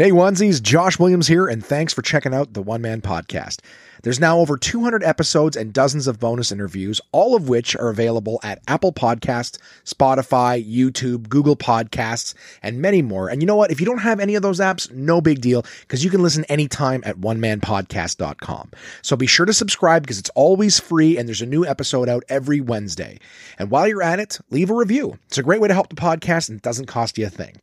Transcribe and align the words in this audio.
Hey, 0.00 0.12
onesies, 0.12 0.62
Josh 0.62 0.98
Williams 0.98 1.26
here, 1.26 1.46
and 1.46 1.62
thanks 1.62 1.92
for 1.92 2.00
checking 2.00 2.32
out 2.32 2.54
the 2.54 2.62
One 2.62 2.80
Man 2.80 3.02
Podcast. 3.02 3.58
There's 4.02 4.20
now 4.20 4.38
over 4.38 4.56
200 4.56 5.04
episodes 5.04 5.56
and 5.58 5.74
dozens 5.74 6.06
of 6.06 6.18
bonus 6.18 6.50
interviews, 6.50 7.02
all 7.12 7.36
of 7.36 7.50
which 7.50 7.76
are 7.76 7.90
available 7.90 8.40
at 8.42 8.62
Apple 8.66 8.94
Podcasts, 8.94 9.58
Spotify, 9.84 10.66
YouTube, 10.66 11.28
Google 11.28 11.56
Podcasts, 11.56 12.32
and 12.62 12.80
many 12.80 13.02
more. 13.02 13.28
And 13.28 13.42
you 13.42 13.46
know 13.46 13.56
what? 13.56 13.70
If 13.70 13.78
you 13.78 13.84
don't 13.84 13.98
have 13.98 14.18
any 14.18 14.36
of 14.36 14.42
those 14.42 14.58
apps, 14.58 14.90
no 14.90 15.20
big 15.20 15.42
deal, 15.42 15.66
because 15.80 16.02
you 16.02 16.08
can 16.08 16.22
listen 16.22 16.44
anytime 16.44 17.02
at 17.04 17.16
onemanpodcast.com. 17.16 18.70
So 19.02 19.16
be 19.16 19.26
sure 19.26 19.44
to 19.44 19.52
subscribe 19.52 20.02
because 20.02 20.18
it's 20.18 20.30
always 20.30 20.80
free 20.80 21.18
and 21.18 21.28
there's 21.28 21.42
a 21.42 21.46
new 21.46 21.66
episode 21.66 22.08
out 22.08 22.24
every 22.30 22.62
Wednesday. 22.62 23.18
And 23.58 23.70
while 23.70 23.86
you're 23.86 24.02
at 24.02 24.18
it, 24.18 24.38
leave 24.48 24.70
a 24.70 24.74
review. 24.74 25.18
It's 25.26 25.38
a 25.38 25.42
great 25.42 25.60
way 25.60 25.68
to 25.68 25.74
help 25.74 25.90
the 25.90 25.96
podcast 25.96 26.48
and 26.48 26.56
it 26.56 26.62
doesn't 26.62 26.86
cost 26.86 27.18
you 27.18 27.26
a 27.26 27.30
thing. 27.30 27.56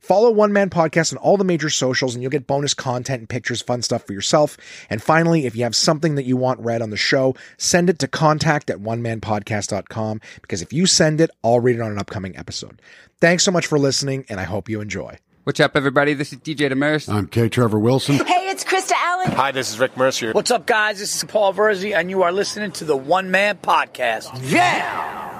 Follow 0.00 0.30
One 0.30 0.52
Man 0.52 0.70
Podcast 0.70 1.12
on 1.12 1.18
all 1.18 1.36
the 1.36 1.44
major 1.44 1.70
socials 1.84 2.14
and 2.14 2.22
you'll 2.22 2.30
get 2.30 2.46
bonus 2.46 2.72
content 2.72 3.20
and 3.20 3.28
pictures, 3.28 3.60
fun 3.60 3.82
stuff 3.82 4.06
for 4.06 4.14
yourself. 4.14 4.56
And 4.88 5.02
finally, 5.02 5.44
if 5.44 5.54
you 5.54 5.64
have 5.64 5.76
something 5.76 6.14
that 6.14 6.24
you 6.24 6.34
want 6.34 6.60
read 6.60 6.80
on 6.80 6.88
the 6.88 6.96
show, 6.96 7.34
send 7.58 7.90
it 7.90 7.98
to 7.98 8.08
contact 8.08 8.70
at 8.70 8.78
onemanpodcast.com 8.78 10.20
because 10.40 10.62
if 10.62 10.72
you 10.72 10.86
send 10.86 11.20
it, 11.20 11.30
I'll 11.42 11.60
read 11.60 11.76
it 11.76 11.82
on 11.82 11.92
an 11.92 11.98
upcoming 11.98 12.36
episode. 12.38 12.80
Thanks 13.20 13.42
so 13.42 13.50
much 13.50 13.66
for 13.66 13.78
listening, 13.78 14.24
and 14.30 14.40
I 14.40 14.44
hope 14.44 14.70
you 14.70 14.80
enjoy. 14.80 15.18
What's 15.44 15.60
up, 15.60 15.76
everybody? 15.76 16.14
This 16.14 16.32
is 16.32 16.38
DJ 16.38 16.72
Demers. 16.72 17.12
I'm 17.12 17.26
K. 17.26 17.50
Trevor 17.50 17.78
Wilson. 17.78 18.14
Hey, 18.14 18.48
it's 18.48 18.64
Krista 18.64 18.92
Allen. 18.96 19.32
Hi, 19.32 19.52
this 19.52 19.70
is 19.70 19.78
Rick 19.78 19.94
Mercer. 19.98 20.32
What's 20.32 20.50
up, 20.50 20.64
guys? 20.66 21.00
This 21.00 21.14
is 21.14 21.24
Paul 21.24 21.52
Verzi, 21.52 21.94
and 21.94 22.08
you 22.08 22.22
are 22.22 22.32
listening 22.32 22.72
to 22.72 22.84
the 22.86 22.96
One 22.96 23.30
Man 23.30 23.58
Podcast. 23.58 24.30
Yeah! 24.50 25.33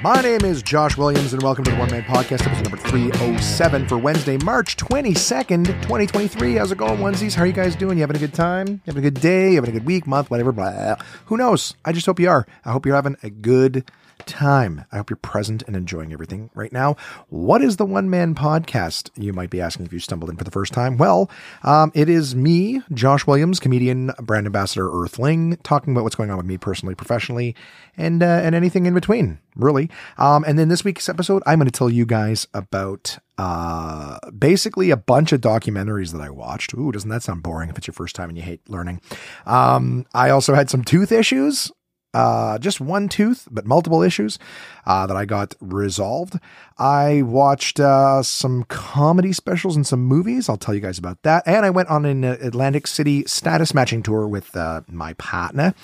My 0.00 0.20
name 0.20 0.44
is 0.44 0.62
Josh 0.62 0.96
Williams, 0.96 1.32
and 1.32 1.42
welcome 1.42 1.64
to 1.64 1.72
the 1.72 1.76
One 1.76 1.90
Man 1.90 2.04
Podcast, 2.04 2.46
episode 2.46 2.70
number 2.70 2.76
307 2.76 3.88
for 3.88 3.98
Wednesday, 3.98 4.36
March 4.36 4.76
22nd, 4.76 5.66
2023. 5.66 6.54
How's 6.54 6.70
it 6.70 6.78
going, 6.78 6.98
onesies? 7.00 7.34
How 7.34 7.42
are 7.42 7.46
you 7.46 7.52
guys 7.52 7.74
doing? 7.74 7.98
You 7.98 8.02
having 8.02 8.14
a 8.14 8.20
good 8.20 8.32
time? 8.32 8.68
You 8.68 8.80
having 8.86 9.04
a 9.04 9.10
good 9.10 9.20
day? 9.20 9.50
You 9.50 9.56
having 9.56 9.70
a 9.70 9.72
good 9.72 9.86
week, 9.86 10.06
month, 10.06 10.30
whatever? 10.30 10.52
Blah. 10.52 10.96
Who 11.26 11.36
knows? 11.36 11.74
I 11.84 11.90
just 11.90 12.06
hope 12.06 12.20
you 12.20 12.30
are. 12.30 12.46
I 12.64 12.70
hope 12.70 12.86
you're 12.86 12.94
having 12.94 13.16
a 13.24 13.30
good 13.30 13.90
time. 14.28 14.84
I 14.92 14.98
hope 14.98 15.10
you're 15.10 15.16
present 15.16 15.64
and 15.66 15.74
enjoying 15.74 16.12
everything 16.12 16.50
right 16.54 16.72
now. 16.72 16.96
What 17.28 17.62
is 17.62 17.76
the 17.76 17.86
One 17.86 18.08
Man 18.08 18.34
Podcast? 18.34 19.10
You 19.16 19.32
might 19.32 19.50
be 19.50 19.60
asking 19.60 19.86
if 19.86 19.92
you 19.92 19.98
stumbled 19.98 20.30
in 20.30 20.36
for 20.36 20.44
the 20.44 20.50
first 20.50 20.72
time. 20.72 20.96
Well, 20.96 21.30
um, 21.64 21.90
it 21.94 22.08
is 22.08 22.36
me, 22.36 22.82
Josh 22.92 23.26
Williams, 23.26 23.58
comedian, 23.58 24.12
brand 24.20 24.46
ambassador, 24.46 24.88
Earthling, 24.88 25.56
talking 25.64 25.92
about 25.92 26.04
what's 26.04 26.14
going 26.14 26.30
on 26.30 26.36
with 26.36 26.46
me 26.46 26.58
personally, 26.58 26.94
professionally, 26.94 27.56
and 27.96 28.22
uh, 28.22 28.26
and 28.26 28.54
anything 28.54 28.86
in 28.86 28.94
between, 28.94 29.38
really. 29.56 29.90
Um, 30.18 30.44
and 30.46 30.58
then 30.58 30.68
this 30.68 30.84
week's 30.84 31.08
episode, 31.08 31.42
I'm 31.46 31.58
going 31.58 31.66
to 31.66 31.76
tell 31.76 31.90
you 31.90 32.06
guys 32.06 32.46
about 32.54 33.18
uh, 33.38 34.18
basically 34.36 34.90
a 34.90 34.96
bunch 34.96 35.32
of 35.32 35.40
documentaries 35.40 36.12
that 36.12 36.20
I 36.20 36.28
watched. 36.28 36.74
Ooh, 36.74 36.92
doesn't 36.92 37.08
that 37.10 37.22
sound 37.22 37.42
boring 37.42 37.70
if 37.70 37.78
it's 37.78 37.86
your 37.86 37.94
first 37.94 38.14
time 38.14 38.28
and 38.28 38.36
you 38.36 38.44
hate 38.44 38.68
learning? 38.68 39.00
Um, 39.46 40.06
I 40.12 40.30
also 40.30 40.54
had 40.54 40.68
some 40.68 40.84
tooth 40.84 41.12
issues 41.12 41.72
uh, 42.14 42.58
just 42.58 42.80
one 42.80 43.08
tooth, 43.08 43.46
but 43.50 43.66
multiple 43.66 44.02
issues 44.02 44.38
uh, 44.86 45.06
that 45.06 45.16
I 45.16 45.24
got 45.24 45.54
resolved. 45.60 46.38
I 46.78 47.22
watched 47.22 47.80
uh, 47.80 48.22
some 48.22 48.64
comedy 48.64 49.32
specials 49.32 49.76
and 49.76 49.86
some 49.86 50.00
movies. 50.00 50.48
I'll 50.48 50.56
tell 50.56 50.74
you 50.74 50.80
guys 50.80 50.98
about 50.98 51.22
that. 51.22 51.42
And 51.46 51.66
I 51.66 51.70
went 51.70 51.88
on 51.88 52.04
an 52.04 52.24
Atlantic 52.24 52.86
City 52.86 53.24
status 53.26 53.74
matching 53.74 54.02
tour 54.02 54.26
with 54.26 54.56
uh, 54.56 54.82
my 54.88 55.12
partner. 55.14 55.74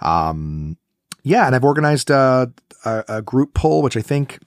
Um, 0.00 0.76
yeah, 1.22 1.46
and 1.46 1.54
I've 1.54 1.64
organized 1.64 2.10
uh, 2.10 2.46
a, 2.84 3.04
a 3.08 3.22
group 3.22 3.54
poll, 3.54 3.82
which 3.82 3.96
I 3.96 4.02
think 4.02 4.40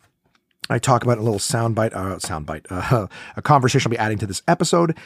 I 0.70 0.80
talk 0.80 1.04
about 1.04 1.18
a 1.18 1.22
little 1.22 1.40
soundbite, 1.40 1.94
uh, 1.96 2.18
soundbite, 2.18 2.66
uh, 2.70 3.08
a 3.36 3.42
conversation 3.42 3.90
I'll 3.90 3.98
be 3.98 3.98
adding 3.98 4.18
to 4.20 4.28
this 4.28 4.44
episode. 4.48 4.98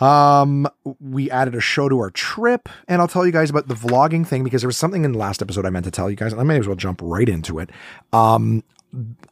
Um, 0.00 0.68
we 1.00 1.30
added 1.30 1.54
a 1.54 1.60
show 1.60 1.88
to 1.88 1.98
our 2.00 2.10
trip, 2.10 2.68
and 2.88 3.00
I'll 3.00 3.08
tell 3.08 3.24
you 3.26 3.32
guys 3.32 3.50
about 3.50 3.68
the 3.68 3.74
vlogging 3.74 4.26
thing 4.26 4.44
because 4.44 4.62
there 4.62 4.68
was 4.68 4.76
something 4.76 5.04
in 5.04 5.12
the 5.12 5.18
last 5.18 5.40
episode 5.40 5.66
I 5.66 5.70
meant 5.70 5.84
to 5.84 5.90
tell 5.90 6.10
you 6.10 6.16
guys, 6.16 6.32
and 6.32 6.40
I 6.40 6.44
may 6.44 6.58
as 6.58 6.66
well 6.66 6.76
jump 6.76 7.00
right 7.02 7.28
into 7.28 7.58
it. 7.58 7.70
Um, 8.12 8.64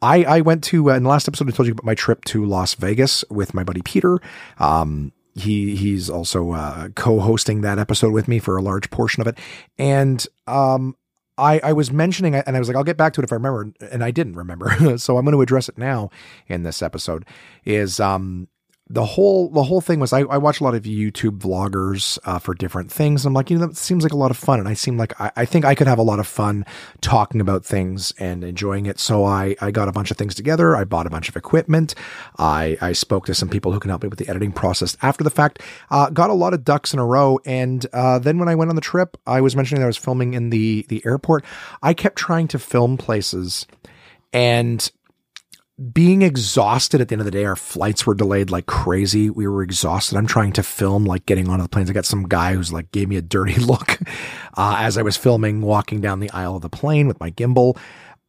I 0.00 0.25
I 0.25 0.41
went 0.41 0.65
to 0.65 0.91
uh, 0.91 0.97
in 0.97 1.05
the 1.05 1.09
last 1.09 1.28
episode 1.28 1.49
I 1.49 1.53
told 1.53 1.67
you 1.67 1.73
about 1.73 1.84
my 1.84 1.95
trip 1.95 2.25
to 2.27 2.45
Las 2.45 2.75
Vegas 2.75 3.25
with 3.31 3.55
my 3.55 3.65
buddy 3.65 3.83
Peter. 3.83 4.19
Um, 4.59 5.12
he 5.34 5.77
he's 5.77 6.11
also 6.11 6.53
uh, 6.53 6.89
co-hosting 6.91 7.62
that 7.62 7.79
episode 7.79 8.12
with 8.12 8.29
me 8.29 8.39
for 8.39 8.56
a 8.56 8.62
large 8.62 8.91
portion 8.91 9.21
of 9.21 9.27
it, 9.27 9.39
and 9.79 10.27
um, 10.47 10.97
I, 11.39 11.61
I 11.61 11.73
was 11.73 11.91
mentioning 11.91 12.34
and 12.34 12.56
I 12.56 12.59
was 12.59 12.69
like, 12.69 12.77
I'll 12.77 12.84
get 12.84 12.97
back 12.97 13.15
to 13.15 13.21
it 13.21 13.25
if 13.25 13.33
I 13.33 13.37
remember, 13.37 13.73
and 13.91 14.05
I 14.05 14.11
didn't 14.11 14.34
remember. 14.34 14.69
so 14.99 15.17
I'm 15.17 15.25
going 15.25 15.34
to 15.34 15.41
address 15.41 15.69
it 15.69 15.79
now 15.79 16.11
in 16.47 16.62
this 16.62 16.83
episode. 16.83 17.25
Is 17.65 18.00
um 18.00 18.49
the 18.92 19.06
whole 19.06 19.48
the 19.48 19.62
whole 19.62 19.80
thing 19.80 20.00
was 20.00 20.12
I, 20.12 20.20
I 20.20 20.36
watch 20.36 20.60
a 20.60 20.64
lot 20.64 20.75
of 20.75 20.82
YouTube 20.82 21.38
vloggers 21.38 22.19
uh, 22.25 22.38
for 22.38 22.53
different 22.53 22.92
things. 22.92 23.25
I'm 23.25 23.32
like, 23.32 23.48
you 23.48 23.58
know, 23.58 23.66
that 23.66 23.76
seems 23.76 24.03
like 24.03 24.12
a 24.12 24.19
lot 24.19 24.30
of 24.30 24.36
fun, 24.36 24.60
and 24.60 24.69
I 24.69 24.75
seem 24.75 24.98
like 24.98 25.19
I, 25.19 25.32
I 25.34 25.44
think 25.47 25.64
I 25.64 25.75
could 25.75 25.86
have 25.86 25.98
a 25.98 26.03
lot 26.03 26.19
of 26.19 26.26
fun 26.26 26.66
talking 27.00 27.41
about 27.41 27.64
things 27.64 28.12
and 28.19 28.44
enjoying 28.44 28.84
it. 28.84 29.00
So 29.00 29.25
I 29.25 29.56
I 29.62 29.70
got 29.70 29.88
a 29.88 29.92
bunch 29.92 30.10
of 30.10 30.19
things 30.19 30.34
together. 30.34 30.76
I 30.76 30.84
bought 30.84 31.06
a 31.06 31.10
bunch 31.10 31.31
of 31.31 31.36
equipment. 31.36 31.94
I 32.38 32.76
I 32.82 32.92
spoke 32.92 33.25
to 33.26 33.34
some 33.34 33.48
people 33.48 33.72
who 33.72 33.81
can 33.81 33.88
help 33.88 34.02
me 34.02 34.10
with 34.10 34.19
the 34.19 34.28
editing 34.28 34.52
process 34.52 34.94
after 35.00 35.25
the 35.25 35.31
fact. 35.31 35.62
Uh, 35.91 36.10
got 36.10 36.28
a 36.28 36.34
lot 36.34 36.52
of 36.52 36.62
ducks 36.62 36.92
in 36.92 36.98
a 36.98 37.06
row, 37.06 37.41
and 37.47 37.86
uh, 37.94 38.19
then 38.19 38.38
when 38.38 38.50
I 38.50 38.54
went 38.54 38.69
on 38.69 38.76
the 38.76 38.82
trip, 38.82 39.16
I 39.26 39.41
was 39.41 39.56
mentioning 39.56 39.81
that 39.81 39.86
I 39.86 39.88
was 39.88 39.97
filming 39.97 40.34
in 40.34 40.50
the 40.50 40.84
the 40.91 41.02
airport. 41.06 41.47
I 41.82 41.94
kept 41.94 42.16
trying 42.16 42.47
to 42.48 42.58
film 42.58 42.98
places, 42.98 43.66
and 44.34 44.92
being 45.82 46.22
exhausted 46.22 47.00
at 47.00 47.09
the 47.09 47.15
end 47.15 47.20
of 47.20 47.25
the 47.25 47.31
day, 47.31 47.44
our 47.44 47.56
flights 47.56 48.06
were 48.06 48.15
delayed 48.15 48.50
like 48.50 48.66
crazy. 48.66 49.31
We 49.31 49.47
were 49.47 49.62
exhausted. 49.62 50.16
I'm 50.16 50.26
trying 50.26 50.53
to 50.53 50.62
film, 50.62 51.04
like 51.04 51.26
getting 51.26 51.48
onto 51.48 51.62
the 51.62 51.69
planes. 51.69 51.91
I 51.91 51.93
got 51.93 52.04
some 52.04 52.28
guy 52.28 52.54
who's 52.54 52.72
like 52.72 52.93
gave 52.93 53.09
me 53.09 53.16
a 53.16 53.22
dirty 53.22 53.54
look 53.60 53.98
uh, 54.56 54.76
as 54.78 54.97
I 54.98 55.03
was 55.03 55.16
filming, 55.16 55.60
walking 55.62 56.00
down 56.00 56.20
the 56.20 56.31
aisle 56.31 56.56
of 56.56 56.62
the 56.62 56.69
plane 56.69 57.06
with 57.09 57.20
my 57.20 57.31
gimbal. 57.31 57.78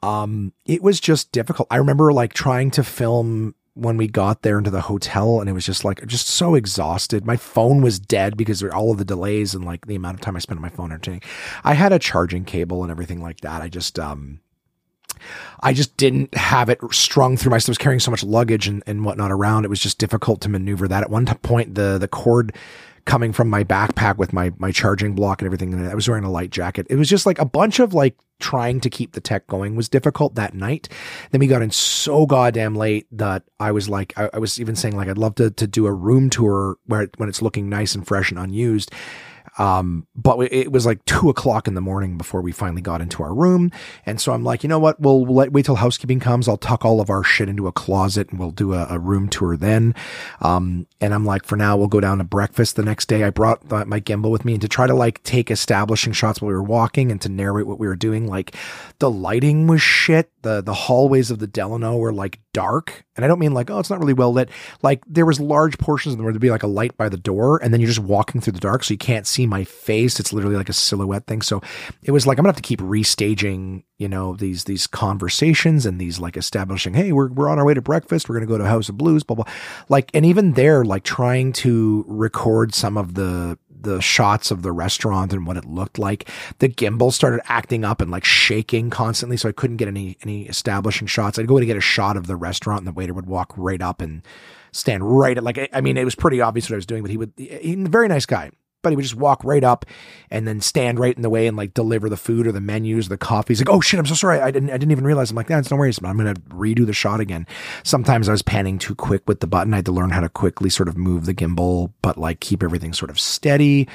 Um, 0.01 0.53
it 0.65 0.81
was 0.81 0.99
just 0.99 1.31
difficult. 1.31 1.67
I 1.71 1.77
remember 1.77 2.11
like 2.11 2.33
trying 2.33 2.71
to 2.71 2.83
film 2.83 3.55
when 3.75 3.97
we 3.97 4.07
got 4.07 4.43
there 4.43 4.57
into 4.57 4.69
the 4.69 4.81
hotel 4.81 5.39
and 5.39 5.49
it 5.49 5.53
was 5.53 5.65
just 5.65 5.83
like 5.83 6.05
just 6.05 6.27
so 6.27 6.55
exhausted. 6.55 7.25
My 7.25 7.37
phone 7.37 7.81
was 7.81 7.99
dead 7.99 8.37
because 8.37 8.61
of 8.61 8.71
all 8.71 8.91
of 8.91 8.97
the 8.97 9.05
delays 9.05 9.55
and 9.55 9.65
like 9.65 9.87
the 9.87 9.95
amount 9.95 10.15
of 10.15 10.21
time 10.21 10.35
I 10.35 10.39
spent 10.39 10.57
on 10.57 10.61
my 10.61 10.69
phone 10.69 10.91
entertaining. 10.91 11.23
I 11.63 11.73
had 11.73 11.91
a 11.91 11.99
charging 11.99 12.45
cable 12.45 12.83
and 12.83 12.91
everything 12.91 13.21
like 13.21 13.41
that. 13.41 13.61
I 13.61 13.69
just 13.69 13.97
um 13.97 14.41
I 15.61 15.73
just 15.73 15.95
didn't 15.97 16.35
have 16.35 16.69
it 16.69 16.79
strung 16.91 17.37
through 17.37 17.51
my. 17.51 17.57
I 17.57 17.61
was 17.67 17.77
carrying 17.77 17.99
so 17.99 18.11
much 18.11 18.23
luggage 18.23 18.67
and, 18.67 18.83
and 18.85 19.05
whatnot 19.05 19.31
around. 19.31 19.65
It 19.65 19.69
was 19.69 19.79
just 19.79 19.97
difficult 19.97 20.41
to 20.41 20.49
maneuver 20.49 20.87
that. 20.87 21.03
At 21.03 21.09
one 21.09 21.25
point, 21.25 21.75
the 21.75 21.97
the 21.97 22.07
cord 22.07 22.53
coming 23.05 23.33
from 23.33 23.49
my 23.49 23.63
backpack 23.63 24.17
with 24.17 24.31
my 24.33 24.51
my 24.57 24.71
charging 24.71 25.13
block 25.13 25.41
and 25.41 25.45
everything. 25.45 25.73
And 25.73 25.87
I 25.87 25.95
was 25.95 26.07
wearing 26.07 26.23
a 26.23 26.31
light 26.31 26.49
jacket. 26.49 26.87
It 26.89 26.95
was 26.95 27.09
just 27.09 27.25
like 27.25 27.39
a 27.39 27.45
bunch 27.45 27.79
of 27.79 27.93
like 27.93 28.17
trying 28.39 28.79
to 28.81 28.89
keep 28.89 29.13
the 29.13 29.21
tech 29.21 29.47
going 29.47 29.75
was 29.75 29.89
difficult 29.89 30.35
that 30.35 30.53
night. 30.53 30.89
Then 31.31 31.39
we 31.39 31.47
got 31.47 31.61
in 31.61 31.71
so 31.71 32.25
goddamn 32.25 32.75
late 32.75 33.07
that 33.11 33.43
I 33.59 33.71
was 33.71 33.87
like, 33.87 34.13
I, 34.17 34.29
I 34.33 34.39
was 34.39 34.59
even 34.59 34.75
saying 34.75 34.95
like 34.95 35.07
I'd 35.07 35.17
love 35.17 35.35
to 35.35 35.51
to 35.51 35.67
do 35.67 35.85
a 35.85 35.93
room 35.93 36.29
tour 36.29 36.77
where 36.85 37.07
when 37.17 37.29
it's 37.29 37.41
looking 37.41 37.69
nice 37.69 37.95
and 37.95 38.05
fresh 38.05 38.31
and 38.31 38.39
unused. 38.39 38.91
Um, 39.57 40.07
but 40.15 40.39
it 40.51 40.71
was 40.71 40.85
like 40.85 41.03
two 41.05 41.29
o'clock 41.29 41.67
in 41.67 41.73
the 41.73 41.81
morning 41.81 42.17
before 42.17 42.41
we 42.41 42.51
finally 42.51 42.81
got 42.81 43.01
into 43.01 43.23
our 43.23 43.33
room. 43.33 43.71
And 44.05 44.19
so 44.19 44.33
I'm 44.33 44.43
like, 44.43 44.63
you 44.63 44.69
know 44.69 44.79
what? 44.79 44.99
We'll, 44.99 45.25
let, 45.25 45.51
wait 45.51 45.65
till 45.65 45.75
housekeeping 45.75 46.19
comes. 46.19 46.47
I'll 46.47 46.57
tuck 46.57 46.85
all 46.85 46.99
of 46.99 47.09
our 47.09 47.23
shit 47.23 47.49
into 47.49 47.67
a 47.67 47.71
closet 47.71 48.29
and 48.29 48.39
we'll 48.39 48.51
do 48.51 48.73
a, 48.73 48.87
a 48.89 48.99
room 48.99 49.29
tour 49.29 49.55
then. 49.55 49.93
Um, 50.41 50.87
and 51.01 51.13
I'm 51.13 51.25
like, 51.25 51.45
for 51.45 51.55
now, 51.55 51.77
we'll 51.77 51.87
go 51.87 51.99
down 51.99 52.17
to 52.17 52.23
breakfast 52.23 52.75
the 52.75 52.83
next 52.83 53.07
day. 53.07 53.23
I 53.23 53.29
brought 53.29 53.69
the, 53.69 53.85
my 53.85 53.99
gimbal 53.99 54.31
with 54.31 54.45
me 54.45 54.53
and 54.53 54.61
to 54.61 54.67
try 54.67 54.87
to 54.87 54.93
like 54.93 55.21
take 55.23 55.51
establishing 55.51 56.13
shots 56.13 56.41
while 56.41 56.49
we 56.49 56.55
were 56.55 56.63
walking 56.63 57.11
and 57.11 57.21
to 57.21 57.29
narrate 57.29 57.67
what 57.67 57.79
we 57.79 57.87
were 57.87 57.95
doing. 57.95 58.27
Like 58.27 58.55
the 58.99 59.11
lighting 59.11 59.67
was 59.67 59.81
shit. 59.81 60.31
The, 60.41 60.61
the 60.61 60.73
hallways 60.73 61.31
of 61.31 61.39
the 61.39 61.47
Delano 61.47 61.95
were 61.97 62.13
like 62.13 62.39
dark. 62.53 63.03
And 63.15 63.23
I 63.23 63.27
don't 63.27 63.39
mean 63.39 63.53
like, 63.53 63.69
oh, 63.69 63.79
it's 63.79 63.89
not 63.89 63.99
really 63.99 64.13
well 64.13 64.33
lit. 64.33 64.49
Like 64.81 65.03
there 65.07 65.25
was 65.25 65.39
large 65.39 65.77
portions 65.77 66.13
of 66.13 66.17
them 66.17 66.25
where 66.25 66.33
there'd 66.33 66.41
be 66.41 66.49
like 66.49 66.63
a 66.63 66.67
light 66.67 66.97
by 66.97 67.09
the 67.09 67.17
door 67.17 67.61
and 67.61 67.73
then 67.73 67.79
you're 67.79 67.87
just 67.87 67.99
walking 67.99 68.41
through 68.41 68.53
the 68.53 68.59
dark. 68.59 68.83
So 68.83 68.93
you 68.93 68.97
can't 68.97 69.27
see 69.27 69.42
my 69.45 69.63
face. 69.63 70.19
It's 70.19 70.33
literally 70.33 70.55
like 70.55 70.69
a 70.69 70.73
silhouette 70.73 71.27
thing. 71.27 71.41
So 71.41 71.61
it 72.03 72.11
was 72.11 72.27
like, 72.27 72.37
I'm 72.37 72.43
gonna 72.43 72.49
have 72.49 72.61
to 72.61 72.67
keep 72.67 72.79
restaging, 72.79 73.83
you 73.97 74.07
know, 74.07 74.35
these, 74.35 74.65
these 74.65 74.87
conversations 74.87 75.85
and 75.85 75.99
these 75.99 76.19
like 76.19 76.37
establishing, 76.37 76.93
Hey, 76.93 77.11
we're, 77.11 77.29
we're 77.29 77.49
on 77.49 77.59
our 77.59 77.65
way 77.65 77.73
to 77.73 77.81
breakfast. 77.81 78.29
We're 78.29 78.39
to 78.39 78.45
go 78.45 78.57
to 78.57 78.65
House 78.65 78.89
of 78.89 78.97
Blues, 78.97 79.23
blah, 79.23 79.35
blah. 79.35 79.45
Like, 79.89 80.11
and 80.13 80.25
even 80.25 80.53
there, 80.53 80.83
like 80.83 81.03
trying 81.03 81.53
to 81.53 82.05
record 82.07 82.73
some 82.73 82.97
of 82.97 83.15
the, 83.15 83.57
the 83.83 84.01
shots 84.01 84.49
of 84.49 84.61
the 84.61 84.71
restaurant 84.71 85.33
and 85.33 85.45
what 85.45 85.57
it 85.57 85.65
looked 85.65 85.99
like. 85.99 86.29
The 86.59 86.69
gimbal 86.69 87.13
started 87.13 87.41
acting 87.45 87.85
up 87.85 88.01
and 88.01 88.09
like 88.09 88.25
shaking 88.25 88.89
constantly, 88.89 89.37
so 89.37 89.49
I 89.49 89.51
couldn't 89.51 89.77
get 89.77 89.87
any 89.87 90.17
any 90.23 90.47
establishing 90.47 91.07
shots. 91.07 91.37
I'd 91.37 91.47
go 91.47 91.59
to 91.59 91.65
get 91.65 91.77
a 91.77 91.81
shot 91.81 92.17
of 92.17 92.27
the 92.27 92.35
restaurant, 92.35 92.79
and 92.79 92.87
the 92.87 92.93
waiter 92.93 93.13
would 93.13 93.27
walk 93.27 93.53
right 93.55 93.81
up 93.81 94.01
and 94.01 94.23
stand 94.71 95.03
right 95.17 95.37
at 95.37 95.43
like 95.43 95.69
I 95.71 95.81
mean, 95.81 95.97
it 95.97 96.05
was 96.05 96.15
pretty 96.15 96.41
obvious 96.41 96.69
what 96.69 96.75
I 96.75 96.77
was 96.77 96.85
doing, 96.85 97.03
but 97.03 97.11
he 97.11 97.17
would. 97.17 97.33
He, 97.37 97.75
very 97.75 98.07
nice 98.07 98.25
guy. 98.25 98.51
Buddy 98.83 98.95
would 98.95 99.01
just 99.01 99.15
walk 99.15 99.43
right 99.43 99.63
up 99.63 99.85
and 100.29 100.47
then 100.47 100.61
stand 100.61 100.99
right 100.99 101.15
in 101.15 101.23
the 101.23 101.29
way 101.29 101.47
and 101.47 101.57
like 101.57 101.73
deliver 101.73 102.09
the 102.09 102.17
food 102.17 102.45
or 102.45 102.51
the 102.51 102.61
menus, 102.61 103.09
the 103.09 103.17
coffee. 103.17 103.53
He's 103.53 103.61
like, 103.61 103.73
"Oh 103.73 103.81
shit, 103.81 103.99
I'm 103.99 104.05
so 104.05 104.13
sorry. 104.13 104.39
I 104.39 104.51
didn't 104.51 104.69
I 104.69 104.77
didn't 104.77 104.91
even 104.91 105.05
realize." 105.05 105.31
I'm 105.31 105.35
like, 105.35 105.47
"That's 105.47 105.71
no 105.71 105.77
worries. 105.77 105.99
I'm 106.03 106.17
going 106.17 106.33
to 106.33 106.41
redo 106.41 106.85
the 106.85 106.93
shot 106.93 107.19
again." 107.19 107.47
Sometimes 107.83 108.29
I 108.29 108.33
was 108.33 108.43
panning 108.43 108.77
too 108.77 108.93
quick 108.93 109.23
with 109.27 109.39
the 109.39 109.47
button. 109.47 109.73
I 109.73 109.77
had 109.77 109.85
to 109.85 109.91
learn 109.91 110.11
how 110.11 110.21
to 110.21 110.29
quickly 110.29 110.69
sort 110.69 110.89
of 110.89 110.97
move 110.97 111.25
the 111.25 111.33
gimbal, 111.33 111.91
but 112.01 112.17
like 112.17 112.39
keep 112.39 112.61
everything 112.61 112.93
sort 112.93 113.09
of 113.09 113.19
steady. 113.19 113.87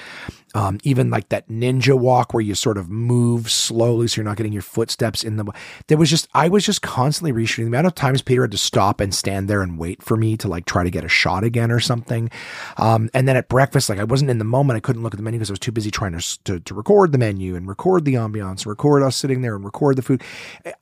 Um, 0.55 0.79
even 0.83 1.11
like 1.11 1.29
that 1.29 1.49
ninja 1.49 1.99
walk 1.99 2.33
where 2.33 2.41
you 2.41 2.55
sort 2.55 2.79
of 2.79 2.89
move 2.89 3.51
slowly 3.51 4.09
so 4.09 4.17
you're 4.17 4.25
not 4.25 4.39
getting 4.39 4.53
your 4.53 4.63
footsteps 4.63 5.23
in 5.23 5.37
the. 5.37 5.45
There 5.89 5.99
was 5.99 6.09
just 6.09 6.27
I 6.35 6.49
was 6.49 6.65
just 6.65 6.81
constantly 6.81 7.33
reshooting. 7.33 7.65
The 7.65 7.67
amount 7.67 7.87
of 7.87 7.95
times 7.95 8.23
Peter 8.23 8.43
had 8.43 8.51
to 8.53 8.59
stop 8.59 9.01
and 9.01 9.15
stand 9.15 9.49
there 9.49 9.63
and 9.63 9.79
wait 9.79 10.03
for 10.03 10.17
me 10.17 10.37
to 10.39 10.49
like 10.49 10.65
try 10.65 10.85
to 10.85 10.91
get 10.91 11.05
a 11.05 11.09
shot 11.09 11.45
again 11.45 11.71
or 11.71 11.81
something. 11.81 12.31
Um, 12.79 13.11
and 13.13 13.29
then 13.29 13.37
at 13.37 13.49
breakfast, 13.49 13.89
like 13.89 13.99
I 13.99 14.05
wasn't 14.05 14.31
in 14.31 14.39
the 14.39 14.45
moment. 14.45 14.79
I 14.79 14.81
couldn't 14.81 15.03
look 15.03 15.13
at 15.13 15.19
the 15.19 15.23
menu 15.23 15.39
because 15.39 15.51
I 15.51 15.53
was 15.53 15.61
too 15.61 15.73
busy 15.73 15.91
trying 15.91 16.19
to, 16.19 16.45
to 16.45 16.61
to 16.61 16.75
record 16.75 17.13
the 17.13 17.19
menu 17.19 17.55
and 17.55 17.69
record 17.69 18.05
the 18.05 18.15
ambiance, 18.15 18.65
record 18.65 19.03
us 19.03 19.17
sitting 19.17 19.43
there 19.43 19.55
and 19.55 19.65
record 19.65 19.97
the 19.97 20.03
food. 20.03 20.23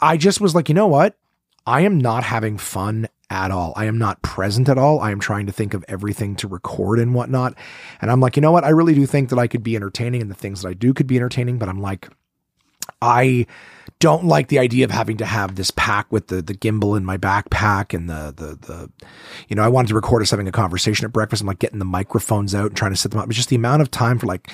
I 0.00 0.16
just 0.16 0.40
was 0.40 0.54
like, 0.54 0.68
you 0.68 0.74
know 0.74 0.86
what? 0.86 1.16
I 1.66 1.80
am 1.80 1.98
not 1.98 2.22
having 2.22 2.58
fun 2.58 3.08
at 3.31 3.50
all. 3.50 3.73
I 3.76 3.87
am 3.87 3.99
not 3.99 4.23
present 4.23 4.69
at 4.69 4.78
all. 4.78 5.00
I 5.00 5.11
am 5.11 5.20
trying 5.20 5.46
to 5.46 5.52
think 5.52 5.75
of 5.75 5.84
everything 5.88 6.37
to 6.37 6.49
record 6.49 6.99
and 6.99 7.14
whatnot. 7.14 7.55
And 8.00 8.11
I'm 8.11 8.20
like, 8.20 8.37
you 8.37 8.43
know 8.43 8.52
what? 8.52 8.64
I 8.64 8.69
really 8.69 8.94
do 8.94 9.05
think 9.06 9.31
that 9.31 9.38
I 9.38 9.46
could 9.46 9.62
be 9.62 9.76
entertaining 9.76 10.23
and 10.23 10.31
the 10.31 10.34
things 10.34 10.62
that 10.62 10.69
I 10.69 10.75
do 10.75 10.94
could 10.94 11.06
be 11.06 11.17
entertaining, 11.17 11.58
but 11.58 11.69
I'm 11.69 11.81
like, 11.81 12.08
I 13.02 13.46
don't 13.99 14.26
like 14.26 14.49
the 14.49 14.58
idea 14.58 14.84
of 14.84 14.90
having 14.90 15.17
to 15.17 15.26
have 15.26 15.55
this 15.55 15.70
pack 15.70 16.11
with 16.12 16.28
the 16.28 16.43
the 16.43 16.55
gimbal 16.55 16.96
in 16.96 17.05
my 17.05 17.17
backpack 17.17 17.94
and 17.94 18.08
the 18.08 18.32
the 18.37 18.67
the 18.67 18.90
you 19.49 19.56
know 19.56 19.62
I 19.62 19.69
wanted 19.69 19.88
to 19.88 19.94
record 19.94 20.23
us 20.23 20.31
having 20.31 20.49
a 20.49 20.52
conversation 20.52 21.05
at 21.05 21.12
breakfast. 21.12 21.43
I'm 21.43 21.46
like 21.46 21.58
getting 21.58 21.78
the 21.78 21.84
microphones 21.84 22.55
out 22.55 22.67
and 22.67 22.76
trying 22.76 22.93
to 22.93 22.96
set 22.96 23.11
them 23.11 23.20
up. 23.20 23.28
It's 23.28 23.37
just 23.37 23.49
the 23.49 23.56
amount 23.56 23.82
of 23.82 23.90
time 23.90 24.19
for 24.19 24.26
like 24.26 24.52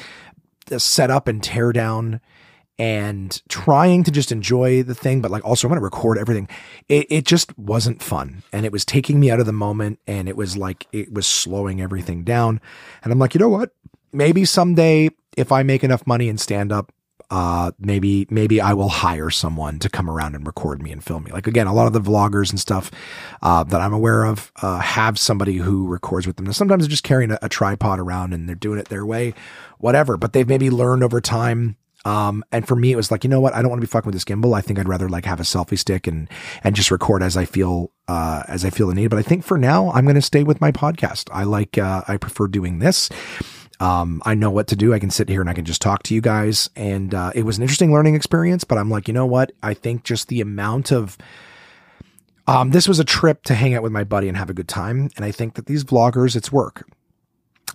the 0.67 0.81
setup 0.81 1.29
and 1.29 1.43
tear 1.43 1.73
down 1.73 2.21
and 2.83 3.41
trying 3.49 4.03
to 4.03 4.11
just 4.11 4.33
enjoy 4.33 4.83
the 4.83 4.95
thing, 4.95 5.21
but 5.21 5.31
like 5.31 5.45
also 5.45 5.69
I'm 5.69 5.71
going 5.71 5.79
to 5.79 5.85
record 5.85 6.19
everything. 6.19 6.49
It, 6.89 7.07
it 7.11 7.25
just 7.25 7.57
wasn't 7.57 8.03
fun 8.03 8.43
and 8.53 8.67
it 8.67 8.73
was 8.73 8.85
taking 8.85 9.21
me 9.21 9.31
out 9.31 9.39
of 9.39 9.47
the 9.47 9.53
moment 9.53 10.01
and 10.09 10.29
it 10.29 10.37
was 10.37 10.57
like, 10.57 10.89
it 10.91 11.13
was 11.13 11.25
slowing 11.25 11.81
everything 11.81 12.25
down. 12.25 12.61
And 13.05 13.13
I'm 13.13 13.21
like, 13.21 13.35
you 13.35 13.39
know 13.39 13.49
what? 13.49 13.71
Maybe 14.13 14.45
someday 14.45 15.11
if 15.37 15.53
I 15.53 15.63
make 15.63 15.85
enough 15.85 16.09
money 16.09 16.29
and 16.29 16.41
stand 16.41 16.73
up, 16.73 16.93
uh, 17.31 17.71
maybe, 17.79 18.27
maybe 18.31 18.61
I 18.61 18.73
will 18.73 18.89
hire 18.89 19.31
someone 19.31 19.79
to 19.79 19.89
come 19.89 20.11
around 20.11 20.35
and 20.35 20.45
record 20.45 20.83
me 20.83 20.91
and 20.91 21.05
film 21.05 21.23
me. 21.23 21.31
Like 21.31 21.47
again, 21.47 21.69
a 21.69 21.73
lot 21.73 21.87
of 21.87 21.93
the 21.93 22.01
vloggers 22.01 22.51
and 22.51 22.59
stuff, 22.59 22.91
uh, 23.43 23.63
that 23.63 23.81
I'm 23.81 23.95
aware 23.95 24.25
of, 24.25 24.51
uh, 24.61 24.81
have 24.81 25.21
somebody 25.21 25.55
who 25.55 25.87
records 25.87 26.27
with 26.27 26.35
them. 26.35 26.47
Now, 26.47 26.53
sometimes 26.53 26.83
they're 26.83 26.91
just 26.91 27.05
carrying 27.05 27.31
a, 27.31 27.39
a 27.43 27.49
tripod 27.49 28.01
around 28.01 28.35
and 28.35 28.49
they're 28.49 28.57
doing 28.57 28.81
it 28.81 28.89
their 28.89 29.07
way, 29.07 29.35
whatever, 29.79 30.17
but 30.17 30.33
they've 30.33 30.49
maybe 30.49 30.69
learned 30.69 31.05
over 31.05 31.21
time 31.21 31.77
um, 32.05 32.45
and 32.51 32.67
for 32.67 32.75
me, 32.75 32.93
it 32.93 32.97
was 32.97 33.11
like, 33.11 33.25
you 33.25 33.31
know 33.31 33.41
what? 33.41 33.55
I 33.55 33.63
don't 33.63 33.71
want 33.71 33.81
to 33.81 33.87
be 33.87 33.91
fucking 33.91 34.07
with 34.07 34.15
this 34.15 34.25
gimbal. 34.25 34.57
I 34.57 34.61
think 34.61 34.79
I'd 34.79 34.89
rather 34.89 35.09
like 35.09 35.25
have 35.25 35.41
a 35.41 35.45
selfie 35.45 35.79
stick 35.79 36.07
and, 36.07 36.29
and 36.65 36.75
just 36.75 36.91
record 36.91 37.23
as 37.23 37.37
I 37.37 37.45
feel, 37.45 37.93
uh, 38.09 38.43
as 38.49 38.65
I 38.65 38.71
feel 38.71 38.89
the 38.89 38.95
need. 38.95 39.09
But 39.09 39.19
I 39.19 39.23
think 39.23 39.45
for 39.45 39.57
now, 39.57 39.91
I'm 39.93 40.05
going 40.05 40.17
to 40.17 40.23
stay 40.23 40.43
with 40.43 40.61
my 40.61 40.73
podcast. 40.73 41.29
I 41.33 41.45
like, 41.45 41.79
uh, 41.79 42.03
I 42.09 42.17
prefer 42.17 42.49
doing 42.49 42.81
this. 42.81 43.09
Um, 43.79 44.23
I 44.25 44.35
know 44.35 44.51
what 44.51 44.69
to 44.69 44.77
do. 44.77 44.95
I 44.95 44.99
can 44.99 45.11
sit 45.11 45.29
here 45.29 45.41
and 45.41 45.51
I 45.51 45.55
can 45.55 45.65
just 45.65 45.83
talk 45.83 46.03
to 46.05 46.15
you 46.15 46.21
guys. 46.21 46.69
And, 46.77 47.15
uh, 47.15 47.33
it 47.35 47.45
was 47.45 47.57
an 47.57 47.63
interesting 47.63 47.93
learning 47.93 48.15
experience, 48.15 48.65
but 48.65 48.79
I'm 48.79 48.91
like, 48.91 49.09
you 49.09 49.15
know 49.15 49.27
what? 49.27 49.53
I 49.63 49.75
think 49.75 50.05
just 50.05 50.29
the 50.29 50.41
amount 50.41 50.93
of, 50.93 51.19
um, 52.47 52.71
this 52.71 52.89
was 52.89 52.99
a 52.99 53.05
trip 53.05 53.45
to 53.45 53.55
hang 53.55 53.75
out 53.75 53.83
with 53.83 53.93
my 53.93 54.05
buddy 54.05 54.29
and 54.29 54.37
have 54.37 54.51
a 54.51 54.55
good 54.55 54.69
time. 54.69 55.11
And 55.17 55.25
I 55.25 55.31
think 55.31 55.55
that 55.55 55.67
these 55.67 55.85
vloggers, 55.85 56.35
it's 56.35 56.51
work 56.51 56.85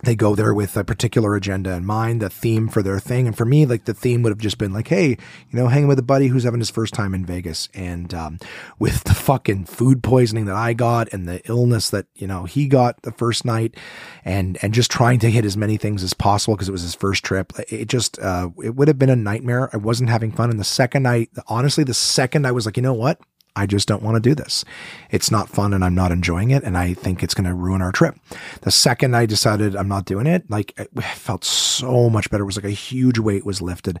they 0.04 0.14
go 0.14 0.34
there 0.34 0.54
with 0.54 0.76
a 0.76 0.84
particular 0.84 1.34
agenda 1.34 1.72
in 1.72 1.84
mind, 1.84 2.22
a 2.22 2.30
theme 2.30 2.68
for 2.68 2.82
their 2.82 3.00
thing. 3.00 3.26
And 3.26 3.36
for 3.36 3.44
me, 3.44 3.66
like 3.66 3.84
the 3.84 3.94
theme 3.94 4.22
would 4.22 4.30
have 4.30 4.38
just 4.38 4.58
been 4.58 4.72
like, 4.72 4.88
hey, 4.88 5.08
you 5.08 5.16
know, 5.52 5.66
hanging 5.66 5.88
with 5.88 5.98
a 5.98 6.02
buddy 6.02 6.28
who's 6.28 6.44
having 6.44 6.60
his 6.60 6.70
first 6.70 6.94
time 6.94 7.14
in 7.14 7.26
Vegas. 7.26 7.68
And 7.74 8.14
um, 8.14 8.38
with 8.78 9.04
the 9.04 9.14
fucking 9.14 9.64
food 9.64 10.02
poisoning 10.02 10.44
that 10.44 10.54
I 10.54 10.72
got 10.72 11.12
and 11.12 11.28
the 11.28 11.40
illness 11.48 11.90
that, 11.90 12.06
you 12.14 12.26
know, 12.26 12.44
he 12.44 12.68
got 12.68 13.02
the 13.02 13.12
first 13.12 13.44
night 13.44 13.76
and, 14.24 14.56
and 14.62 14.72
just 14.72 14.90
trying 14.90 15.18
to 15.20 15.30
hit 15.30 15.44
as 15.44 15.56
many 15.56 15.76
things 15.76 16.04
as 16.04 16.14
possible 16.14 16.54
because 16.54 16.68
it 16.68 16.72
was 16.72 16.82
his 16.82 16.94
first 16.94 17.24
trip. 17.24 17.52
It 17.68 17.88
just, 17.88 18.18
uh, 18.20 18.50
it 18.62 18.76
would 18.76 18.88
have 18.88 18.98
been 18.98 19.10
a 19.10 19.16
nightmare. 19.16 19.68
I 19.72 19.78
wasn't 19.78 20.10
having 20.10 20.30
fun. 20.30 20.50
And 20.50 20.60
the 20.60 20.64
second 20.64 21.02
night, 21.02 21.30
honestly, 21.48 21.82
the 21.82 21.94
second 21.94 22.46
I 22.46 22.52
was 22.52 22.66
like, 22.66 22.76
you 22.76 22.82
know 22.82 22.94
what? 22.94 23.20
I 23.58 23.66
just 23.66 23.88
don't 23.88 24.02
want 24.02 24.14
to 24.14 24.20
do 24.20 24.34
this. 24.34 24.64
It's 25.10 25.30
not 25.30 25.48
fun 25.48 25.74
and 25.74 25.84
I'm 25.84 25.94
not 25.94 26.12
enjoying 26.12 26.50
it. 26.50 26.62
And 26.62 26.78
I 26.78 26.94
think 26.94 27.22
it's 27.22 27.34
going 27.34 27.48
to 27.48 27.54
ruin 27.54 27.82
our 27.82 27.90
trip. 27.90 28.16
The 28.62 28.70
second 28.70 29.16
I 29.16 29.26
decided 29.26 29.74
I'm 29.74 29.88
not 29.88 30.04
doing 30.04 30.28
it, 30.28 30.48
like 30.48 30.72
it 30.78 30.88
felt 31.02 31.44
so 31.44 32.08
much 32.08 32.30
better. 32.30 32.44
It 32.44 32.46
was 32.46 32.56
like 32.56 32.64
a 32.64 32.70
huge 32.70 33.18
weight 33.18 33.44
was 33.44 33.60
lifted. 33.60 33.98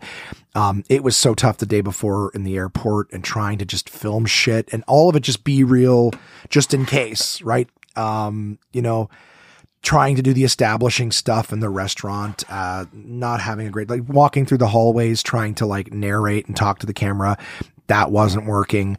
Um, 0.54 0.84
it 0.88 1.02
was 1.02 1.16
so 1.16 1.34
tough 1.34 1.58
the 1.58 1.66
day 1.66 1.80
before 1.80 2.30
in 2.34 2.44
the 2.44 2.56
airport 2.56 3.12
and 3.12 3.24
trying 3.24 3.58
to 3.58 3.64
just 3.64 3.90
film 3.90 4.26
shit 4.26 4.68
and 4.72 4.84
all 4.86 5.08
of 5.08 5.16
it 5.16 5.20
just 5.20 5.42
be 5.42 5.64
real 5.64 6.12
just 6.48 6.72
in 6.72 6.86
case, 6.86 7.42
right? 7.42 7.68
Um, 7.96 8.60
you 8.72 8.80
know, 8.80 9.10
trying 9.82 10.16
to 10.16 10.22
do 10.22 10.32
the 10.32 10.44
establishing 10.44 11.10
stuff 11.10 11.52
in 11.52 11.60
the 11.60 11.68
restaurant, 11.68 12.44
uh, 12.48 12.84
not 12.92 13.40
having 13.40 13.66
a 13.66 13.70
great, 13.70 13.88
like 13.88 14.02
walking 14.08 14.44
through 14.44 14.58
the 14.58 14.68
hallways, 14.68 15.22
trying 15.22 15.54
to 15.54 15.66
like 15.66 15.92
narrate 15.92 16.46
and 16.46 16.56
talk 16.56 16.78
to 16.80 16.86
the 16.86 16.92
camera. 16.92 17.36
That 17.86 18.10
wasn't 18.10 18.46
working. 18.46 18.98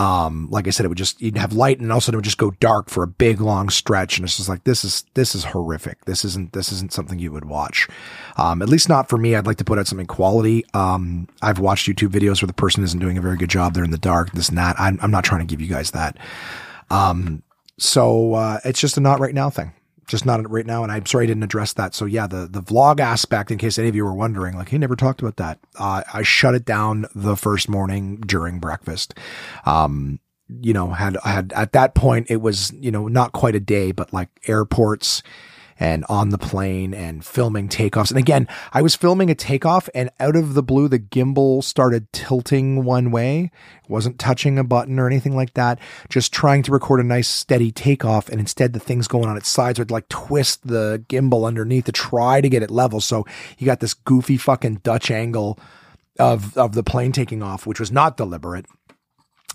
Um, 0.00 0.48
like 0.50 0.68
I 0.68 0.70
said, 0.70 0.84
it 0.86 0.88
would 0.90 0.98
just, 0.98 1.20
you'd 1.20 1.36
have 1.36 1.52
light 1.52 1.80
and 1.80 1.92
also 1.92 2.12
it 2.12 2.14
would 2.14 2.24
just 2.24 2.38
go 2.38 2.52
dark 2.52 2.88
for 2.88 3.02
a 3.02 3.08
big 3.08 3.40
long 3.40 3.68
stretch. 3.68 4.16
And 4.16 4.24
it's 4.24 4.36
just 4.36 4.48
like, 4.48 4.62
this 4.62 4.84
is, 4.84 5.04
this 5.14 5.34
is 5.34 5.44
horrific. 5.44 6.04
This 6.04 6.24
isn't, 6.24 6.52
this 6.52 6.70
isn't 6.70 6.92
something 6.92 7.18
you 7.18 7.32
would 7.32 7.46
watch. 7.46 7.88
Um, 8.36 8.62
at 8.62 8.68
least 8.68 8.88
not 8.88 9.08
for 9.08 9.18
me. 9.18 9.34
I'd 9.34 9.46
like 9.46 9.56
to 9.56 9.64
put 9.64 9.78
out 9.78 9.88
something 9.88 10.06
quality. 10.06 10.64
Um, 10.72 11.26
I've 11.42 11.58
watched 11.58 11.88
YouTube 11.88 12.10
videos 12.10 12.40
where 12.40 12.46
the 12.46 12.52
person 12.52 12.84
isn't 12.84 13.00
doing 13.00 13.18
a 13.18 13.20
very 13.20 13.36
good 13.36 13.50
job. 13.50 13.74
They're 13.74 13.84
in 13.84 13.90
the 13.90 13.98
dark, 13.98 14.30
this 14.32 14.48
and 14.48 14.58
that. 14.58 14.78
I'm, 14.78 15.00
I'm 15.02 15.10
not 15.10 15.24
trying 15.24 15.40
to 15.40 15.50
give 15.50 15.60
you 15.60 15.66
guys 15.66 15.90
that. 15.90 16.16
Um, 16.90 17.42
so, 17.76 18.34
uh, 18.34 18.60
it's 18.64 18.80
just 18.80 18.96
a 18.96 19.00
not 19.00 19.18
right 19.18 19.34
now 19.34 19.50
thing 19.50 19.72
just 20.08 20.26
not 20.26 20.50
right 20.50 20.66
now. 20.66 20.82
And 20.82 20.90
I'm 20.90 21.06
sorry 21.06 21.24
I 21.24 21.26
didn't 21.28 21.44
address 21.44 21.72
that. 21.74 21.94
So 21.94 22.04
yeah, 22.04 22.26
the, 22.26 22.48
the 22.50 22.62
vlog 22.62 22.98
aspect, 22.98 23.50
in 23.50 23.58
case 23.58 23.78
any 23.78 23.88
of 23.88 23.94
you 23.94 24.04
were 24.04 24.14
wondering, 24.14 24.56
like, 24.56 24.70
he 24.70 24.78
never 24.78 24.96
talked 24.96 25.20
about 25.20 25.36
that. 25.36 25.60
Uh, 25.78 26.02
I 26.12 26.22
shut 26.22 26.54
it 26.54 26.64
down 26.64 27.06
the 27.14 27.36
first 27.36 27.68
morning 27.68 28.16
during 28.16 28.58
breakfast. 28.58 29.14
Um, 29.64 30.18
you 30.48 30.72
know, 30.72 30.88
had, 30.88 31.16
had 31.22 31.52
at 31.52 31.72
that 31.72 31.94
point, 31.94 32.30
it 32.30 32.40
was, 32.40 32.72
you 32.72 32.90
know, 32.90 33.06
not 33.06 33.32
quite 33.32 33.54
a 33.54 33.60
day, 33.60 33.92
but 33.92 34.12
like 34.12 34.30
airports, 34.46 35.22
and 35.78 36.04
on 36.08 36.30
the 36.30 36.38
plane 36.38 36.92
and 36.92 37.24
filming 37.24 37.68
takeoffs. 37.68 38.10
And 38.10 38.18
again, 38.18 38.48
I 38.72 38.82
was 38.82 38.96
filming 38.96 39.30
a 39.30 39.34
takeoff 39.34 39.88
and 39.94 40.10
out 40.18 40.36
of 40.36 40.54
the 40.54 40.62
blue, 40.62 40.88
the 40.88 40.98
gimbal 40.98 41.62
started 41.62 42.12
tilting 42.12 42.84
one 42.84 43.10
way. 43.10 43.50
It 43.84 43.90
wasn't 43.90 44.18
touching 44.18 44.58
a 44.58 44.64
button 44.64 44.98
or 44.98 45.06
anything 45.06 45.36
like 45.36 45.54
that. 45.54 45.78
Just 46.08 46.32
trying 46.32 46.62
to 46.64 46.72
record 46.72 47.00
a 47.00 47.04
nice 47.04 47.28
steady 47.28 47.70
takeoff. 47.70 48.28
And 48.28 48.40
instead 48.40 48.72
the 48.72 48.80
thing's 48.80 49.08
going 49.08 49.28
on 49.28 49.36
its 49.36 49.48
sides 49.48 49.78
would 49.78 49.90
like 49.90 50.08
twist 50.08 50.66
the 50.66 51.04
gimbal 51.08 51.46
underneath 51.46 51.84
to 51.84 51.92
try 51.92 52.40
to 52.40 52.48
get 52.48 52.62
it 52.62 52.70
level. 52.70 53.00
So 53.00 53.24
you 53.58 53.66
got 53.66 53.80
this 53.80 53.94
goofy 53.94 54.36
fucking 54.36 54.80
Dutch 54.82 55.10
angle 55.10 55.58
of, 56.18 56.56
of 56.58 56.74
the 56.74 56.82
plane 56.82 57.12
taking 57.12 57.42
off, 57.42 57.66
which 57.66 57.80
was 57.80 57.92
not 57.92 58.16
deliberate. 58.16 58.66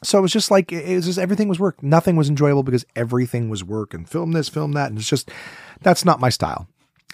So 0.03 0.17
it 0.17 0.21
was 0.21 0.31
just 0.31 0.51
like 0.51 0.71
it 0.71 0.95
was 0.95 1.05
just 1.05 1.19
everything 1.19 1.47
was 1.47 1.59
work. 1.59 1.81
Nothing 1.81 2.15
was 2.15 2.29
enjoyable 2.29 2.63
because 2.63 2.85
everything 2.95 3.49
was 3.49 3.63
work 3.63 3.93
and 3.93 4.07
film 4.07 4.31
this, 4.31 4.49
film 4.49 4.73
that, 4.73 4.89
and 4.89 4.97
it's 4.97 5.09
just 5.09 5.31
that's 5.81 6.05
not 6.05 6.19
my 6.19 6.29
style. 6.29 6.67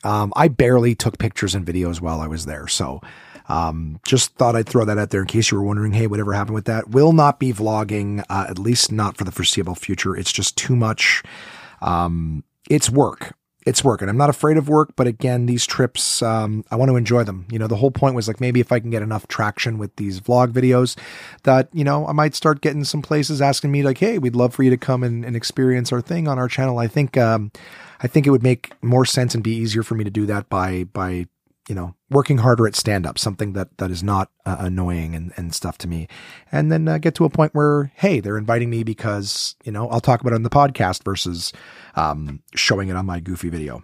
Um, 0.04 0.32
I 0.36 0.48
barely 0.48 0.96
took 0.96 1.18
pictures 1.18 1.56
and 1.56 1.66
videos 1.66 2.00
while 2.00 2.22
I 2.22 2.28
was 2.28 2.46
there, 2.46 2.68
so 2.68 3.02
um, 3.48 4.00
just 4.06 4.36
thought 4.36 4.56
I'd 4.56 4.70
throw 4.70 4.86
that 4.86 4.98
out 4.98 5.10
there 5.10 5.22
in 5.22 5.28
case 5.28 5.52
you 5.52 5.58
were 5.58 5.64
wondering. 5.64 5.92
Hey, 5.92 6.08
whatever 6.08 6.34
happened 6.34 6.56
with 6.56 6.66
that? 6.66 6.90
Will 6.90 7.14
not 7.14 7.40
be 7.40 7.52
vlogging, 7.52 8.24
uh, 8.30 8.46
at 8.50 8.60
least 8.60 8.92
not 8.92 9.18
for 9.18 9.24
the 9.24 9.32
foreseeable 9.32 9.76
future. 9.76 10.16
It's 10.16 10.32
just 10.32 10.56
too 10.56 10.76
much. 10.76 11.24
Um, 11.82 12.44
it's 12.70 12.90
work 12.90 13.34
it's 13.70 13.84
working. 13.84 14.10
I'm 14.10 14.18
not 14.18 14.32
afraid 14.32 14.58
of 14.58 14.68
work, 14.68 14.94
but 14.96 15.06
again, 15.06 15.46
these 15.46 15.68
trips, 15.68 16.24
um, 16.24 16.66
I 16.72 16.76
want 16.76 16.90
to 16.90 16.96
enjoy 16.96 17.24
them. 17.24 17.46
You 17.52 17.60
know, 17.60 17.68
the 17.68 17.76
whole 17.76 17.92
point 17.92 18.16
was 18.16 18.28
like 18.28 18.42
maybe 18.42 18.60
if 18.60 18.72
I 18.72 18.80
can 18.80 18.90
get 18.90 19.04
enough 19.04 19.28
traction 19.28 19.78
with 19.78 19.96
these 19.98 20.20
vlog 20.20 20.52
videos 20.52 20.98
that, 21.44 21.70
you 21.72 21.84
know, 21.84 22.08
I 22.08 22.12
might 22.14 22.34
start 22.34 22.62
getting 22.62 22.84
some 22.84 23.04
places 23.04 23.44
asking 23.44 23.72
me 23.72 23.84
like, 23.84 24.00
Hey, 24.00 24.18
we'd 24.18 24.36
love 24.36 24.56
for 24.56 24.64
you 24.64 24.72
to 24.72 24.78
come 24.78 25.04
and, 25.04 25.24
and 25.24 25.36
experience 25.36 25.94
our 25.94 26.02
thing 26.02 26.28
on 26.28 26.40
our 26.40 26.48
channel. 26.48 26.80
I 26.80 26.88
think, 26.88 27.16
um, 27.16 27.52
I 28.02 28.08
think 28.08 28.26
it 28.26 28.32
would 28.32 28.42
make 28.42 28.74
more 28.82 29.06
sense 29.06 29.36
and 29.36 29.44
be 29.44 29.54
easier 29.56 29.84
for 29.84 29.94
me 29.94 30.04
to 30.04 30.10
do 30.10 30.26
that 30.26 30.50
by, 30.50 30.86
by 30.86 31.28
you 31.70 31.76
know, 31.76 31.94
working 32.10 32.40
harder 32.40 32.66
at 32.66 32.76
stand 32.76 33.06
up, 33.06 33.20
something 33.20 33.54
that, 33.54 33.78
that 33.78 33.92
is 33.92 34.02
not 34.02 34.32
uh, 34.44 34.58
annoying 34.60 35.14
and, 35.14 35.32
and 35.38 35.54
stuff 35.54 35.78
to 35.78 35.88
me. 35.88 36.08
And 36.52 36.72
then 36.72 36.88
uh, 36.88 36.98
get 36.98 37.14
to 37.16 37.26
a 37.26 37.30
point 37.30 37.54
where, 37.54 37.92
hey, 37.94 38.20
they're 38.20 38.40
inviting 38.40 38.72
me 38.72 38.84
because, 38.84 39.56
you 39.64 39.72
know, 39.72 39.88
I'll 39.90 40.02
talk 40.02 40.20
about 40.20 40.34
it 40.34 40.38
on 40.38 40.44
the 40.44 40.50
podcast 40.50 41.04
versus 41.04 41.54
um, 41.96 42.42
showing 42.56 42.90
it 42.90 42.96
on 42.96 43.06
my 43.06 43.20
goofy 43.20 43.50
video. 43.50 43.82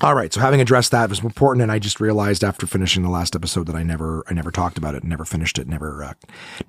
All 0.00 0.14
right. 0.14 0.32
So 0.32 0.40
having 0.40 0.60
addressed 0.60 0.92
that 0.92 1.08
was 1.08 1.24
important. 1.24 1.62
And 1.62 1.72
I 1.72 1.80
just 1.80 1.98
realized 1.98 2.44
after 2.44 2.68
finishing 2.68 3.02
the 3.02 3.08
last 3.10 3.34
episode 3.34 3.66
that 3.66 3.74
I 3.74 3.82
never, 3.82 4.22
I 4.28 4.34
never 4.34 4.52
talked 4.52 4.78
about 4.78 4.94
it, 4.94 5.02
never 5.02 5.24
finished 5.24 5.58
it, 5.58 5.66
never, 5.66 6.04
uh, 6.04 6.12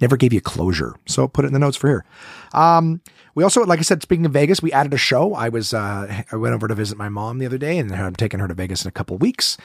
never 0.01 0.17
gave 0.17 0.34
you 0.34 0.41
closure. 0.41 0.96
So 1.05 1.27
put 1.27 1.46
it 1.46 1.50
in 1.50 1.53
the 1.53 1.60
notes 1.60 1.77
for 1.77 1.89
here. 1.89 2.05
Um, 2.53 3.01
we 3.36 3.43
also, 3.43 3.63
like 3.63 3.77
I 3.77 3.84
said, 3.84 4.01
speaking 4.01 4.25
of 4.25 4.31
Vegas, 4.31 4.63
we 4.63 4.72
added 4.72 4.96
a 4.96 4.98
show. 4.98 5.36
I 5.36 5.50
was, 5.50 5.75
uh, 5.75 6.24
I 6.31 6.36
went 6.38 6.55
over 6.55 6.67
to 6.67 6.74
visit 6.74 6.98
my 6.98 7.10
mom 7.10 7.38
the 7.38 7.46
other 7.46 7.60
day 7.60 7.77
and 7.77 7.93
I'm 7.93 8.15
taking 8.15 8.39
her 8.39 8.48
to 8.48 8.55
Vegas 8.55 8.84
in 8.84 8.89
a 8.89 8.91
couple 8.91 9.15
weeks. 9.19 9.58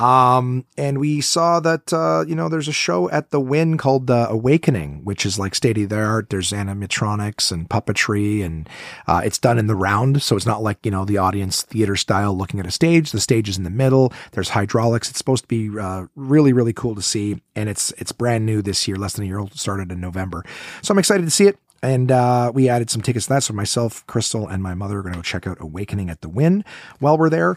Um, 0.00 0.64
and 0.76 0.98
we 0.98 1.20
saw 1.20 1.58
that, 1.60 1.92
uh, 1.92 2.24
you 2.26 2.36
know, 2.36 2.48
there's 2.48 2.68
a 2.68 2.72
show 2.72 3.10
at 3.10 3.30
the 3.30 3.40
Wynn 3.40 3.76
called 3.76 4.06
The 4.06 4.28
Awakening, 4.28 5.04
which 5.04 5.26
is 5.26 5.40
like 5.40 5.56
state 5.56 5.76
of 5.76 5.88
the 5.88 5.98
art. 5.98 6.30
There's 6.30 6.52
animatronics 6.52 7.50
and 7.50 7.68
puppetry, 7.68 8.44
and 8.44 8.68
uh, 9.08 9.22
it's 9.24 9.38
done 9.38 9.58
in 9.58 9.66
the 9.66 9.74
round. 9.74 10.22
So 10.22 10.36
it's 10.36 10.46
not 10.46 10.62
like, 10.62 10.84
you 10.84 10.92
know, 10.92 11.04
the 11.04 11.18
audience 11.18 11.62
theater 11.62 11.96
style 11.96 12.36
looking 12.36 12.60
at 12.60 12.66
a 12.66 12.70
stage. 12.70 13.10
The 13.10 13.20
stage 13.20 13.48
is 13.48 13.58
in 13.58 13.64
the 13.64 13.70
middle. 13.70 14.12
There's 14.32 14.50
hydraulics. 14.50 15.10
It's 15.10 15.18
supposed 15.18 15.44
to 15.44 15.48
be 15.48 15.76
uh, 15.76 16.06
really, 16.14 16.52
really 16.52 16.72
cool 16.72 16.94
to 16.94 17.02
see. 17.02 17.42
And 17.56 17.68
it's, 17.68 17.90
it's 17.98 18.12
brand 18.12 18.46
new 18.46 18.62
this 18.62 18.86
year, 18.86 18.96
less 18.96 19.14
than 19.14 19.24
a 19.24 19.26
year 19.26 19.40
old, 19.40 19.58
started 19.58 19.90
in 19.90 20.00
November. 20.00 20.44
So 20.80 20.92
I'm 20.92 20.98
excited 20.98 21.24
to 21.24 21.30
see 21.30 21.46
it. 21.46 21.58
And 21.82 22.10
uh, 22.10 22.50
we 22.54 22.68
added 22.68 22.90
some 22.90 23.02
tickets 23.02 23.26
to 23.26 23.34
that. 23.34 23.42
So 23.42 23.54
myself, 23.54 24.06
Crystal, 24.06 24.46
and 24.46 24.62
my 24.62 24.74
mother 24.74 24.98
are 24.98 25.02
going 25.02 25.14
to 25.14 25.18
go 25.18 25.22
check 25.22 25.46
out 25.46 25.58
Awakening 25.60 26.10
at 26.10 26.20
the 26.20 26.28
Wynn 26.28 26.64
while 26.98 27.18
we're 27.18 27.30
there. 27.30 27.56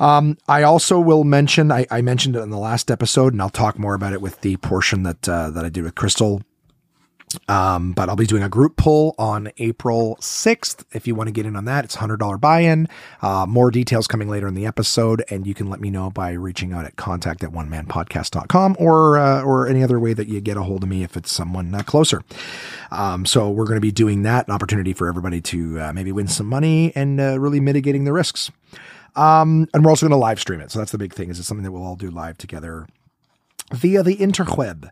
Um, 0.00 0.38
I 0.48 0.62
also 0.62 0.98
will 0.98 1.24
mention, 1.24 1.70
I, 1.70 1.86
I, 1.90 2.00
mentioned 2.00 2.34
it 2.34 2.40
in 2.40 2.48
the 2.48 2.58
last 2.58 2.90
episode, 2.90 3.34
and 3.34 3.42
I'll 3.42 3.50
talk 3.50 3.78
more 3.78 3.94
about 3.94 4.14
it 4.14 4.22
with 4.22 4.40
the 4.40 4.56
portion 4.56 5.02
that 5.02 5.28
uh, 5.28 5.50
that 5.50 5.64
I 5.64 5.68
did 5.68 5.84
with 5.84 5.94
Crystal. 5.94 6.42
Um, 7.48 7.92
but 7.92 8.08
I'll 8.08 8.16
be 8.16 8.26
doing 8.26 8.42
a 8.42 8.48
group 8.48 8.76
pull 8.76 9.14
on 9.18 9.50
April 9.58 10.16
6th. 10.20 10.84
If 10.92 11.06
you 11.06 11.14
want 11.14 11.28
to 11.28 11.32
get 11.32 11.46
in 11.46 11.54
on 11.54 11.64
that, 11.66 11.84
it's 11.84 11.96
$100 11.96 12.40
buy 12.40 12.60
in. 12.60 12.88
Uh, 13.22 13.46
more 13.46 13.70
details 13.70 14.06
coming 14.06 14.28
later 14.28 14.48
in 14.48 14.54
the 14.54 14.66
episode, 14.66 15.22
and 15.30 15.46
you 15.46 15.54
can 15.54 15.70
let 15.70 15.80
me 15.80 15.90
know 15.90 16.10
by 16.10 16.32
reaching 16.32 16.72
out 16.72 16.86
at 16.86 16.96
contact 16.96 17.44
at 17.44 17.52
one 17.52 17.70
man 17.70 17.86
onemanpodcast.com 17.86 18.76
or, 18.78 19.18
uh, 19.18 19.42
or 19.42 19.68
any 19.68 19.82
other 19.82 20.00
way 20.00 20.12
that 20.12 20.28
you 20.28 20.40
get 20.40 20.56
a 20.56 20.62
hold 20.62 20.82
of 20.82 20.88
me 20.88 21.02
if 21.02 21.16
it's 21.16 21.30
someone 21.30 21.72
uh, 21.74 21.82
closer. 21.82 22.22
Um, 22.90 23.24
so 23.24 23.48
we're 23.50 23.66
going 23.66 23.76
to 23.76 23.80
be 23.80 23.92
doing 23.92 24.22
that, 24.22 24.48
an 24.48 24.54
opportunity 24.54 24.92
for 24.92 25.06
everybody 25.06 25.40
to 25.42 25.80
uh, 25.80 25.92
maybe 25.92 26.10
win 26.12 26.26
some 26.26 26.46
money 26.46 26.92
and 26.96 27.20
uh, 27.20 27.38
really 27.38 27.60
mitigating 27.60 28.04
the 28.04 28.12
risks. 28.12 28.50
Um, 29.16 29.66
and 29.74 29.84
we're 29.84 29.90
also 29.90 30.06
going 30.06 30.18
to 30.18 30.20
live 30.22 30.40
stream 30.40 30.60
it. 30.60 30.70
So 30.70 30.78
that's 30.78 30.92
the 30.92 30.98
big 30.98 31.14
thing 31.14 31.30
is 31.30 31.38
it's 31.38 31.48
something 31.48 31.64
that 31.64 31.72
we'll 31.72 31.84
all 31.84 31.96
do 31.96 32.10
live 32.10 32.38
together 32.38 32.86
via 33.72 34.02
the 34.02 34.16
interweb. 34.16 34.90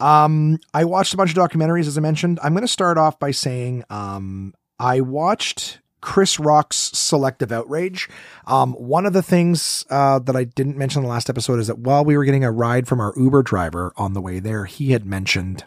Um, 0.00 0.58
I 0.72 0.84
watched 0.84 1.14
a 1.14 1.16
bunch 1.16 1.30
of 1.30 1.36
documentaries, 1.36 1.86
as 1.86 1.98
I 1.98 2.00
mentioned. 2.00 2.38
I'm 2.42 2.52
going 2.52 2.62
to 2.62 2.68
start 2.68 2.98
off 2.98 3.18
by 3.18 3.32
saying, 3.32 3.84
um, 3.90 4.54
I 4.78 5.00
watched 5.00 5.80
Chris 6.00 6.38
Rock's 6.38 6.76
Selective 6.76 7.50
Outrage. 7.50 8.08
Um, 8.46 8.74
one 8.74 9.06
of 9.06 9.12
the 9.12 9.22
things 9.22 9.84
uh, 9.90 10.20
that 10.20 10.36
I 10.36 10.44
didn't 10.44 10.76
mention 10.76 11.00
in 11.00 11.04
the 11.04 11.10
last 11.10 11.28
episode 11.28 11.58
is 11.58 11.66
that 11.66 11.78
while 11.78 12.04
we 12.04 12.16
were 12.16 12.24
getting 12.24 12.44
a 12.44 12.52
ride 12.52 12.86
from 12.86 13.00
our 13.00 13.12
Uber 13.16 13.42
driver 13.42 13.92
on 13.96 14.12
the 14.12 14.20
way 14.20 14.38
there, 14.38 14.66
he 14.66 14.92
had 14.92 15.04
mentioned, 15.04 15.64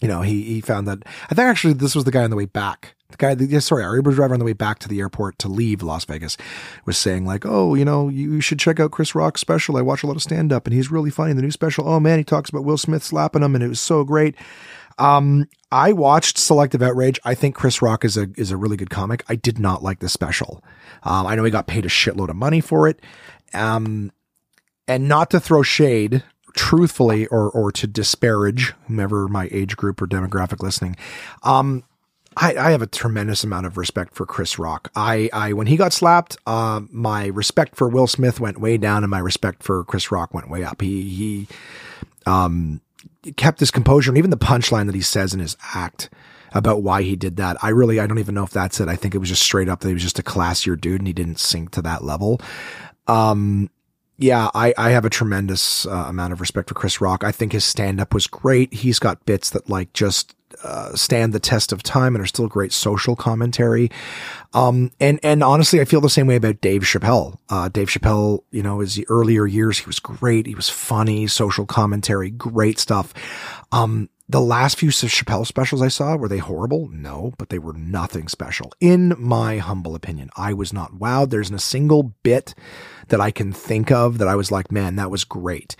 you 0.00 0.08
know, 0.08 0.22
he 0.22 0.42
he 0.42 0.60
found 0.60 0.86
that 0.88 1.04
I 1.30 1.34
think 1.34 1.46
actually 1.46 1.74
this 1.74 1.94
was 1.94 2.04
the 2.04 2.10
guy 2.10 2.24
on 2.24 2.30
the 2.30 2.36
way 2.36 2.46
back 2.46 2.94
the 3.10 3.16
guy, 3.16 3.34
the, 3.34 3.60
sorry, 3.60 3.84
our 3.84 3.96
Uber 3.96 4.12
driver 4.12 4.34
on 4.34 4.38
the 4.38 4.44
way 4.44 4.52
back 4.52 4.78
to 4.80 4.88
the 4.88 5.00
airport 5.00 5.38
to 5.38 5.48
leave 5.48 5.82
Las 5.82 6.04
Vegas 6.04 6.36
was 6.84 6.98
saying 6.98 7.24
like, 7.24 7.46
"Oh, 7.46 7.74
you 7.74 7.84
know, 7.84 8.08
you 8.08 8.40
should 8.40 8.58
check 8.58 8.78
out 8.78 8.90
Chris 8.90 9.14
Rock's 9.14 9.40
special. 9.40 9.78
I 9.78 9.82
watch 9.82 10.02
a 10.02 10.06
lot 10.06 10.16
of 10.16 10.22
stand 10.22 10.52
up, 10.52 10.66
and 10.66 10.74
he's 10.74 10.90
really 10.90 11.10
funny. 11.10 11.32
The 11.32 11.42
new 11.42 11.50
special. 11.50 11.88
Oh 11.88 12.00
man, 12.00 12.18
he 12.18 12.24
talks 12.24 12.50
about 12.50 12.64
Will 12.64 12.76
Smith 12.76 13.02
slapping 13.02 13.42
him, 13.42 13.54
and 13.54 13.64
it 13.64 13.68
was 13.68 13.80
so 13.80 14.04
great." 14.04 14.34
Um, 14.98 15.48
I 15.72 15.92
watched 15.92 16.38
Selective 16.38 16.82
Outrage. 16.82 17.20
I 17.24 17.34
think 17.34 17.54
Chris 17.54 17.80
Rock 17.80 18.04
is 18.04 18.18
a 18.18 18.28
is 18.36 18.50
a 18.50 18.58
really 18.58 18.76
good 18.76 18.90
comic. 18.90 19.24
I 19.28 19.36
did 19.36 19.58
not 19.58 19.82
like 19.82 20.00
the 20.00 20.08
special. 20.10 20.62
Um, 21.02 21.26
I 21.26 21.34
know 21.34 21.44
he 21.44 21.50
got 21.50 21.66
paid 21.66 21.86
a 21.86 21.90
shitload 21.90 22.28
of 22.28 22.36
money 22.36 22.60
for 22.60 22.88
it. 22.88 23.00
Um, 23.54 24.12
and 24.86 25.08
not 25.08 25.30
to 25.30 25.40
throw 25.40 25.62
shade, 25.62 26.24
truthfully, 26.58 27.24
or 27.28 27.48
or 27.48 27.70
to 27.70 27.86
disparage 27.86 28.74
whomever 28.88 29.28
my 29.28 29.48
age 29.52 29.76
group 29.76 30.02
or 30.02 30.08
demographic 30.08 30.60
listening. 30.60 30.96
Um, 31.44 31.84
I, 32.36 32.56
I, 32.56 32.70
have 32.72 32.82
a 32.82 32.86
tremendous 32.86 33.44
amount 33.44 33.66
of 33.66 33.76
respect 33.76 34.14
for 34.14 34.26
Chris 34.26 34.58
Rock. 34.58 34.90
I, 34.96 35.30
I 35.32 35.52
when 35.52 35.68
he 35.68 35.76
got 35.76 35.92
slapped, 35.92 36.36
uh, 36.46 36.80
my 36.90 37.26
respect 37.26 37.76
for 37.76 37.88
Will 37.88 38.08
Smith 38.08 38.40
went 38.40 38.60
way 38.60 38.76
down, 38.76 39.04
and 39.04 39.10
my 39.10 39.20
respect 39.20 39.62
for 39.62 39.84
Chris 39.84 40.10
Rock 40.10 40.34
went 40.34 40.50
way 40.50 40.64
up. 40.64 40.82
He 40.82 41.08
he 41.08 41.48
um, 42.26 42.80
kept 43.36 43.60
his 43.60 43.70
composure, 43.70 44.10
and 44.10 44.18
even 44.18 44.30
the 44.30 44.36
punchline 44.36 44.86
that 44.86 44.96
he 44.96 45.00
says 45.00 45.32
in 45.32 45.38
his 45.38 45.56
act 45.74 46.10
about 46.52 46.82
why 46.82 47.02
he 47.02 47.14
did 47.14 47.36
that. 47.36 47.56
I 47.62 47.68
really 47.68 48.00
I 48.00 48.08
don't 48.08 48.18
even 48.18 48.34
know 48.34 48.44
if 48.44 48.50
that's 48.50 48.80
it. 48.80 48.88
I 48.88 48.96
think 48.96 49.14
it 49.14 49.18
was 49.18 49.28
just 49.28 49.42
straight 49.42 49.68
up 49.68 49.80
that 49.80 49.88
he 49.88 49.94
was 49.94 50.02
just 50.02 50.18
a 50.18 50.24
classier 50.24 50.80
dude, 50.80 51.00
and 51.00 51.06
he 51.06 51.12
didn't 51.12 51.38
sink 51.38 51.70
to 51.72 51.82
that 51.82 52.02
level. 52.02 52.40
Um, 53.06 53.70
yeah, 54.18 54.50
I, 54.52 54.74
I 54.76 54.90
have 54.90 55.04
a 55.04 55.10
tremendous 55.10 55.86
uh, 55.86 56.06
amount 56.08 56.32
of 56.32 56.40
respect 56.40 56.68
for 56.68 56.74
Chris 56.74 57.00
Rock. 57.00 57.22
I 57.22 57.30
think 57.30 57.52
his 57.52 57.64
stand 57.64 58.00
up 58.00 58.12
was 58.12 58.26
great. 58.26 58.74
He's 58.74 58.98
got 58.98 59.24
bits 59.24 59.50
that 59.50 59.70
like 59.70 59.92
just 59.92 60.34
uh, 60.64 60.92
stand 60.96 61.32
the 61.32 61.38
test 61.38 61.72
of 61.72 61.84
time 61.84 62.16
and 62.16 62.22
are 62.22 62.26
still 62.26 62.48
great 62.48 62.72
social 62.72 63.14
commentary. 63.14 63.90
Um, 64.54 64.90
and, 64.98 65.20
and 65.22 65.44
honestly, 65.44 65.80
I 65.80 65.84
feel 65.84 66.00
the 66.00 66.10
same 66.10 66.26
way 66.26 66.34
about 66.34 66.60
Dave 66.60 66.82
Chappelle. 66.82 67.38
Uh, 67.48 67.68
Dave 67.68 67.88
Chappelle, 67.88 68.42
you 68.50 68.62
know, 68.62 68.80
his 68.80 69.00
earlier 69.08 69.46
years, 69.46 69.78
he 69.78 69.86
was 69.86 70.00
great. 70.00 70.46
He 70.46 70.56
was 70.56 70.68
funny, 70.68 71.28
social 71.28 71.64
commentary, 71.64 72.30
great 72.30 72.80
stuff. 72.80 73.14
Um, 73.70 74.08
the 74.28 74.40
last 74.40 74.78
few 74.78 74.90
Chappelle 74.90 75.46
specials 75.46 75.80
I 75.80 75.88
saw, 75.88 76.16
were 76.16 76.28
they 76.28 76.38
horrible? 76.38 76.88
No, 76.88 77.32
but 77.38 77.48
they 77.48 77.58
were 77.58 77.72
nothing 77.72 78.28
special. 78.28 78.72
In 78.78 79.14
my 79.18 79.56
humble 79.56 79.94
opinion, 79.94 80.28
I 80.36 80.52
was 80.52 80.72
not 80.72 80.94
wowed. 80.94 81.30
There's 81.30 81.50
not 81.50 81.60
a 81.60 81.64
single 81.64 82.14
bit 82.22 82.54
that 83.08 83.20
I 83.20 83.30
can 83.30 83.52
think 83.52 83.90
of 83.90 84.18
that 84.18 84.28
I 84.28 84.34
was 84.34 84.52
like, 84.52 84.70
man, 84.70 84.96
that 84.96 85.10
was 85.10 85.24
great. 85.24 85.76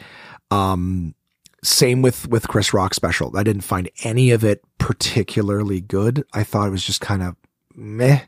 Um, 0.51 1.15
same 1.63 2.01
with 2.01 2.29
with 2.29 2.49
Chris 2.49 2.73
Rock 2.73 2.95
special. 2.95 3.37
I 3.37 3.43
didn't 3.43 3.63
find 3.63 3.91
any 4.03 4.31
of 4.31 4.45
it 4.45 4.63
particularly 4.79 5.81
good. 5.81 6.25
I 6.33 6.43
thought 6.43 6.69
it 6.69 6.73
was 6.73 6.85
just 6.85 7.03
kind 7.03 7.23
of 7.23 7.37
meh. 7.75 8.21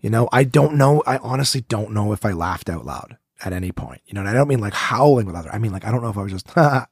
You 0.00 0.10
know, 0.10 0.28
I 0.30 0.44
don't 0.44 0.76
know. 0.76 1.02
I 1.06 1.16
honestly 1.18 1.62
don't 1.62 1.92
know 1.92 2.12
if 2.12 2.24
I 2.24 2.32
laughed 2.32 2.68
out 2.68 2.84
loud 2.84 3.16
at 3.44 3.52
any 3.52 3.72
point. 3.72 4.02
You 4.06 4.14
know, 4.14 4.20
and 4.20 4.28
I 4.28 4.34
don't 4.34 4.48
mean 4.48 4.60
like 4.60 4.74
howling 4.74 5.26
with 5.26 5.34
other. 5.34 5.52
I 5.52 5.58
mean 5.58 5.72
like 5.72 5.84
I 5.84 5.90
don't 5.90 6.02
know 6.02 6.10
if 6.10 6.18
I 6.18 6.22
was 6.22 6.32
just. 6.32 6.48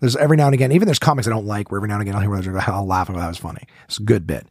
there's 0.00 0.16
every 0.16 0.36
now 0.36 0.46
and 0.46 0.54
again. 0.54 0.72
Even 0.72 0.86
there's 0.86 0.98
comics 0.98 1.26
I 1.26 1.30
don't 1.30 1.46
like 1.46 1.70
where 1.70 1.78
every 1.78 1.88
now 1.88 1.94
and 1.94 2.02
again 2.02 2.14
I'll 2.14 2.20
hear 2.20 2.30
where 2.30 2.70
I'll 2.70 2.86
laugh 2.86 3.08
that 3.08 3.16
was 3.16 3.38
funny. 3.38 3.64
It's 3.86 3.98
a 3.98 4.02
good 4.02 4.26
bit. 4.26 4.46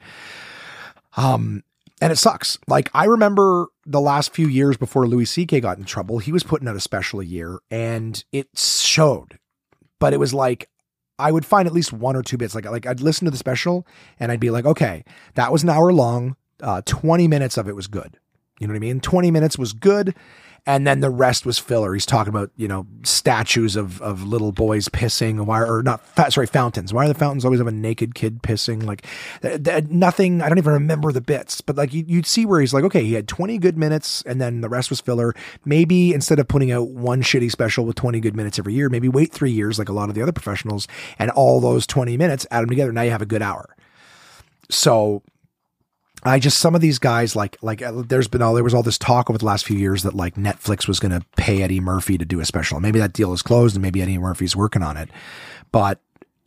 Um, 1.18 1.64
and 2.02 2.12
it 2.12 2.18
sucks. 2.18 2.58
Like 2.68 2.90
I 2.94 3.06
remember 3.06 3.68
the 3.86 4.02
last 4.02 4.34
few 4.34 4.48
years 4.48 4.78
before 4.78 5.08
Louis 5.08 5.26
C.K. 5.26 5.60
got 5.60 5.78
in 5.78 5.84
trouble, 5.84 6.20
he 6.20 6.32
was 6.32 6.44
putting 6.44 6.68
out 6.68 6.76
a 6.76 6.80
special 6.80 7.20
a 7.20 7.26
year, 7.26 7.60
and 7.70 8.24
it 8.32 8.48
showed 8.56 9.38
but 10.02 10.14
it 10.14 10.18
was 10.18 10.34
like 10.34 10.68
I 11.18 11.32
would 11.32 11.46
find 11.46 11.68
at 11.68 11.74
least 11.74 11.94
one 11.94 12.18
or 12.18 12.24
two 12.24 12.36
bits. 12.36 12.54
Like 12.54 12.66
like 12.66 12.86
I'd 12.86 13.00
listen 13.00 13.24
to 13.24 13.32
the 13.32 13.38
special 13.38 13.88
and 14.20 14.34
I'd 14.34 14.42
be 14.42 14.50
like, 14.50 14.66
okay, 14.66 15.06
that 15.36 15.54
was 15.54 15.64
an 15.64 15.70
hour 15.70 15.94
long. 15.94 16.36
Uh, 16.62 16.82
20 16.86 17.28
minutes 17.28 17.58
of 17.58 17.70
it 17.70 17.76
was 17.76 17.88
good. 17.88 18.20
You 18.60 18.68
know 18.68 18.74
what 18.74 18.78
I 18.78 18.82
mean? 18.82 19.00
20 19.00 19.32
minutes 19.32 19.58
was 19.58 19.72
good 19.74 20.14
and 20.68 20.86
then 20.86 21.00
the 21.00 21.10
rest 21.10 21.46
was 21.46 21.58
filler. 21.58 21.94
He's 21.94 22.06
talking 22.06 22.30
about 22.30 22.52
you 22.56 22.68
know 22.68 22.86
statues 23.04 23.76
of 23.76 24.02
of 24.02 24.24
little 24.24 24.52
boys 24.52 24.88
pissing. 24.90 25.44
Why 25.46 25.62
or 25.62 25.82
not? 25.82 26.02
Sorry, 26.32 26.46
fountains. 26.46 26.94
Why 26.94 27.06
are 27.06 27.08
the 27.08 27.16
fountains 27.16 27.44
always 27.44 27.60
have 27.60 27.68
a 27.68 27.72
naked 27.72 28.14
kid 28.14 28.44
pissing? 28.44 28.84
Like 28.84 29.06
th- 29.42 29.64
th- 29.64 29.86
nothing. 29.86 30.42
I 30.42 30.50
don't 30.50 30.60
even 30.60 30.74
remember 30.74 31.12
the 31.12 31.22
bits, 31.22 31.62
but 31.62 31.76
like 31.76 31.94
you, 31.94 32.06
would 32.18 32.26
see 32.26 32.46
where 32.46 32.62
he's 32.62 32.74
like, 32.74 32.84
okay, 32.84 33.04
he 33.04 33.14
had 33.14 33.28
twenty 33.28 33.58
good 33.58 33.78
minutes, 33.78 34.22
and 34.24 34.40
then 34.40 34.62
the 34.62 34.70
rest 34.70 34.90
was 34.90 35.02
filler. 35.02 35.34
Maybe 35.66 36.14
instead 36.14 36.40
of 36.40 36.48
putting 36.48 36.72
out 36.72 36.90
one 36.90 37.22
shitty 37.24 37.52
special 37.52 37.86
with 37.86 37.96
twenty 37.96 38.20
good 38.20 38.36
minutes 38.36 38.60
every 38.60 38.74
year, 38.74 38.90
maybe 38.90 39.10
wait 39.10 39.32
three 39.32 39.52
years 39.52 39.80
like 39.80 39.90
a 39.90 39.94
lot 39.94 40.10
of 40.10 40.16
the 40.16 40.22
other 40.22 40.32
professionals, 40.32 40.88
and 41.18 41.32
all 41.32 41.60
those 41.60 41.88
twenty 41.88 42.18
minutes 42.18 42.46
add 42.52 42.62
them 42.62 42.70
together. 42.70 42.92
Now 42.92 43.02
you 43.02 43.12
have 43.12 43.22
a 43.22 43.26
good 43.26 43.42
hour. 43.42 43.76
So 44.70 45.24
I 46.24 46.40
just 46.40 46.60
some 46.60 46.76
of 46.76 46.82
these 46.82 47.00
guys 47.00 47.36
like 47.36 47.58
like 47.62 47.82
uh, 47.82 48.04
there's 48.06 48.28
been 48.28 48.42
all 48.42 48.54
there 48.54 48.64
was 48.64 48.74
all 48.74 48.84
this 48.84 48.98
talk 48.98 49.30
over 49.30 49.40
the 49.40 49.46
last 49.46 49.66
few 49.66 49.78
years 49.78 50.04
that 50.04 50.14
like 50.14 50.36
Netflix 50.36 50.88
was 50.88 51.00
going 51.00 51.12
to 51.12 51.26
pay 51.36 51.64
Eddie 51.64 51.80
Murphy 51.80 52.18
to 52.18 52.26
do 52.26 52.40
a 52.40 52.46
special. 52.46 52.80
Maybe 52.80 53.00
that 53.00 53.14
deal 53.14 53.34
is 53.34 53.42
closed 53.42 53.76
and 53.76 53.82
maybe 53.82 54.02
Eddie 54.02 54.18
Murphy's 54.18 54.56
working 54.56 54.84
on 54.84 54.98
it. 54.98 55.10
But 55.72 56.00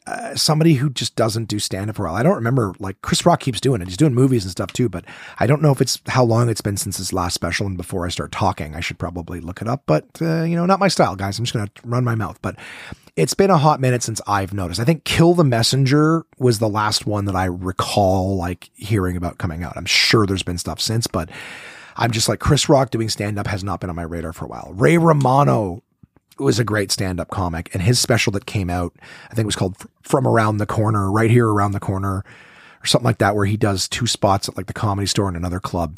uh, 0.06 0.34
somebody 0.34 0.74
who 0.74 0.90
just 0.90 1.16
doesn't 1.16 1.46
do 1.46 1.58
stand 1.58 1.88
up 1.88 1.96
for 1.96 2.04
a 2.04 2.10
while. 2.10 2.16
I 2.16 2.22
don't 2.22 2.34
remember 2.34 2.74
like 2.78 3.00
Chris 3.00 3.24
Rock 3.24 3.40
keeps 3.40 3.60
doing 3.60 3.80
it. 3.80 3.88
He's 3.88 3.96
doing 3.96 4.14
movies 4.14 4.44
and 4.44 4.50
stuff 4.50 4.72
too, 4.72 4.88
but 4.88 5.04
I 5.38 5.46
don't 5.46 5.62
know 5.62 5.72
if 5.72 5.80
it's 5.80 6.00
how 6.08 6.24
long 6.24 6.48
it's 6.48 6.60
been 6.60 6.76
since 6.76 6.98
his 6.98 7.12
last 7.12 7.34
special. 7.34 7.66
And 7.66 7.76
before 7.76 8.04
I 8.04 8.10
start 8.10 8.30
talking, 8.30 8.74
I 8.74 8.80
should 8.80 8.98
probably 8.98 9.40
look 9.40 9.62
it 9.62 9.68
up. 9.68 9.84
But 9.86 10.06
uh, 10.20 10.42
you 10.42 10.56
know, 10.56 10.66
not 10.66 10.80
my 10.80 10.88
style, 10.88 11.16
guys. 11.16 11.38
I'm 11.38 11.46
just 11.46 11.54
gonna 11.54 11.70
run 11.84 12.04
my 12.04 12.14
mouth. 12.14 12.38
But 12.42 12.56
it's 13.16 13.34
been 13.34 13.50
a 13.50 13.58
hot 13.58 13.80
minute 13.80 14.02
since 14.02 14.20
I've 14.26 14.52
noticed. 14.52 14.80
I 14.80 14.84
think 14.84 15.04
Kill 15.04 15.34
the 15.34 15.44
Messenger 15.44 16.26
was 16.38 16.58
the 16.58 16.68
last 16.68 17.06
one 17.06 17.24
that 17.24 17.36
I 17.36 17.46
recall 17.46 18.36
like 18.36 18.70
hearing 18.74 19.16
about 19.16 19.38
coming 19.38 19.62
out. 19.62 19.76
I'm 19.76 19.86
sure 19.86 20.26
there's 20.26 20.42
been 20.42 20.58
stuff 20.58 20.80
since, 20.80 21.06
but 21.06 21.30
I'm 21.96 22.10
just 22.10 22.28
like 22.28 22.40
Chris 22.40 22.68
Rock 22.68 22.90
doing 22.90 23.08
stand 23.08 23.38
up 23.38 23.46
has 23.46 23.64
not 23.64 23.80
been 23.80 23.88
on 23.88 23.96
my 23.96 24.02
radar 24.02 24.32
for 24.32 24.44
a 24.44 24.48
while. 24.48 24.72
Ray 24.74 24.98
Romano 24.98 25.82
was 26.38 26.58
a 26.58 26.64
great 26.64 26.90
stand-up 26.90 27.30
comic 27.30 27.72
and 27.72 27.82
his 27.82 27.98
special 27.98 28.32
that 28.32 28.46
came 28.46 28.70
out 28.70 28.92
i 29.30 29.34
think 29.34 29.44
it 29.44 29.46
was 29.46 29.56
called 29.56 29.76
from 30.02 30.26
around 30.26 30.56
the 30.56 30.66
corner 30.66 31.10
right 31.10 31.30
here 31.30 31.48
around 31.48 31.72
the 31.72 31.80
corner 31.80 32.24
or 32.84 32.86
something 32.86 33.06
like 33.06 33.18
that 33.18 33.34
where 33.34 33.46
he 33.46 33.56
does 33.56 33.88
two 33.88 34.06
spots 34.06 34.48
at 34.48 34.56
like 34.56 34.66
the 34.66 34.72
comedy 34.72 35.06
store 35.06 35.26
and 35.26 35.36
another 35.36 35.58
club. 35.58 35.96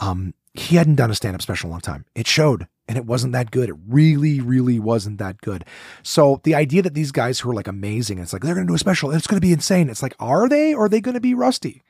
Um, 0.00 0.34
he 0.52 0.76
hadn't 0.76 0.96
done 0.96 1.10
a 1.10 1.14
stand-up 1.14 1.42
special 1.42 1.68
in 1.68 1.70
a 1.70 1.74
long 1.74 1.80
time. 1.80 2.04
It 2.14 2.26
showed 2.26 2.66
and 2.86 2.98
it 2.98 3.06
wasn't 3.06 3.32
that 3.32 3.50
good. 3.50 3.68
It 3.68 3.76
really 3.86 4.40
really 4.40 4.78
wasn't 4.78 5.18
that 5.18 5.40
good. 5.40 5.64
So 6.02 6.40
the 6.44 6.54
idea 6.54 6.82
that 6.82 6.94
these 6.94 7.12
guys 7.12 7.40
who 7.40 7.50
are 7.50 7.54
like 7.54 7.68
amazing 7.68 8.18
it's 8.18 8.32
like 8.32 8.42
they're 8.42 8.54
going 8.54 8.66
to 8.66 8.70
do 8.70 8.74
a 8.74 8.78
special 8.78 9.10
it's 9.10 9.26
going 9.26 9.40
to 9.40 9.46
be 9.46 9.52
insane. 9.52 9.88
It's 9.88 10.02
like 10.02 10.14
are 10.18 10.48
they 10.48 10.74
or 10.74 10.86
are 10.86 10.88
they 10.88 11.00
going 11.00 11.14
to 11.14 11.20
be 11.20 11.34
rusty 11.34 11.82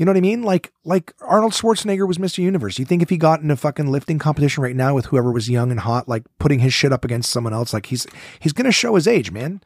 You 0.00 0.06
know 0.06 0.12
what 0.12 0.16
I 0.16 0.22
mean? 0.22 0.42
Like, 0.42 0.72
like 0.82 1.12
Arnold 1.20 1.52
Schwarzenegger 1.52 2.08
was 2.08 2.16
Mr. 2.16 2.38
Universe. 2.38 2.78
You 2.78 2.86
think 2.86 3.02
if 3.02 3.10
he 3.10 3.18
got 3.18 3.42
in 3.42 3.50
a 3.50 3.56
fucking 3.56 3.92
lifting 3.92 4.18
competition 4.18 4.62
right 4.62 4.74
now 4.74 4.94
with 4.94 5.04
whoever 5.04 5.30
was 5.30 5.50
young 5.50 5.70
and 5.70 5.78
hot, 5.78 6.08
like 6.08 6.22
putting 6.38 6.60
his 6.60 6.72
shit 6.72 6.90
up 6.90 7.04
against 7.04 7.28
someone 7.28 7.52
else, 7.52 7.74
like 7.74 7.84
he's, 7.84 8.06
he's 8.38 8.54
going 8.54 8.64
to 8.64 8.72
show 8.72 8.94
his 8.94 9.06
age, 9.06 9.30
man. 9.30 9.60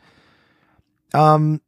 Um, 1.15 1.61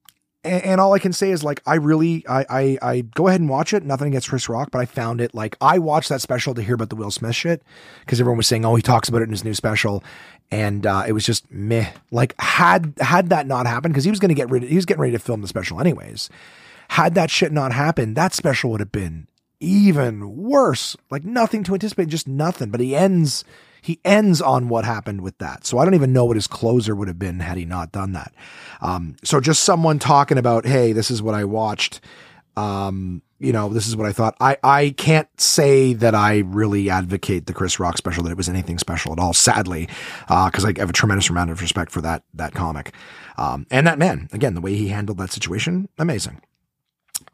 and, 0.43 0.65
and, 0.65 0.81
all 0.81 0.93
I 0.95 0.99
can 0.99 1.13
say 1.13 1.31
is 1.31 1.45
like, 1.45 1.63
I 1.65 1.77
really, 1.77 2.27
I, 2.29 2.45
I, 2.51 2.79
I 2.83 3.01
go 3.03 3.29
ahead 3.29 3.41
and 3.41 3.49
watch 3.49 3.73
it. 3.73 3.85
Nothing 3.85 4.09
against 4.09 4.31
Chris 4.31 4.49
Rock, 4.49 4.73
but 4.73 4.81
I 4.81 4.85
found 4.85 5.21
it 5.21 5.33
like, 5.33 5.57
I 5.61 5.79
watched 5.79 6.09
that 6.09 6.21
special 6.21 6.53
to 6.55 6.63
hear 6.63 6.75
about 6.75 6.91
the 6.91 6.97
Will 6.97 7.13
Smith 7.13 7.37
shit 7.37 7.63
because 8.01 8.19
everyone 8.19 8.39
was 8.39 8.49
saying, 8.49 8.65
oh, 8.65 8.75
he 8.75 8.83
talks 8.83 9.09
about 9.09 9.23
it 9.23 9.27
in 9.27 9.31
his 9.31 9.45
new 9.45 9.55
special. 9.55 10.03
And, 10.51 10.85
uh, 10.87 11.05
it 11.07 11.13
was 11.13 11.25
just 11.25 11.49
meh. 11.53 11.93
Like, 12.11 12.35
had, 12.41 12.95
had 12.99 13.29
that 13.29 13.47
not 13.47 13.69
happened, 13.69 13.95
because 13.95 14.03
he 14.03 14.11
was 14.11 14.19
going 14.19 14.31
to 14.31 14.35
get 14.35 14.51
rid 14.51 14.65
he 14.65 14.75
was 14.75 14.87
getting 14.87 15.03
ready 15.03 15.13
to 15.13 15.21
film 15.21 15.41
the 15.41 15.47
special 15.47 15.81
anyways 15.81 16.31
had 16.89 17.15
that 17.15 17.31
shit 17.31 17.53
not 17.53 17.73
happened, 17.73 18.17
that 18.17 18.35
special 18.35 18.71
would 18.71 18.81
have 18.81 18.93
been 18.93 19.29
even 19.61 20.37
worse. 20.37 20.97
Like 21.11 21.25
nothing 21.25 21.65
to 21.65 21.75
anticipate, 21.75 22.09
just 22.09 22.29
nothing. 22.29 22.71
But 22.71 22.81
he 22.81 22.95
ends 22.95 23.45
he 23.87 24.01
ends 24.05 24.43
on 24.43 24.69
what 24.69 24.85
happened 24.85 25.21
with 25.21 25.39
that. 25.39 25.65
So 25.65 25.79
I 25.79 25.85
don't 25.85 25.95
even 25.95 26.13
know 26.13 26.25
what 26.25 26.37
his 26.37 26.49
closer 26.49 26.97
would 26.97 27.07
have 27.07 27.21
been 27.21 27.39
had 27.39 27.57
he 27.57 27.65
not 27.65 27.93
done 27.93 28.13
that. 28.13 28.35
Um, 28.81 29.15
so 29.23 29.41
just 29.41 29.63
someone 29.63 30.01
talking 30.01 30.39
about, 30.39 30.67
hey, 30.67 30.91
this 30.93 31.09
is 31.09 31.23
what 31.23 31.37
I 31.37 31.45
watched. 31.45 32.01
Um, 32.57 33.23
you 33.39 33.53
know, 33.53 33.69
this 33.69 33.87
is 33.87 33.95
what 33.95 34.09
I 34.09 34.13
thought. 34.13 34.35
I, 34.41 34.57
I 34.65 34.95
can't 34.97 35.29
say 35.41 35.93
that 35.93 36.17
I 36.17 36.39
really 36.39 36.91
advocate 36.91 37.47
the 37.47 37.53
Chris 37.53 37.79
Rock 37.79 37.97
special, 37.97 38.25
that 38.25 38.31
it 38.31 38.37
was 38.37 38.49
anything 38.49 38.79
special 38.79 39.13
at 39.13 39.21
all, 39.21 39.35
sadly, 39.35 39.89
uh, 40.29 40.51
cause 40.51 40.65
I 40.65 40.73
have 40.79 40.91
a 40.91 40.95
tremendous 40.95 41.29
amount 41.29 41.51
of 41.51 41.61
respect 41.61 41.93
for 41.93 42.01
that, 42.01 42.25
that 42.35 42.55
comic. 42.55 42.93
Um, 43.37 43.67
and 43.71 43.87
that 43.87 43.99
man, 43.99 44.29
again, 44.33 44.55
the 44.55 44.61
way 44.61 44.75
he 44.75 44.89
handled 44.89 45.19
that 45.19 45.31
situation, 45.31 45.89
amazing. 45.99 46.41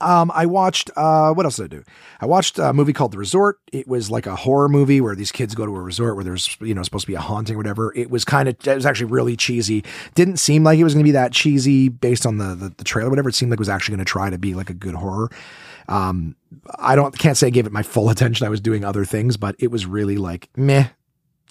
Um, 0.03 0.31
I 0.35 0.47
watched, 0.47 0.91
uh, 0.97 1.33
what 1.33 1.47
else 1.47 1.57
did 1.57 1.65
I 1.65 1.77
do? 1.77 1.85
I 2.21 2.27
watched 2.27 2.59
a 2.59 2.73
movie 2.73 2.93
called 2.93 3.13
The 3.13 3.19
Resort. 3.19 3.59
It 3.73 3.87
was 3.87 4.11
like 4.11 4.27
a 4.27 4.37
horror 4.37 4.69
movie 4.69 5.01
where 5.01 5.15
these 5.15 5.33
kids 5.33 5.55
go 5.55 5.65
to 5.65 5.75
a 5.75 5.81
resort 5.81 6.17
where 6.17 6.25
there's, 6.25 6.57
you 6.61 6.75
know, 6.75 6.83
supposed 6.83 7.05
to 7.05 7.11
be 7.11 7.15
a 7.15 7.21
haunting 7.21 7.55
or 7.55 7.59
whatever. 7.59 7.93
It 7.95 8.11
was 8.11 8.25
kind 8.25 8.49
of, 8.49 8.57
it 8.67 8.75
was 8.75 8.87
actually 8.87 9.11
really 9.11 9.37
cheesy. 9.37 9.85
Didn't 10.15 10.39
seem 10.39 10.65
like 10.65 10.79
it 10.79 10.85
was 10.85 10.95
going 10.95 11.05
to 11.05 11.09
be 11.09 11.13
that 11.13 11.33
cheesy 11.33 11.89
based 11.89 12.27
on 12.27 12.39
the, 12.39 12.55
the, 12.55 12.69
the 12.71 12.85
trailer, 12.85 13.11
whatever. 13.11 13.29
It 13.29 13.35
seemed 13.35 13.51
like 13.51 13.59
it 13.59 13.61
was 13.61 13.69
actually 13.69 13.97
going 13.97 14.05
to 14.05 14.11
try 14.11 14.31
to 14.31 14.39
be 14.39 14.55
like 14.55 14.71
a 14.71 14.75
good 14.75 14.95
horror. 14.95 15.31
Um, 15.89 16.37
I 16.79 16.97
don't, 16.97 17.17
can't 17.19 17.37
say 17.37 17.47
I 17.47 17.51
gave 17.51 17.67
it 17.67 17.73
my 17.73 17.83
full 17.83 18.11
attention. 18.11 18.47
I 18.47 18.51
was 18.51 18.61
doing 18.61 18.85
other 18.85 19.05
things, 19.05 19.37
but 19.37 19.57
it 19.59 19.71
was 19.71 19.87
really 19.87 20.17
like 20.17 20.49
meh 20.57 20.89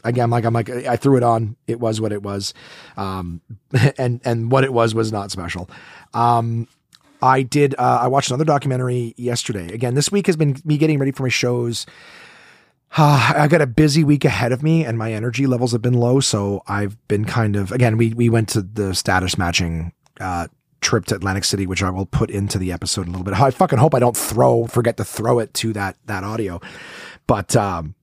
again, 0.04 0.30
like 0.30 0.46
I'm 0.46 0.54
like 0.54 0.70
I 0.70 0.96
threw 0.96 1.18
it 1.18 1.24
on. 1.24 1.56
It 1.68 1.80
was 1.80 2.02
what 2.02 2.12
it 2.12 2.24
was, 2.24 2.54
um, 2.98 3.42
and 3.98 4.22
and 4.24 4.52
what 4.52 4.64
it 4.64 4.74
was 4.74 4.96
was 4.96 5.12
not 5.12 5.32
special. 5.32 5.70
Um, 6.14 6.68
I 7.22 7.44
did. 7.44 7.76
Uh, 7.78 8.00
I 8.02 8.08
watched 8.08 8.30
another 8.30 8.46
documentary 8.46 9.14
yesterday. 9.18 9.72
Again, 9.74 9.94
this 9.94 10.12
week 10.12 10.28
has 10.28 10.36
been 10.36 10.58
me 10.66 10.78
getting 10.78 11.00
ready 11.00 11.12
for 11.12 11.24
my 11.24 11.30
shows. 11.30 11.86
Uh, 12.98 13.32
I 13.38 13.48
got 13.48 13.62
a 13.62 13.68
busy 13.68 14.04
week 14.04 14.26
ahead 14.26 14.52
of 14.52 14.62
me, 14.62 14.84
and 14.84 14.98
my 14.98 15.14
energy 15.14 15.48
levels 15.48 15.72
have 15.72 15.82
been 15.82 15.94
low. 15.94 16.20
So 16.20 16.62
I've 16.68 16.98
been 17.08 17.24
kind 17.24 17.56
of 17.56 17.72
again. 17.72 17.96
We 17.96 18.14
we 18.14 18.28
went 18.28 18.50
to 18.50 18.62
the 18.62 18.94
status 18.94 19.38
matching 19.38 19.94
uh, 20.20 20.48
trip 20.82 21.06
to 21.06 21.16
Atlantic 21.16 21.46
City, 21.46 21.66
which 21.66 21.82
I 21.82 21.90
will 21.90 22.06
put 22.06 22.30
into 22.30 22.58
the 22.58 22.74
episode 22.74 23.08
a 23.08 23.10
little 23.10 23.24
bit. 23.24 23.34
I 23.34 23.50
fucking 23.50 23.80
hope 23.80 23.96
I 23.96 24.00
don't 24.00 24.18
throw 24.18 24.68
forget 24.68 24.98
to 24.98 25.06
throw 25.06 25.40
it 25.40 25.54
to 25.54 25.72
that 25.72 25.96
that 26.08 26.26
audio, 26.26 26.60
but 27.28 27.56
um, 27.56 27.96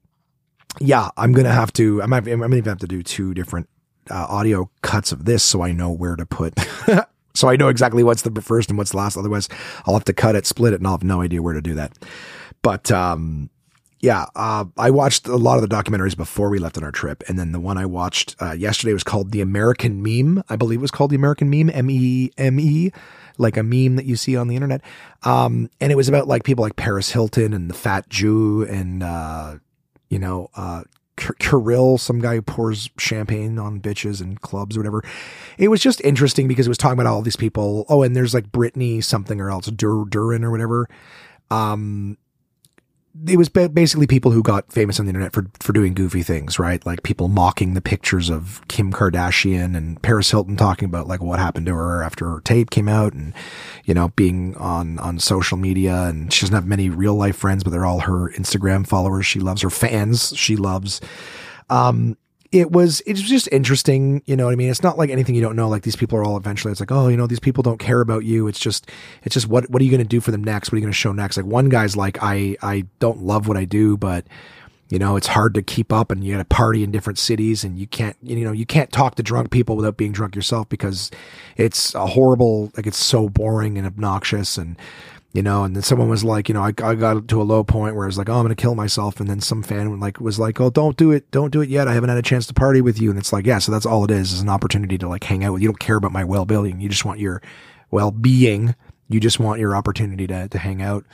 yeah, 0.81 1.11
I'm 1.19 1.33
gonna 1.33 1.53
have 1.53 1.71
to. 1.75 2.03
I'm, 2.03 2.11
I'm 2.15 2.25
gonna 2.25 2.57
even 2.57 2.71
have 2.71 2.79
to 2.79 2.87
do 2.87 3.03
two 3.03 3.35
different 3.35 3.69
uh, 4.11 4.27
audio 4.27 4.71
cuts 4.81 5.13
of 5.13 5.27
this 5.27 5.43
so 5.43 5.63
I 5.63 5.73
know 5.73 5.91
where 5.91 6.17
to 6.17 6.25
put 6.25 6.55
So 7.39 7.49
I 7.49 7.57
know 7.57 7.69
exactly 7.69 8.03
what's 8.03 8.23
the 8.23 8.43
first 8.43 8.69
and 8.69 8.77
what's 8.77 8.91
the 8.91 8.97
last. 8.97 9.17
Otherwise, 9.17 9.49
I'll 9.87 9.95
have 9.95 10.05
to 10.05 10.13
cut 10.13 10.35
it, 10.35 10.47
split 10.47 10.73
it, 10.73 10.81
and 10.81 10.87
I'll 10.87 10.95
have 10.95 11.05
no 11.05 11.23
idea 11.23 11.41
where 11.41 11.55
to 11.55 11.63
do 11.63 11.75
that. 11.75 11.97
But 12.63 12.91
um, 12.91 13.49
yeah, 14.01 14.27
uh, 14.37 14.65
I 14.77 14.91
watched 14.91 15.27
a 15.27 15.37
lot 15.37 15.63
of 15.63 15.69
the 15.69 15.75
documentaries 15.75 16.17
before 16.17 16.51
we 16.51 16.59
left 16.59 16.77
on 16.77 16.85
our 16.85 16.93
trip, 16.93 17.23
and 17.29 17.39
then 17.39 17.53
the 17.53 17.61
one 17.61 17.79
I 17.79 17.87
watched 17.87 18.37
uh, 18.41 18.53
yesterday 18.53 18.93
was 18.93 19.05
called 19.05 19.33
"The 19.33 19.41
American 19.41 20.03
Meme." 20.03 20.43
I 20.49 20.57
believe 20.57 20.81
it 20.81 20.83
was 20.83 20.91
called 20.91 21.11
"The 21.11 21.17
American 21.17 21.51
Meme," 21.51 21.71
M 21.71 21.91
E 21.91 22.31
M 22.39 22.61
E, 22.61 22.93
like 23.39 23.57
a 23.57 23.63
meme 23.63 23.97
that 23.97 24.05
you 24.05 24.17
see 24.17 24.37
on 24.37 24.49
the 24.49 24.55
internet. 24.55 24.83
Um, 25.23 25.71
and 25.81 25.91
it 25.91 25.97
was 25.97 26.09
about 26.09 26.29
like 26.29 26.45
people 26.45 26.63
like 26.63 26.77
Paris 26.77 27.11
Hilton 27.11 27.53
and 27.53 27.69
the 27.69 27.75
Fat 27.75 28.09
Jew, 28.09 28.65
and 28.65 29.03
uh, 29.03 29.57
you 30.11 30.19
know, 30.19 30.49
uh, 30.55 30.85
Kirill, 31.39 31.99
some 31.99 32.21
guy 32.21 32.37
who 32.37 32.43
pours 32.43 32.91
champagne 32.99 33.59
on 33.59 33.81
bitches 33.81 34.21
and 34.21 34.41
clubs 34.41 34.77
or 34.77 34.81
whatever. 34.81 35.05
It 35.59 35.69
was 35.69 35.81
just 35.81 36.01
interesting 36.03 36.49
because 36.49 36.67
it 36.67 36.71
was 36.71 36.79
talking 36.79 36.99
about 36.99 37.07
all 37.07 37.23
these 37.23 37.37
people. 37.37 37.85
Oh, 37.89 38.03
and 38.03 38.15
there's 38.17 38.35
like 38.35 38.53
Brittany 38.53 39.01
something 39.01 39.41
or 39.41 39.51
else, 39.51 39.67
Dur- 39.67 40.05
Duran 40.09 40.45
or 40.45 40.51
whatever. 40.51 40.89
Um, 41.51 42.19
it 43.27 43.37
was 43.37 43.49
basically 43.49 44.07
people 44.07 44.31
who 44.31 44.43
got 44.43 44.71
famous 44.71 45.01
on 45.01 45.07
the 45.07 45.11
internet 45.11 45.33
for 45.33 45.47
for 45.61 45.73
doing 45.73 45.95
goofy 45.95 46.23
things, 46.23 46.59
right? 46.59 46.85
Like 46.85 47.03
people 47.03 47.29
mocking 47.29 47.75
the 47.75 47.81
pictures 47.81 48.31
of 48.31 48.61
Kim 48.69 48.93
Kardashian 48.93 49.77
and 49.77 50.01
Paris 50.03 50.31
Hilton 50.31 50.57
talking 50.57 50.87
about 50.87 51.09
like 51.09 51.23
what 51.23 51.39
happened 51.39 51.67
to 51.67 51.75
her 51.75 52.03
after 52.03 52.29
her 52.29 52.41
tape 52.41 52.71
came 52.71 52.89
out, 52.89 53.15
and 53.15 53.33
you 53.85 53.95
know 53.95 54.09
being 54.11 54.55
on 54.57 54.99
on 54.99 55.19
social 55.19 55.57
media, 55.57 56.05
and 56.05 56.33
she 56.33 56.43
doesn't 56.43 56.55
have 56.55 56.67
many 56.67 56.91
real 56.91 57.15
life 57.15 57.37
friends, 57.37 57.65
but 57.65 57.71
they're 57.71 57.87
all 57.87 58.01
her 58.01 58.31
Instagram 58.33 58.87
followers. 58.87 59.27
She 59.27 59.41
loves 59.41 59.63
her 59.63 59.71
fans. 59.71 60.37
She 60.37 60.57
loves. 60.57 61.01
Um, 61.71 62.17
it 62.51 62.71
was 62.71 63.01
it 63.01 63.13
was 63.13 63.23
just 63.23 63.49
interesting 63.53 64.23
you 64.27 64.35
know 64.35 64.47
what 64.47 64.53
i 64.53 64.57
mean? 64.57 64.71
It's 64.71 64.83
not 64.83 64.97
like 64.97 65.11
anything 65.11 65.35
you 65.35 65.43
don't 65.43 65.57
know 65.57 65.69
like 65.69 65.83
these 65.83 65.97
people 65.97 66.19
are 66.19 66.25
all 66.25 66.37
eventually 66.37 66.73
it's 66.73 66.81
like 66.81 66.93
oh 66.93 67.09
you 67.09 67.17
know 67.17 67.27
these 67.27 67.41
people 67.41 67.63
don't 67.63 67.79
care 67.79 68.01
about 68.01 68.25
you. 68.25 68.49
It's 68.49 68.61
just 68.61 68.91
it's 69.25 69.35
just 69.35 69.49
what 69.49 69.69
what 69.71 69.83
are 69.83 69.85
you 69.85 69.91
going 69.91 70.03
to 70.03 70.09
do 70.09 70.21
for 70.21 70.31
them 70.31 70.45
next? 70.45 70.71
What 70.71 70.77
are 70.77 70.79
you 70.79 70.83
going 70.83 70.93
to 70.93 70.99
show 70.99 71.13
next? 71.13 71.37
Like 71.37 71.47
one 71.47 71.69
guy's 71.69 71.97
like 71.97 72.19
i 72.23 72.57
i 72.63 72.87
don't 72.99 73.23
love 73.23 73.49
what 73.49 73.57
i 73.57 73.65
do 73.65 73.97
but 73.97 74.27
you 74.89 74.99
know 74.99 75.17
it's 75.17 75.27
hard 75.27 75.55
to 75.55 75.63
keep 75.63 75.93
up 75.93 76.11
and 76.11 76.25
you 76.25 76.33
got 76.33 76.39
to 76.39 76.45
party 76.45 76.83
in 76.83 76.91
different 76.91 77.19
cities 77.19 77.65
and 77.65 77.79
you 77.79 77.87
can't 77.87 78.17
you 78.23 78.37
know 78.45 78.53
you 78.53 78.67
can't 78.67 78.91
talk 78.91 79.15
to 79.17 79.23
drunk 79.23 79.51
people 79.51 79.77
without 79.77 79.97
being 79.97 80.13
drunk 80.13 80.35
yourself 80.35 80.69
because 80.69 81.11
it's 81.57 81.95
a 81.95 82.07
horrible 82.07 82.73
like 82.77 82.87
it's 82.87 82.99
so 82.99 83.29
boring 83.29 83.77
and 83.77 83.87
obnoxious 83.87 84.57
and 84.57 84.77
you 85.33 85.43
know, 85.43 85.63
and 85.63 85.77
then 85.77 85.83
someone 85.83 86.09
was 86.09 86.25
like, 86.25 86.49
you 86.49 86.55
know, 86.55 86.63
I, 86.63 86.69
I 86.83 86.95
got 86.95 87.29
to 87.29 87.43
a 87.43 87.45
low 87.45 87.63
point 87.63 87.95
where 87.95 88.05
I 88.05 88.07
was 88.07 88.17
like, 88.17 88.31
oh, 88.31 88.37
I'm 88.37 88.45
going 88.45 88.55
to 88.55 88.61
kill 88.61 88.75
myself. 88.75 89.21
And 89.21 89.29
then 89.29 89.41
some 89.41 89.63
fan 89.63 90.01
like 90.01 90.21
was 90.21 90.39
like, 90.39 90.59
oh, 90.61 90.71
don't 90.71 90.97
do 90.97 91.11
it. 91.13 91.31
Don't 91.31 91.53
do 91.53 91.61
it 91.61 91.69
yet. 91.69 91.87
I 91.87 91.93
haven't 91.93 92.09
had 92.09 92.19
a 92.19 92.23
chance 92.23 92.47
to 92.47 92.55
party 92.55 92.81
with 92.81 93.01
you. 93.01 93.11
And 93.11 93.19
it's 93.19 93.33
like, 93.33 93.45
yeah, 93.45 93.59
so 93.59 93.71
that's 93.71 93.87
all 93.87 94.05
it 94.05 94.11
is, 94.11 94.33
is 94.33 94.41
an 94.41 94.49
opportunity 94.49 94.97
to 94.99 95.09
like 95.09 95.25
hang 95.25 95.45
out 95.45 95.53
with 95.53 95.63
you. 95.63 95.69
Don't 95.69 95.79
care 95.79 95.97
about 95.97 96.13
my 96.13 96.25
well-being. 96.25 96.81
You 96.81 96.89
just 96.89 97.05
want 97.05 97.21
your 97.21 97.43
well-being. 97.91 98.75
You 99.09 99.21
just 99.21 99.39
want 99.39 99.61
your 99.61 99.77
opportunity 99.77 100.27
to, 100.27 100.49
to 100.49 100.59
hang 100.59 100.81
out. 100.81 101.05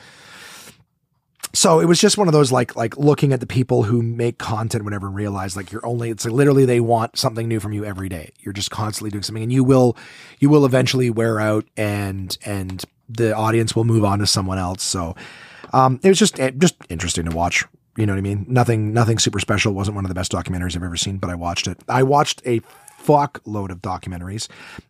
So 1.53 1.79
it 1.79 1.87
was 1.87 2.01
just 2.01 2.19
one 2.19 2.27
of 2.27 2.33
those 2.33 2.51
like 2.51 2.75
like 2.75 2.97
looking 2.97 3.33
at 3.33 3.39
the 3.39 3.47
people 3.47 3.85
who 3.85 4.03
make 4.03 4.39
content 4.39 4.83
whatever 4.83 5.07
and 5.07 5.15
realize 5.15 5.57
like 5.57 5.71
you're 5.71 5.87
only 5.87 6.11
it's 6.11 6.25
like 6.25 6.35
literally 6.35 6.65
they 6.65 6.81
want 6.81 7.17
something 7.17 7.47
new 7.47 7.61
from 7.61 7.73
you 7.73 7.85
every 7.85 8.09
day. 8.09 8.33
You're 8.41 8.53
just 8.53 8.73
constantly 8.73 9.11
doing 9.11 9.23
something 9.23 9.45
and 9.45 9.53
you 9.53 9.63
will 9.63 9.97
you 10.41 10.51
will 10.51 10.67
eventually 10.67 11.11
wear 11.11 11.39
out 11.39 11.65
and 11.77 12.37
and 12.45 12.85
the 13.09 13.35
audience 13.35 13.75
will 13.77 13.85
move 13.85 14.05
on 14.05 14.19
to 14.21 14.27
someone 14.27 14.59
else. 14.59 14.83
So 14.83 15.15
um, 15.73 16.01
it 16.03 16.09
was 16.09 16.19
just 16.19 16.39
eh, 16.41 16.53
just 16.57 16.77
interesting 16.89 17.25
to 17.27 17.37
watch. 17.37 17.65
You 17.97 18.07
know 18.07 18.13
what 18.13 18.19
I 18.19 18.23
mean? 18.23 18.45
Nothing 18.49 18.93
nothing 18.93 19.19
super 19.19 19.41
special. 19.41 19.73
It 19.73 19.77
wasn't 19.77 19.95
one 19.95 20.05
of 20.05 20.09
the 20.09 20.15
best 20.15 20.33
documentaries 20.33 20.77
I've 20.77 20.83
ever 20.83 20.97
seen, 20.97 21.19
but 21.19 21.31
I 21.31 21.35
watched 21.35 21.67
it. 21.67 21.79
I 21.89 22.03
watched 22.03 22.43
a 22.47 22.61
fuck 22.99 23.41
load 23.45 23.71
of 23.71 23.83
documentaries, 23.83 24.49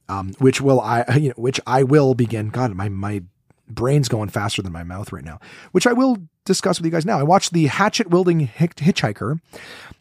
um, 0.08 0.34
which 0.38 0.60
will 0.60 0.80
I 0.80 1.04
you 1.16 1.28
know, 1.28 1.34
which 1.36 1.60
I 1.66 1.82
will 1.82 2.14
begin. 2.14 2.48
God, 2.48 2.74
my 2.74 2.88
my 2.88 3.22
brain's 3.68 4.08
going 4.08 4.28
faster 4.28 4.62
than 4.62 4.72
my 4.72 4.84
mouth 4.84 5.12
right 5.12 5.24
now, 5.24 5.40
which 5.72 5.86
I 5.86 5.92
will 5.92 6.18
discuss 6.44 6.78
with 6.78 6.84
you 6.84 6.92
guys 6.92 7.06
now. 7.06 7.18
I 7.18 7.22
watched 7.22 7.52
the 7.52 7.66
hatchet 7.66 8.10
wielding 8.10 8.46
hitchhiker. 8.46 9.40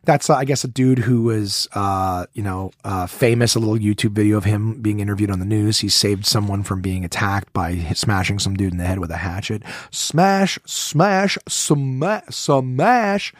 That's, 0.05 0.29
uh, 0.29 0.35
I 0.35 0.43
guess, 0.43 0.63
a 0.63 0.67
dude 0.67 0.99
who 0.99 1.23
was, 1.23 1.67
uh, 1.73 2.25
you 2.33 2.43
know, 2.43 2.71
uh, 2.83 3.07
famous. 3.07 3.55
A 3.55 3.59
little 3.59 3.77
YouTube 3.77 4.11
video 4.11 4.37
of 4.37 4.43
him 4.43 4.81
being 4.81 4.99
interviewed 4.99 5.31
on 5.31 5.39
the 5.39 5.45
news. 5.45 5.79
He 5.79 5.89
saved 5.89 6.25
someone 6.25 6.63
from 6.63 6.81
being 6.81 7.05
attacked 7.05 7.53
by 7.53 7.77
smashing 7.93 8.39
some 8.39 8.55
dude 8.55 8.73
in 8.73 8.77
the 8.77 8.85
head 8.85 8.99
with 8.99 9.11
a 9.11 9.17
hatchet. 9.17 9.63
Smash, 9.91 10.59
smash, 10.65 11.37
smash, 11.47 12.23
smash. 12.29 13.33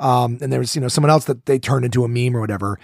Um, 0.00 0.38
and 0.40 0.52
there 0.52 0.58
was, 0.58 0.74
you 0.74 0.80
know, 0.80 0.88
someone 0.88 1.10
else 1.10 1.26
that 1.26 1.46
they 1.46 1.60
turned 1.60 1.84
into 1.84 2.04
a 2.04 2.08
meme 2.08 2.36
or 2.36 2.40
whatever 2.40 2.80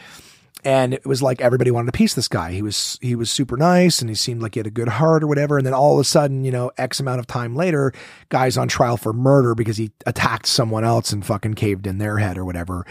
and 0.64 0.94
it 0.94 1.06
was 1.06 1.22
like 1.22 1.40
everybody 1.40 1.70
wanted 1.70 1.92
to 1.92 1.96
piece 1.96 2.14
this 2.14 2.28
guy. 2.28 2.52
He 2.52 2.62
was 2.62 2.98
he 3.00 3.14
was 3.14 3.30
super 3.30 3.56
nice 3.56 4.00
and 4.00 4.08
he 4.08 4.14
seemed 4.14 4.42
like 4.42 4.54
he 4.54 4.60
had 4.60 4.66
a 4.66 4.70
good 4.70 4.88
heart 4.88 5.22
or 5.22 5.26
whatever. 5.26 5.56
And 5.56 5.66
then 5.66 5.74
all 5.74 5.94
of 5.94 6.00
a 6.00 6.04
sudden, 6.04 6.44
you 6.44 6.50
know, 6.50 6.70
X 6.76 7.00
amount 7.00 7.20
of 7.20 7.26
time 7.26 7.56
later, 7.56 7.92
guy's 8.28 8.56
on 8.56 8.68
trial 8.68 8.96
for 8.96 9.12
murder 9.12 9.54
because 9.54 9.76
he 9.76 9.90
attacked 10.06 10.46
someone 10.46 10.84
else 10.84 11.12
and 11.12 11.24
fucking 11.24 11.54
caved 11.54 11.86
in 11.86 11.98
their 11.98 12.18
head 12.18 12.36
or 12.36 12.44
whatever. 12.44 12.84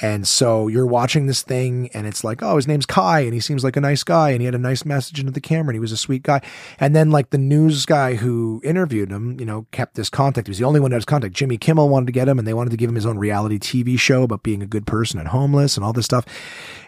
And 0.00 0.26
so 0.26 0.68
you're 0.68 0.86
watching 0.86 1.26
this 1.26 1.42
thing 1.42 1.90
and 1.92 2.06
it's 2.06 2.24
like, 2.24 2.42
oh, 2.42 2.56
his 2.56 2.66
name's 2.66 2.86
Kai 2.86 3.20
and 3.20 3.34
he 3.34 3.40
seems 3.40 3.62
like 3.62 3.76
a 3.76 3.80
nice 3.80 4.02
guy 4.02 4.30
and 4.30 4.40
he 4.40 4.46
had 4.46 4.54
a 4.54 4.58
nice 4.58 4.84
message 4.84 5.20
into 5.20 5.32
the 5.32 5.40
camera 5.40 5.70
and 5.70 5.76
he 5.76 5.80
was 5.80 5.92
a 5.92 5.96
sweet 5.96 6.22
guy. 6.22 6.40
And 6.78 6.96
then 6.96 7.10
like 7.10 7.30
the 7.30 7.38
news 7.38 7.84
guy 7.84 8.14
who 8.14 8.62
interviewed 8.64 9.10
him, 9.10 9.38
you 9.38 9.44
know, 9.44 9.66
kept 9.72 9.96
this 9.96 10.08
contact. 10.08 10.46
He 10.46 10.50
was 10.50 10.58
the 10.58 10.64
only 10.64 10.80
one 10.80 10.90
that 10.90 10.96
has 10.96 11.04
contact. 11.04 11.34
Jimmy 11.34 11.58
Kimmel 11.58 11.88
wanted 11.88 12.06
to 12.06 12.12
get 12.12 12.28
him 12.28 12.38
and 12.38 12.48
they 12.48 12.54
wanted 12.54 12.70
to 12.70 12.76
give 12.76 12.88
him 12.88 12.94
his 12.94 13.06
own 13.06 13.18
reality 13.18 13.58
TV 13.58 13.98
show 13.98 14.22
about 14.22 14.42
being 14.42 14.62
a 14.62 14.66
good 14.66 14.86
person 14.86 15.18
and 15.18 15.28
homeless 15.28 15.76
and 15.76 15.84
all 15.84 15.92
this 15.92 16.06
stuff. 16.06 16.24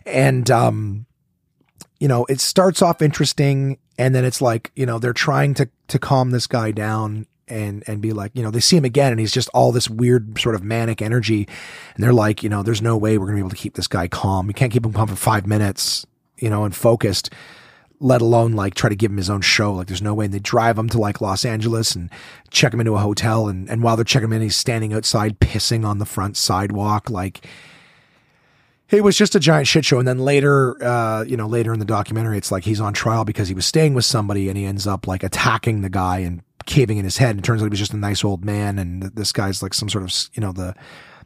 And, 0.07 0.51
um, 0.51 1.07
you 2.01 2.09
know, 2.09 2.25
it 2.27 2.41
starts 2.41 2.81
off 2.81 3.03
interesting 3.03 3.79
and 3.99 4.15
then 4.15 4.25
it's 4.25 4.41
like, 4.41 4.73
you 4.75 4.87
know, 4.87 4.99
they're 4.99 5.13
trying 5.13 5.55
to, 5.55 5.69
to 5.89 5.99
calm 5.99 6.31
this 6.31 6.47
guy 6.47 6.71
down 6.71 7.27
and 7.49 7.85
and 7.87 8.01
be 8.01 8.13
like, 8.13 8.33
you 8.35 8.43
know, 8.43 8.51
they 8.51 8.61
see 8.61 8.77
him 8.77 8.85
again 8.85 9.13
and 9.13 9.21
he's 9.21 9.33
just 9.33 9.49
all 9.55 9.73
this 9.73 9.89
weird 9.89 10.39
sort 10.39 10.55
of 10.55 10.63
manic 10.63 11.03
energy 11.03 11.49
and 11.95 12.03
they're 12.03 12.13
like, 12.13 12.43
you 12.43 12.49
know, 12.49 12.63
there's 12.63 12.83
no 12.83 12.97
way 12.97 13.19
we're 13.19 13.27
to 13.27 13.33
be 13.33 13.39
able 13.39 13.51
to 13.51 13.57
keep 13.57 13.75
this 13.75 13.89
guy 13.89 14.09
calm. 14.09 14.47
We 14.47 14.55
can't 14.55 14.73
keep 14.73 14.85
him 14.85 14.93
calm 14.93 15.09
for 15.09 15.17
5 15.17 15.47
minutes, 15.47 16.07
you 16.39 16.51
know, 16.51 16.65
and 16.65 16.75
focused 16.75 17.31
let 18.03 18.21
alone 18.21 18.53
like 18.53 18.75
try 18.75 18.91
to 18.91 18.97
give 18.97 19.13
him 19.13 19.17
his 19.17 19.31
own 19.31 19.41
show. 19.41 19.73
Like 19.73 19.87
there's 19.87 20.03
no 20.03 20.13
way. 20.13 20.25
And 20.25 20.35
they 20.35 20.41
drive 20.41 20.77
him 20.77 20.89
to 20.89 20.99
like 20.99 21.21
Los 21.21 21.45
Angeles 21.45 21.95
and 21.95 22.11
check 22.51 22.75
him 22.75 22.81
into 22.81 22.97
a 22.97 22.99
hotel. 22.99 23.47
And, 23.47 23.71
and 23.71 23.83
while 23.83 23.97
they're 23.97 24.05
checking 24.05 24.29
him 24.29 24.33
in, 24.33 24.43
he's 24.43 24.57
standing 24.57 24.93
outside 24.93 25.39
pissing 25.39 25.87
on 25.87 25.99
the 25.99 26.05
front 26.05 26.37
sidewalk. 26.37 27.09
Like 27.09 27.47
it 28.91 29.05
was 29.05 29.17
just 29.17 29.37
a 29.37 29.41
giant 29.41 29.69
shit 29.69 29.85
show. 29.85 30.01
And 30.01 30.07
then 30.07 30.19
later, 30.19 30.83
uh, 30.85 31.23
you 31.23 31.37
know, 31.37 31.47
later 31.47 31.73
in 31.73 31.79
the 31.79 31.85
documentary, 31.85 32.39
it's 32.39 32.51
like 32.51 32.65
he's 32.65 32.81
on 32.81 32.93
trial 32.93 33.25
because 33.25 33.47
he 33.47 33.55
was 33.55 33.67
staying 33.67 33.95
with 33.95 34.05
somebody 34.05 34.49
and 34.49 34.59
he 34.59 34.65
ends 34.65 34.87
up 34.87 35.07
like 35.07 35.23
attacking 35.23 35.83
the 35.83 35.89
guy 35.89 36.19
and 36.19 36.43
caving 36.67 36.99
in 36.99 37.05
his 37.05 37.19
head. 37.19 37.31
And 37.31 37.41
it 37.41 37.45
turns 37.45 37.63
out 37.63 37.67
he 37.67 37.71
was 37.71 37.79
just 37.79 37.95
a 37.95 37.99
nice 37.99 38.25
old 38.25 38.45
man. 38.45 38.79
And 38.79 39.03
this 39.03 39.33
guy's 39.33 39.63
like 39.63 39.75
some 39.75 39.89
sort 39.89 40.05
of, 40.05 40.31
you 40.35 40.41
know, 40.41 40.53
the, 40.53 40.75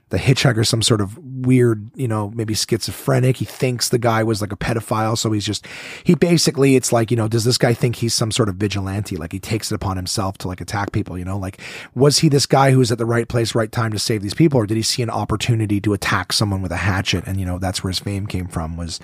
the 0.08 0.18
hitchhiker 0.18 0.64
some 0.64 0.82
sort 0.82 1.00
of 1.00 1.18
weird, 1.18 1.90
you 1.96 2.06
know, 2.06 2.30
maybe 2.30 2.54
schizophrenic. 2.54 3.38
He 3.38 3.44
thinks 3.44 3.88
the 3.88 3.98
guy 3.98 4.22
was 4.22 4.40
like 4.40 4.52
a 4.52 4.56
pedophile. 4.56 5.18
So 5.18 5.32
he's 5.32 5.44
just, 5.44 5.66
he 6.04 6.14
basically, 6.14 6.76
it's 6.76 6.92
like, 6.92 7.10
you 7.10 7.16
know, 7.16 7.26
does 7.26 7.44
this 7.44 7.58
guy 7.58 7.74
think 7.74 7.96
he's 7.96 8.14
some 8.14 8.30
sort 8.30 8.48
of 8.48 8.54
vigilante? 8.54 9.16
Like 9.16 9.32
he 9.32 9.40
takes 9.40 9.72
it 9.72 9.74
upon 9.74 9.96
himself 9.96 10.38
to 10.38 10.48
like 10.48 10.60
attack 10.60 10.92
people, 10.92 11.18
you 11.18 11.24
know, 11.24 11.36
like 11.36 11.60
was 11.96 12.18
he 12.18 12.28
this 12.28 12.46
guy 12.46 12.70
who 12.70 12.78
was 12.78 12.92
at 12.92 12.98
the 12.98 13.04
right 13.04 13.28
place, 13.28 13.54
right 13.54 13.72
time 13.72 13.90
to 13.92 13.98
save 13.98 14.22
these 14.22 14.34
people? 14.34 14.60
Or 14.60 14.66
did 14.66 14.76
he 14.76 14.82
see 14.82 15.02
an 15.02 15.10
opportunity 15.10 15.80
to 15.80 15.92
attack 15.92 16.32
someone 16.32 16.62
with 16.62 16.70
a 16.70 16.76
hatchet? 16.76 17.24
And, 17.26 17.40
you 17.40 17.46
know, 17.46 17.58
that's 17.58 17.82
where 17.82 17.90
his 17.90 17.98
fame 17.98 18.28
came 18.28 18.46
from 18.46 18.76
was, 18.76 19.00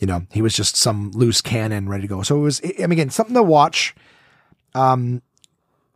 you 0.00 0.08
know, 0.08 0.26
he 0.32 0.42
was 0.42 0.56
just 0.56 0.74
some 0.74 1.12
loose 1.12 1.40
cannon 1.40 1.88
ready 1.88 2.02
to 2.02 2.08
go. 2.08 2.22
So 2.22 2.36
it 2.36 2.40
was, 2.40 2.60
I 2.64 2.80
mean, 2.80 2.92
again, 2.92 3.10
something 3.10 3.36
to 3.36 3.44
watch. 3.44 3.94
Um, 4.74 5.22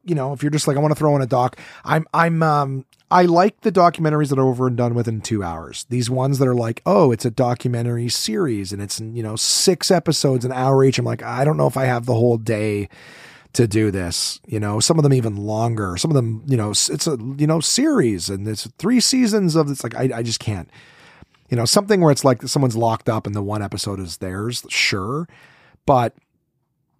you 0.06 0.14
know, 0.14 0.32
if 0.32 0.42
you're 0.42 0.50
just 0.50 0.66
like, 0.68 0.76
I 0.76 0.80
want 0.80 0.92
to 0.92 0.98
throw 0.98 1.14
in 1.16 1.22
a 1.22 1.26
doc, 1.26 1.58
I'm, 1.84 2.06
I'm, 2.14 2.42
um, 2.42 2.86
I 3.10 3.22
like 3.22 3.60
the 3.60 3.70
documentaries 3.70 4.30
that 4.30 4.38
are 4.38 4.46
over 4.46 4.66
and 4.66 4.76
done 4.76 4.94
within 4.94 5.20
two 5.20 5.42
hours. 5.42 5.86
These 5.90 6.10
ones 6.10 6.38
that 6.38 6.48
are 6.48 6.54
like, 6.54 6.82
oh, 6.84 7.12
it's 7.12 7.24
a 7.24 7.30
documentary 7.30 8.08
series 8.08 8.72
and 8.72 8.82
it's, 8.82 9.00
you 9.00 9.22
know, 9.22 9.36
six 9.36 9.90
episodes, 9.90 10.44
an 10.44 10.52
hour 10.52 10.84
each. 10.84 10.98
I'm 10.98 11.04
like, 11.04 11.22
I 11.22 11.44
don't 11.44 11.56
know 11.56 11.68
if 11.68 11.76
I 11.76 11.84
have 11.84 12.06
the 12.06 12.14
whole 12.14 12.36
day 12.36 12.88
to 13.52 13.68
do 13.68 13.92
this. 13.92 14.40
You 14.46 14.58
know, 14.58 14.80
some 14.80 14.98
of 14.98 15.04
them 15.04 15.12
even 15.12 15.36
longer. 15.36 15.96
Some 15.96 16.10
of 16.10 16.16
them, 16.16 16.42
you 16.48 16.56
know, 16.56 16.70
it's 16.70 17.06
a, 17.06 17.16
you 17.36 17.46
know, 17.46 17.60
series 17.60 18.28
and 18.28 18.46
it's 18.48 18.68
three 18.78 19.00
seasons 19.00 19.54
of 19.54 19.70
it's 19.70 19.84
like, 19.84 19.94
I, 19.94 20.10
I 20.16 20.22
just 20.22 20.40
can't. 20.40 20.68
You 21.48 21.56
know, 21.56 21.64
something 21.64 22.00
where 22.00 22.10
it's 22.10 22.24
like 22.24 22.42
someone's 22.42 22.76
locked 22.76 23.08
up 23.08 23.24
and 23.24 23.36
the 23.36 23.42
one 23.42 23.62
episode 23.62 24.00
is 24.00 24.16
theirs, 24.16 24.66
sure. 24.68 25.28
But 25.86 26.12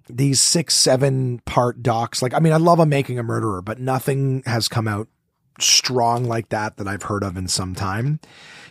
these 0.09 0.40
six, 0.40 0.75
seven 0.75 1.40
part 1.45 1.83
docs, 1.83 2.23
like, 2.23 2.35
I 2.35 2.38
mean, 2.38 2.53
I 2.53 2.59
love 2.59 2.79
a 2.79 2.87
making 2.87 3.19
a 3.19 3.23
murderer, 3.23 3.62
but 3.62 3.81
nothing 3.81 4.42
has 4.47 4.69
come 4.69 4.87
out 4.88 5.09
strong 5.61 6.25
like 6.25 6.51
that 6.51 6.77
that 6.77 6.87
I've 6.87 7.05
heard 7.05 7.25
of 7.25 7.37
in 7.37 7.49
some 7.49 7.75
time. 7.75 8.21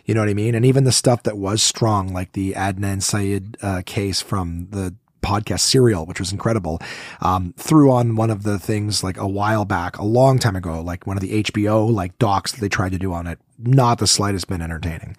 You 0.04 0.14
know 0.14 0.20
what 0.20 0.28
I 0.28 0.34
mean? 0.34 0.54
And 0.54 0.64
even 0.64 0.84
the 0.84 0.92
stuff 0.92 1.24
that 1.24 1.36
was 1.36 1.62
strong, 1.62 2.12
like 2.12 2.32
the 2.32 2.52
Adnan 2.52 3.02
Syed 3.02 3.56
uh, 3.60 3.82
case 3.84 4.22
from 4.22 4.68
the 4.70 4.94
podcast 5.20 5.60
Serial, 5.60 6.06
which 6.06 6.20
was 6.20 6.30
incredible, 6.30 6.80
um, 7.20 7.52
threw 7.56 7.90
on 7.90 8.14
one 8.14 8.30
of 8.30 8.44
the 8.44 8.58
things 8.58 9.02
like 9.02 9.16
a 9.16 9.26
while 9.26 9.64
back, 9.64 9.98
a 9.98 10.04
long 10.04 10.38
time 10.38 10.54
ago, 10.54 10.80
like 10.80 11.06
one 11.06 11.16
of 11.16 11.20
the 11.20 11.42
HBO 11.42 11.92
like 11.92 12.16
docs 12.18 12.52
that 12.52 12.60
they 12.60 12.68
tried 12.68 12.92
to 12.92 12.98
do 12.98 13.12
on 13.12 13.26
it. 13.26 13.40
Not 13.58 13.98
the 13.98 14.06
slightest 14.06 14.48
bit 14.48 14.60
entertaining, 14.60 15.16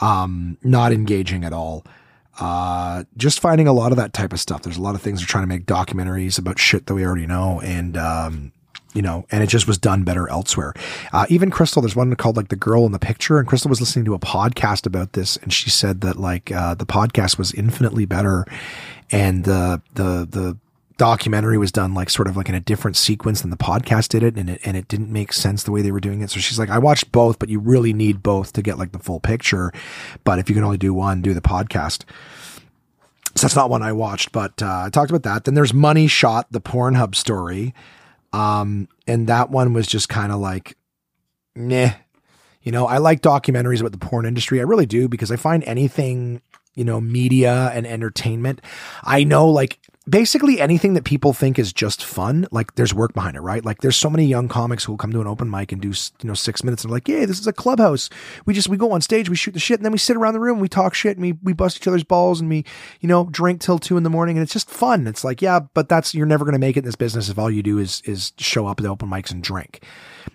um, 0.00 0.58
not 0.62 0.92
engaging 0.92 1.44
at 1.44 1.52
all. 1.52 1.84
Uh, 2.40 3.04
just 3.16 3.40
finding 3.40 3.68
a 3.68 3.72
lot 3.72 3.92
of 3.92 3.98
that 3.98 4.12
type 4.12 4.32
of 4.32 4.40
stuff. 4.40 4.62
There's 4.62 4.78
a 4.78 4.82
lot 4.82 4.94
of 4.94 5.02
things 5.02 5.20
they're 5.20 5.26
trying 5.26 5.44
to 5.44 5.48
make 5.48 5.66
documentaries 5.66 6.38
about 6.38 6.58
shit 6.58 6.86
that 6.86 6.94
we 6.94 7.04
already 7.04 7.26
know, 7.26 7.60
and 7.60 7.96
um, 7.96 8.52
you 8.94 9.02
know, 9.02 9.26
and 9.30 9.42
it 9.42 9.48
just 9.48 9.66
was 9.66 9.78
done 9.78 10.02
better 10.04 10.28
elsewhere. 10.28 10.74
Uh, 11.12 11.26
even 11.28 11.50
Crystal, 11.50 11.82
there's 11.82 11.96
one 11.96 12.14
called 12.16 12.36
like 12.36 12.48
The 12.48 12.56
Girl 12.56 12.86
in 12.86 12.92
the 12.92 12.98
Picture, 12.98 13.38
and 13.38 13.46
Crystal 13.46 13.68
was 13.68 13.80
listening 13.80 14.04
to 14.06 14.14
a 14.14 14.18
podcast 14.18 14.86
about 14.86 15.12
this, 15.12 15.36
and 15.38 15.52
she 15.52 15.70
said 15.70 16.00
that 16.02 16.16
like 16.16 16.50
uh, 16.52 16.74
the 16.74 16.86
podcast 16.86 17.38
was 17.38 17.52
infinitely 17.52 18.06
better, 18.06 18.46
and 19.10 19.44
the 19.44 19.82
the 19.94 20.26
the 20.30 20.56
documentary 20.96 21.58
was 21.58 21.72
done 21.72 21.94
like 21.94 22.10
sort 22.10 22.28
of 22.28 22.36
like 22.36 22.48
in 22.48 22.54
a 22.54 22.60
different 22.60 22.96
sequence 22.96 23.40
than 23.40 23.50
the 23.50 23.56
podcast 23.56 24.08
did 24.08 24.22
it, 24.22 24.36
and 24.36 24.50
it 24.50 24.60
and 24.64 24.76
it 24.76 24.88
didn't 24.88 25.12
make 25.12 25.32
sense 25.32 25.62
the 25.62 25.72
way 25.72 25.82
they 25.82 25.92
were 25.92 26.00
doing 26.00 26.22
it. 26.22 26.30
So 26.30 26.40
she's 26.40 26.58
like, 26.58 26.70
I 26.70 26.78
watched 26.78 27.12
both, 27.12 27.38
but 27.38 27.48
you 27.48 27.58
really 27.58 27.92
need 27.92 28.22
both 28.22 28.52
to 28.54 28.62
get 28.62 28.78
like 28.78 28.92
the 28.92 28.98
full 28.98 29.20
picture. 29.20 29.72
But 30.24 30.38
if 30.38 30.48
you 30.48 30.54
can 30.54 30.64
only 30.64 30.78
do 30.78 30.94
one, 30.94 31.22
do 31.22 31.34
the 31.34 31.40
podcast. 31.40 32.04
So 33.34 33.46
that's 33.46 33.56
not 33.56 33.70
one 33.70 33.82
I 33.82 33.92
watched, 33.92 34.32
but 34.32 34.62
uh, 34.62 34.84
I 34.86 34.90
talked 34.90 35.10
about 35.10 35.22
that. 35.22 35.44
Then 35.44 35.54
there's 35.54 35.72
Money 35.72 36.06
Shot, 36.06 36.52
the 36.52 36.60
Pornhub 36.60 37.14
story. 37.14 37.74
Um, 38.32 38.88
and 39.06 39.26
that 39.28 39.50
one 39.50 39.72
was 39.72 39.86
just 39.86 40.08
kind 40.08 40.32
of 40.32 40.40
like, 40.40 40.76
meh. 41.54 41.94
You 42.62 42.70
know, 42.70 42.86
I 42.86 42.98
like 42.98 43.22
documentaries 43.22 43.80
about 43.80 43.92
the 43.92 43.98
porn 43.98 44.24
industry. 44.24 44.60
I 44.60 44.62
really 44.62 44.86
do 44.86 45.08
because 45.08 45.32
I 45.32 45.36
find 45.36 45.64
anything, 45.64 46.40
you 46.74 46.84
know, 46.84 47.00
media 47.00 47.72
and 47.74 47.86
entertainment. 47.86 48.60
I 49.02 49.24
know 49.24 49.48
like 49.48 49.80
basically 50.08 50.60
anything 50.60 50.94
that 50.94 51.04
people 51.04 51.32
think 51.32 51.58
is 51.58 51.72
just 51.72 52.04
fun, 52.04 52.46
like 52.50 52.74
there's 52.74 52.92
work 52.92 53.14
behind 53.14 53.36
it, 53.36 53.40
right? 53.40 53.64
Like 53.64 53.80
there's 53.80 53.96
so 53.96 54.10
many 54.10 54.26
young 54.26 54.48
comics 54.48 54.84
who 54.84 54.92
will 54.92 54.98
come 54.98 55.12
to 55.12 55.20
an 55.20 55.26
open 55.26 55.48
mic 55.48 55.70
and 55.70 55.80
do, 55.80 55.88
you 55.88 56.28
know, 56.28 56.34
six 56.34 56.64
minutes 56.64 56.82
and 56.82 56.92
like, 56.92 57.06
yeah, 57.06 57.24
this 57.24 57.38
is 57.38 57.46
a 57.46 57.52
clubhouse. 57.52 58.10
We 58.44 58.54
just, 58.54 58.68
we 58.68 58.76
go 58.76 58.92
on 58.92 59.00
stage, 59.00 59.30
we 59.30 59.36
shoot 59.36 59.52
the 59.52 59.60
shit 59.60 59.78
and 59.78 59.84
then 59.84 59.92
we 59.92 59.98
sit 59.98 60.16
around 60.16 60.34
the 60.34 60.40
room, 60.40 60.58
we 60.58 60.68
talk 60.68 60.94
shit 60.94 61.16
and 61.16 61.22
we, 61.22 61.32
we 61.42 61.52
bust 61.52 61.76
each 61.76 61.86
other's 61.86 62.04
balls 62.04 62.40
and 62.40 62.50
we, 62.50 62.64
you 63.00 63.08
know, 63.08 63.28
drink 63.30 63.60
till 63.60 63.78
two 63.78 63.96
in 63.96 64.02
the 64.02 64.10
morning 64.10 64.36
and 64.36 64.42
it's 64.42 64.52
just 64.52 64.68
fun. 64.68 65.06
It's 65.06 65.22
like, 65.24 65.40
yeah, 65.40 65.60
but 65.72 65.88
that's, 65.88 66.14
you're 66.14 66.26
never 66.26 66.44
going 66.44 66.54
to 66.54 66.58
make 66.58 66.76
it 66.76 66.80
in 66.80 66.84
this 66.84 66.96
business 66.96 67.28
if 67.28 67.38
all 67.38 67.50
you 67.50 67.62
do 67.62 67.78
is, 67.78 68.02
is 68.04 68.32
show 68.38 68.66
up 68.66 68.80
at 68.80 68.86
open 68.86 69.08
mics 69.08 69.30
and 69.30 69.42
drink. 69.42 69.84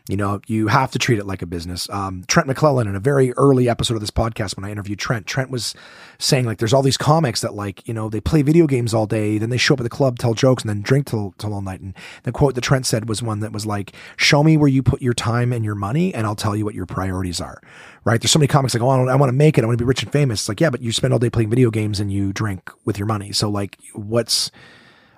You 0.09 0.17
know, 0.17 0.41
you 0.47 0.67
have 0.67 0.91
to 0.91 0.99
treat 0.99 1.19
it 1.19 1.25
like 1.25 1.41
a 1.41 1.45
business. 1.45 1.89
Um, 1.89 2.23
Trent 2.27 2.47
McClellan 2.47 2.87
in 2.87 2.95
a 2.95 2.99
very 2.99 3.33
early 3.33 3.67
episode 3.69 3.95
of 3.95 4.01
this 4.01 4.11
podcast, 4.11 4.55
when 4.55 4.65
I 4.65 4.71
interviewed 4.71 4.99
Trent, 4.99 5.27
Trent 5.27 5.49
was 5.49 5.75
saying 6.17 6.45
like, 6.45 6.57
there's 6.57 6.73
all 6.73 6.81
these 6.81 6.97
comics 6.97 7.41
that 7.41 7.53
like, 7.53 7.87
you 7.87 7.93
know, 7.93 8.09
they 8.09 8.21
play 8.21 8.41
video 8.41 8.67
games 8.67 8.93
all 8.93 9.05
day, 9.05 9.37
then 9.37 9.49
they 9.49 9.57
show 9.57 9.73
up 9.73 9.79
at 9.81 9.83
the 9.83 9.89
club, 9.89 10.17
tell 10.17 10.33
jokes, 10.33 10.63
and 10.63 10.69
then 10.69 10.81
drink 10.81 11.07
till, 11.07 11.33
till 11.37 11.53
all 11.53 11.61
night. 11.61 11.81
And 11.81 11.93
the 12.23 12.31
quote 12.31 12.55
that 12.55 12.61
Trent 12.61 12.85
said 12.85 13.09
was 13.09 13.21
one 13.21 13.41
that 13.41 13.51
was 13.51 13.65
like, 13.65 13.93
show 14.15 14.43
me 14.43 14.57
where 14.57 14.69
you 14.69 14.81
put 14.81 15.01
your 15.01 15.13
time 15.13 15.51
and 15.51 15.65
your 15.65 15.75
money, 15.75 16.13
and 16.13 16.25
I'll 16.25 16.35
tell 16.35 16.55
you 16.55 16.65
what 16.65 16.75
your 16.75 16.85
priorities 16.85 17.41
are. 17.41 17.61
Right? 18.03 18.21
There's 18.21 18.31
so 18.31 18.39
many 18.39 18.47
comics 18.47 18.73
like, 18.73 18.83
oh, 18.83 18.89
I, 18.89 19.15
want 19.15 19.29
to 19.29 19.33
make 19.35 19.57
it. 19.57 19.63
I 19.63 19.67
want 19.67 19.77
to 19.77 19.83
be 19.83 19.87
rich 19.87 20.03
and 20.03 20.11
famous. 20.11 20.41
It's 20.41 20.49
like, 20.49 20.61
yeah, 20.61 20.69
but 20.69 20.81
you 20.81 20.93
spend 20.93 21.11
all 21.11 21.19
day 21.19 21.29
playing 21.29 21.49
video 21.49 21.69
games 21.69 21.99
and 21.99 22.11
you 22.11 22.31
drink 22.31 22.71
with 22.85 22.97
your 22.97 23.05
money. 23.05 23.33
So 23.33 23.49
like, 23.49 23.77
what's, 23.93 24.49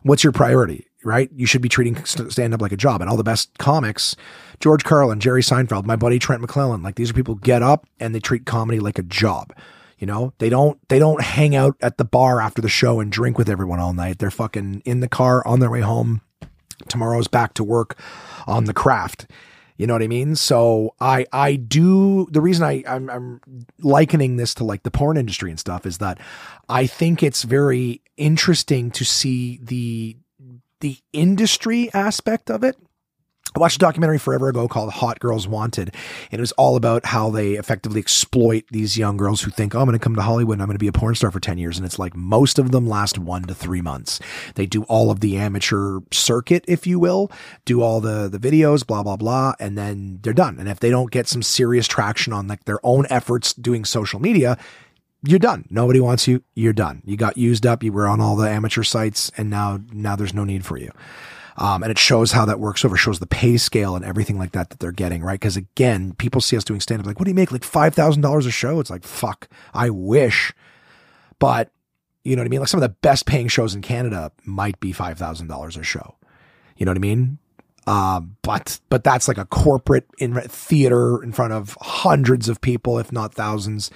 what's 0.02 0.24
your 0.24 0.34
priority? 0.34 0.88
Right? 1.04 1.30
You 1.34 1.46
should 1.46 1.62
be 1.62 1.70
treating 1.70 2.04
stand 2.04 2.54
up 2.54 2.62
like 2.62 2.72
a 2.72 2.78
job. 2.78 3.02
And 3.02 3.10
all 3.10 3.16
the 3.16 3.24
best 3.24 3.58
comics, 3.58 4.16
George 4.60 4.84
Carlin, 4.84 5.20
Jerry 5.20 5.42
Seinfeld, 5.42 5.86
my 5.86 5.96
buddy 5.96 6.20
Trent 6.20 6.42
McClellan, 6.42 6.84
like 6.84 6.96
these 6.96 7.10
are 7.10 7.14
people 7.14 7.36
get 7.36 7.62
up 7.62 7.86
and 8.00 8.14
they 8.14 8.20
treat 8.20 8.46
comedy 8.46 8.80
like 8.80 9.00
a 9.00 9.04
job. 9.04 9.54
You 9.98 10.08
know, 10.08 10.34
they 10.38 10.50
don't 10.50 10.80
they 10.88 11.00
don't 11.00 11.22
hang 11.22 11.56
out 11.56 11.76
at 11.82 11.98
the 11.98 12.06
bar 12.06 12.42
after 12.42 12.62
the 12.62 12.70
show 12.70 13.00
and 13.00 13.12
drink 13.12 13.38
with 13.38 13.50
everyone 13.50 13.80
all 13.80 13.94
night. 13.94 14.20
They're 14.20 14.32
fucking 14.32 14.82
in 14.86 15.02
the 15.02 15.10
car 15.10 15.46
on 15.46 15.60
their 15.60 15.70
way 15.70 15.82
home. 15.82 16.22
Tomorrow's 16.88 17.28
back 17.28 17.54
to 17.56 17.64
work 17.64 18.00
on 18.48 18.64
the 18.66 18.74
craft. 18.74 19.28
You 19.76 19.88
know 19.88 19.94
what 19.94 20.04
I 20.04 20.08
mean? 20.08 20.36
So 20.36 20.94
I 21.00 21.26
I 21.34 21.56
do 21.56 22.28
the 22.32 22.42
reason 22.42 22.66
I 22.66 22.84
I'm, 22.88 23.10
I'm 23.10 23.42
likening 23.80 24.38
this 24.38 24.54
to 24.56 24.64
like 24.64 24.84
the 24.84 24.92
porn 24.92 25.18
industry 25.18 25.50
and 25.50 25.60
stuff 25.60 25.86
is 25.86 25.98
that 26.00 26.20
I 26.68 26.86
think 26.86 27.22
it's 27.22 27.44
very 27.44 28.02
interesting 28.18 28.92
to 28.92 29.06
see 29.06 29.60
the 29.62 30.18
the 30.82 30.98
industry 31.12 31.90
aspect 31.94 32.50
of 32.50 32.64
it 32.64 32.78
I 33.56 33.60
watched 33.60 33.78
a 33.78 33.80
documentary 33.80 34.20
forever 34.20 34.48
ago 34.48 34.68
called 34.68 34.92
Hot 34.92 35.20
Girls 35.20 35.48
Wanted, 35.48 35.96
and 36.32 36.40
it 36.40 36.40
was 36.40 36.52
all 36.52 36.76
about 36.76 37.08
how 37.08 37.32
they 37.32 37.54
effectively 37.54 38.00
exploit 38.00 38.66
these 38.70 38.96
young 38.96 39.18
girls 39.18 39.42
who 39.42 39.50
think, 39.50 39.74
oh, 39.74 39.80
I'm 39.80 39.86
going 39.86 39.98
to 39.98 40.04
come 40.04 40.16
to 40.16 40.22
Hollywood 40.22 40.56
and 40.56 40.62
I'm 40.62 40.68
going 40.68 40.76
to 40.76 40.80
be 40.80 40.88
a 40.88 40.92
porn 40.92 41.16
star 41.16 41.32
for 41.32 41.40
10 41.40 41.58
years. 41.58 41.78
And 41.78 41.86
it's 41.86 41.98
like 41.98 42.16
most 42.16 42.60
of 42.60 42.72
them 42.72 42.88
last 42.88 43.18
one 43.18 43.44
to 43.44 43.56
three 43.56 43.82
months. 43.82 44.20
They 44.54 44.68
do 44.68 44.84
all 44.84 45.10
of 45.10 45.22
the 45.22 45.38
amateur 45.38 46.00
circuit, 46.12 46.64
if 46.68 46.86
you 46.86 47.00
will, 47.00 47.32
do 47.66 47.82
all 47.82 48.02
the, 48.02 48.30
the 48.30 48.38
videos, 48.38 48.86
blah, 48.86 49.02
blah, 49.02 49.18
blah, 49.18 49.54
and 49.60 49.76
then 49.76 50.20
they're 50.22 50.32
done. 50.32 50.60
And 50.60 50.70
if 50.70 50.80
they 50.80 50.92
don't 50.92 51.12
get 51.12 51.28
some 51.28 51.42
serious 51.42 51.88
traction 51.88 52.34
on 52.34 52.48
like 52.48 52.66
their 52.66 52.80
own 52.86 53.08
efforts 53.10 53.54
doing 53.54 53.84
social 53.84 54.20
media, 54.20 54.60
you're 55.24 55.40
done. 55.40 55.66
Nobody 55.72 56.00
wants 56.00 56.28
you. 56.28 56.44
You're 56.54 56.72
done. 56.72 57.02
You 57.04 57.18
got 57.18 57.36
used 57.36 57.66
up. 57.66 57.84
You 57.84 57.92
were 57.92 58.08
on 58.08 58.22
all 58.22 58.36
the 58.36 58.48
amateur 58.48 58.84
sites 58.84 59.32
and 59.38 59.50
now, 59.50 59.80
now 59.92 60.16
there's 60.16 60.36
no 60.36 60.44
need 60.44 60.66
for 60.66 60.78
you. 60.78 60.92
Um, 61.60 61.84
and 61.84 61.92
it 61.92 62.00
shows 62.00 62.32
how 62.32 62.46
that 62.46 62.62
works 62.62 62.86
over, 62.86 62.96
shows 62.96 63.20
the 63.20 63.28
pay 63.28 63.58
scale 63.58 63.98
and 63.98 64.06
everything 64.06 64.38
like 64.38 64.54
that 64.54 64.70
that 64.70 64.80
they're 64.80 64.94
getting, 64.94 65.22
right? 65.22 65.38
Because 65.38 65.58
again, 65.58 66.14
people 66.14 66.40
see 66.40 66.56
us 66.56 66.64
doing 66.64 66.80
stand 66.80 67.02
up 67.02 67.06
like, 67.06 67.20
what 67.20 67.26
do 67.26 67.32
you 67.32 67.36
make? 67.36 67.52
Like 67.52 67.64
$5,000 67.64 68.48
a 68.48 68.52
show? 68.52 68.80
It's 68.80 68.90
like, 68.90 69.04
fuck, 69.04 69.50
I 69.74 69.90
wish. 69.90 70.54
But 71.38 71.70
you 72.24 72.38
know 72.38 72.42
what 72.42 72.48
I 72.48 72.50
mean? 72.50 72.62
Like 72.62 72.70
some 72.70 72.82
of 72.82 72.90
the 72.90 72.96
best 73.02 73.26
paying 73.26 73.50
shows 73.50 73.76
in 73.76 73.82
Canada 73.82 74.32
might 74.46 74.80
be 74.80 74.94
$5,000 74.94 75.78
a 75.78 75.84
show. 75.84 76.16
You 76.78 76.86
know 76.86 76.92
what 76.92 76.98
I 76.98 77.02
mean? 77.02 77.40
Uh, 77.86 78.22
but 78.42 78.80
but 78.90 79.04
that's 79.04 79.28
like 79.28 79.38
a 79.38 79.46
corporate 79.46 80.06
in 80.18 80.36
theater 80.42 81.22
in 81.24 81.32
front 81.32 81.54
of 81.54 81.78
hundreds 81.82 82.48
of 82.48 82.62
people, 82.62 83.00
if 83.00 83.12
not 83.12 83.34
thousands. 83.34 83.90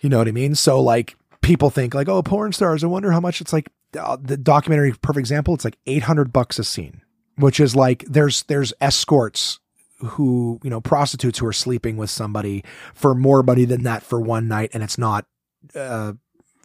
You 0.00 0.08
know 0.08 0.18
what 0.18 0.28
I 0.28 0.32
mean? 0.32 0.54
So 0.54 0.80
like 0.80 1.16
people 1.42 1.70
think 1.70 1.94
like, 1.94 2.08
oh, 2.08 2.22
porn 2.22 2.52
stars. 2.52 2.82
I 2.82 2.86
wonder 2.86 3.12
how 3.12 3.20
much 3.20 3.40
it's 3.40 3.52
like 3.52 3.70
uh, 3.98 4.16
the 4.20 4.36
documentary 4.36 4.92
perfect 4.92 5.20
example 5.20 5.54
it's 5.54 5.64
like 5.64 5.78
800 5.86 6.32
bucks 6.32 6.58
a 6.58 6.64
scene 6.64 7.02
which 7.36 7.58
is 7.60 7.74
like 7.74 8.04
there's 8.06 8.42
there's 8.44 8.72
escorts 8.80 9.60
who 10.00 10.60
you 10.62 10.70
know 10.70 10.80
prostitutes 10.80 11.38
who 11.38 11.46
are 11.46 11.52
sleeping 11.52 11.96
with 11.96 12.10
somebody 12.10 12.64
for 12.94 13.14
more 13.14 13.42
money 13.42 13.64
than 13.64 13.82
that 13.84 14.02
for 14.02 14.20
one 14.20 14.48
night, 14.48 14.70
and 14.72 14.82
it's 14.82 14.98
not 14.98 15.26
uh, 15.74 16.12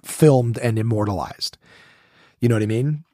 filmed 0.04 0.58
and 0.58 0.80
immortalized. 0.80 1.58
You 2.40 2.50
know 2.50 2.56
what 2.56 2.64
I 2.64 2.68
mean? 2.68 3.05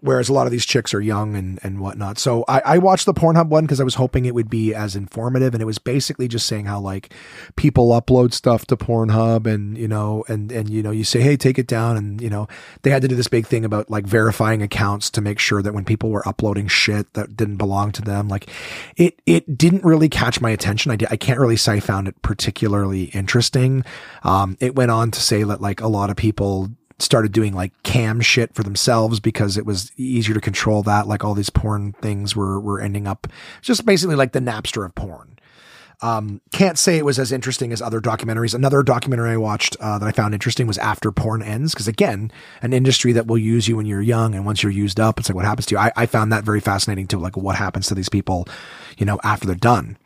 Whereas 0.00 0.28
a 0.28 0.32
lot 0.32 0.46
of 0.46 0.50
these 0.50 0.66
chicks 0.66 0.94
are 0.94 1.00
young 1.00 1.36
and, 1.36 1.58
and 1.62 1.80
whatnot. 1.80 2.18
So 2.18 2.44
I, 2.48 2.60
I 2.60 2.78
watched 2.78 3.06
the 3.06 3.14
Pornhub 3.14 3.48
one 3.48 3.64
because 3.64 3.80
I 3.80 3.84
was 3.84 3.96
hoping 3.96 4.24
it 4.24 4.34
would 4.34 4.50
be 4.50 4.74
as 4.74 4.96
informative. 4.96 5.54
And 5.54 5.62
it 5.62 5.66
was 5.66 5.78
basically 5.78 6.28
just 6.28 6.46
saying 6.46 6.66
how 6.66 6.80
like 6.80 7.12
people 7.56 7.90
upload 7.90 8.32
stuff 8.32 8.66
to 8.66 8.76
Pornhub 8.76 9.46
and, 9.46 9.76
you 9.76 9.88
know, 9.88 10.24
and, 10.28 10.50
and, 10.52 10.70
you 10.70 10.82
know, 10.82 10.90
you 10.90 11.04
say, 11.04 11.20
Hey, 11.20 11.36
take 11.36 11.58
it 11.58 11.66
down. 11.66 11.96
And, 11.96 12.20
you 12.20 12.30
know, 12.30 12.48
they 12.82 12.90
had 12.90 13.02
to 13.02 13.08
do 13.08 13.16
this 13.16 13.28
big 13.28 13.46
thing 13.46 13.64
about 13.64 13.90
like 13.90 14.06
verifying 14.06 14.62
accounts 14.62 15.10
to 15.10 15.20
make 15.20 15.38
sure 15.38 15.62
that 15.62 15.74
when 15.74 15.84
people 15.84 16.10
were 16.10 16.26
uploading 16.26 16.68
shit 16.68 17.12
that 17.14 17.36
didn't 17.36 17.56
belong 17.56 17.92
to 17.92 18.02
them, 18.02 18.28
like 18.28 18.48
it, 18.96 19.20
it 19.26 19.56
didn't 19.56 19.84
really 19.84 20.08
catch 20.08 20.40
my 20.40 20.50
attention. 20.50 20.90
I 20.90 20.96
did, 20.96 21.08
I 21.10 21.16
can't 21.16 21.40
really 21.40 21.56
say 21.56 21.74
I 21.74 21.80
found 21.80 22.08
it 22.08 22.20
particularly 22.22 23.04
interesting. 23.04 23.84
Um, 24.22 24.56
it 24.60 24.74
went 24.74 24.90
on 24.90 25.10
to 25.12 25.20
say 25.20 25.42
that 25.42 25.60
like 25.60 25.80
a 25.80 25.88
lot 25.88 26.10
of 26.10 26.16
people 26.16 26.70
started 27.02 27.32
doing 27.32 27.54
like 27.54 27.72
cam 27.82 28.20
shit 28.20 28.54
for 28.54 28.62
themselves 28.62 29.20
because 29.20 29.56
it 29.56 29.66
was 29.66 29.92
easier 29.96 30.34
to 30.34 30.40
control 30.40 30.82
that. 30.84 31.06
Like 31.06 31.24
all 31.24 31.34
these 31.34 31.50
porn 31.50 31.92
things 32.00 32.36
were, 32.36 32.60
were 32.60 32.80
ending 32.80 33.06
up 33.06 33.26
just 33.62 33.84
basically 33.86 34.16
like 34.16 34.32
the 34.32 34.40
Napster 34.40 34.84
of 34.84 34.94
porn. 34.94 35.38
Um, 36.02 36.40
can't 36.50 36.78
say 36.78 36.96
it 36.96 37.04
was 37.04 37.18
as 37.18 37.30
interesting 37.30 37.72
as 37.72 37.82
other 37.82 38.00
documentaries. 38.00 38.54
Another 38.54 38.82
documentary 38.82 39.32
I 39.32 39.36
watched 39.36 39.76
uh, 39.80 39.98
that 39.98 40.06
I 40.06 40.12
found 40.12 40.32
interesting 40.32 40.66
was 40.66 40.78
After 40.78 41.12
Porn 41.12 41.42
Ends, 41.42 41.74
because 41.74 41.88
again, 41.88 42.32
an 42.62 42.72
industry 42.72 43.12
that 43.12 43.26
will 43.26 43.36
use 43.36 43.68
you 43.68 43.76
when 43.76 43.84
you're 43.84 44.00
young, 44.00 44.34
and 44.34 44.46
once 44.46 44.62
you're 44.62 44.72
used 44.72 44.98
up, 44.98 45.18
it's 45.18 45.28
like 45.28 45.36
what 45.36 45.44
happens 45.44 45.66
to 45.66 45.74
you. 45.74 45.78
I, 45.78 45.92
I 45.96 46.06
found 46.06 46.32
that 46.32 46.44
very 46.44 46.60
fascinating 46.60 47.06
too, 47.06 47.18
like 47.18 47.36
what 47.36 47.56
happens 47.56 47.86
to 47.88 47.94
these 47.94 48.08
people, 48.08 48.48
you 48.96 49.04
know, 49.04 49.20
after 49.22 49.46
they're 49.46 49.56
done. 49.56 49.98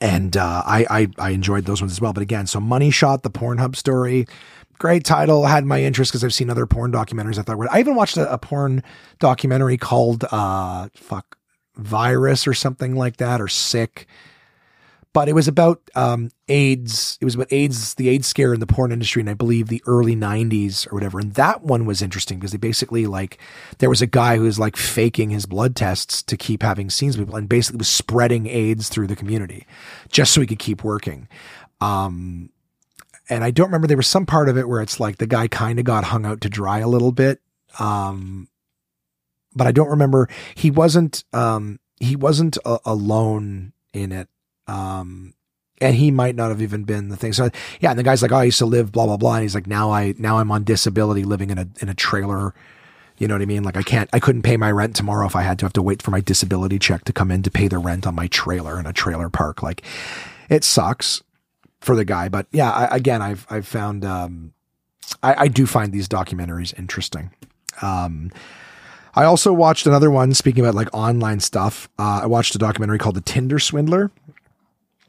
And 0.00 0.38
uh, 0.38 0.62
I, 0.64 0.86
I 0.88 1.08
I 1.18 1.30
enjoyed 1.30 1.66
those 1.66 1.82
ones 1.82 1.92
as 1.92 2.00
well. 2.00 2.14
But 2.14 2.22
again, 2.22 2.46
so 2.46 2.58
Money 2.58 2.90
Shot, 2.90 3.22
the 3.22 3.30
Pornhub 3.30 3.76
story, 3.76 4.26
great 4.78 5.04
title 5.04 5.46
had 5.46 5.64
my 5.64 5.82
interest 5.82 6.12
because 6.12 6.24
I've 6.24 6.34
seen 6.34 6.50
other 6.50 6.66
porn 6.66 6.92
documentaries. 6.92 7.38
I 7.38 7.42
thought 7.42 7.58
I 7.70 7.80
even 7.80 7.94
watched 7.94 8.16
a, 8.16 8.32
a 8.32 8.38
porn 8.38 8.82
documentary 9.18 9.76
called 9.76 10.24
uh 10.30 10.88
fuck 10.94 11.38
virus 11.76 12.46
or 12.46 12.54
something 12.54 12.94
like 12.94 13.16
that 13.18 13.40
or 13.40 13.48
sick. 13.48 14.06
But 15.12 15.28
it 15.28 15.32
was 15.32 15.46
about 15.46 15.80
um, 15.94 16.30
AIDS. 16.48 17.18
It 17.20 17.24
was 17.24 17.36
about 17.36 17.52
AIDS, 17.52 17.94
the 17.94 18.08
AIDS 18.08 18.26
scare 18.26 18.52
in 18.52 18.58
the 18.58 18.66
porn 18.66 18.90
industry, 18.90 19.20
and 19.20 19.30
I 19.30 19.34
believe 19.34 19.68
the 19.68 19.82
early 19.86 20.16
'90s 20.16 20.90
or 20.90 20.96
whatever. 20.96 21.20
And 21.20 21.34
that 21.34 21.62
one 21.62 21.86
was 21.86 22.02
interesting 22.02 22.40
because 22.40 22.50
they 22.50 22.58
basically 22.58 23.06
like 23.06 23.38
there 23.78 23.88
was 23.88 24.02
a 24.02 24.08
guy 24.08 24.36
who 24.36 24.42
was 24.42 24.58
like 24.58 24.76
faking 24.76 25.30
his 25.30 25.46
blood 25.46 25.76
tests 25.76 26.20
to 26.24 26.36
keep 26.36 26.64
having 26.64 26.90
scenes 26.90 27.16
with 27.16 27.28
people, 27.28 27.38
and 27.38 27.48
basically 27.48 27.78
was 27.78 27.86
spreading 27.86 28.48
AIDS 28.48 28.88
through 28.88 29.06
the 29.06 29.14
community 29.14 29.68
just 30.10 30.32
so 30.32 30.40
he 30.40 30.48
could 30.48 30.58
keep 30.58 30.82
working. 30.82 31.28
Um, 31.80 32.50
and 33.28 33.42
I 33.44 33.50
don't 33.50 33.66
remember 33.68 33.86
there 33.86 33.96
was 33.96 34.06
some 34.06 34.26
part 34.26 34.48
of 34.48 34.58
it 34.58 34.68
where 34.68 34.82
it's 34.82 35.00
like 35.00 35.18
the 35.18 35.26
guy 35.26 35.48
kind 35.48 35.78
of 35.78 35.84
got 35.84 36.04
hung 36.04 36.26
out 36.26 36.40
to 36.42 36.48
dry 36.48 36.80
a 36.80 36.88
little 36.88 37.12
bit. 37.12 37.40
Um, 37.78 38.48
but 39.54 39.66
I 39.66 39.72
don't 39.72 39.88
remember 39.90 40.28
he 40.54 40.70
wasn't 40.70 41.24
um, 41.32 41.78
he 42.00 42.16
wasn't 42.16 42.56
a- 42.64 42.80
alone 42.84 43.72
in 43.92 44.12
it. 44.12 44.28
Um, 44.66 45.34
and 45.80 45.96
he 45.96 46.10
might 46.10 46.36
not 46.36 46.50
have 46.50 46.62
even 46.62 46.84
been 46.84 47.08
the 47.08 47.16
thing. 47.16 47.32
So 47.32 47.50
yeah, 47.80 47.90
and 47.90 47.98
the 47.98 48.02
guy's 48.02 48.22
like, 48.22 48.32
"Oh, 48.32 48.36
I 48.36 48.44
used 48.44 48.58
to 48.58 48.66
live 48.66 48.92
blah 48.92 49.06
blah 49.06 49.16
blah," 49.16 49.34
and 49.34 49.42
he's 49.42 49.54
like, 49.54 49.66
"Now 49.66 49.90
I 49.90 50.14
now 50.18 50.38
I'm 50.38 50.50
on 50.50 50.64
disability, 50.64 51.24
living 51.24 51.50
in 51.50 51.58
a 51.58 51.68
in 51.80 51.88
a 51.88 51.94
trailer." 51.94 52.54
You 53.18 53.28
know 53.28 53.34
what 53.34 53.42
I 53.42 53.46
mean? 53.46 53.62
Like 53.62 53.76
I 53.76 53.82
can't, 53.82 54.10
I 54.12 54.18
couldn't 54.18 54.42
pay 54.42 54.56
my 54.56 54.72
rent 54.72 54.96
tomorrow 54.96 55.24
if 55.26 55.36
I 55.36 55.42
had 55.42 55.58
to 55.60 55.66
have 55.66 55.72
to 55.74 55.82
wait 55.82 56.02
for 56.02 56.10
my 56.10 56.20
disability 56.20 56.80
check 56.80 57.04
to 57.04 57.12
come 57.12 57.30
in 57.30 57.44
to 57.44 57.50
pay 57.50 57.68
the 57.68 57.78
rent 57.78 58.08
on 58.08 58.14
my 58.16 58.26
trailer 58.26 58.78
in 58.80 58.86
a 58.86 58.92
trailer 58.92 59.28
park. 59.28 59.62
Like 59.62 59.82
it 60.48 60.64
sucks 60.64 61.22
for 61.84 61.94
the 61.94 62.04
guy. 62.04 62.28
But 62.28 62.46
yeah, 62.50 62.70
I, 62.70 62.96
again, 62.96 63.22
I've 63.22 63.46
I've 63.50 63.66
found 63.66 64.04
um, 64.04 64.52
I, 65.22 65.34
I, 65.44 65.48
do 65.48 65.66
find 65.66 65.92
these 65.92 66.08
documentaries 66.08 66.76
interesting. 66.78 67.30
Um, 67.82 68.30
I 69.14 69.24
also 69.24 69.52
watched 69.52 69.86
another 69.86 70.10
one. 70.10 70.34
Speaking 70.34 70.64
about 70.64 70.74
like 70.74 70.88
online 70.92 71.40
stuff, 71.40 71.88
uh, 71.98 72.20
I 72.22 72.26
watched 72.26 72.54
a 72.54 72.58
documentary 72.58 72.98
called 72.98 73.16
"The 73.16 73.20
Tinder 73.20 73.58
Swindler." 73.58 74.10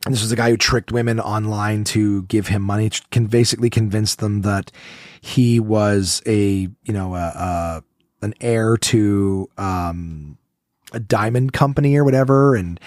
And 0.06 0.14
this 0.14 0.22
was 0.22 0.32
a 0.32 0.36
guy 0.36 0.52
who 0.52 0.58
tricked 0.58 0.92
women 0.92 1.20
online 1.20 1.84
to 1.86 2.24
give 2.24 2.48
him 2.48 2.62
money, 2.62 2.92
can 3.10 3.26
basically 3.26 3.72
convince 3.72 4.16
them 4.16 4.42
that 4.42 4.72
he 5.20 5.60
was 5.60 6.22
a 6.28 6.70
you 6.84 6.94
know 6.94 7.16
a, 7.16 7.20
a 7.20 7.84
an 8.22 8.34
heir 8.42 8.78
to 8.78 9.50
um, 9.58 10.38
a 10.94 11.00
diamond 11.00 11.54
company 11.54 11.96
or 11.96 12.04
whatever, 12.04 12.56
and 12.56 12.80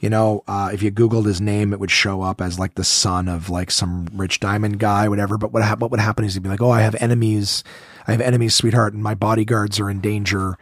you 0.00 0.08
know, 0.08 0.42
uh, 0.48 0.70
if 0.72 0.82
you 0.82 0.90
Googled 0.90 1.26
his 1.26 1.40
name, 1.40 1.72
it 1.72 1.80
would 1.80 1.90
show 1.90 2.22
up 2.22 2.40
as 2.40 2.58
like 2.58 2.74
the 2.74 2.84
son 2.84 3.28
of 3.28 3.50
like 3.50 3.70
some 3.70 4.06
rich 4.14 4.40
diamond 4.40 4.78
guy, 4.78 5.08
whatever. 5.08 5.36
But 5.36 5.52
what, 5.52 5.62
ha- 5.62 5.76
what 5.78 5.90
would 5.90 6.00
happen 6.00 6.24
is 6.24 6.34
he'd 6.34 6.42
be 6.42 6.48
like, 6.48 6.62
oh, 6.62 6.70
I 6.70 6.80
have 6.80 6.96
enemies. 7.00 7.62
I 8.08 8.12
have 8.12 8.20
enemies, 8.22 8.54
sweetheart, 8.54 8.94
and 8.94 9.02
my 9.02 9.14
bodyguards 9.14 9.78
are 9.78 9.90
in 9.90 10.00
danger. 10.00 10.56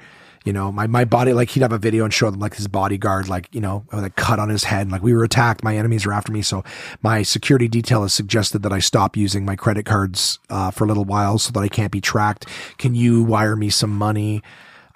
You 0.44 0.52
know, 0.52 0.72
my, 0.72 0.86
my 0.86 1.04
body, 1.04 1.32
like 1.32 1.50
he'd 1.50 1.62
have 1.62 1.72
a 1.72 1.78
video 1.78 2.04
and 2.04 2.12
show 2.12 2.30
them 2.30 2.40
like 2.40 2.54
his 2.54 2.68
bodyguard, 2.68 3.28
like, 3.28 3.48
you 3.52 3.60
know, 3.60 3.84
with 3.92 4.04
a 4.04 4.10
cut 4.10 4.38
on 4.38 4.48
his 4.48 4.64
head. 4.64 4.82
And, 4.82 4.92
like 4.92 5.02
we 5.02 5.12
were 5.12 5.24
attacked. 5.24 5.62
My 5.62 5.76
enemies 5.76 6.06
are 6.06 6.12
after 6.12 6.32
me. 6.32 6.42
So 6.42 6.64
my 7.02 7.22
security 7.22 7.68
detail 7.68 8.02
has 8.02 8.14
suggested 8.14 8.62
that 8.62 8.72
I 8.72 8.78
stop 8.78 9.16
using 9.16 9.44
my 9.44 9.56
credit 9.56 9.84
cards, 9.84 10.38
uh, 10.48 10.70
for 10.70 10.84
a 10.84 10.86
little 10.86 11.04
while 11.04 11.38
so 11.38 11.52
that 11.52 11.60
I 11.60 11.68
can't 11.68 11.92
be 11.92 12.00
tracked. 12.00 12.46
Can 12.78 12.94
you 12.94 13.22
wire 13.22 13.56
me 13.56 13.68
some 13.68 13.90
money? 13.90 14.42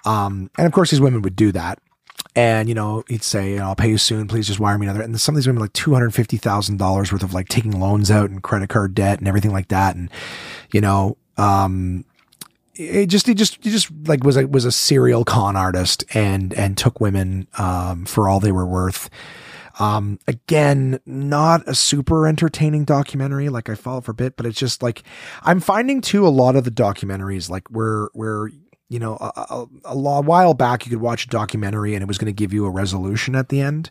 Um, 0.05 0.49
and 0.57 0.65
of 0.65 0.73
course 0.73 0.91
these 0.91 1.01
women 1.01 1.21
would 1.21 1.35
do 1.35 1.51
that. 1.51 1.79
And, 2.35 2.67
you 2.67 2.73
know, 2.73 3.03
he'd 3.07 3.23
say, 3.23 3.59
I'll 3.59 3.75
pay 3.75 3.89
you 3.89 3.97
soon. 3.97 4.27
Please 4.27 4.47
just 4.47 4.59
wire 4.59 4.77
me 4.77 4.87
another. 4.87 5.03
And 5.03 5.19
some 5.21 5.35
of 5.35 5.37
these 5.37 5.45
women 5.45 5.61
like 5.61 5.73
$250,000 5.73 7.11
worth 7.11 7.23
of 7.23 7.33
like 7.33 7.47
taking 7.47 7.79
loans 7.79 8.09
out 8.09 8.29
and 8.29 8.41
credit 8.41 8.69
card 8.69 8.95
debt 8.95 9.19
and 9.19 9.27
everything 9.27 9.51
like 9.51 9.67
that. 9.67 9.95
And, 9.95 10.09
you 10.71 10.81
know, 10.81 11.17
um, 11.37 12.05
it 12.73 13.05
just, 13.07 13.27
he 13.27 13.35
just, 13.35 13.63
he 13.63 13.69
just 13.69 13.91
like 14.07 14.23
was 14.23 14.35
a, 14.35 14.47
was 14.47 14.65
a 14.65 14.71
serial 14.71 15.23
con 15.23 15.55
artist 15.55 16.05
and, 16.15 16.53
and 16.55 16.75
took 16.75 16.99
women, 16.99 17.47
um, 17.59 18.05
for 18.05 18.27
all 18.27 18.39
they 18.39 18.51
were 18.51 18.65
worth. 18.65 19.11
Um, 19.79 20.19
again, 20.27 20.99
not 21.05 21.67
a 21.67 21.75
super 21.75 22.27
entertaining 22.27 22.83
documentary. 22.85 23.49
Like 23.49 23.69
I 23.69 23.75
follow 23.75 24.01
for 24.01 24.11
a 24.11 24.15
bit, 24.15 24.37
but 24.37 24.47
it's 24.47 24.57
just 24.57 24.81
like, 24.81 25.03
I'm 25.43 25.59
finding 25.59 26.01
too, 26.01 26.25
a 26.25 26.29
lot 26.29 26.55
of 26.55 26.63
the 26.63 26.71
documentaries, 26.71 27.47
like 27.47 27.67
where, 27.69 28.09
where 28.13 28.49
you 28.89 28.99
know, 28.99 29.17
a, 29.19 29.31
a, 29.35 29.65
a, 29.85 30.21
while 30.21 30.53
back, 30.53 30.85
you 30.85 30.91
could 30.91 31.01
watch 31.01 31.25
a 31.25 31.29
documentary 31.29 31.95
and 31.95 32.03
it 32.03 32.07
was 32.07 32.17
going 32.17 32.27
to 32.27 32.33
give 32.33 32.53
you 32.53 32.65
a 32.65 32.69
resolution 32.69 33.35
at 33.35 33.49
the 33.49 33.59
end. 33.59 33.89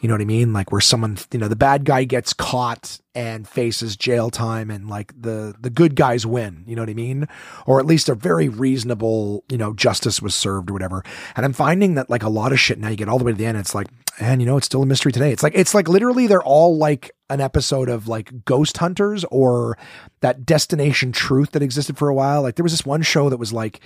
You 0.00 0.08
know 0.08 0.14
what 0.14 0.20
I 0.20 0.26
mean? 0.26 0.52
Like 0.52 0.70
where 0.70 0.80
someone, 0.80 1.18
you 1.32 1.38
know, 1.38 1.48
the 1.48 1.56
bad 1.56 1.84
guy 1.84 2.04
gets 2.04 2.32
caught 2.32 3.00
and 3.14 3.48
faces 3.48 3.96
jail 3.96 4.30
time 4.30 4.70
and 4.70 4.88
like 4.88 5.12
the, 5.20 5.54
the 5.58 5.70
good 5.70 5.96
guys 5.96 6.26
win. 6.26 6.62
You 6.66 6.76
know 6.76 6.82
what 6.82 6.90
I 6.90 6.94
mean? 6.94 7.26
Or 7.66 7.80
at 7.80 7.86
least 7.86 8.08
a 8.08 8.14
very 8.14 8.48
reasonable, 8.48 9.44
you 9.48 9.58
know, 9.58 9.72
justice 9.72 10.20
was 10.20 10.34
served 10.34 10.70
or 10.70 10.72
whatever. 10.72 11.02
And 11.36 11.44
I'm 11.44 11.52
finding 11.52 11.94
that 11.94 12.10
like 12.10 12.22
a 12.22 12.28
lot 12.28 12.52
of 12.52 12.60
shit 12.60 12.78
now 12.78 12.90
you 12.90 12.96
get 12.96 13.08
all 13.08 13.18
the 13.18 13.24
way 13.24 13.32
to 13.32 13.38
the 13.38 13.46
end. 13.46 13.58
It's 13.58 13.74
like, 13.74 13.88
and 14.20 14.40
you 14.40 14.46
know, 14.46 14.56
it's 14.56 14.66
still 14.66 14.82
a 14.82 14.86
mystery 14.86 15.10
today. 15.10 15.32
It's 15.32 15.42
like, 15.42 15.54
it's 15.56 15.74
like 15.74 15.88
literally 15.88 16.26
they're 16.28 16.42
all 16.42 16.76
like 16.76 17.10
an 17.28 17.40
episode 17.40 17.88
of 17.88 18.06
like 18.06 18.44
Ghost 18.44 18.76
Hunters 18.76 19.24
or 19.32 19.76
that 20.20 20.46
Destination 20.46 21.10
Truth 21.10 21.52
that 21.52 21.62
existed 21.62 21.96
for 21.96 22.08
a 22.08 22.14
while. 22.14 22.42
Like 22.42 22.54
there 22.54 22.62
was 22.62 22.72
this 22.72 22.86
one 22.86 23.02
show 23.02 23.30
that 23.30 23.38
was 23.38 23.52
like, 23.52 23.80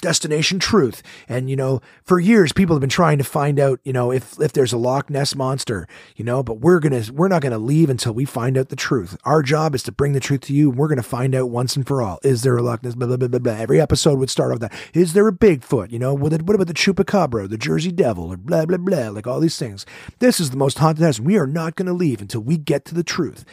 destination 0.00 0.58
truth. 0.58 1.02
And, 1.28 1.48
you 1.50 1.56
know, 1.56 1.80
for 2.02 2.18
years, 2.20 2.52
people 2.52 2.76
have 2.76 2.80
been 2.80 2.88
trying 2.90 3.18
to 3.18 3.24
find 3.24 3.58
out, 3.58 3.80
you 3.84 3.92
know, 3.92 4.10
if, 4.12 4.40
if 4.40 4.52
there's 4.52 4.72
a 4.72 4.78
Loch 4.78 5.10
Ness 5.10 5.34
monster, 5.34 5.86
you 6.16 6.24
know, 6.24 6.42
but 6.42 6.60
we're 6.60 6.80
going 6.80 7.00
to, 7.00 7.12
we're 7.12 7.28
not 7.28 7.42
going 7.42 7.52
to 7.52 7.58
leave 7.58 7.90
until 7.90 8.12
we 8.12 8.24
find 8.24 8.56
out 8.56 8.68
the 8.68 8.76
truth. 8.76 9.16
Our 9.24 9.42
job 9.42 9.74
is 9.74 9.82
to 9.84 9.92
bring 9.92 10.12
the 10.12 10.20
truth 10.20 10.42
to 10.42 10.52
you. 10.52 10.70
And 10.70 10.78
we're 10.78 10.88
going 10.88 10.96
to 10.96 11.02
find 11.02 11.34
out 11.34 11.50
once 11.50 11.76
and 11.76 11.86
for 11.86 12.02
all. 12.02 12.18
Is 12.22 12.42
there 12.42 12.56
a 12.56 12.62
Loch 12.62 12.82
Ness? 12.82 12.94
Blah, 12.94 13.08
blah, 13.08 13.16
blah, 13.16 13.28
blah, 13.28 13.38
blah. 13.38 13.52
Every 13.54 13.80
episode 13.80 14.18
would 14.18 14.30
start 14.30 14.52
off 14.52 14.60
that. 14.60 14.72
Is 14.94 15.12
there 15.12 15.28
a 15.28 15.32
Bigfoot? 15.32 15.90
You 15.90 15.98
know, 15.98 16.14
what, 16.14 16.32
what 16.42 16.54
about 16.54 16.66
the 16.66 16.74
Chupacabra, 16.74 17.48
the 17.48 17.58
Jersey 17.58 17.92
Devil, 17.92 18.32
or 18.32 18.36
blah, 18.36 18.66
blah, 18.66 18.78
blah, 18.78 19.08
like 19.08 19.26
all 19.26 19.40
these 19.40 19.58
things. 19.58 19.86
This 20.18 20.40
is 20.40 20.50
the 20.50 20.56
most 20.56 20.78
haunted 20.78 21.04
house. 21.04 21.20
We 21.20 21.38
are 21.38 21.46
not 21.46 21.76
going 21.76 21.86
to 21.86 21.92
leave 21.92 22.20
until 22.20 22.40
we 22.40 22.56
get 22.56 22.84
to 22.86 22.94
the 22.94 23.04
truth. 23.04 23.44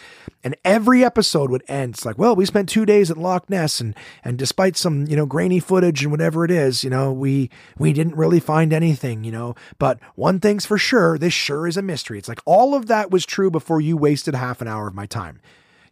And 0.43 0.57
every 0.65 1.05
episode 1.05 1.49
would 1.51 1.63
end. 1.69 1.93
It's 1.93 2.05
like, 2.05 2.17
well, 2.17 2.35
we 2.35 2.45
spent 2.45 2.67
two 2.67 2.85
days 2.85 3.09
at 3.09 3.17
Loch 3.17 3.49
Ness 3.49 3.79
and, 3.79 3.95
and 4.25 4.37
despite 4.37 4.75
some, 4.75 5.07
you 5.07 5.15
know, 5.15 5.25
grainy 5.25 5.61
footage 5.61 6.03
and 6.03 6.11
whatever 6.11 6.43
it 6.43 6.51
is, 6.51 6.83
you 6.83 6.89
know, 6.89 7.13
we, 7.13 7.49
we 7.77 7.93
didn't 7.93 8.17
really 8.17 8.41
find 8.41 8.73
anything, 8.73 9.23
you 9.23 9.31
know, 9.31 9.55
but 9.79 9.99
one 10.15 10.41
thing's 10.41 10.65
for 10.65 10.77
sure. 10.77 11.17
This 11.17 11.33
sure 11.33 11.65
is 11.65 11.77
a 11.77 11.81
mystery. 11.81 12.17
It's 12.17 12.27
like 12.27 12.41
all 12.45 12.75
of 12.75 12.87
that 12.87 13.09
was 13.09 13.25
true 13.25 13.49
before 13.49 13.79
you 13.79 13.95
wasted 13.95 14.35
half 14.35 14.61
an 14.61 14.67
hour 14.67 14.87
of 14.87 14.93
my 14.93 15.05
time. 15.05 15.39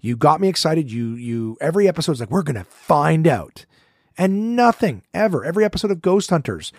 You 0.02 0.18
got 0.18 0.42
me 0.42 0.50
excited. 0.50 0.92
You, 0.92 1.14
you, 1.14 1.58
every 1.62 1.88
episode's 1.88 2.20
like, 2.20 2.32
we're 2.32 2.44
going 2.44 2.56
to 2.56 2.66
find 2.66 3.28
out 3.28 3.66
and 4.18 4.56
nothing 4.56 5.04
ever. 5.14 5.46
Every 5.46 5.64
episode 5.64 5.92
of 5.92 6.02
Ghost 6.02 6.30
Hunters, 6.30 6.74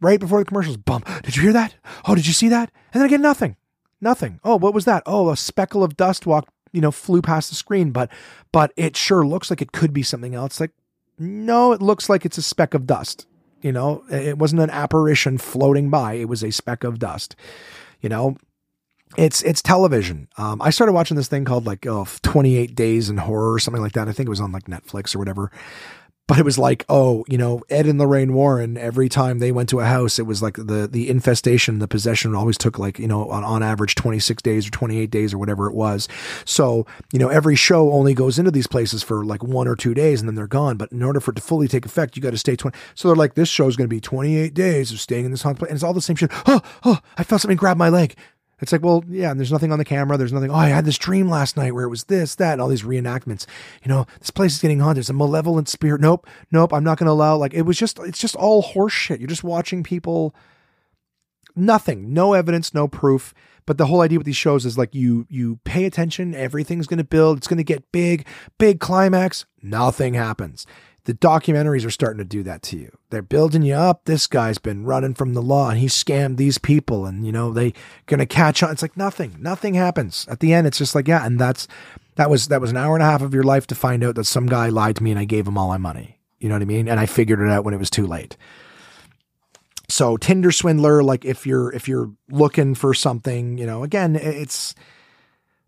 right 0.00 0.18
before 0.18 0.38
the 0.38 0.46
commercials, 0.46 0.78
bump. 0.78 1.06
Did 1.22 1.36
you 1.36 1.42
hear 1.42 1.52
that? 1.52 1.74
Oh, 2.06 2.14
did 2.14 2.26
you 2.26 2.32
see 2.32 2.48
that? 2.48 2.70
And 2.94 3.00
then 3.00 3.06
again, 3.06 3.20
nothing. 3.20 3.56
Nothing. 4.00 4.40
Oh, 4.42 4.56
what 4.56 4.72
was 4.72 4.86
that? 4.86 5.02
Oh, 5.04 5.28
a 5.28 5.36
speckle 5.36 5.84
of 5.84 5.96
dust 5.96 6.26
walked 6.26 6.50
you 6.72 6.80
know 6.80 6.90
flew 6.90 7.20
past 7.22 7.50
the 7.50 7.56
screen 7.56 7.90
but 7.90 8.10
but 8.52 8.72
it 8.76 8.96
sure 8.96 9.26
looks 9.26 9.50
like 9.50 9.62
it 9.62 9.72
could 9.72 9.92
be 9.92 10.02
something 10.02 10.34
else 10.34 10.60
like 10.60 10.72
no 11.18 11.72
it 11.72 11.82
looks 11.82 12.08
like 12.08 12.24
it's 12.24 12.38
a 12.38 12.42
speck 12.42 12.74
of 12.74 12.86
dust 12.86 13.26
You 13.62 13.72
know, 13.72 14.04
it 14.10 14.38
wasn't 14.38 14.62
an 14.62 14.70
apparition 14.70 15.36
floating 15.36 15.90
by. 15.90 16.14
It 16.14 16.28
was 16.28 16.42
a 16.42 16.50
speck 16.50 16.82
of 16.82 16.98
dust. 16.98 17.36
You 18.00 18.08
know, 18.08 18.36
it's 19.18 19.42
it's 19.42 19.60
television. 19.60 20.28
Um, 20.38 20.62
I 20.62 20.70
started 20.70 20.94
watching 20.94 21.16
this 21.18 21.28
thing 21.28 21.44
called 21.44 21.66
like 21.66 21.86
oh, 21.86 22.06
28 22.22 22.74
Days 22.74 23.10
in 23.10 23.18
Horror 23.18 23.52
or 23.52 23.58
something 23.58 23.82
like 23.82 23.92
that. 23.92 24.08
I 24.08 24.12
think 24.12 24.28
it 24.28 24.30
was 24.30 24.40
on 24.40 24.52
like 24.52 24.64
Netflix 24.64 25.14
or 25.14 25.18
whatever 25.18 25.50
but 26.30 26.38
it 26.38 26.44
was 26.44 26.58
like, 26.58 26.84
oh, 26.88 27.24
you 27.26 27.36
know, 27.36 27.60
Ed 27.68 27.86
and 27.86 27.98
Lorraine 27.98 28.34
Warren, 28.34 28.78
every 28.78 29.08
time 29.08 29.40
they 29.40 29.50
went 29.50 29.68
to 29.70 29.80
a 29.80 29.84
house, 29.84 30.16
it 30.16 30.26
was 30.26 30.40
like 30.40 30.54
the, 30.54 30.88
the 30.88 31.10
infestation, 31.10 31.80
the 31.80 31.88
possession 31.88 32.36
always 32.36 32.56
took 32.56 32.78
like, 32.78 33.00
you 33.00 33.08
know, 33.08 33.28
on, 33.30 33.42
on 33.42 33.64
average 33.64 33.96
26 33.96 34.40
days 34.40 34.64
or 34.64 34.70
28 34.70 35.10
days 35.10 35.34
or 35.34 35.38
whatever 35.38 35.66
it 35.66 35.74
was. 35.74 36.06
So, 36.44 36.86
you 37.12 37.18
know, 37.18 37.30
every 37.30 37.56
show 37.56 37.90
only 37.90 38.14
goes 38.14 38.38
into 38.38 38.52
these 38.52 38.68
places 38.68 39.02
for 39.02 39.24
like 39.24 39.42
one 39.42 39.66
or 39.66 39.74
two 39.74 39.92
days 39.92 40.20
and 40.20 40.28
then 40.28 40.36
they're 40.36 40.46
gone. 40.46 40.76
But 40.76 40.92
in 40.92 41.02
order 41.02 41.18
for 41.18 41.32
it 41.32 41.34
to 41.34 41.42
fully 41.42 41.66
take 41.66 41.84
effect, 41.84 42.14
you 42.14 42.22
got 42.22 42.30
to 42.30 42.38
stay 42.38 42.54
20. 42.54 42.78
So 42.94 43.08
they're 43.08 43.16
like, 43.16 43.34
this 43.34 43.48
show 43.48 43.66
is 43.66 43.76
going 43.76 43.88
to 43.88 43.92
be 43.92 44.00
28 44.00 44.54
days 44.54 44.92
of 44.92 45.00
staying 45.00 45.24
in 45.24 45.32
this 45.32 45.42
haunted 45.42 45.58
place. 45.58 45.70
And 45.70 45.76
it's 45.78 45.82
all 45.82 45.94
the 45.94 46.00
same 46.00 46.14
shit. 46.14 46.30
Oh, 46.46 46.60
oh, 46.84 46.98
I 47.18 47.24
felt 47.24 47.40
something 47.40 47.56
grab 47.56 47.76
my 47.76 47.88
leg. 47.88 48.14
It's 48.60 48.72
like, 48.72 48.82
well, 48.82 49.04
yeah, 49.08 49.30
and 49.30 49.40
there's 49.40 49.52
nothing 49.52 49.72
on 49.72 49.78
the 49.78 49.84
camera. 49.84 50.16
There's 50.16 50.32
nothing. 50.32 50.50
Oh, 50.50 50.54
I 50.54 50.68
had 50.68 50.84
this 50.84 50.98
dream 50.98 51.28
last 51.28 51.56
night 51.56 51.74
where 51.74 51.84
it 51.84 51.90
was 51.90 52.04
this, 52.04 52.34
that, 52.36 52.52
and 52.52 52.60
all 52.60 52.68
these 52.68 52.82
reenactments. 52.82 53.46
You 53.82 53.88
know, 53.88 54.06
this 54.18 54.30
place 54.30 54.54
is 54.54 54.60
getting 54.60 54.80
haunted. 54.80 54.96
There's 54.96 55.10
a 55.10 55.14
malevolent 55.14 55.68
spirit. 55.68 56.00
Nope, 56.00 56.26
nope. 56.50 56.72
I'm 56.72 56.84
not 56.84 56.98
going 56.98 57.06
to 57.06 57.12
allow. 57.12 57.36
Like, 57.36 57.54
it 57.54 57.62
was 57.62 57.78
just, 57.78 57.98
it's 58.00 58.18
just 58.18 58.36
all 58.36 58.62
horseshit. 58.62 59.18
You're 59.18 59.28
just 59.28 59.44
watching 59.44 59.82
people. 59.82 60.34
Nothing, 61.56 62.14
no 62.14 62.34
evidence, 62.34 62.72
no 62.72 62.86
proof. 62.86 63.34
But 63.66 63.76
the 63.76 63.86
whole 63.86 64.00
idea 64.00 64.18
with 64.18 64.26
these 64.26 64.36
shows 64.36 64.64
is 64.64 64.78
like 64.78 64.94
you 64.94 65.26
you 65.28 65.60
pay 65.64 65.84
attention. 65.84 66.34
Everything's 66.34 66.86
going 66.86 66.98
to 66.98 67.04
build. 67.04 67.38
It's 67.38 67.46
going 67.46 67.58
to 67.58 67.64
get 67.64 67.92
big, 67.92 68.26
big 68.58 68.80
climax. 68.80 69.46
Nothing 69.62 70.14
happens 70.14 70.66
the 71.10 71.16
documentaries 71.16 71.84
are 71.84 71.90
starting 71.90 72.18
to 72.18 72.24
do 72.24 72.44
that 72.44 72.62
to 72.62 72.78
you. 72.78 72.96
They're 73.10 73.20
building 73.20 73.62
you 73.62 73.74
up. 73.74 74.04
This 74.04 74.28
guy's 74.28 74.58
been 74.58 74.84
running 74.84 75.14
from 75.14 75.34
the 75.34 75.42
law 75.42 75.70
and 75.70 75.80
he 75.80 75.86
scammed 75.86 76.36
these 76.36 76.56
people 76.56 77.04
and 77.04 77.26
you 77.26 77.32
know 77.32 77.52
they 77.52 77.74
gonna 78.06 78.26
catch 78.26 78.62
on. 78.62 78.70
It's 78.70 78.82
like 78.82 78.96
nothing. 78.96 79.34
Nothing 79.40 79.74
happens. 79.74 80.24
At 80.30 80.38
the 80.38 80.52
end, 80.52 80.68
it's 80.68 80.78
just 80.78 80.94
like, 80.94 81.08
yeah, 81.08 81.26
and 81.26 81.36
that's 81.36 81.66
that 82.14 82.30
was 82.30 82.46
that 82.46 82.60
was 82.60 82.70
an 82.70 82.76
hour 82.76 82.94
and 82.94 83.02
a 83.02 83.06
half 83.06 83.22
of 83.22 83.34
your 83.34 83.42
life 83.42 83.66
to 83.66 83.74
find 83.74 84.04
out 84.04 84.14
that 84.14 84.24
some 84.24 84.46
guy 84.46 84.68
lied 84.68 84.94
to 84.96 85.02
me 85.02 85.10
and 85.10 85.18
I 85.18 85.24
gave 85.24 85.48
him 85.48 85.58
all 85.58 85.66
my 85.66 85.78
money. 85.78 86.20
You 86.38 86.48
know 86.48 86.54
what 86.54 86.62
I 86.62 86.66
mean? 86.66 86.88
And 86.88 87.00
I 87.00 87.06
figured 87.06 87.40
it 87.40 87.48
out 87.48 87.64
when 87.64 87.74
it 87.74 87.78
was 87.78 87.90
too 87.90 88.06
late. 88.06 88.36
So 89.88 90.16
Tinder 90.16 90.52
swindler, 90.52 91.02
like 91.02 91.24
if 91.24 91.44
you're 91.44 91.72
if 91.72 91.88
you're 91.88 92.12
looking 92.30 92.76
for 92.76 92.94
something, 92.94 93.58
you 93.58 93.66
know, 93.66 93.82
again, 93.82 94.14
it's 94.14 94.76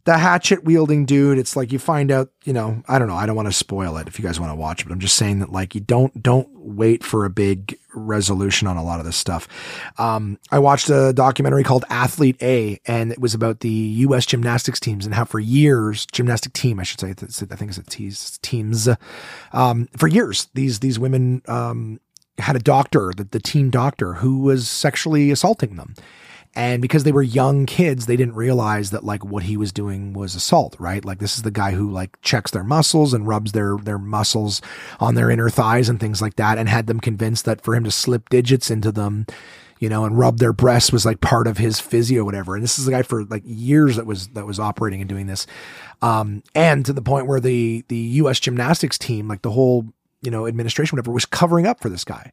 the 0.04 0.18
hatchet 0.18 0.64
wielding 0.64 1.06
dude, 1.06 1.38
it's 1.38 1.54
like 1.54 1.70
you 1.70 1.78
find 1.78 2.10
out, 2.10 2.30
you 2.44 2.52
know, 2.52 2.82
I 2.88 2.98
don't 2.98 3.06
know, 3.06 3.14
I 3.14 3.24
don't 3.24 3.36
want 3.36 3.46
to 3.46 3.52
spoil 3.52 3.96
it 3.98 4.08
if 4.08 4.18
you 4.18 4.24
guys 4.24 4.40
want 4.40 4.50
to 4.50 4.56
watch 4.56 4.80
it, 4.80 4.88
but 4.88 4.92
I'm 4.92 4.98
just 4.98 5.14
saying 5.14 5.38
that 5.38 5.52
like 5.52 5.76
you 5.76 5.80
don't 5.80 6.20
don't 6.20 6.48
wait 6.54 7.04
for 7.04 7.24
a 7.24 7.30
big 7.30 7.78
resolution 7.94 8.66
on 8.66 8.76
a 8.76 8.82
lot 8.82 8.98
of 8.98 9.06
this 9.06 9.16
stuff. 9.16 9.46
Um, 9.98 10.38
I 10.50 10.58
watched 10.58 10.90
a 10.90 11.12
documentary 11.12 11.62
called 11.62 11.84
Athlete 11.88 12.42
A, 12.42 12.80
and 12.84 13.12
it 13.12 13.20
was 13.20 13.34
about 13.34 13.60
the 13.60 13.68
U.S. 13.68 14.26
gymnastics 14.26 14.80
teams 14.80 15.06
and 15.06 15.14
how 15.14 15.24
for 15.24 15.38
years, 15.38 16.04
gymnastic 16.06 16.52
team, 16.52 16.80
I 16.80 16.82
should 16.82 16.98
say, 16.98 17.10
I 17.10 17.14
think 17.56 17.70
it's 17.70 17.80
teams, 17.88 18.38
teams. 18.38 18.88
Um, 19.52 19.88
for 19.96 20.08
years, 20.08 20.48
these 20.54 20.80
these 20.80 20.98
women 20.98 21.42
um, 21.46 22.00
had 22.38 22.56
a 22.56 22.60
doctor, 22.60 23.12
the, 23.16 23.24
the 23.24 23.40
team 23.40 23.70
doctor, 23.70 24.14
who 24.14 24.40
was 24.40 24.68
sexually 24.68 25.30
assaulting 25.30 25.76
them 25.76 25.94
and 26.54 26.82
because 26.82 27.04
they 27.04 27.12
were 27.12 27.22
young 27.22 27.64
kids, 27.64 28.04
they 28.04 28.16
didn't 28.16 28.34
realize 28.34 28.90
that 28.90 29.04
like 29.04 29.24
what 29.24 29.44
he 29.44 29.56
was 29.56 29.72
doing 29.72 30.12
was 30.12 30.34
assault, 30.34 30.76
right? 30.78 31.02
Like 31.02 31.18
this 31.18 31.36
is 31.36 31.42
the 31.42 31.50
guy 31.50 31.72
who 31.72 31.90
like 31.90 32.20
checks 32.20 32.50
their 32.50 32.64
muscles 32.64 33.14
and 33.14 33.26
rubs 33.26 33.52
their 33.52 33.78
their 33.78 33.98
muscles 33.98 34.60
on 35.00 35.14
their 35.14 35.30
inner 35.30 35.48
thighs 35.48 35.88
and 35.88 35.98
things 35.98 36.20
like 36.20 36.36
that 36.36 36.58
and 36.58 36.68
had 36.68 36.88
them 36.88 37.00
convinced 37.00 37.46
that 37.46 37.62
for 37.62 37.74
him 37.74 37.84
to 37.84 37.90
slip 37.90 38.28
digits 38.28 38.70
into 38.70 38.92
them, 38.92 39.26
you 39.78 39.88
know, 39.88 40.04
and 40.04 40.18
rub 40.18 40.38
their 40.38 40.52
breasts 40.52 40.92
was 40.92 41.06
like 41.06 41.22
part 41.22 41.46
of 41.46 41.56
his 41.56 41.80
physio 41.80 42.22
whatever. 42.22 42.54
And 42.54 42.62
this 42.62 42.78
is 42.78 42.84
the 42.84 42.92
guy 42.92 43.02
for 43.02 43.24
like 43.24 43.42
years 43.46 43.96
that 43.96 44.04
was 44.04 44.28
that 44.28 44.46
was 44.46 44.60
operating 44.60 45.00
and 45.00 45.08
doing 45.08 45.28
this. 45.28 45.46
Um 46.02 46.42
and 46.54 46.84
to 46.84 46.92
the 46.92 47.02
point 47.02 47.28
where 47.28 47.40
the 47.40 47.82
the 47.88 47.96
US 47.96 48.38
gymnastics 48.38 48.98
team, 48.98 49.26
like 49.26 49.40
the 49.40 49.52
whole, 49.52 49.86
you 50.20 50.30
know, 50.30 50.46
administration 50.46 50.96
whatever 50.96 51.12
was 51.12 51.24
covering 51.24 51.66
up 51.66 51.80
for 51.80 51.88
this 51.88 52.04
guy 52.04 52.30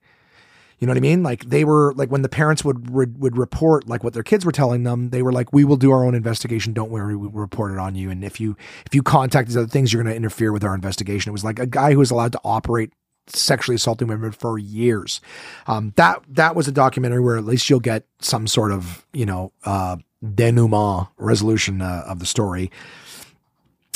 you 0.79 0.87
know 0.87 0.91
what 0.91 0.97
I 0.97 1.01
mean? 1.01 1.23
Like 1.23 1.45
they 1.45 1.65
were 1.65 1.93
like 1.95 2.09
when 2.09 2.21
the 2.21 2.29
parents 2.29 2.63
would 2.63 2.89
would 2.89 3.37
report 3.37 3.87
like 3.87 4.03
what 4.03 4.13
their 4.13 4.23
kids 4.23 4.45
were 4.45 4.51
telling 4.51 4.83
them, 4.83 5.09
they 5.09 5.21
were 5.21 5.33
like, 5.33 5.51
"We 5.51 5.65
will 5.65 5.75
do 5.75 5.91
our 5.91 6.05
own 6.05 6.15
investigation. 6.15 6.71
Don't 6.71 6.89
worry, 6.89 7.15
we 7.15 7.27
will 7.27 7.41
report 7.41 7.71
it 7.73 7.77
on 7.77 7.95
you." 7.95 8.09
And 8.09 8.23
if 8.23 8.39
you 8.39 8.55
if 8.85 8.95
you 8.95 9.03
contact 9.03 9.49
these 9.49 9.57
other 9.57 9.67
things, 9.67 9.91
you're 9.91 10.01
going 10.01 10.13
to 10.13 10.17
interfere 10.17 10.53
with 10.53 10.63
our 10.63 10.73
investigation. 10.73 11.29
It 11.29 11.33
was 11.33 11.43
like 11.43 11.59
a 11.59 11.65
guy 11.65 11.91
who 11.91 11.99
was 11.99 12.11
allowed 12.11 12.31
to 12.31 12.39
operate 12.45 12.93
sexually 13.27 13.75
assaulting 13.75 14.07
women 14.07 14.31
for 14.31 14.57
years. 14.57 15.19
Um, 15.67 15.93
that 15.97 16.23
that 16.29 16.55
was 16.55 16.67
a 16.69 16.71
documentary 16.71 17.21
where 17.21 17.37
at 17.37 17.45
least 17.45 17.69
you'll 17.69 17.81
get 17.81 18.05
some 18.21 18.47
sort 18.47 18.71
of 18.71 19.05
you 19.11 19.25
know 19.25 19.51
uh, 19.65 19.97
denouement 20.23 21.09
resolution 21.17 21.81
uh, 21.81 22.03
of 22.07 22.19
the 22.19 22.25
story, 22.25 22.71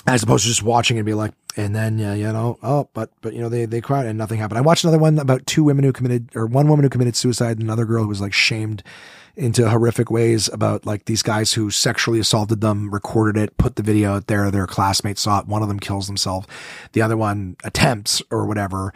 as 0.05 0.21
opposed 0.21 0.43
to 0.43 0.49
just 0.49 0.63
watching 0.63 0.97
and 0.97 1.05
be 1.05 1.13
like, 1.13 1.33
and 1.55 1.75
then 1.75 2.01
uh, 2.01 2.13
you 2.13 2.23
know 2.31 2.57
oh 2.63 2.89
but 2.93 3.11
but 3.21 3.33
you 3.33 3.41
know 3.41 3.49
they 3.49 3.65
they 3.65 3.81
cried 3.81 4.05
and 4.05 4.17
nothing 4.17 4.39
happened. 4.39 4.57
I 4.57 4.61
watched 4.61 4.83
another 4.83 4.99
one 4.99 5.19
about 5.19 5.45
two 5.45 5.63
women 5.63 5.83
who 5.83 5.93
committed 5.93 6.29
or 6.35 6.45
one 6.45 6.67
woman 6.67 6.83
who 6.83 6.89
committed 6.89 7.15
suicide 7.15 7.57
and 7.57 7.63
another 7.63 7.85
girl 7.85 8.03
who 8.03 8.09
was 8.09 8.21
like 8.21 8.33
shamed 8.33 8.83
into 9.35 9.67
horrific 9.67 10.11
ways 10.11 10.47
about 10.49 10.85
like 10.85 11.05
these 11.05 11.23
guys 11.23 11.53
who 11.53 11.71
sexually 11.71 12.19
assaulted 12.19 12.61
them 12.61 12.93
recorded 12.93 13.41
it 13.41 13.57
put 13.57 13.75
the 13.75 13.83
video 13.83 14.13
out 14.13 14.27
there 14.27 14.51
their 14.51 14.67
classmates 14.67 15.21
saw 15.21 15.39
it 15.39 15.47
one 15.47 15.63
of 15.63 15.67
them 15.67 15.79
kills 15.79 16.05
themselves 16.05 16.47
the 16.91 17.01
other 17.01 17.17
one 17.17 17.55
attempts 17.63 18.21
or 18.29 18.45
whatever. 18.45 18.93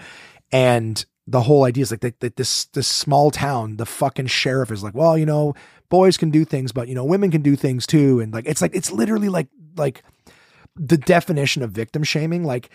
And 0.52 1.04
the 1.26 1.42
whole 1.42 1.66
idea 1.66 1.82
is 1.82 1.92
like 1.92 2.02
that, 2.02 2.20
that 2.22 2.38
this 2.38 2.66
this 2.66 2.88
small 2.88 3.32
town 3.32 3.78
the 3.78 3.86
fucking 3.86 4.28
sheriff 4.28 4.72
is 4.72 4.82
like 4.82 4.94
well 4.94 5.18
you 5.18 5.26
know 5.26 5.54
boys 5.90 6.16
can 6.18 6.30
do 6.30 6.46
things 6.46 6.72
but 6.72 6.88
you 6.88 6.96
know 6.96 7.04
women 7.04 7.32
can 7.32 7.42
do 7.42 7.56
things 7.56 7.86
too. 7.88 8.20
And 8.20 8.34
like 8.34 8.46
it's 8.48 8.62
like 8.62 8.76
it's 8.76 8.92
literally 8.92 9.30
like 9.30 9.48
like 9.76 10.04
the 10.78 10.98
definition 10.98 11.64
of 11.64 11.72
victim 11.72 12.04
shaming. 12.04 12.44
Like, 12.44 12.70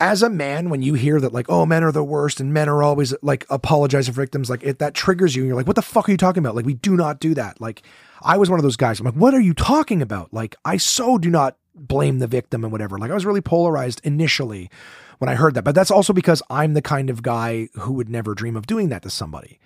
as 0.00 0.22
a 0.22 0.30
man, 0.30 0.70
when 0.70 0.82
you 0.82 0.94
hear 0.94 1.20
that, 1.20 1.32
like, 1.32 1.46
oh, 1.48 1.66
men 1.66 1.84
are 1.84 1.92
the 1.92 2.02
worst 2.02 2.40
and 2.40 2.54
men 2.54 2.68
are 2.68 2.82
always 2.82 3.14
like 3.22 3.46
apologizing 3.50 4.14
for 4.14 4.22
victims, 4.22 4.48
like 4.48 4.62
it 4.62 4.78
that 4.78 4.94
triggers 4.94 5.36
you. 5.36 5.42
And 5.42 5.48
you're 5.48 5.56
like, 5.56 5.66
what 5.66 5.76
the 5.76 5.82
fuck 5.82 6.08
are 6.08 6.12
you 6.12 6.18
talking 6.18 6.42
about? 6.42 6.56
Like, 6.56 6.66
we 6.66 6.74
do 6.74 6.96
not 6.96 7.20
do 7.20 7.34
that. 7.34 7.60
Like, 7.60 7.82
I 8.22 8.38
was 8.38 8.48
one 8.48 8.58
of 8.58 8.62
those 8.62 8.76
guys. 8.76 8.98
I'm 8.98 9.06
like, 9.06 9.14
what 9.14 9.34
are 9.34 9.40
you 9.40 9.54
talking 9.54 10.02
about? 10.02 10.32
Like, 10.32 10.56
I 10.64 10.78
so 10.78 11.18
do 11.18 11.30
not 11.30 11.56
blame 11.74 12.18
the 12.18 12.26
victim 12.26 12.64
and 12.64 12.72
whatever. 12.72 12.98
Like, 12.98 13.10
I 13.10 13.14
was 13.14 13.26
really 13.26 13.40
polarized 13.40 14.00
initially 14.04 14.70
when 15.18 15.28
I 15.28 15.34
heard 15.34 15.54
that, 15.54 15.64
but 15.64 15.74
that's 15.74 15.90
also 15.90 16.14
because 16.14 16.42
I'm 16.48 16.72
the 16.72 16.82
kind 16.82 17.10
of 17.10 17.22
guy 17.22 17.68
who 17.74 17.92
would 17.92 18.08
never 18.08 18.34
dream 18.34 18.56
of 18.56 18.66
doing 18.66 18.88
that 18.88 19.02
to 19.02 19.10
somebody. 19.10 19.60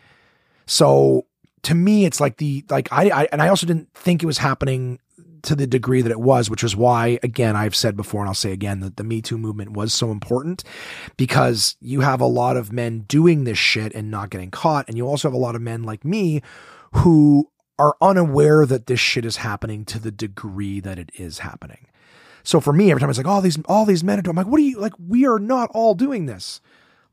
So 0.67 1.27
to 1.63 1.75
me, 1.75 2.05
it's 2.05 2.21
like 2.21 2.39
the 2.39 2.65
like 2.71 2.89
I, 2.93 3.11
I 3.11 3.29
and 3.31 3.41
I 3.41 3.49
also 3.49 3.67
didn't 3.67 3.93
think 3.95 4.23
it 4.23 4.27
was 4.27 4.39
happening 4.39 4.99
to 5.45 5.55
the 5.55 5.67
degree 5.67 6.03
that 6.03 6.11
it 6.11 6.21
was, 6.21 6.51
which 6.51 6.65
is 6.65 6.77
why, 6.77 7.19
again, 7.23 7.57
I've 7.57 7.77
said 7.77 7.97
before 7.97 8.21
and 8.21 8.29
I'll 8.29 8.35
say 8.35 8.53
again 8.53 8.81
that 8.81 8.97
the 8.97 9.05
Me 9.05 9.23
Too 9.23 9.39
movement 9.39 9.73
was 9.73 9.95
so 9.95 10.11
important 10.11 10.65
because 11.17 11.77
you 11.81 12.01
have 12.01 12.21
a 12.21 12.27
lot 12.27 12.57
of 12.57 12.73
men 12.73 13.01
doing 13.01 13.45
this 13.45 13.59
shit 13.59 13.95
and 13.95 14.11
not 14.11 14.31
getting 14.31 14.51
caught. 14.51 14.89
And 14.89 14.97
you 14.97 15.07
also 15.07 15.29
have 15.29 15.35
a 15.35 15.39
lot 15.39 15.55
of 15.55 15.63
men 15.63 15.83
like 15.83 16.05
me 16.05 16.43
who 16.93 17.51
are 17.79 17.97
unaware 18.01 18.67
that 18.67 18.87
this 18.87 19.01
shit 19.01 19.25
is 19.25 19.39
happening 19.39 19.85
to 19.87 19.99
the 19.99 20.13
degree 20.13 20.81
that 20.81 20.99
it 20.99 21.11
is 21.15 21.41
happening. 21.41 21.87
So 22.43 22.61
for 22.61 22.73
me, 22.73 22.91
every 22.91 23.01
time 23.01 23.09
it's 23.09 23.19
like, 23.19 23.27
all 23.27 23.41
these, 23.41 23.59
all 23.67 23.85
these 23.85 24.05
men 24.05 24.19
are 24.19 24.23
doing, 24.23 24.37
I'm 24.37 24.45
like, 24.45 24.51
what 24.51 24.61
are 24.61 24.65
you, 24.65 24.79
like, 24.79 24.93
we 24.99 25.27
are 25.27 25.39
not 25.39 25.71
all 25.73 25.95
doing 25.95 26.27
this 26.27 26.61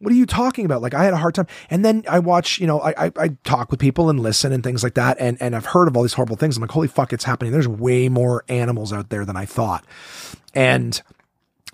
what 0.01 0.11
are 0.11 0.15
you 0.15 0.25
talking 0.25 0.65
about? 0.65 0.81
Like 0.81 0.95
I 0.95 1.03
had 1.03 1.13
a 1.13 1.17
hard 1.17 1.35
time. 1.35 1.47
And 1.69 1.85
then 1.85 2.03
I 2.09 2.19
watch, 2.19 2.59
you 2.59 2.65
know, 2.65 2.79
I, 2.79 3.05
I, 3.05 3.11
I 3.15 3.27
talk 3.43 3.69
with 3.69 3.79
people 3.79 4.09
and 4.09 4.19
listen 4.19 4.51
and 4.51 4.63
things 4.63 4.83
like 4.83 4.95
that. 4.95 5.17
And, 5.19 5.39
and 5.39 5.55
I've 5.55 5.67
heard 5.67 5.87
of 5.87 5.95
all 5.95 6.01
these 6.01 6.13
horrible 6.13 6.35
things. 6.35 6.57
I'm 6.57 6.61
like, 6.61 6.71
holy 6.71 6.87
fuck, 6.87 7.13
it's 7.13 7.23
happening. 7.23 7.51
There's 7.51 7.67
way 7.67 8.09
more 8.09 8.43
animals 8.49 8.91
out 8.91 9.09
there 9.09 9.25
than 9.25 9.37
I 9.37 9.45
thought. 9.45 9.85
And 10.55 10.99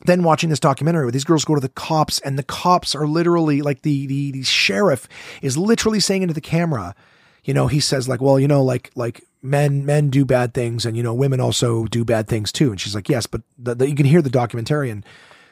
then 0.06 0.24
watching 0.24 0.50
this 0.50 0.60
documentary 0.60 1.06
where 1.06 1.12
these 1.12 1.24
girls 1.24 1.46
go 1.46 1.56
to 1.56 1.62
the 1.62 1.70
cops 1.70 2.20
and 2.20 2.38
the 2.38 2.44
cops 2.44 2.94
are 2.94 3.08
literally 3.08 3.62
like 3.62 3.82
the, 3.84 4.06
the, 4.08 4.32
the 4.32 4.44
sheriff 4.44 5.08
is 5.42 5.58
literally 5.58 6.02
saying 6.02 6.22
into 6.22 6.34
the 6.34 6.42
camera, 6.42 6.94
you 7.46 7.54
know, 7.54 7.68
he 7.68 7.80
says 7.80 8.10
like, 8.10 8.22
well, 8.22 8.38
you 8.38 8.48
know, 8.48 8.62
like, 8.62 8.92
like 8.96 9.24
men, 9.42 9.86
men 9.86 10.10
do 10.10 10.26
bad 10.26 10.54
things 10.54 10.86
and, 10.86 10.98
you 10.98 11.02
know, 11.02 11.14
women 11.14 11.40
also 11.40 11.86
do 11.86 12.04
bad 12.04 12.28
things 12.28 12.52
too. 12.52 12.72
And 12.72 12.80
she's 12.80 12.94
like, 12.94 13.08
yes, 13.08 13.26
but 13.26 13.42
the, 13.58 13.74
the, 13.74 13.90
you 13.90 13.96
can 13.96 14.06
hear 14.06 14.22
the 14.22 14.30
documentarian 14.30 15.04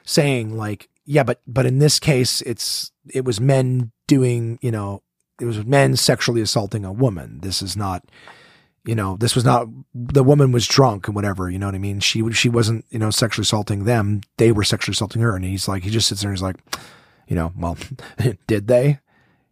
saying 0.03 0.57
like, 0.57 0.89
yeah, 1.05 1.23
but 1.23 1.41
but 1.47 1.65
in 1.65 1.79
this 1.79 1.99
case, 1.99 2.41
it's 2.41 2.91
it 3.13 3.25
was 3.25 3.39
men 3.39 3.91
doing, 4.07 4.59
you 4.61 4.71
know, 4.71 5.03
it 5.39 5.45
was 5.45 5.63
men 5.65 5.95
sexually 5.95 6.41
assaulting 6.41 6.85
a 6.85 6.91
woman. 6.91 7.39
This 7.41 7.61
is 7.61 7.77
not, 7.77 8.03
you 8.85 8.95
know, 8.95 9.17
this 9.17 9.35
was 9.35 9.45
not 9.45 9.67
the 9.93 10.23
woman 10.23 10.51
was 10.51 10.67
drunk 10.67 11.07
and 11.07 11.15
whatever. 11.15 11.49
You 11.49 11.59
know 11.59 11.67
what 11.67 11.75
I 11.75 11.79
mean? 11.79 11.99
She 11.99 12.31
she 12.31 12.49
wasn't, 12.49 12.85
you 12.89 12.99
know, 12.99 13.11
sexually 13.11 13.43
assaulting 13.43 13.83
them. 13.85 14.21
They 14.37 14.51
were 14.51 14.63
sexually 14.63 14.93
assaulting 14.93 15.21
her. 15.21 15.35
And 15.35 15.45
he's 15.45 15.67
like, 15.67 15.83
he 15.83 15.89
just 15.89 16.07
sits 16.07 16.21
there 16.21 16.31
and 16.31 16.37
he's 16.37 16.43
like, 16.43 16.57
you 17.27 17.35
know, 17.35 17.53
well, 17.57 17.77
did 18.47 18.67
they? 18.67 18.99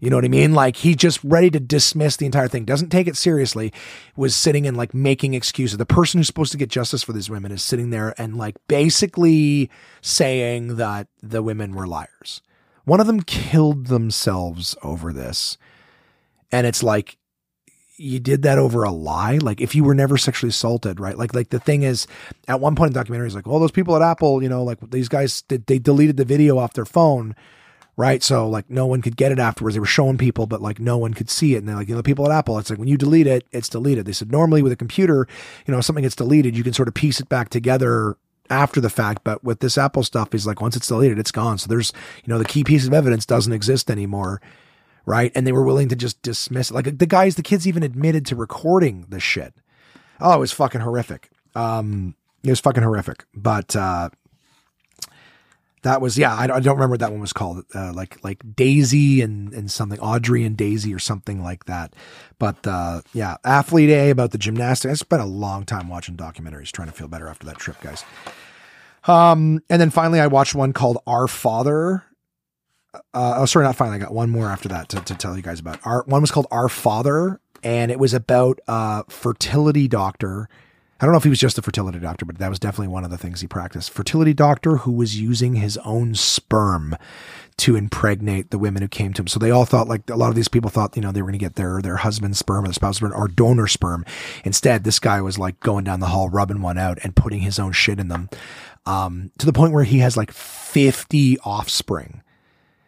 You 0.03 0.09
know 0.09 0.17
what 0.17 0.25
I 0.25 0.27
mean? 0.27 0.53
Like 0.53 0.75
he 0.75 0.95
just 0.95 1.23
ready 1.23 1.49
to 1.51 1.61
dismiss 1.61 2.17
the 2.17 2.25
entire 2.25 2.49
thing, 2.49 2.65
doesn't 2.65 2.89
take 2.89 3.07
it 3.07 3.15
seriously, 3.15 3.71
was 4.17 4.35
sitting 4.35 4.67
and 4.67 4.75
like 4.75 4.93
making 4.93 5.33
excuses. 5.33 5.77
The 5.77 5.85
person 5.85 6.19
who's 6.19 6.27
supposed 6.27 6.51
to 6.51 6.57
get 6.57 6.67
justice 6.67 7.03
for 7.03 7.13
these 7.13 7.29
women 7.29 7.53
is 7.53 7.63
sitting 7.63 7.89
there 7.89 8.13
and 8.17 8.35
like 8.35 8.57
basically 8.67 9.69
saying 10.01 10.75
that 10.75 11.07
the 11.21 11.41
women 11.41 11.73
were 11.73 11.87
liars. 11.87 12.41
One 12.83 12.99
of 12.99 13.07
them 13.07 13.21
killed 13.21 13.87
themselves 13.87 14.75
over 14.83 15.13
this. 15.13 15.57
And 16.51 16.67
it's 16.67 16.83
like, 16.83 17.17
you 17.95 18.19
did 18.19 18.41
that 18.41 18.57
over 18.57 18.83
a 18.83 18.91
lie 18.91 19.37
like 19.37 19.61
if 19.61 19.75
you 19.75 19.83
were 19.83 19.93
never 19.93 20.17
sexually 20.17 20.49
assaulted 20.49 20.99
right 20.99 21.15
like 21.15 21.35
like 21.35 21.49
the 21.49 21.59
thing 21.59 21.83
is 21.83 22.07
at 22.47 22.59
one 22.59 22.75
point 22.75 22.87
in 22.87 22.93
the 22.93 22.99
documentary 22.99 23.27
is 23.27 23.35
like 23.35 23.45
well 23.45 23.59
those 23.59 23.71
people 23.71 23.95
at 23.95 24.01
apple 24.01 24.41
you 24.41 24.49
know 24.49 24.63
like 24.63 24.79
these 24.89 25.07
guys 25.07 25.43
did 25.43 25.67
they 25.67 25.77
deleted 25.77 26.17
the 26.17 26.25
video 26.25 26.57
off 26.57 26.73
their 26.73 26.85
phone 26.85 27.35
right 27.95 28.23
so 28.23 28.47
like 28.47 28.69
no 28.69 28.85
one 28.85 29.01
could 29.01 29.15
get 29.15 29.31
it 29.31 29.39
afterwards 29.39 29.75
they 29.75 29.79
were 29.79 29.85
showing 29.85 30.17
people 30.17 30.45
but 30.47 30.61
like 30.61 30.79
no 30.79 30.97
one 30.97 31.13
could 31.13 31.29
see 31.29 31.55
it 31.55 31.59
and 31.59 31.67
they're 31.67 31.75
like 31.75 31.87
you 31.87 31.93
know 31.93 32.01
the 32.01 32.03
people 32.03 32.25
at 32.25 32.35
apple 32.35 32.57
it's 32.57 32.69
like 32.69 32.79
when 32.79 32.87
you 32.87 32.97
delete 32.97 33.27
it 33.27 33.45
it's 33.51 33.69
deleted 33.69 34.05
they 34.05 34.11
said 34.11 34.31
normally 34.31 34.61
with 34.61 34.71
a 34.71 34.75
computer 34.75 35.27
you 35.65 35.73
know 35.73 35.81
something 35.81 36.03
gets 36.03 36.15
deleted 36.15 36.57
you 36.57 36.63
can 36.63 36.73
sort 36.73 36.87
of 36.87 36.93
piece 36.93 37.19
it 37.19 37.29
back 37.29 37.49
together 37.49 38.17
after 38.49 38.81
the 38.81 38.89
fact 38.89 39.23
but 39.23 39.43
with 39.43 39.59
this 39.59 39.77
apple 39.77 40.03
stuff 40.03 40.33
is 40.33 40.47
like 40.47 40.61
once 40.61 40.75
it's 40.75 40.87
deleted 40.87 41.19
it's 41.19 41.31
gone 41.31 41.57
so 41.57 41.67
there's 41.67 41.93
you 42.23 42.31
know 42.33 42.39
the 42.39 42.45
key 42.45 42.63
piece 42.63 42.85
of 42.85 42.93
evidence 42.93 43.25
doesn't 43.25 43.53
exist 43.53 43.89
anymore 43.89 44.41
right? 45.05 45.31
And 45.35 45.45
they 45.45 45.51
were 45.51 45.63
willing 45.63 45.89
to 45.89 45.95
just 45.95 46.21
dismiss 46.21 46.71
it. 46.71 46.73
Like 46.73 46.97
the 46.97 47.05
guys, 47.05 47.35
the 47.35 47.43
kids 47.43 47.67
even 47.67 47.83
admitted 47.83 48.25
to 48.27 48.35
recording 48.35 49.05
the 49.09 49.19
shit. 49.19 49.53
Oh, 50.19 50.33
it 50.33 50.39
was 50.39 50.51
fucking 50.51 50.81
horrific. 50.81 51.29
Um, 51.55 52.15
it 52.43 52.49
was 52.49 52.59
fucking 52.59 52.83
horrific. 52.83 53.25
But 53.33 53.75
uh, 53.75 54.09
that 55.83 56.01
was 56.01 56.17
yeah. 56.17 56.35
I, 56.35 56.47
don't 56.47 56.65
remember 56.65 56.89
what 56.93 56.99
that 57.01 57.11
one 57.11 57.21
was 57.21 57.33
called. 57.33 57.63
Uh, 57.73 57.93
like 57.93 58.23
like 58.23 58.41
Daisy 58.55 59.21
and 59.21 59.53
and 59.53 59.69
something 59.69 59.99
Audrie 59.99 60.45
and 60.45 60.57
Daisy 60.57 60.93
or 60.93 60.99
something 60.99 61.41
like 61.43 61.65
that. 61.65 61.95
But 62.39 62.65
uh, 62.65 63.01
yeah, 63.13 63.37
Athlete 63.45 63.89
A 63.89 64.09
about 64.09 64.31
the 64.31 64.37
gymnastics. 64.37 64.91
I 64.91 64.95
spent 64.95 65.21
a 65.21 65.25
long 65.25 65.65
time 65.65 65.87
watching 65.87 66.17
documentaries 66.17 66.71
trying 66.71 66.89
to 66.89 66.93
feel 66.93 67.07
better 67.07 67.27
after 67.27 67.45
that 67.45 67.57
trip, 67.57 67.79
guys. 67.81 68.03
Um, 69.05 69.61
and 69.69 69.81
then 69.81 69.89
finally, 69.89 70.19
I 70.19 70.27
watched 70.27 70.55
one 70.55 70.73
called 70.73 70.97
Our 71.05 71.27
Father 71.27 72.03
uh, 73.13 73.35
oh, 73.37 73.45
sorry, 73.45 73.65
not 73.65 73.75
finally. 73.75 73.97
I 73.97 73.99
got 73.99 74.13
one 74.13 74.29
more 74.29 74.45
after 74.45 74.69
that 74.69 74.89
to, 74.89 75.01
to 75.01 75.15
tell 75.15 75.35
you 75.35 75.41
guys 75.41 75.59
about. 75.59 75.79
Our 75.83 76.03
one 76.03 76.21
was 76.21 76.31
called 76.31 76.47
Our 76.51 76.69
Father, 76.69 77.39
and 77.63 77.91
it 77.91 77.99
was 77.99 78.13
about 78.13 78.59
a 78.67 79.03
fertility 79.09 79.87
doctor. 79.87 80.47
I 81.03 81.05
don't 81.05 81.11
know 81.11 81.17
if 81.17 81.25
he 81.25 81.29
was 81.29 81.39
just 81.39 81.57
a 81.57 81.61
fertility 81.61 81.99
doctor, 81.99 82.23
but 82.23 82.37
that 82.37 82.47
was 82.47 82.59
definitely 82.59 82.87
one 82.87 83.03
of 83.03 83.11
the 83.11 83.17
things 83.17 83.41
he 83.41 83.47
practiced. 83.47 83.91
Fertility 83.91 84.33
doctor 84.33 84.77
who 84.77 84.91
was 84.93 85.19
using 85.19 85.55
his 85.55 85.77
own 85.79 86.15
sperm 86.15 86.95
to 87.57 87.75
impregnate 87.75 88.51
the 88.51 88.57
women 88.57 88.81
who 88.81 88.87
came 88.87 89.11
to 89.11 89.23
him. 89.23 89.27
So 89.27 89.37
they 89.37 89.51
all 89.51 89.65
thought 89.65 89.89
like 89.89 90.09
a 90.09 90.15
lot 90.15 90.29
of 90.29 90.35
these 90.35 90.47
people 90.47 90.69
thought, 90.69 90.95
you 90.95 91.01
know, 91.01 91.11
they 91.11 91.21
were 91.21 91.27
going 91.27 91.37
to 91.37 91.45
get 91.45 91.55
their 91.55 91.81
their 91.81 91.97
husband's 91.97 92.39
sperm 92.39 92.63
or 92.63 92.69
the 92.69 92.73
spouse 92.73 92.95
sperm 92.97 93.11
or 93.13 93.27
donor 93.27 93.67
sperm. 93.67 94.05
Instead, 94.45 94.85
this 94.85 94.97
guy 94.97 95.19
was 95.19 95.37
like 95.37 95.59
going 95.59 95.83
down 95.83 95.99
the 95.99 96.05
hall, 96.05 96.29
rubbing 96.29 96.61
one 96.61 96.77
out 96.77 96.99
and 97.03 97.17
putting 97.17 97.41
his 97.41 97.59
own 97.59 97.73
shit 97.73 97.99
in 97.99 98.07
them. 98.07 98.29
Um, 98.85 99.31
to 99.39 99.45
the 99.45 99.51
point 99.51 99.73
where 99.73 99.83
he 99.83 99.99
has 99.99 100.15
like 100.15 100.31
50 100.31 101.37
offspring 101.39 102.21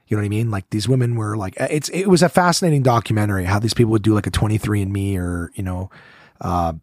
you 0.07 0.15
know 0.15 0.21
what 0.21 0.27
I 0.27 0.29
mean? 0.29 0.51
Like 0.51 0.69
these 0.69 0.87
women 0.87 1.15
were 1.15 1.35
like, 1.35 1.55
it's, 1.59 1.89
it 1.89 2.05
was 2.05 2.21
a 2.21 2.29
fascinating 2.29 2.83
documentary 2.83 3.43
how 3.43 3.57
these 3.57 3.73
people 3.73 3.91
would 3.91 4.03
do 4.03 4.13
like 4.13 4.27
a 4.27 4.31
23 4.31 4.83
and 4.83 4.93
me 4.93 5.17
or, 5.17 5.51
you 5.55 5.63
know, 5.63 5.89
uh, 6.41 6.73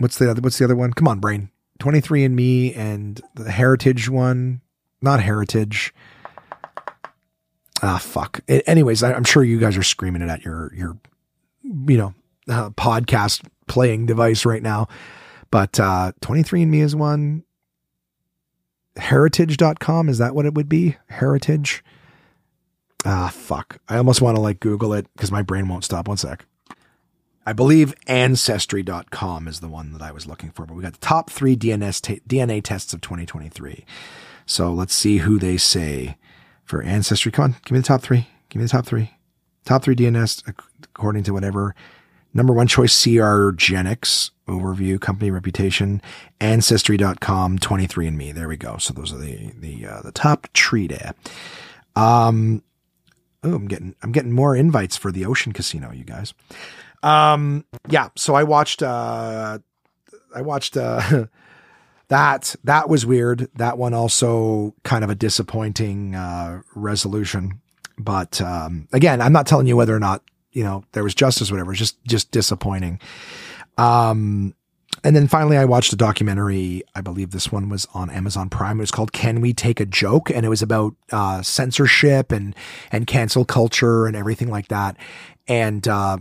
what's 0.00 0.18
the 0.18 0.30
other, 0.30 0.40
what's 0.40 0.58
the 0.58 0.64
other 0.64 0.76
one? 0.76 0.92
Come 0.92 1.06
on, 1.06 1.20
brain. 1.20 1.50
23 1.78 2.24
and 2.24 2.36
me 2.36 2.74
and 2.74 3.20
the 3.34 3.50
heritage 3.50 4.08
one, 4.08 4.60
not 5.00 5.22
heritage. 5.22 5.94
Ah, 7.82 7.98
fuck. 7.98 8.40
It, 8.46 8.62
anyways, 8.66 9.02
I, 9.02 9.12
am 9.12 9.24
sure 9.24 9.42
you 9.42 9.58
guys 9.58 9.76
are 9.76 9.82
screaming 9.82 10.22
it 10.22 10.28
at 10.28 10.44
your, 10.44 10.72
your, 10.74 10.98
you 11.62 11.96
know, 11.96 12.14
uh, 12.48 12.70
podcast 12.70 13.46
playing 13.68 14.06
device 14.06 14.44
right 14.44 14.62
now. 14.62 14.88
But, 15.50 15.80
uh, 15.80 16.12
23 16.20 16.62
and 16.62 16.70
me 16.70 16.80
is 16.80 16.94
one. 16.94 17.44
Heritage.com. 18.96 20.08
Is 20.08 20.18
that 20.18 20.34
what 20.34 20.46
it 20.46 20.54
would 20.54 20.68
be? 20.68 20.96
Heritage. 21.08 21.82
Ah, 23.04 23.30
fuck. 23.32 23.78
I 23.88 23.96
almost 23.96 24.20
want 24.20 24.36
to 24.36 24.42
like 24.42 24.60
Google 24.60 24.92
it 24.92 25.06
because 25.14 25.32
my 25.32 25.42
brain 25.42 25.68
won't 25.68 25.84
stop. 25.84 26.08
One 26.08 26.18
sec. 26.18 26.44
I 27.50 27.52
believe 27.52 27.96
ancestry.com 28.06 29.48
is 29.48 29.58
the 29.58 29.66
one 29.66 29.92
that 29.92 30.02
I 30.02 30.12
was 30.12 30.24
looking 30.24 30.52
for, 30.52 30.64
but 30.64 30.76
we 30.76 30.84
got 30.84 30.92
the 30.92 31.00
top 31.00 31.30
three 31.30 31.56
DNS 31.56 32.20
DNA 32.24 32.62
tests 32.62 32.94
of 32.94 33.00
2023. 33.00 33.84
So 34.46 34.72
let's 34.72 34.94
see 34.94 35.16
who 35.16 35.36
they 35.36 35.56
say 35.56 36.16
for 36.62 36.80
ancestry. 36.80 37.32
Come 37.32 37.46
on, 37.46 37.56
give 37.64 37.72
me 37.72 37.80
the 37.80 37.88
top 37.88 38.02
three. 38.02 38.28
Give 38.50 38.60
me 38.60 38.66
the 38.66 38.70
top 38.70 38.86
three. 38.86 39.14
Top 39.64 39.82
three 39.82 39.96
DNS 39.96 40.44
according 40.84 41.24
to 41.24 41.32
whatever. 41.32 41.74
Number 42.32 42.52
one 42.52 42.68
choice, 42.68 43.02
CR 43.02 43.50
Genix 43.50 44.30
overview, 44.46 45.00
company 45.00 45.32
reputation, 45.32 46.00
ancestry.com, 46.40 47.58
23andMe. 47.58 48.32
There 48.32 48.46
we 48.46 48.58
go. 48.58 48.76
So 48.76 48.94
those 48.94 49.12
are 49.12 49.18
the, 49.18 49.50
the, 49.58 49.86
uh, 49.86 50.02
the 50.02 50.12
top 50.12 50.46
tree 50.52 50.86
there. 50.86 51.14
Um, 51.96 52.62
oh, 53.42 53.54
I'm 53.54 53.66
getting 53.66 53.96
I'm 54.04 54.12
getting 54.12 54.30
more 54.30 54.54
invites 54.54 54.96
for 54.96 55.10
the 55.10 55.26
Ocean 55.26 55.52
Casino, 55.52 55.90
you 55.90 56.04
guys. 56.04 56.32
Um, 57.02 57.64
yeah. 57.88 58.08
So 58.16 58.34
I 58.34 58.42
watched. 58.44 58.82
Uh, 58.82 59.58
I 60.34 60.42
watched. 60.42 60.76
Uh, 60.76 61.26
that 62.08 62.56
that 62.64 62.88
was 62.88 63.06
weird. 63.06 63.48
That 63.54 63.78
one 63.78 63.94
also 63.94 64.74
kind 64.82 65.04
of 65.04 65.10
a 65.10 65.14
disappointing 65.14 66.14
uh, 66.14 66.62
resolution. 66.74 67.60
But 67.98 68.40
um, 68.40 68.88
again, 68.92 69.20
I'm 69.20 69.32
not 69.32 69.46
telling 69.46 69.66
you 69.66 69.76
whether 69.76 69.94
or 69.94 70.00
not 70.00 70.22
you 70.52 70.64
know 70.64 70.84
there 70.92 71.04
was 71.04 71.14
justice, 71.14 71.50
whatever. 71.50 71.72
It's 71.72 71.78
just 71.78 72.04
just 72.04 72.30
disappointing. 72.30 73.00
Um, 73.78 74.54
and 75.02 75.16
then 75.16 75.28
finally, 75.28 75.56
I 75.56 75.64
watched 75.64 75.92
a 75.92 75.96
documentary. 75.96 76.82
I 76.94 77.00
believe 77.00 77.30
this 77.30 77.50
one 77.50 77.68
was 77.68 77.86
on 77.94 78.10
Amazon 78.10 78.50
Prime. 78.50 78.78
It 78.78 78.82
was 78.82 78.90
called 78.90 79.12
"Can 79.12 79.40
We 79.40 79.52
Take 79.52 79.80
a 79.80 79.86
Joke?" 79.86 80.30
and 80.30 80.44
it 80.44 80.48
was 80.48 80.62
about 80.62 80.94
uh, 81.12 81.42
censorship 81.42 82.32
and 82.32 82.54
and 82.90 83.06
cancel 83.06 83.44
culture 83.44 84.06
and 84.06 84.16
everything 84.16 84.50
like 84.50 84.68
that. 84.68 84.96
And 85.46 85.86
uh, 85.86 86.18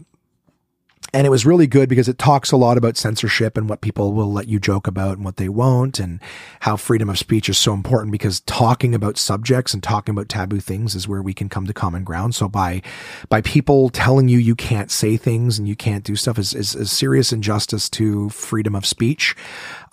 and 1.14 1.26
it 1.26 1.30
was 1.30 1.46
really 1.46 1.68
good 1.68 1.90
because 1.90 2.08
it 2.08 2.18
talks 2.18 2.52
a 2.52 2.58
lot 2.58 2.78
about 2.78 2.98
censorship 2.98 3.58
and 3.58 3.70
what 3.70 3.82
people 3.82 4.14
will 4.14 4.32
let 4.32 4.48
you 4.48 4.60
joke 4.60 4.88
about 4.88 5.18
and 5.18 5.26
what 5.26 5.38
they 5.38 5.50
won't 5.50 6.00
and 6.00 6.22
how 6.62 6.76
freedom 6.76 7.10
of 7.10 7.18
speech 7.18 7.50
is 7.50 7.58
so 7.58 7.74
important 7.74 8.12
because 8.12 8.42
talking 8.42 8.94
about 8.94 9.18
subjects 9.18 9.74
and 9.74 9.82
talking 9.82 10.14
about 10.14 10.30
taboo 10.30 10.60
things 10.60 10.96
is 10.96 11.08
where 11.08 11.22
we 11.22 11.34
can 11.34 11.50
come 11.50 11.66
to 11.66 11.74
common 11.74 12.04
ground. 12.04 12.36
So 12.36 12.48
by 12.48 12.82
by 13.30 13.42
people 13.42 13.90
telling 13.90 14.30
you 14.30 14.38
you 14.38 14.56
can't 14.56 14.92
say 14.92 15.18
things 15.18 15.58
and 15.58 15.68
you 15.68 15.76
can't 15.76 16.04
do 16.04 16.16
stuff 16.16 16.38
is 16.38 16.54
is, 16.54 16.76
is 16.76 16.92
serious 16.92 17.34
injustice 17.34 17.90
to 17.92 18.30
freedom 18.30 18.76
of 18.76 18.86
speech. 18.86 19.36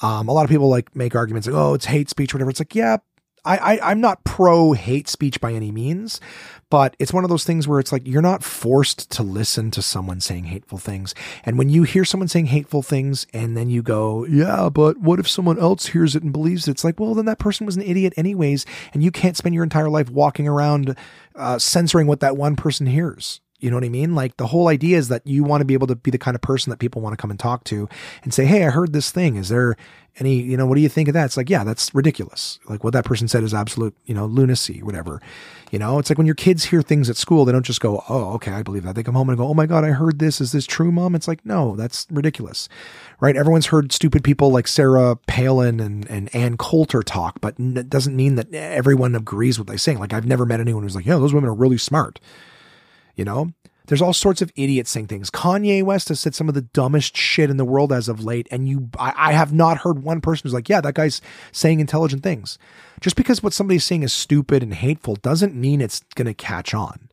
Um, 0.02 0.28
a 0.28 0.32
lot 0.32 0.44
of 0.44 0.50
people 0.50 0.68
like 0.68 0.94
make 0.94 1.14
arguments 1.14 1.46
like 1.46 1.56
oh 1.56 1.74
it's 1.74 1.86
hate 1.86 2.10
speech 2.10 2.34
whatever. 2.34 2.50
It's 2.50 2.60
like 2.60 2.74
yeah 2.74 2.98
I, 3.46 3.56
I 3.56 3.90
I'm 3.90 4.00
not 4.00 4.24
pro 4.24 4.72
hate 4.72 5.08
speech 5.08 5.40
by 5.40 5.52
any 5.52 5.70
means, 5.70 6.20
but 6.70 6.96
it's 6.98 7.12
one 7.12 7.24
of 7.24 7.30
those 7.30 7.44
things 7.44 7.68
where 7.68 7.78
it's 7.78 7.92
like 7.92 8.06
you're 8.06 8.22
not 8.22 8.42
forced 8.42 9.10
to 9.12 9.22
listen 9.22 9.70
to 9.70 9.82
someone 9.82 10.20
saying 10.20 10.44
hateful 10.44 10.78
things. 10.78 11.14
And 11.44 11.58
when 11.58 11.68
you 11.68 11.84
hear 11.84 12.04
someone 12.04 12.28
saying 12.28 12.46
hateful 12.46 12.82
things 12.82 13.26
and 13.32 13.56
then 13.56 13.70
you 13.70 13.82
go, 13.82 14.26
yeah, 14.26 14.68
but 14.68 14.98
what 14.98 15.20
if 15.20 15.28
someone 15.28 15.58
else 15.58 15.86
hears 15.86 16.16
it 16.16 16.22
and 16.22 16.32
believes 16.32 16.66
it? 16.66 16.72
It's 16.72 16.84
like, 16.84 16.98
well, 16.98 17.14
then 17.14 17.26
that 17.26 17.38
person 17.38 17.66
was 17.66 17.76
an 17.76 17.82
idiot 17.82 18.14
anyways. 18.16 18.66
And 18.92 19.02
you 19.02 19.10
can't 19.10 19.36
spend 19.36 19.54
your 19.54 19.64
entire 19.64 19.88
life 19.88 20.10
walking 20.10 20.48
around 20.48 20.96
uh, 21.36 21.58
censoring 21.58 22.06
what 22.06 22.20
that 22.20 22.36
one 22.36 22.56
person 22.56 22.86
hears. 22.86 23.40
You 23.58 23.70
know 23.70 23.76
what 23.76 23.84
I 23.84 23.88
mean? 23.88 24.14
Like 24.14 24.36
the 24.36 24.48
whole 24.48 24.68
idea 24.68 24.98
is 24.98 25.08
that 25.08 25.26
you 25.26 25.42
want 25.42 25.62
to 25.62 25.64
be 25.64 25.74
able 25.74 25.86
to 25.86 25.96
be 25.96 26.10
the 26.10 26.18
kind 26.18 26.34
of 26.34 26.42
person 26.42 26.70
that 26.70 26.78
people 26.78 27.00
want 27.00 27.14
to 27.14 27.16
come 27.16 27.30
and 27.30 27.40
talk 27.40 27.64
to 27.64 27.88
and 28.22 28.34
say, 28.34 28.44
Hey, 28.44 28.66
I 28.66 28.70
heard 28.70 28.92
this 28.92 29.10
thing. 29.10 29.36
Is 29.36 29.48
there 29.48 29.76
any, 30.18 30.34
you 30.34 30.56
know, 30.56 30.66
what 30.66 30.76
do 30.76 30.80
you 30.80 30.88
think 30.88 31.08
of 31.08 31.14
that? 31.14 31.26
It's 31.26 31.36
like, 31.36 31.50
yeah, 31.50 31.64
that's 31.64 31.94
ridiculous. 31.94 32.58
Like 32.68 32.84
what 32.84 32.92
that 32.92 33.04
person 33.04 33.28
said 33.28 33.42
is 33.42 33.52
absolute, 33.52 33.94
you 34.04 34.14
know, 34.14 34.26
lunacy, 34.26 34.82
whatever. 34.82 35.20
You 35.70 35.78
know, 35.78 35.98
it's 35.98 36.10
like 36.10 36.16
when 36.16 36.26
your 36.26 36.34
kids 36.34 36.64
hear 36.64 36.80
things 36.80 37.10
at 37.10 37.16
school, 37.16 37.44
they 37.44 37.52
don't 37.52 37.64
just 37.64 37.80
go, 37.80 38.04
Oh, 38.08 38.34
okay, 38.34 38.52
I 38.52 38.62
believe 38.62 38.84
that. 38.84 38.94
They 38.94 39.02
come 39.02 39.14
home 39.14 39.28
and 39.30 39.38
go, 39.38 39.48
Oh 39.48 39.54
my 39.54 39.66
God, 39.66 39.84
I 39.84 39.90
heard 39.90 40.18
this. 40.18 40.40
Is 40.40 40.52
this 40.52 40.66
true, 40.66 40.92
mom? 40.92 41.14
It's 41.14 41.28
like, 41.28 41.44
no, 41.44 41.76
that's 41.76 42.06
ridiculous. 42.10 42.68
Right. 43.20 43.36
Everyone's 43.36 43.66
heard 43.66 43.92
stupid 43.92 44.22
people 44.22 44.50
like 44.50 44.68
Sarah 44.68 45.16
Palin 45.26 45.80
and, 45.80 46.08
and 46.10 46.34
Ann 46.34 46.58
Coulter 46.58 47.02
talk, 47.02 47.40
but 47.40 47.54
it 47.58 47.88
doesn't 47.88 48.14
mean 48.14 48.34
that 48.34 48.52
everyone 48.52 49.14
agrees 49.14 49.58
with 49.58 49.66
what 49.66 49.72
they're 49.72 49.78
saying. 49.78 49.98
Like 49.98 50.12
I've 50.12 50.26
never 50.26 50.44
met 50.44 50.60
anyone 50.60 50.82
who's 50.82 50.94
like, 50.94 51.06
yeah, 51.06 51.16
those 51.16 51.32
women 51.32 51.48
are 51.48 51.54
really 51.54 51.78
smart. 51.78 52.20
You 53.16 53.24
know, 53.24 53.50
there's 53.86 54.02
all 54.02 54.12
sorts 54.12 54.42
of 54.42 54.52
idiots 54.56 54.90
saying 54.90 55.06
things. 55.06 55.30
Kanye 55.30 55.82
West 55.82 56.08
has 56.08 56.20
said 56.20 56.34
some 56.34 56.48
of 56.48 56.54
the 56.54 56.62
dumbest 56.62 57.16
shit 57.16 57.50
in 57.50 57.56
the 57.56 57.64
world 57.64 57.92
as 57.92 58.08
of 58.08 58.22
late, 58.22 58.46
and 58.50 58.68
you, 58.68 58.90
I, 58.98 59.12
I 59.16 59.32
have 59.32 59.52
not 59.52 59.78
heard 59.78 60.02
one 60.02 60.20
person 60.20 60.42
who's 60.44 60.54
like, 60.54 60.68
"Yeah, 60.68 60.80
that 60.80 60.94
guy's 60.94 61.20
saying 61.52 61.80
intelligent 61.80 62.22
things." 62.22 62.58
Just 63.00 63.16
because 63.16 63.42
what 63.42 63.52
somebody's 63.52 63.84
saying 63.84 64.02
is 64.02 64.12
stupid 64.12 64.62
and 64.62 64.74
hateful 64.74 65.16
doesn't 65.16 65.54
mean 65.54 65.80
it's 65.80 66.00
going 66.14 66.26
to 66.26 66.34
catch 66.34 66.74
on. 66.74 67.08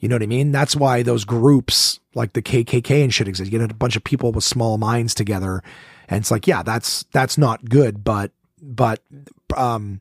You 0.00 0.08
know 0.08 0.16
what 0.16 0.22
I 0.22 0.26
mean? 0.26 0.50
That's 0.50 0.74
why 0.74 1.02
those 1.02 1.24
groups 1.24 2.00
like 2.14 2.32
the 2.32 2.42
KKK 2.42 3.04
and 3.04 3.14
shit 3.14 3.28
exist. 3.28 3.50
You 3.50 3.58
get 3.58 3.70
a 3.70 3.74
bunch 3.74 3.96
of 3.96 4.02
people 4.04 4.32
with 4.32 4.44
small 4.44 4.78
minds 4.78 5.14
together, 5.14 5.62
and 6.08 6.20
it's 6.20 6.30
like, 6.30 6.46
yeah, 6.46 6.62
that's 6.62 7.04
that's 7.12 7.38
not 7.38 7.64
good, 7.68 8.02
but 8.02 8.32
but 8.60 9.00
um 9.56 10.00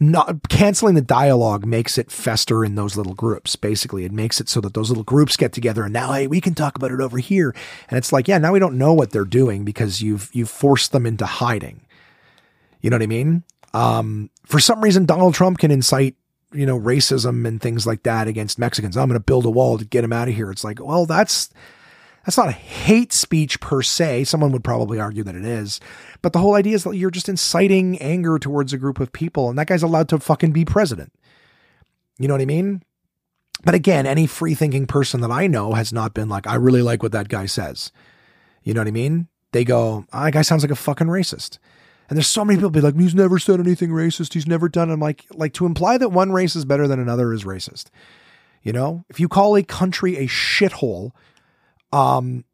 not 0.00 0.48
canceling 0.48 0.94
the 0.94 1.02
dialogue 1.02 1.66
makes 1.66 1.98
it 1.98 2.10
fester 2.10 2.64
in 2.64 2.74
those 2.74 2.96
little 2.96 3.14
groups. 3.14 3.54
Basically, 3.54 4.04
it 4.04 4.12
makes 4.12 4.40
it 4.40 4.48
so 4.48 4.60
that 4.62 4.72
those 4.72 4.88
little 4.88 5.04
groups 5.04 5.36
get 5.36 5.52
together 5.52 5.84
and 5.84 5.92
now, 5.92 6.12
hey, 6.12 6.26
we 6.26 6.40
can 6.40 6.54
talk 6.54 6.76
about 6.76 6.90
it 6.90 7.00
over 7.00 7.18
here. 7.18 7.54
And 7.90 7.98
it's 7.98 8.12
like, 8.12 8.26
yeah, 8.26 8.38
now 8.38 8.52
we 8.52 8.58
don't 8.58 8.78
know 8.78 8.94
what 8.94 9.10
they're 9.10 9.24
doing 9.24 9.64
because 9.64 10.00
you've 10.00 10.30
you've 10.32 10.50
forced 10.50 10.92
them 10.92 11.04
into 11.04 11.26
hiding. 11.26 11.82
You 12.80 12.88
know 12.88 12.96
what 12.96 13.02
I 13.02 13.06
mean? 13.06 13.44
Um, 13.74 14.30
for 14.46 14.58
some 14.58 14.80
reason, 14.80 15.04
Donald 15.04 15.34
Trump 15.34 15.58
can 15.58 15.70
incite 15.70 16.16
you 16.52 16.66
know, 16.66 16.78
racism 16.78 17.46
and 17.46 17.60
things 17.60 17.86
like 17.86 18.02
that 18.02 18.26
against 18.26 18.58
Mexicans. 18.58 18.96
I'm 18.96 19.08
going 19.08 19.20
to 19.20 19.24
build 19.24 19.46
a 19.46 19.50
wall 19.50 19.78
to 19.78 19.84
get 19.84 20.02
them 20.02 20.12
out 20.12 20.28
of 20.28 20.34
here. 20.34 20.50
It's 20.50 20.64
like, 20.64 20.84
well, 20.84 21.06
that's 21.06 21.50
that's 22.24 22.36
not 22.36 22.52
hate 22.52 23.12
speech 23.12 23.60
per 23.60 23.82
se. 23.82 24.24
Someone 24.24 24.52
would 24.52 24.64
probably 24.64 25.00
argue 25.00 25.24
that 25.24 25.34
it 25.34 25.44
is. 25.44 25.80
But 26.22 26.32
the 26.32 26.38
whole 26.38 26.54
idea 26.54 26.74
is 26.74 26.84
that 26.84 26.96
you're 26.96 27.10
just 27.10 27.28
inciting 27.28 27.98
anger 27.98 28.38
towards 28.38 28.72
a 28.72 28.78
group 28.78 29.00
of 29.00 29.12
people, 29.12 29.48
and 29.48 29.58
that 29.58 29.68
guy's 29.68 29.82
allowed 29.82 30.08
to 30.10 30.18
fucking 30.18 30.52
be 30.52 30.64
president. 30.64 31.12
You 32.18 32.28
know 32.28 32.34
what 32.34 32.42
I 32.42 32.46
mean? 32.46 32.82
But 33.64 33.74
again, 33.74 34.06
any 34.06 34.26
free 34.26 34.54
thinking 34.54 34.86
person 34.86 35.20
that 35.22 35.30
I 35.30 35.46
know 35.46 35.72
has 35.72 35.92
not 35.92 36.14
been 36.14 36.28
like, 36.28 36.46
I 36.46 36.54
really 36.54 36.82
like 36.82 37.02
what 37.02 37.12
that 37.12 37.28
guy 37.28 37.46
says. 37.46 37.92
You 38.62 38.74
know 38.74 38.80
what 38.80 38.88
I 38.88 38.92
mean? 38.92 39.28
They 39.52 39.64
go, 39.64 40.06
oh, 40.12 40.24
that 40.24 40.32
guy 40.32 40.42
sounds 40.42 40.62
like 40.62 40.70
a 40.70 40.76
fucking 40.76 41.08
racist. 41.08 41.58
And 42.08 42.16
there's 42.16 42.26
so 42.26 42.44
many 42.44 42.56
people 42.56 42.70
be 42.70 42.80
like, 42.80 42.98
he's 42.98 43.14
never 43.14 43.38
said 43.38 43.60
anything 43.60 43.90
racist. 43.90 44.34
He's 44.34 44.46
never 44.46 44.68
done. 44.68 44.90
I'm 44.90 45.00
like, 45.00 45.26
like 45.32 45.52
to 45.54 45.66
imply 45.66 45.96
that 45.98 46.10
one 46.10 46.32
race 46.32 46.56
is 46.56 46.64
better 46.64 46.88
than 46.88 46.98
another 46.98 47.32
is 47.32 47.44
racist. 47.44 47.86
You 48.62 48.72
know, 48.72 49.04
if 49.08 49.20
you 49.20 49.28
call 49.28 49.56
a 49.56 49.62
country 49.62 50.16
a 50.16 50.26
shithole, 50.26 51.12
um, 51.92 52.44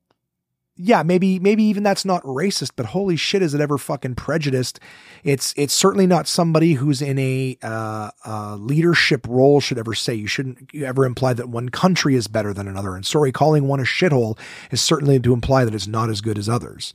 yeah, 0.79 1.03
maybe 1.03 1.39
maybe 1.39 1.63
even 1.65 1.83
that's 1.83 2.05
not 2.05 2.23
racist, 2.23 2.73
but 2.77 2.87
holy 2.87 3.17
shit, 3.17 3.41
is 3.41 3.55
it 3.55 3.63
ever 3.63 3.79
fucking 3.79 4.15
prejudiced? 4.15 4.79
It's 5.25 5.55
it's 5.57 5.73
certainly 5.73 6.07
not 6.07 6.29
somebody 6.29 6.75
who's 6.75 7.01
in 7.01 7.19
a 7.19 7.57
uh, 7.63 8.11
uh, 8.27 8.57
leadership 8.57 9.27
role 9.27 9.61
should 9.61 9.79
ever 9.79 9.95
say. 9.95 10.15
You 10.15 10.27
shouldn't 10.27 10.75
ever 10.75 11.07
imply 11.07 11.33
that 11.33 11.49
one 11.49 11.71
country 11.71 12.15
is 12.15 12.29
better 12.29 12.53
than 12.53 12.69
another. 12.69 12.95
And 12.95 13.07
sorry, 13.07 13.33
calling 13.33 13.67
one 13.67 13.81
a 13.81 13.85
shithole 13.85 14.39
is 14.71 14.83
certainly 14.83 15.19
to 15.19 15.33
imply 15.33 15.65
that 15.65 15.75
it's 15.75 15.87
not 15.87 16.11
as 16.11 16.21
good 16.21 16.37
as 16.37 16.49
others. 16.49 16.93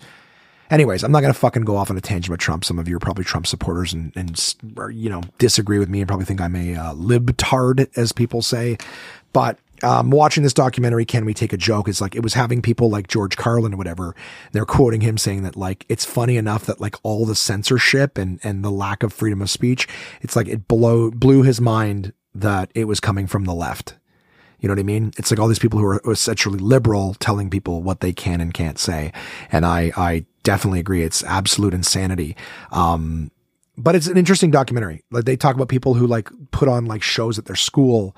Anyways, 0.70 1.04
I'm 1.04 1.12
not 1.12 1.20
to 1.22 1.34
fucking 1.34 1.64
go 1.64 1.76
off 1.76 1.89
on 1.89 1.98
a 1.98 2.02
tangent 2.02 2.30
about 2.30 2.39
Trump. 2.39 2.64
Some 2.64 2.80
of 2.80 2.88
you 2.88 2.96
are 2.96 3.00
probably 3.00 3.26
Trump 3.26 3.46
supporters 3.46 3.92
and, 3.92 4.14
and 4.16 4.56
you 4.96 5.10
know, 5.10 5.22
disagree 5.38 5.80
with 5.80 5.89
me 5.89 6.00
and 6.00 6.08
probably 6.08 6.26
think 6.26 6.39
I'm 6.39 6.56
a 6.56 6.76
uh, 6.76 6.94
libtard, 6.94 7.89
as 7.98 8.14
people 8.14 8.42
say. 8.42 8.78
But 9.34 9.60
um, 9.84 10.10
watching 10.12 10.44
this 10.44 10.54
documentary, 10.54 11.06
Can 11.06 11.26
We 11.26 11.34
Take 11.34 11.54
a 11.54 11.58
Joke? 11.58 11.88
It's 11.88 12.02
like 12.02 12.16
it 12.16 12.24
was 12.24 12.34
having 12.34 12.62
people 12.62 12.90
like 12.90 13.08
George 13.08 13.38
Carlin 13.38 13.74
or 13.74 13.78
whatever. 13.78 14.16
They're 14.52 14.66
quoting 14.66 15.02
him 15.02 15.18
saying 15.18 15.44
that 15.44 15.56
like 15.56 15.86
it's 15.90 16.06
funny 16.06 16.38
enough 16.38 16.66
that 16.66 16.82
like 16.82 16.96
all 17.04 17.26
the 17.26 17.36
censorship 17.36 18.18
and 18.18 18.40
and 18.44 18.64
the 18.64 18.72
lack 18.72 19.04
of 19.04 19.14
freedom 19.14 19.42
of 19.42 19.50
speech, 19.50 19.88
it's 20.22 20.36
like 20.36 20.48
it 20.48 20.68
blow 20.68 21.12
blew 21.12 21.44
his 21.44 21.60
mind 21.62 22.14
that 22.34 22.72
it 22.76 22.86
was 22.86 23.00
coming 23.00 23.28
from 23.28 23.46
the 23.46 23.54
left. 23.54 23.98
You 24.60 24.68
know 24.68 24.74
what 24.74 24.80
I 24.80 24.84
mean? 24.84 25.12
It's 25.18 25.32
like 25.32 25.40
all 25.40 25.48
these 25.48 25.60
people 25.60 25.80
who 25.80 25.86
are 25.86 26.02
essentially 26.12 26.60
liberal 26.60 27.16
telling 27.16 27.50
people 27.50 27.82
what 27.82 28.02
they 28.02 28.14
can 28.14 28.40
and 28.42 28.54
can't 28.54 28.78
say. 28.78 29.12
And 29.52 29.66
I, 29.66 29.92
I 29.98 30.26
definitely 30.44 30.80
agree. 30.80 31.02
It's 31.02 31.24
absolute 31.24 31.74
insanity. 31.74 32.38
Um, 32.72 33.32
but 33.76 33.96
it's 33.96 34.06
an 34.06 34.18
interesting 34.18 34.52
documentary. 34.52 35.04
Like 35.10 35.26
they 35.26 35.36
talk 35.36 35.56
about 35.56 35.68
people 35.68 35.96
who 35.96 36.06
like 36.06 36.30
put 36.52 36.68
on 36.70 36.86
like 36.86 37.02
shows 37.02 37.40
at 37.40 37.46
their 37.46 37.56
school 37.56 38.16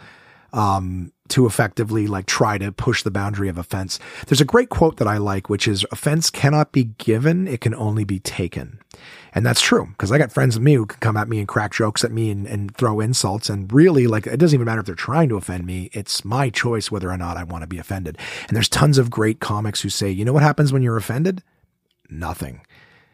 um, 0.52 1.14
to 1.34 1.48
effectively 1.48 2.06
like 2.06 2.28
try 2.28 2.60
to 2.60 2.72
push 2.72 3.02
the 3.02 3.10
boundary 3.10 3.50
of 3.50 3.58
offense. 3.58 4.00
There's 4.28 4.40
a 4.40 4.46
great 4.46 4.70
quote 4.70 4.98
that 4.98 5.08
I 5.08 5.18
like, 5.18 5.50
which 5.50 5.68
is 5.68 5.84
offense 5.92 6.30
cannot 6.30 6.72
be 6.72 6.86
given. 7.00 7.48
It 7.48 7.60
can 7.60 7.74
only 7.74 8.04
be 8.04 8.20
taken. 8.20 8.80
And 9.34 9.44
that's 9.44 9.60
true 9.60 9.88
because 9.88 10.12
I 10.12 10.20
got 10.20 10.32
friends 10.32 10.56
with 10.56 10.64
me 10.64 10.76
who 10.76 10.86
can 10.86 11.00
come 11.00 11.18
at 11.18 11.28
me 11.28 11.40
and 11.40 11.48
crack 11.48 11.74
jokes 11.74 12.04
at 12.04 12.12
me 12.12 12.30
and, 12.30 12.46
and 12.46 12.76
throw 12.76 13.00
insults. 13.00 13.50
And 13.50 13.72
really, 13.74 14.06
like, 14.06 14.28
it 14.28 14.38
doesn't 14.38 14.56
even 14.56 14.66
matter 14.66 14.82
if 14.82 14.86
they're 14.86 14.94
trying 14.94 15.28
to 15.30 15.36
offend 15.36 15.66
me. 15.66 15.90
It's 15.92 16.24
my 16.24 16.52
choice 16.52 16.92
whether 16.92 17.10
or 17.10 17.18
not 17.18 17.36
I 17.36 17.44
want 17.44 17.64
to 17.64 17.68
be 17.68 17.80
offended. 17.80 18.20
And 18.48 18.56
there's 18.56 18.70
tons 18.70 19.00
of 19.00 19.10
great 19.10 19.40
comics 19.40 19.82
who 19.82 19.90
say, 19.90 20.12
you 20.12 20.24
know 20.24 20.34
what 20.34 20.44
happens 20.44 20.72
when 20.72 20.84
you're 20.84 20.98
offended? 20.98 21.42
Nothing. 22.12 22.62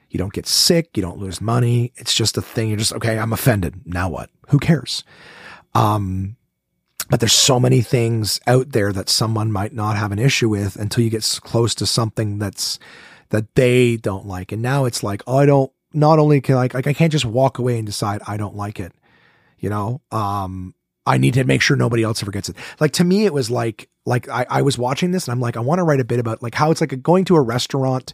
You 0.10 0.18
don't 0.18 0.34
get 0.34 0.46
sick. 0.46 0.90
You 0.98 1.02
don't 1.02 1.20
lose 1.20 1.40
money. 1.40 1.94
It's 1.96 2.14
just 2.14 2.38
a 2.38 2.42
thing. 2.42 2.68
You're 2.68 2.80
just, 2.80 2.94
okay, 2.94 3.18
I'm 3.18 3.32
offended. 3.32 3.82
Now 3.86 4.10
what? 4.10 4.30
Who 4.50 4.60
cares? 4.60 5.06
Um, 5.74 6.36
but 7.10 7.20
there's 7.20 7.34
so 7.34 7.60
many 7.60 7.82
things 7.82 8.40
out 8.46 8.72
there 8.72 8.94
that 8.94 9.10
someone 9.10 9.52
might 9.52 9.74
not 9.74 9.98
have 9.98 10.12
an 10.12 10.20
issue 10.20 10.48
with 10.48 10.76
until 10.76 11.04
you 11.04 11.10
get 11.10 11.40
close 11.44 11.74
to 11.76 11.86
something 11.86 12.38
that's 12.38 12.80
that 13.30 13.56
they 13.56 13.98
don't 13.98 14.28
like. 14.28 14.52
And 14.52 14.62
now 14.62 14.86
it's 14.86 15.04
like, 15.04 15.24
oh, 15.28 15.38
I 15.38 15.46
don't. 15.46 15.72
Not 15.92 16.20
only 16.20 16.40
can 16.40 16.56
I 16.56 16.70
like 16.72 16.86
I 16.86 16.94
can't 16.94 17.12
just 17.12 17.26
walk 17.26 17.58
away 17.58 17.78
and 17.78 17.86
decide 17.86 18.22
I 18.28 18.38
don't 18.38 18.56
like 18.56 18.80
it. 18.80 18.94
You 19.58 19.70
know, 19.70 20.02
um, 20.12 20.76
I 21.06 21.18
need 21.18 21.34
to 21.34 21.44
make 21.44 21.64
sure 21.64 21.76
nobody 21.76 22.04
else 22.04 22.22
ever 22.22 22.32
gets 22.32 22.50
it. 22.50 22.56
Like 22.80 22.92
to 22.94 23.04
me, 23.04 23.26
it 23.26 23.34
was 23.34 23.50
like 23.50 23.90
like 24.06 24.30
I, 24.30 24.46
I 24.48 24.62
was 24.62 24.78
watching 24.78 25.10
this 25.12 25.28
and 25.28 25.32
I'm 25.32 25.42
like, 25.42 25.58
I 25.58 25.62
want 25.62 25.80
to 25.80 25.84
write 25.84 26.00
a 26.00 26.06
bit 26.06 26.20
about 26.20 26.44
like 26.44 26.54
how 26.54 26.70
it's 26.70 26.82
like 26.82 26.92
a, 26.92 26.96
going 26.96 27.26
to 27.26 27.36
a 27.36 27.42
restaurant 27.42 28.14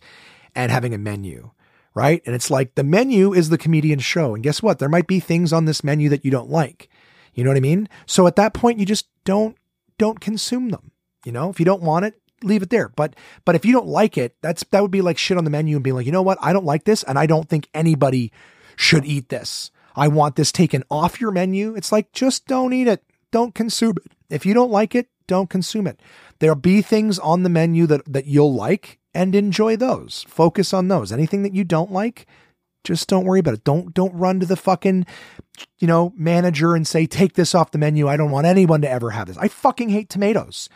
and 0.55 0.71
having 0.71 0.93
a 0.93 0.97
menu, 0.97 1.51
right? 1.93 2.21
And 2.25 2.33
it's 2.33 2.49
like 2.49 2.75
the 2.75 2.83
menu 2.83 3.33
is 3.33 3.49
the 3.49 3.57
comedian's 3.57 4.05
show, 4.05 4.33
and 4.33 4.43
guess 4.43 4.63
what? 4.63 4.79
There 4.79 4.87
might 4.87 5.07
be 5.07 5.19
things 5.19 5.51
on 5.51 5.65
this 5.65 5.83
menu 5.83 6.07
that 6.09 6.23
you 6.23 6.31
don't 6.31 6.49
like. 6.49 6.89
You 7.35 7.43
know 7.43 7.51
what 7.51 7.57
I 7.57 7.61
mean? 7.61 7.87
So 8.07 8.25
at 8.25 8.37
that 8.37 8.53
point, 8.53 8.79
you 8.79 8.85
just 8.85 9.07
don't 9.25 9.55
don't 9.97 10.19
consume 10.19 10.69
them. 10.69 10.91
You 11.25 11.31
know, 11.31 11.49
if 11.49 11.59
you 11.59 11.65
don't 11.65 11.81
want 11.81 12.05
it, 12.05 12.15
leave 12.41 12.63
it 12.63 12.69
there. 12.69 12.89
But 12.89 13.15
but 13.43 13.55
if 13.55 13.65
you 13.65 13.73
don't 13.73 13.87
like 13.87 14.17
it, 14.17 14.35
that's 14.41 14.63
that 14.71 14.81
would 14.81 14.91
be 14.91 15.01
like 15.01 15.17
shit 15.17 15.37
on 15.37 15.43
the 15.43 15.49
menu 15.49 15.75
and 15.75 15.83
being 15.83 15.95
like, 15.95 16.05
you 16.05 16.11
know 16.11 16.21
what? 16.21 16.37
I 16.41 16.53
don't 16.53 16.65
like 16.65 16.85
this, 16.85 17.03
and 17.03 17.19
I 17.19 17.25
don't 17.25 17.47
think 17.47 17.69
anybody 17.73 18.31
should 18.75 19.05
eat 19.05 19.29
this. 19.29 19.69
I 19.95 20.07
want 20.07 20.35
this 20.35 20.51
taken 20.51 20.83
off 20.89 21.21
your 21.21 21.31
menu. 21.31 21.75
It's 21.75 21.91
like 21.91 22.11
just 22.11 22.47
don't 22.47 22.73
eat 22.73 22.87
it. 22.87 23.03
Don't 23.31 23.53
consume 23.53 23.97
it. 24.03 24.11
If 24.29 24.45
you 24.45 24.53
don't 24.53 24.71
like 24.71 24.95
it, 24.95 25.09
don't 25.27 25.49
consume 25.49 25.87
it. 25.87 25.99
There'll 26.39 26.55
be 26.55 26.81
things 26.81 27.19
on 27.19 27.43
the 27.43 27.49
menu 27.49 27.85
that 27.87 28.01
that 28.11 28.25
you'll 28.25 28.53
like 28.53 28.99
and 29.13 29.35
enjoy 29.35 29.75
those. 29.75 30.25
Focus 30.27 30.73
on 30.73 30.87
those. 30.87 31.11
Anything 31.11 31.43
that 31.43 31.55
you 31.55 31.63
don't 31.63 31.91
like, 31.91 32.27
just 32.85 33.09
don't 33.09 33.25
worry 33.25 33.39
about 33.39 33.55
it. 33.55 33.63
Don't 33.63 33.93
don't 33.93 34.13
run 34.13 34.39
to 34.39 34.45
the 34.45 34.55
fucking 34.55 35.05
you 35.79 35.87
know 35.87 36.13
manager 36.15 36.75
and 36.75 36.87
say 36.87 37.05
take 37.05 37.33
this 37.33 37.53
off 37.53 37.71
the 37.71 37.77
menu. 37.77 38.07
I 38.07 38.17
don't 38.17 38.31
want 38.31 38.47
anyone 38.47 38.81
to 38.81 38.89
ever 38.89 39.11
have 39.11 39.27
this. 39.27 39.37
I 39.37 39.47
fucking 39.47 39.89
hate 39.89 40.09
tomatoes. 40.09 40.69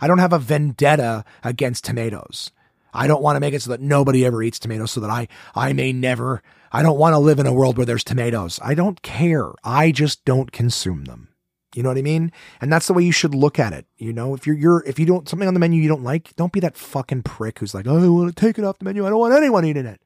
I 0.00 0.06
don't 0.06 0.18
have 0.18 0.32
a 0.32 0.38
vendetta 0.38 1.24
against 1.42 1.84
tomatoes. 1.84 2.52
I 2.94 3.06
don't 3.06 3.22
want 3.22 3.36
to 3.36 3.40
make 3.40 3.54
it 3.54 3.62
so 3.62 3.70
that 3.70 3.80
nobody 3.80 4.24
ever 4.24 4.42
eats 4.42 4.58
tomatoes 4.58 4.92
so 4.92 5.00
that 5.00 5.10
I 5.10 5.28
I 5.54 5.72
may 5.72 5.92
never 5.92 6.42
I 6.72 6.82
don't 6.82 6.98
want 6.98 7.14
to 7.14 7.18
live 7.18 7.38
in 7.38 7.46
a 7.46 7.52
world 7.52 7.76
where 7.76 7.86
there's 7.86 8.04
tomatoes. 8.04 8.60
I 8.62 8.74
don't 8.74 9.02
care. 9.02 9.52
I 9.64 9.90
just 9.90 10.24
don't 10.24 10.52
consume 10.52 11.04
them. 11.04 11.28
You 11.74 11.82
know 11.82 11.90
what 11.90 11.98
I 11.98 12.02
mean? 12.02 12.32
And 12.60 12.72
that's 12.72 12.86
the 12.86 12.94
way 12.94 13.04
you 13.04 13.12
should 13.12 13.34
look 13.34 13.58
at 13.58 13.72
it. 13.72 13.86
You 13.98 14.12
know, 14.12 14.34
if 14.34 14.46
you're 14.46 14.56
you're 14.56 14.82
if 14.86 14.98
you 14.98 15.06
don't 15.06 15.28
something 15.28 15.46
on 15.46 15.54
the 15.54 15.60
menu 15.60 15.82
you 15.82 15.88
don't 15.88 16.02
like, 16.02 16.34
don't 16.36 16.52
be 16.52 16.60
that 16.60 16.76
fucking 16.76 17.22
prick 17.22 17.58
who's 17.58 17.74
like, 17.74 17.86
oh, 17.86 18.04
I 18.04 18.08
want 18.08 18.34
to 18.34 18.40
take 18.40 18.58
it 18.58 18.64
off 18.64 18.78
the 18.78 18.84
menu. 18.84 19.06
I 19.06 19.10
don't 19.10 19.18
want 19.18 19.34
anyone 19.34 19.64
eating 19.64 19.86
it. 19.86 20.00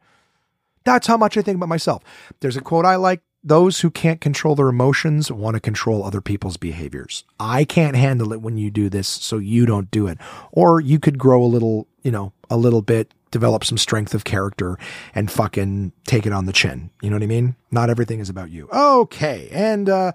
That's 0.84 1.06
how 1.06 1.16
much 1.16 1.36
I 1.36 1.42
think 1.42 1.56
about 1.56 1.68
myself. 1.68 2.02
There's 2.40 2.56
a 2.56 2.60
quote 2.60 2.84
I 2.84 2.96
like 2.96 3.22
those 3.44 3.80
who 3.80 3.90
can't 3.90 4.20
control 4.20 4.54
their 4.54 4.68
emotions 4.68 5.30
want 5.30 5.54
to 5.54 5.60
control 5.60 6.04
other 6.04 6.20
people's 6.20 6.56
behaviors. 6.56 7.24
I 7.40 7.64
can't 7.64 7.96
handle 7.96 8.32
it 8.32 8.40
when 8.40 8.56
you 8.56 8.70
do 8.70 8.88
this, 8.88 9.08
so 9.08 9.38
you 9.38 9.66
don't 9.66 9.90
do 9.90 10.06
it. 10.06 10.18
Or 10.52 10.80
you 10.80 11.00
could 11.00 11.18
grow 11.18 11.42
a 11.42 11.46
little, 11.46 11.88
you 12.02 12.12
know, 12.12 12.32
a 12.50 12.56
little 12.56 12.82
bit, 12.82 13.12
develop 13.32 13.64
some 13.64 13.78
strength 13.78 14.14
of 14.14 14.24
character 14.24 14.78
and 15.14 15.30
fucking 15.30 15.92
take 16.06 16.26
it 16.26 16.32
on 16.32 16.46
the 16.46 16.52
chin. 16.52 16.90
You 17.02 17.10
know 17.10 17.16
what 17.16 17.24
I 17.24 17.26
mean? 17.26 17.56
Not 17.70 17.90
everything 17.90 18.20
is 18.20 18.28
about 18.28 18.50
you. 18.50 18.68
Okay. 18.70 19.48
And 19.50 19.88
uh 19.88 20.12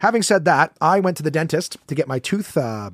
having 0.00 0.22
said 0.22 0.44
that, 0.44 0.76
I 0.80 1.00
went 1.00 1.16
to 1.16 1.22
the 1.22 1.30
dentist 1.30 1.78
to 1.86 1.94
get 1.94 2.08
my 2.08 2.18
tooth 2.18 2.56
uh 2.56 2.90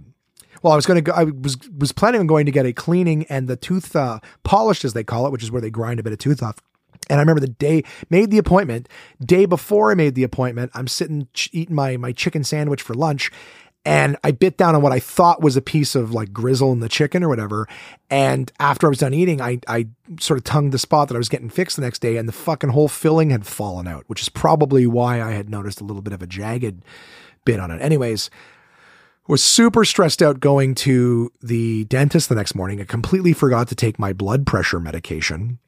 well, 0.63 0.73
I 0.73 0.77
was 0.77 0.87
going 0.87 0.99
to 0.99 1.03
go, 1.03 1.13
I 1.13 1.25
was, 1.25 1.57
was 1.77 1.91
planning 1.91 2.21
on 2.21 2.29
going 2.29 2.47
to 2.47 2.53
get 2.53 2.67
a 2.67 2.73
cleaning 2.73 3.25
and 3.25 3.49
the 3.49 3.57
tooth 3.57 3.97
uh, 3.97 4.21
polished, 4.45 4.85
as 4.85 4.93
they 4.93 5.03
call 5.03 5.27
it, 5.27 5.33
which 5.33 5.43
is 5.43 5.51
where 5.51 5.61
they 5.61 5.71
grind 5.71 5.99
a 5.99 6.05
bit 6.05 6.13
of 6.13 6.21
tooth 6.21 6.41
off. 6.41 6.59
And 7.11 7.19
I 7.19 7.23
remember 7.23 7.41
the 7.41 7.49
day 7.49 7.85
made 8.11 8.31
the 8.31 8.39
appointment. 8.39 8.89
Day 9.25 9.45
before 9.47 9.91
I 9.91 9.95
made 9.95 10.15
the 10.15 10.23
appointment, 10.23 10.71
I'm 10.75 10.89
sitting 10.89 11.29
ch- 11.35 11.51
eating 11.53 11.75
my 11.75 11.97
my 11.97 12.13
chicken 12.13 12.45
sandwich 12.45 12.83
for 12.83 12.95
lunch, 12.95 13.31
and 13.85 14.17
I 14.23 14.31
bit 14.31 14.57
down 14.57 14.75
on 14.75 14.83
what 14.83 14.93
I 14.93 15.01
thought 15.01 15.43
was 15.43 15.57
a 15.57 15.63
piece 15.63 15.95
of 15.95 16.13
like 16.13 16.33
grizzle 16.33 16.73
in 16.73 16.81
the 16.81 16.89
chicken 16.89 17.25
or 17.25 17.29
whatever. 17.29 17.67
And 18.11 18.53
after 18.61 18.87
I 18.87 18.91
was 18.91 18.99
done 18.99 19.15
eating, 19.15 19.41
I 19.41 19.59
I 19.67 19.89
sort 20.21 20.39
of 20.39 20.45
tongued 20.45 20.73
the 20.73 20.79
spot 20.79 21.09
that 21.09 21.15
I 21.15 21.19
was 21.19 21.29
getting 21.29 21.51
fixed 21.51 21.77
the 21.77 21.83
next 21.83 21.99
day, 21.99 22.17
and 22.17 22.29
the 22.29 22.33
fucking 22.33 22.71
whole 22.71 22.89
filling 22.89 23.31
had 23.31 23.47
fallen 23.47 23.89
out, 23.89 24.05
which 24.07 24.23
is 24.23 24.29
probably 24.29 24.87
why 24.87 25.21
I 25.21 25.33
had 25.33 25.51
noticed 25.51 25.81
a 25.81 25.85
little 25.85 26.03
bit 26.03 26.13
of 26.13 26.23
a 26.23 26.27
jagged 26.27 26.85
bit 27.45 27.59
on 27.59 27.71
it. 27.73 27.83
Anyways, 27.83 28.31
was 29.27 29.43
super 29.43 29.85
stressed 29.85 30.23
out 30.23 30.41
going 30.41 30.75
to 30.75 31.33
the 31.43 31.85
dentist 31.85 32.29
the 32.29 32.35
next 32.35 32.55
morning. 32.55 32.81
I 32.81 32.85
completely 32.85 33.33
forgot 33.33 33.69
to 33.69 33.75
take 33.75 33.99
my 33.99 34.13
blood 34.13 34.47
pressure 34.47 34.81
medication 34.81 35.59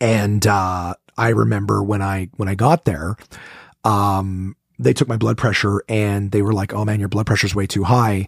and 0.00 0.46
uh, 0.46 0.94
I 1.16 1.28
remember 1.30 1.82
when 1.82 2.02
I 2.02 2.28
when 2.36 2.48
I 2.48 2.54
got 2.54 2.84
there, 2.84 3.16
um, 3.84 4.56
they 4.78 4.92
took 4.92 5.08
my 5.08 5.16
blood 5.16 5.36
pressure 5.36 5.82
and 5.88 6.30
they 6.30 6.42
were 6.42 6.52
like, 6.52 6.72
"Oh 6.72 6.84
man, 6.84 7.00
your 7.00 7.08
blood 7.08 7.26
pressure's 7.26 7.54
way 7.54 7.66
too 7.66 7.84
high. 7.84 8.26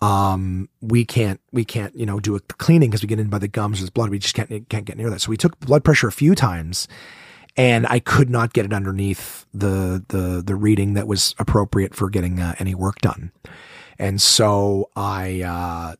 Um, 0.00 0.68
we 0.80 1.04
can't 1.04 1.40
we 1.52 1.64
can't 1.64 1.94
you 1.94 2.06
know 2.06 2.18
do 2.18 2.34
a 2.34 2.40
cleaning 2.40 2.90
because 2.90 3.02
we 3.02 3.08
get 3.08 3.20
in 3.20 3.28
by 3.28 3.38
the 3.38 3.48
gums 3.48 3.80
with 3.80 3.94
blood. 3.94 4.10
We 4.10 4.18
just 4.18 4.34
can't 4.34 4.68
can't 4.68 4.84
get 4.84 4.96
near 4.96 5.10
that." 5.10 5.20
So 5.20 5.30
we 5.30 5.36
took 5.36 5.58
blood 5.60 5.84
pressure 5.84 6.08
a 6.08 6.12
few 6.12 6.34
times, 6.34 6.88
and 7.56 7.86
I 7.86 8.00
could 8.00 8.30
not 8.30 8.52
get 8.52 8.64
it 8.64 8.72
underneath 8.72 9.46
the 9.54 10.04
the 10.08 10.42
the 10.44 10.56
reading 10.56 10.94
that 10.94 11.06
was 11.06 11.34
appropriate 11.38 11.94
for 11.94 12.10
getting 12.10 12.40
uh, 12.40 12.54
any 12.58 12.74
work 12.74 12.98
done. 13.00 13.30
And 13.98 14.20
so 14.20 14.90
I 14.96 15.96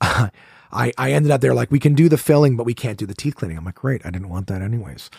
uh, 0.00 0.30
I, 0.72 0.92
I 0.98 1.12
ended 1.12 1.32
up 1.32 1.40
there 1.40 1.54
like, 1.54 1.70
we 1.70 1.78
can 1.78 1.94
do 1.94 2.08
the 2.08 2.18
filling, 2.18 2.56
but 2.56 2.66
we 2.66 2.74
can't 2.74 2.98
do 2.98 3.06
the 3.06 3.14
teeth 3.14 3.36
cleaning. 3.36 3.56
I'm 3.56 3.64
like, 3.64 3.76
great. 3.76 4.04
I 4.04 4.10
didn't 4.10 4.28
want 4.28 4.48
that 4.48 4.62
anyways. 4.62 5.10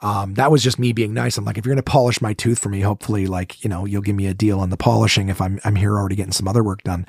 Um, 0.00 0.34
that 0.34 0.52
was 0.52 0.62
just 0.62 0.78
me 0.78 0.92
being 0.92 1.12
nice. 1.12 1.38
I'm 1.38 1.44
like, 1.44 1.58
if 1.58 1.66
you're 1.66 1.74
going 1.74 1.82
to 1.82 1.90
polish 1.90 2.20
my 2.20 2.32
tooth 2.32 2.60
for 2.60 2.68
me, 2.68 2.82
hopefully, 2.82 3.26
like, 3.26 3.64
you 3.64 3.68
know, 3.68 3.84
you'll 3.84 4.02
give 4.02 4.14
me 4.14 4.26
a 4.28 4.34
deal 4.34 4.60
on 4.60 4.70
the 4.70 4.76
polishing 4.76 5.28
if 5.28 5.40
I'm, 5.40 5.58
I'm 5.64 5.74
here 5.74 5.96
already 5.98 6.14
getting 6.14 6.30
some 6.30 6.46
other 6.46 6.62
work 6.62 6.84
done. 6.84 7.04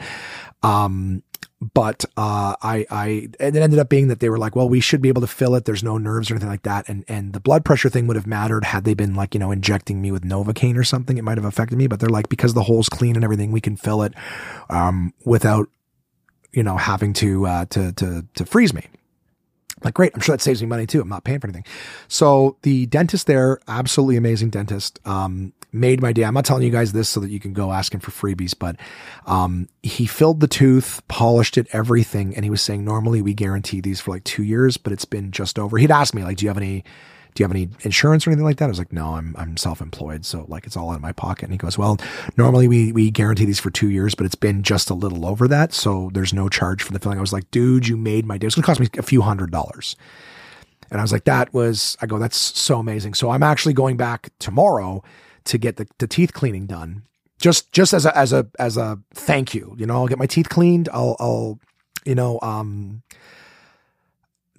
Um, 0.63 1.21
but, 1.73 2.03
uh, 2.17 2.55
I, 2.61 2.87
I, 2.89 3.29
and 3.39 3.55
it 3.55 3.61
ended 3.61 3.77
up 3.77 3.89
being 3.89 4.07
that 4.07 4.21
they 4.21 4.29
were 4.29 4.39
like, 4.39 4.55
well, 4.55 4.67
we 4.67 4.79
should 4.79 5.03
be 5.03 5.09
able 5.09 5.21
to 5.21 5.27
fill 5.27 5.53
it. 5.53 5.65
There's 5.65 5.83
no 5.83 5.99
nerves 5.99 6.31
or 6.31 6.33
anything 6.33 6.49
like 6.49 6.63
that. 6.63 6.89
And, 6.89 7.05
and 7.07 7.33
the 7.33 7.39
blood 7.39 7.63
pressure 7.63 7.89
thing 7.89 8.07
would 8.07 8.15
have 8.15 8.25
mattered 8.25 8.63
had 8.63 8.85
they 8.85 8.95
been 8.95 9.13
like, 9.13 9.35
you 9.35 9.39
know, 9.39 9.51
injecting 9.51 10.01
me 10.01 10.11
with 10.11 10.23
Novocaine 10.23 10.75
or 10.77 10.83
something. 10.83 11.17
It 11.17 11.23
might 11.23 11.37
have 11.37 11.45
affected 11.45 11.77
me, 11.77 11.85
but 11.85 11.99
they're 11.99 12.09
like, 12.09 12.27
because 12.27 12.55
the 12.55 12.63
hole's 12.63 12.89
clean 12.89 13.15
and 13.15 13.23
everything, 13.23 13.51
we 13.51 13.61
can 13.61 13.77
fill 13.77 14.01
it, 14.01 14.15
um, 14.69 15.13
without, 15.25 15.69
you 16.53 16.63
know, 16.63 16.77
having 16.77 17.13
to, 17.13 17.45
uh, 17.45 17.65
to, 17.65 17.91
to, 17.93 18.25
to 18.35 18.45
freeze 18.45 18.73
me. 18.73 18.85
Like, 19.81 19.93
great. 19.93 20.11
I'm 20.13 20.19
sure 20.19 20.33
that 20.35 20.41
saves 20.41 20.61
me 20.61 20.67
money 20.67 20.85
too. 20.85 20.99
I'm 20.99 21.07
not 21.07 21.23
paying 21.23 21.39
for 21.39 21.47
anything. 21.47 21.65
So 22.09 22.57
the 22.63 22.85
dentist 22.87 23.27
there, 23.27 23.59
absolutely 23.67 24.17
amazing 24.17 24.49
dentist, 24.49 24.99
um, 25.05 25.53
made 25.71 26.01
my 26.01 26.11
day. 26.11 26.25
I'm 26.25 26.33
not 26.33 26.43
telling 26.43 26.63
you 26.63 26.69
guys 26.71 26.91
this 26.91 27.07
so 27.07 27.21
that 27.21 27.29
you 27.29 27.39
can 27.39 27.53
go 27.53 27.71
ask 27.71 27.93
him 27.93 28.01
for 28.01 28.11
freebies, 28.11 28.53
but, 28.57 28.75
um, 29.25 29.69
he 29.81 30.05
filled 30.05 30.41
the 30.41 30.47
tooth, 30.47 31.01
polished 31.07 31.57
it, 31.57 31.67
everything. 31.71 32.35
And 32.35 32.43
he 32.43 32.49
was 32.49 32.61
saying, 32.61 32.83
normally 32.83 33.21
we 33.21 33.33
guarantee 33.33 33.79
these 33.79 34.01
for 34.01 34.11
like 34.11 34.25
two 34.25 34.43
years, 34.43 34.75
but 34.75 34.91
it's 34.91 35.05
been 35.05 35.31
just 35.31 35.57
over. 35.57 35.77
He'd 35.77 35.91
asked 35.91 36.13
me, 36.13 36.23
like, 36.23 36.37
do 36.37 36.45
you 36.45 36.49
have 36.49 36.57
any, 36.57 36.83
do 37.39 37.43
you 37.43 37.47
have 37.47 37.55
any 37.55 37.69
insurance 37.83 38.27
or 38.27 38.31
anything 38.31 38.43
like 38.43 38.57
that? 38.57 38.65
I 38.65 38.67
was 38.67 38.79
like, 38.79 38.91
no, 38.91 39.15
I'm, 39.15 39.33
I'm 39.37 39.55
self-employed. 39.55 40.25
So 40.25 40.43
like 40.49 40.65
it's 40.65 40.75
all 40.75 40.89
out 40.89 40.97
of 40.97 41.01
my 41.01 41.13
pocket. 41.13 41.45
And 41.45 41.53
he 41.53 41.57
goes, 41.57 41.77
well, 41.77 41.97
normally 42.35 42.67
we, 42.67 42.91
we 42.91 43.09
guarantee 43.11 43.45
these 43.45 43.61
for 43.61 43.69
two 43.69 43.87
years, 43.87 44.13
but 44.13 44.25
it's 44.25 44.35
been 44.35 44.61
just 44.61 44.89
a 44.89 44.93
little 44.93 45.25
over 45.25 45.47
that. 45.47 45.71
So 45.71 46.09
there's 46.13 46.33
no 46.33 46.49
charge 46.49 46.83
for 46.83 46.91
the 46.91 46.99
filling. 46.99 47.17
I 47.17 47.21
was 47.21 47.31
like, 47.31 47.49
dude, 47.49 47.87
you 47.87 47.95
made 47.95 48.25
my 48.25 48.37
day. 48.37 48.45
It's 48.45 48.57
going 48.57 48.63
to 48.63 48.65
cost 48.65 48.81
me 48.81 48.89
a 48.97 49.03
few 49.03 49.21
hundred 49.21 49.51
dollars. 49.51 49.95
And 50.91 50.99
I 50.99 51.01
was 51.01 51.13
like, 51.13 51.23
that 51.23 51.53
was, 51.53 51.95
I 52.01 52.07
go, 52.07 52.19
that's 52.19 52.35
so 52.35 52.77
amazing. 52.77 53.13
So 53.13 53.29
I'm 53.29 53.41
actually 53.41 53.73
going 53.73 53.95
back 53.95 54.31
tomorrow 54.39 55.01
to 55.45 55.57
get 55.57 55.77
the, 55.77 55.87
the 55.99 56.07
teeth 56.07 56.33
cleaning 56.33 56.65
done. 56.65 57.03
Just, 57.39 57.71
just 57.71 57.93
as 57.93 58.05
a, 58.05 58.17
as 58.17 58.33
a, 58.33 58.47
as 58.59 58.75
a 58.75 58.99
thank 59.13 59.55
you, 59.55 59.73
you 59.77 59.85
know, 59.85 59.93
I'll 59.93 60.07
get 60.07 60.19
my 60.19 60.25
teeth 60.25 60.49
cleaned. 60.49 60.89
I'll, 60.91 61.15
I'll, 61.21 61.57
you 62.03 62.15
know, 62.15 62.37
um, 62.41 63.01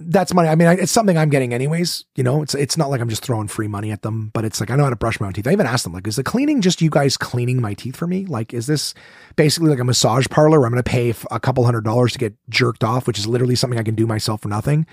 that's 0.00 0.34
money. 0.34 0.48
I 0.48 0.54
mean, 0.54 0.68
it's 0.68 0.92
something 0.92 1.16
I'm 1.16 1.28
getting 1.28 1.52
anyways. 1.52 2.04
You 2.16 2.24
know, 2.24 2.42
it's 2.42 2.54
it's 2.54 2.76
not 2.76 2.90
like 2.90 3.00
I'm 3.00 3.08
just 3.08 3.24
throwing 3.24 3.48
free 3.48 3.68
money 3.68 3.90
at 3.90 4.02
them, 4.02 4.30
but 4.32 4.44
it's 4.44 4.60
like 4.60 4.70
I 4.70 4.76
know 4.76 4.84
how 4.84 4.90
to 4.90 4.96
brush 4.96 5.20
my 5.20 5.26
own 5.26 5.32
teeth. 5.32 5.46
I 5.46 5.52
even 5.52 5.66
asked 5.66 5.84
them, 5.84 5.92
like, 5.92 6.06
is 6.06 6.16
the 6.16 6.24
cleaning 6.24 6.60
just 6.60 6.80
you 6.80 6.90
guys 6.90 7.16
cleaning 7.16 7.60
my 7.60 7.74
teeth 7.74 7.96
for 7.96 8.06
me? 8.06 8.26
Like, 8.26 8.54
is 8.54 8.66
this 8.66 8.94
basically 9.36 9.70
like 9.70 9.78
a 9.78 9.84
massage 9.84 10.26
parlor 10.28 10.64
I'm 10.64 10.72
going 10.72 10.82
to 10.82 10.90
pay 10.90 11.14
a 11.30 11.40
couple 11.40 11.64
hundred 11.64 11.84
dollars 11.84 12.12
to 12.12 12.18
get 12.18 12.34
jerked 12.48 12.82
off, 12.82 13.06
which 13.06 13.18
is 13.18 13.26
literally 13.26 13.54
something 13.54 13.78
I 13.78 13.82
can 13.82 13.94
do 13.94 14.06
myself 14.06 14.42
for 14.42 14.48
nothing? 14.48 14.86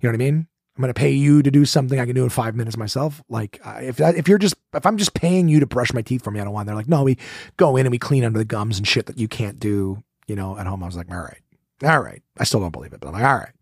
You 0.00 0.08
know 0.08 0.12
what 0.12 0.22
I 0.22 0.24
mean? 0.24 0.46
I'm 0.76 0.82
going 0.82 0.94
to 0.94 0.98
pay 0.98 1.10
you 1.10 1.42
to 1.42 1.50
do 1.50 1.64
something 1.64 1.98
I 1.98 2.06
can 2.06 2.14
do 2.14 2.24
in 2.24 2.30
five 2.30 2.54
minutes 2.54 2.76
myself. 2.76 3.22
Like, 3.28 3.60
if 3.80 3.96
that, 3.96 4.14
if 4.14 4.28
you're 4.28 4.38
just 4.38 4.54
if 4.72 4.86
I'm 4.86 4.96
just 4.96 5.14
paying 5.14 5.48
you 5.48 5.60
to 5.60 5.66
brush 5.66 5.92
my 5.92 6.02
teeth 6.02 6.22
for 6.22 6.30
me, 6.30 6.40
I 6.40 6.44
don't 6.44 6.52
want. 6.52 6.66
They're 6.66 6.76
like, 6.76 6.88
no, 6.88 7.02
we 7.02 7.18
go 7.56 7.76
in 7.76 7.86
and 7.86 7.90
we 7.90 7.98
clean 7.98 8.24
under 8.24 8.38
the 8.38 8.44
gums 8.44 8.78
and 8.78 8.86
shit 8.86 9.06
that 9.06 9.18
you 9.18 9.28
can't 9.28 9.58
do, 9.58 10.02
you 10.26 10.36
know, 10.36 10.56
at 10.58 10.66
home. 10.66 10.82
I 10.82 10.86
was 10.86 10.96
like, 10.96 11.10
all 11.10 11.20
right, 11.20 11.42
all 11.82 12.00
right. 12.00 12.22
I 12.38 12.44
still 12.44 12.60
don't 12.60 12.70
believe 12.70 12.92
it, 12.92 13.00
but 13.00 13.08
I'm 13.08 13.14
like, 13.14 13.24
all 13.24 13.36
right. 13.36 13.52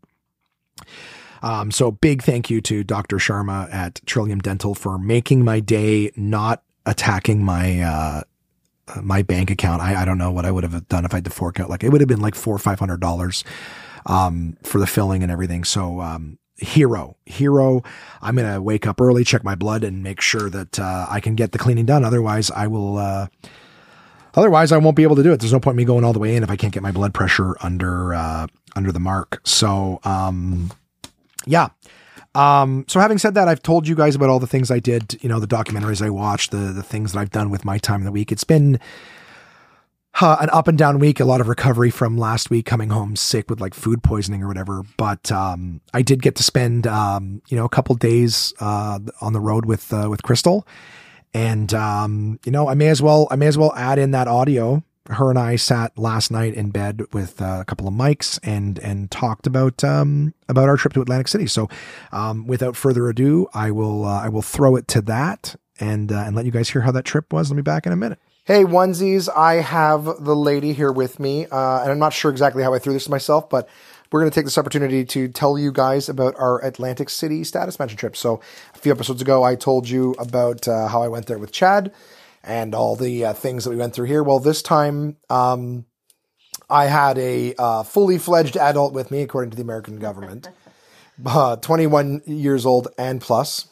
Um, 1.42 1.70
so 1.70 1.90
big 1.90 2.22
thank 2.22 2.50
you 2.50 2.60
to 2.62 2.82
Dr. 2.82 3.16
Sharma 3.18 3.72
at 3.72 4.00
Trillium 4.06 4.40
Dental 4.40 4.74
for 4.74 4.98
making 4.98 5.44
my 5.44 5.60
day 5.60 6.10
not 6.16 6.62
attacking 6.84 7.44
my, 7.44 7.80
uh, 7.80 8.22
my 9.02 9.22
bank 9.22 9.50
account. 9.50 9.82
I, 9.82 10.02
I 10.02 10.04
don't 10.04 10.18
know 10.18 10.30
what 10.30 10.44
I 10.44 10.50
would 10.50 10.64
have 10.64 10.88
done 10.88 11.04
if 11.04 11.12
I 11.12 11.18
had 11.18 11.24
to 11.24 11.30
fork 11.30 11.60
out. 11.60 11.70
Like 11.70 11.84
it 11.84 11.90
would 11.90 12.00
have 12.00 12.08
been 12.08 12.20
like 12.20 12.34
four 12.34 12.54
or 12.54 12.58
five 12.58 12.78
hundred 12.78 13.00
dollars, 13.00 13.44
um, 14.06 14.56
for 14.62 14.78
the 14.78 14.86
filling 14.86 15.22
and 15.22 15.30
everything. 15.30 15.64
So, 15.64 16.00
um, 16.00 16.38
hero, 16.56 17.16
hero. 17.26 17.82
I'm 18.20 18.36
to 18.36 18.60
wake 18.60 18.86
up 18.86 19.00
early, 19.00 19.22
check 19.22 19.44
my 19.44 19.54
blood 19.54 19.84
and 19.84 20.02
make 20.02 20.20
sure 20.20 20.50
that, 20.50 20.78
uh, 20.80 21.06
I 21.08 21.20
can 21.20 21.36
get 21.36 21.52
the 21.52 21.58
cleaning 21.58 21.86
done. 21.86 22.04
Otherwise 22.04 22.50
I 22.50 22.66
will, 22.66 22.98
uh, 22.98 23.28
otherwise 24.34 24.72
I 24.72 24.78
won't 24.78 24.96
be 24.96 25.04
able 25.04 25.16
to 25.16 25.22
do 25.22 25.32
it. 25.32 25.38
There's 25.38 25.52
no 25.52 25.60
point 25.60 25.76
me 25.76 25.84
going 25.84 26.02
all 26.02 26.12
the 26.12 26.18
way 26.18 26.34
in 26.34 26.42
if 26.42 26.50
I 26.50 26.56
can't 26.56 26.72
get 26.72 26.82
my 26.82 26.90
blood 26.90 27.14
pressure 27.14 27.54
under, 27.60 28.14
uh, 28.14 28.46
under 28.78 28.92
the 28.92 29.00
mark. 29.00 29.42
So, 29.44 30.00
um, 30.04 30.70
yeah. 31.44 31.68
Um, 32.34 32.84
so 32.88 33.00
having 33.00 33.18
said 33.18 33.34
that, 33.34 33.48
I've 33.48 33.62
told 33.62 33.88
you 33.88 33.94
guys 33.94 34.14
about 34.14 34.30
all 34.30 34.38
the 34.38 34.46
things 34.46 34.70
I 34.70 34.78
did, 34.78 35.18
you 35.20 35.28
know, 35.28 35.40
the 35.40 35.46
documentaries 35.46 36.00
I 36.00 36.08
watched, 36.08 36.52
the 36.52 36.72
the 36.72 36.82
things 36.82 37.12
that 37.12 37.18
I've 37.18 37.30
done 37.30 37.50
with 37.50 37.64
my 37.64 37.78
time 37.78 38.00
in 38.00 38.04
the 38.04 38.12
week. 38.12 38.30
It's 38.30 38.44
been 38.44 38.78
uh, 40.20 40.36
an 40.40 40.48
up 40.52 40.68
and 40.68 40.78
down 40.78 40.98
week, 40.98 41.20
a 41.20 41.24
lot 41.24 41.40
of 41.40 41.48
recovery 41.48 41.90
from 41.90 42.16
last 42.16 42.48
week 42.48 42.64
coming 42.64 42.90
home 42.90 43.16
sick 43.16 43.50
with 43.50 43.60
like 43.60 43.74
food 43.74 44.02
poisoning 44.02 44.42
or 44.42 44.48
whatever. 44.48 44.82
But 44.96 45.32
um, 45.32 45.80
I 45.92 46.02
did 46.02 46.22
get 46.22 46.36
to 46.36 46.42
spend 46.42 46.86
um, 46.86 47.42
you 47.48 47.56
know 47.56 47.64
a 47.64 47.68
couple 47.68 47.94
days 47.96 48.54
uh, 48.60 49.00
on 49.20 49.32
the 49.32 49.40
road 49.40 49.64
with 49.64 49.92
uh, 49.92 50.08
with 50.08 50.22
Crystal, 50.22 50.66
and 51.34 51.74
um, 51.74 52.38
you 52.44 52.52
know 52.52 52.68
I 52.68 52.74
may 52.74 52.88
as 52.88 53.02
well 53.02 53.26
I 53.30 53.36
may 53.36 53.46
as 53.48 53.58
well 53.58 53.72
add 53.74 53.98
in 53.98 54.12
that 54.12 54.28
audio 54.28 54.84
her 55.08 55.30
and 55.30 55.38
I 55.38 55.56
sat 55.56 55.98
last 55.98 56.30
night 56.30 56.54
in 56.54 56.70
bed 56.70 57.02
with 57.12 57.40
uh, 57.40 57.58
a 57.60 57.64
couple 57.64 57.88
of 57.88 57.94
mics 57.94 58.38
and 58.42 58.78
and 58.80 59.10
talked 59.10 59.46
about 59.46 59.82
um, 59.82 60.34
about 60.48 60.68
our 60.68 60.76
trip 60.76 60.92
to 60.94 61.02
Atlantic 61.02 61.28
City. 61.28 61.46
So, 61.46 61.68
um, 62.12 62.46
without 62.46 62.76
further 62.76 63.08
ado, 63.08 63.48
I 63.54 63.70
will 63.70 64.04
uh, 64.04 64.22
I 64.22 64.28
will 64.28 64.42
throw 64.42 64.76
it 64.76 64.88
to 64.88 65.00
that 65.02 65.56
and 65.80 66.12
uh, 66.12 66.24
and 66.26 66.36
let 66.36 66.44
you 66.44 66.50
guys 66.50 66.70
hear 66.70 66.82
how 66.82 66.92
that 66.92 67.04
trip 67.04 67.32
was. 67.32 67.50
Let 67.50 67.56
me 67.56 67.62
back 67.62 67.86
in 67.86 67.92
a 67.92 67.96
minute. 67.96 68.18
Hey, 68.44 68.64
onesies! 68.64 69.28
I 69.34 69.56
have 69.56 70.04
the 70.24 70.36
lady 70.36 70.72
here 70.72 70.92
with 70.92 71.20
me, 71.20 71.46
uh, 71.46 71.82
and 71.82 71.90
I'm 71.90 71.98
not 71.98 72.12
sure 72.12 72.30
exactly 72.30 72.62
how 72.62 72.72
I 72.74 72.78
threw 72.78 72.92
this 72.92 73.04
to 73.04 73.10
myself, 73.10 73.50
but 73.50 73.68
we're 74.10 74.20
going 74.20 74.30
to 74.30 74.34
take 74.34 74.46
this 74.46 74.56
opportunity 74.56 75.04
to 75.04 75.28
tell 75.28 75.58
you 75.58 75.70
guys 75.70 76.08
about 76.08 76.34
our 76.38 76.64
Atlantic 76.64 77.10
City 77.10 77.44
status 77.44 77.78
matching 77.78 77.98
trip. 77.98 78.16
So, 78.16 78.40
a 78.74 78.78
few 78.78 78.90
episodes 78.90 79.20
ago, 79.20 79.42
I 79.42 79.54
told 79.54 79.88
you 79.88 80.14
about 80.18 80.66
uh, 80.66 80.88
how 80.88 81.02
I 81.02 81.08
went 81.08 81.26
there 81.26 81.38
with 81.38 81.52
Chad 81.52 81.92
and 82.48 82.74
all 82.74 82.96
the 82.96 83.26
uh, 83.26 83.32
things 83.34 83.64
that 83.64 83.70
we 83.70 83.76
went 83.76 83.94
through 83.94 84.06
here. 84.06 84.22
Well, 84.22 84.40
this 84.40 84.62
time, 84.62 85.18
um, 85.28 85.84
I 86.68 86.86
had 86.86 87.18
a 87.18 87.54
uh, 87.58 87.82
fully 87.82 88.18
fledged 88.18 88.56
adult 88.56 88.94
with 88.94 89.10
me, 89.10 89.22
according 89.22 89.50
to 89.50 89.56
the 89.56 89.62
American 89.62 89.98
government, 89.98 90.48
uh, 91.26 91.56
21 91.56 92.22
years 92.26 92.64
old 92.64 92.88
and 92.96 93.20
plus. 93.20 93.68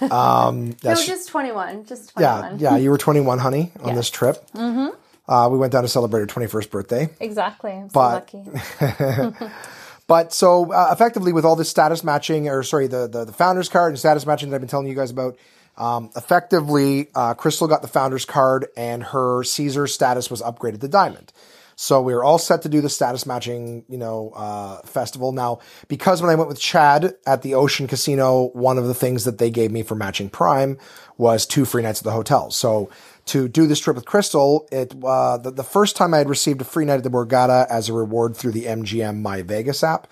Um, 0.00 0.76
no, 0.84 0.94
just 0.94 1.28
21. 1.28 1.86
Just 1.86 2.12
21. 2.14 2.58
Yeah, 2.60 2.70
yeah, 2.70 2.76
you 2.76 2.90
were 2.90 2.98
21, 2.98 3.40
honey, 3.40 3.72
on 3.80 3.88
yeah. 3.88 3.94
this 3.94 4.10
trip. 4.10 4.48
Mm-hmm. 4.52 4.94
Uh, 5.30 5.48
we 5.48 5.58
went 5.58 5.72
down 5.72 5.82
to 5.82 5.88
celebrate 5.88 6.20
her 6.20 6.26
21st 6.26 6.70
birthday. 6.70 7.08
Exactly. 7.18 7.72
I'm 7.72 7.88
but, 7.88 8.30
so 8.30 8.38
lucky. 8.38 9.44
but 10.06 10.32
so 10.32 10.72
uh, 10.72 10.90
effectively, 10.92 11.32
with 11.32 11.44
all 11.44 11.56
this 11.56 11.68
status 11.68 12.04
matching, 12.04 12.48
or 12.48 12.62
sorry, 12.62 12.86
the, 12.86 13.08
the, 13.08 13.24
the 13.24 13.32
founders 13.32 13.68
card 13.68 13.90
and 13.90 13.98
status 13.98 14.24
matching 14.24 14.50
that 14.50 14.56
I've 14.56 14.60
been 14.60 14.68
telling 14.68 14.86
you 14.86 14.94
guys 14.94 15.10
about, 15.10 15.36
um, 15.76 16.10
effectively, 16.16 17.08
uh, 17.14 17.34
Crystal 17.34 17.68
got 17.68 17.82
the 17.82 17.88
founder's 17.88 18.24
card 18.24 18.66
and 18.76 19.02
her 19.02 19.42
Caesar 19.42 19.86
status 19.86 20.30
was 20.30 20.42
upgraded 20.42 20.80
to 20.80 20.88
diamond. 20.88 21.32
So 21.76 22.00
we 22.00 22.14
were 22.14 22.22
all 22.22 22.38
set 22.38 22.62
to 22.62 22.68
do 22.68 22.80
the 22.80 22.88
status 22.88 23.26
matching, 23.26 23.84
you 23.88 23.98
know, 23.98 24.30
uh, 24.34 24.80
festival. 24.82 25.32
Now, 25.32 25.58
because 25.88 26.22
when 26.22 26.30
I 26.30 26.34
went 26.34 26.48
with 26.48 26.60
Chad 26.60 27.14
at 27.26 27.42
the 27.42 27.54
Ocean 27.54 27.88
Casino, 27.88 28.50
one 28.52 28.78
of 28.78 28.86
the 28.86 28.94
things 28.94 29.24
that 29.24 29.38
they 29.38 29.50
gave 29.50 29.72
me 29.72 29.82
for 29.82 29.94
matching 29.94 30.30
Prime 30.30 30.78
was 31.16 31.46
two 31.46 31.64
free 31.64 31.82
nights 31.82 32.00
at 32.00 32.04
the 32.04 32.12
hotel. 32.12 32.50
So 32.50 32.90
to 33.26 33.48
do 33.48 33.66
this 33.66 33.80
trip 33.80 33.96
with 33.96 34.04
Crystal, 34.04 34.68
it 34.70 34.94
uh, 35.02 35.38
the, 35.38 35.50
the 35.50 35.64
first 35.64 35.96
time 35.96 36.14
I 36.14 36.18
had 36.18 36.28
received 36.28 36.60
a 36.60 36.64
free 36.64 36.84
night 36.84 36.96
at 36.96 37.02
the 37.02 37.10
Borgata 37.10 37.66
as 37.68 37.88
a 37.88 37.92
reward 37.92 38.36
through 38.36 38.52
the 38.52 38.66
MGM 38.66 39.20
My 39.20 39.42
Vegas 39.42 39.82
app. 39.82 40.06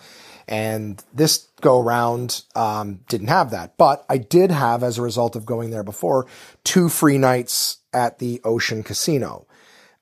And 0.48 1.02
this 1.14 1.48
go 1.62 1.80
around 1.80 2.42
um, 2.54 3.00
didn't 3.08 3.28
have 3.28 3.50
that. 3.52 3.78
But 3.78 4.04
I 4.10 4.18
did 4.18 4.50
have, 4.50 4.82
as 4.82 4.98
a 4.98 5.02
result 5.02 5.34
of 5.34 5.46
going 5.46 5.70
there 5.70 5.82
before, 5.82 6.26
two 6.64 6.90
free 6.90 7.16
nights 7.16 7.78
at 7.94 8.18
the 8.18 8.40
Ocean 8.44 8.82
Casino. 8.82 9.46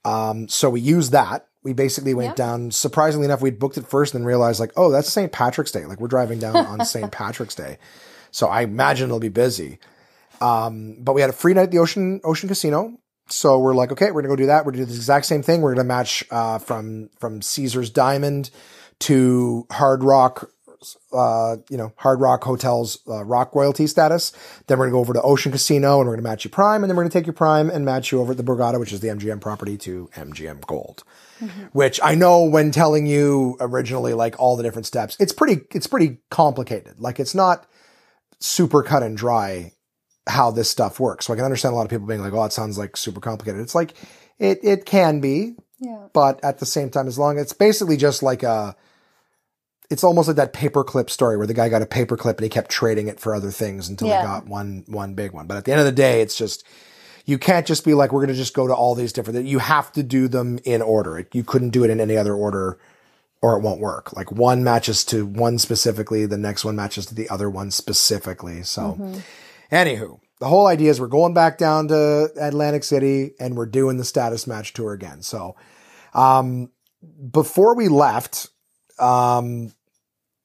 Um, 0.04 0.48
so 0.48 0.68
we 0.70 0.80
used 0.80 1.12
that. 1.12 1.46
We 1.62 1.74
basically 1.74 2.14
went 2.14 2.36
down. 2.36 2.70
Surprisingly 2.70 3.26
enough, 3.26 3.42
we'd 3.42 3.58
booked 3.58 3.76
it 3.76 3.86
first 3.86 4.14
and 4.14 4.26
realized, 4.26 4.58
like, 4.58 4.72
oh, 4.76 4.90
that's 4.90 5.12
St. 5.12 5.30
Patrick's 5.30 5.70
Day. 5.70 5.84
Like, 5.84 6.00
we're 6.00 6.08
driving 6.08 6.38
down 6.38 6.56
on 6.56 6.84
St. 6.84 7.12
Patrick's 7.12 7.54
Day. 7.54 7.78
So 8.30 8.48
I 8.48 8.62
imagine 8.62 9.08
it'll 9.08 9.20
be 9.20 9.28
busy. 9.28 9.78
Um, 10.40 10.96
but 11.00 11.12
we 11.12 11.20
had 11.20 11.30
a 11.30 11.34
free 11.34 11.52
night 11.52 11.64
at 11.64 11.70
the 11.70 11.78
Ocean 11.78 12.20
Ocean 12.24 12.48
Casino. 12.48 12.98
So 13.28 13.58
we're 13.58 13.74
like, 13.74 13.92
okay, 13.92 14.10
we're 14.10 14.22
gonna 14.22 14.32
go 14.32 14.36
do 14.36 14.46
that. 14.46 14.64
We're 14.64 14.72
gonna 14.72 14.86
do 14.86 14.92
the 14.92 14.96
exact 14.96 15.26
same 15.26 15.42
thing. 15.42 15.60
We're 15.60 15.74
gonna 15.74 15.86
match 15.86 16.24
uh, 16.30 16.58
from 16.58 17.10
from 17.18 17.42
Caesar's 17.42 17.90
Diamond 17.90 18.50
to 19.00 19.66
Hard 19.70 20.02
Rock, 20.02 20.50
uh, 21.12 21.56
you 21.68 21.76
know, 21.76 21.92
Hard 21.96 22.20
Rock 22.20 22.44
Hotels 22.44 23.00
uh, 23.08 23.24
Rock 23.24 23.54
royalty 23.54 23.86
status. 23.86 24.32
Then 24.66 24.78
we're 24.78 24.86
gonna 24.86 24.92
go 24.92 25.00
over 25.00 25.12
to 25.12 25.22
Ocean 25.22 25.52
Casino 25.52 26.00
and 26.00 26.08
we're 26.08 26.16
gonna 26.16 26.28
match 26.28 26.44
you 26.44 26.50
Prime, 26.50 26.82
and 26.82 26.90
then 26.90 26.96
we're 26.96 27.02
gonna 27.02 27.12
take 27.12 27.26
your 27.26 27.34
Prime 27.34 27.70
and 27.70 27.84
match 27.84 28.12
you 28.12 28.20
over 28.20 28.32
at 28.32 28.36
the 28.36 28.44
Borgata, 28.44 28.78
which 28.78 28.92
is 28.92 29.00
the 29.00 29.08
MGM 29.08 29.40
property, 29.40 29.76
to 29.78 30.08
MGM 30.14 30.66
Gold. 30.66 31.04
Mm-hmm. 31.40 31.64
Which 31.72 32.00
I 32.02 32.14
know 32.14 32.44
when 32.44 32.70
telling 32.70 33.06
you 33.06 33.56
originally, 33.60 34.14
like 34.14 34.38
all 34.38 34.56
the 34.56 34.62
different 34.62 34.86
steps, 34.86 35.16
it's 35.18 35.32
pretty, 35.32 35.62
it's 35.72 35.86
pretty 35.86 36.18
complicated. 36.30 37.00
Like 37.00 37.18
it's 37.18 37.34
not 37.34 37.66
super 38.40 38.82
cut 38.82 39.02
and 39.02 39.16
dry 39.16 39.72
how 40.26 40.50
this 40.50 40.70
stuff 40.70 41.00
works. 41.00 41.26
So 41.26 41.32
I 41.32 41.36
can 41.36 41.44
understand 41.44 41.72
a 41.72 41.76
lot 41.76 41.84
of 41.84 41.90
people 41.90 42.06
being 42.06 42.20
like, 42.20 42.32
"Oh, 42.32 42.44
it 42.44 42.52
sounds 42.52 42.78
like 42.78 42.96
super 42.96 43.20
complicated." 43.20 43.60
It's 43.60 43.74
like 43.74 43.94
it 44.38 44.60
it 44.62 44.84
can 44.84 45.20
be, 45.20 45.56
yeah. 45.80 46.08
But 46.12 46.44
at 46.44 46.58
the 46.58 46.66
same 46.66 46.90
time, 46.90 47.08
as 47.08 47.18
long 47.18 47.38
it's 47.38 47.54
basically 47.54 47.96
just 47.96 48.22
like 48.22 48.42
a 48.42 48.76
it's 49.90 50.04
almost 50.04 50.28
like 50.28 50.36
that 50.36 50.52
paperclip 50.52 51.10
story 51.10 51.36
where 51.36 51.48
the 51.48 51.54
guy 51.54 51.68
got 51.68 51.82
a 51.82 51.86
paperclip 51.86 52.36
and 52.36 52.42
he 52.42 52.48
kept 52.48 52.70
trading 52.70 53.08
it 53.08 53.18
for 53.18 53.34
other 53.34 53.50
things 53.50 53.88
until 53.88 54.08
yeah. 54.08 54.20
he 54.20 54.26
got 54.26 54.46
one 54.46 54.84
one 54.86 55.14
big 55.14 55.32
one. 55.32 55.46
But 55.46 55.56
at 55.56 55.64
the 55.64 55.72
end 55.72 55.80
of 55.80 55.86
the 55.86 55.92
day, 55.92 56.22
it's 56.22 56.36
just 56.36 56.64
you 57.26 57.38
can't 57.38 57.66
just 57.66 57.84
be 57.84 57.94
like 57.94 58.12
we're 58.12 58.20
going 58.20 58.34
to 58.34 58.40
just 58.40 58.54
go 58.54 58.66
to 58.66 58.74
all 58.74 58.94
these 58.94 59.12
different. 59.12 59.46
You 59.46 59.58
have 59.58 59.92
to 59.92 60.02
do 60.02 60.28
them 60.28 60.58
in 60.64 60.80
order. 60.80 61.26
You 61.32 61.42
couldn't 61.42 61.70
do 61.70 61.84
it 61.84 61.90
in 61.90 62.00
any 62.00 62.16
other 62.16 62.34
order, 62.34 62.78
or 63.42 63.56
it 63.56 63.62
won't 63.62 63.80
work. 63.80 64.12
Like 64.14 64.30
one 64.30 64.62
matches 64.62 65.04
to 65.06 65.26
one 65.26 65.58
specifically, 65.58 66.24
the 66.24 66.38
next 66.38 66.64
one 66.64 66.76
matches 66.76 67.06
to 67.06 67.14
the 67.14 67.28
other 67.28 67.50
one 67.50 67.72
specifically. 67.72 68.62
So, 68.62 68.96
mm-hmm. 68.98 69.18
anywho, 69.72 70.20
the 70.38 70.48
whole 70.48 70.68
idea 70.68 70.90
is 70.90 71.00
we're 71.00 71.08
going 71.08 71.34
back 71.34 71.58
down 71.58 71.88
to 71.88 72.30
Atlantic 72.40 72.84
City 72.84 73.32
and 73.40 73.56
we're 73.56 73.66
doing 73.66 73.96
the 73.96 74.04
status 74.04 74.46
match 74.46 74.72
tour 74.72 74.92
again. 74.92 75.22
So, 75.22 75.56
um, 76.14 76.70
before 77.30 77.76
we 77.76 77.88
left, 77.88 78.50
um, 78.98 79.72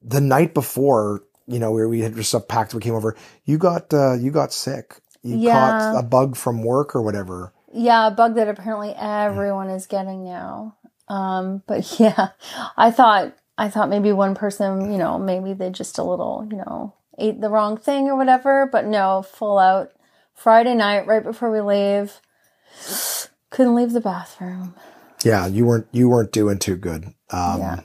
the 0.06 0.22
night 0.22 0.54
before, 0.54 1.24
you 1.48 1.60
know, 1.60 1.72
where 1.72 1.90
we 1.90 2.02
had 2.02 2.16
just 2.16 2.30
stuff 2.30 2.48
packed, 2.48 2.74
we 2.74 2.82
came 2.82 2.94
over. 2.94 3.16
You 3.44 3.58
got 3.58 3.94
uh, 3.94 4.14
you 4.14 4.32
got 4.32 4.54
sick. 4.54 4.98
You 5.24 5.38
yeah. 5.38 5.54
caught 5.54 6.00
a 6.00 6.04
bug 6.04 6.36
from 6.36 6.64
work 6.64 6.96
or 6.96 7.02
whatever. 7.02 7.52
Yeah, 7.74 8.08
a 8.08 8.12
bug 8.12 8.36
that 8.36 8.48
apparently 8.48 8.94
everyone 8.96 9.70
is 9.70 9.88
getting 9.88 10.24
now. 10.24 10.78
Um, 11.08 11.64
but 11.68 12.00
yeah, 12.00 12.30
I 12.78 12.92
thought 12.92 13.36
I 13.58 13.70
thought 13.70 13.90
maybe 13.90 14.12
one 14.12 14.36
person, 14.36 14.92
you 14.92 14.98
know, 14.98 15.18
maybe 15.18 15.54
they 15.54 15.72
just 15.72 15.98
a 15.98 16.04
little, 16.04 16.48
you 16.50 16.58
know, 16.58 16.94
ate 17.18 17.42
the 17.42 17.50
wrong 17.50 17.78
thing 17.78 18.08
or 18.08 18.16
whatever. 18.16 18.70
But 18.72 18.86
no, 18.86 19.24
full 19.24 19.58
out 19.58 19.92
Friday 20.34 20.76
night, 20.76 21.08
right 21.08 21.24
before 21.24 21.52
we 21.52 21.62
leave, 21.62 22.22
couldn't 23.50 23.76
leave 23.76 23.94
the 23.94 24.02
bathroom. 24.02 24.76
Yeah, 25.24 25.48
you 25.48 25.66
weren't 25.66 25.88
you 25.92 26.10
weren't 26.10 26.32
doing 26.32 26.60
too 26.60 26.76
good. 26.76 27.06
Um, 27.32 27.60
yeah 27.60 27.80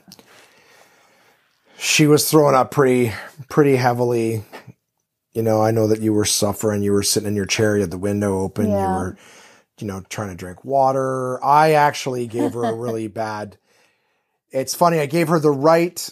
she 1.90 2.06
was 2.06 2.30
throwing 2.30 2.54
up 2.54 2.70
pretty 2.70 3.12
pretty 3.48 3.74
heavily. 3.74 4.44
You 5.32 5.42
know, 5.42 5.60
I 5.60 5.72
know 5.72 5.88
that 5.88 6.00
you 6.00 6.12
were 6.12 6.24
suffering. 6.24 6.82
You 6.82 6.92
were 6.92 7.02
sitting 7.02 7.28
in 7.28 7.36
your 7.36 7.46
chair, 7.46 7.74
you 7.76 7.82
had 7.82 7.90
the 7.90 7.98
window 7.98 8.40
open, 8.40 8.70
yeah. 8.70 8.80
you 8.80 8.94
were, 8.94 9.16
you 9.80 9.86
know, 9.86 10.02
trying 10.08 10.30
to 10.30 10.36
drink 10.36 10.64
water. 10.64 11.42
I 11.44 11.72
actually 11.72 12.26
gave 12.28 12.52
her 12.52 12.64
a 12.64 12.74
really 12.76 13.08
bad. 13.08 13.58
It's 14.50 14.74
funny, 14.74 15.00
I 15.00 15.06
gave 15.06 15.28
her 15.28 15.40
the 15.40 15.50
right 15.50 16.08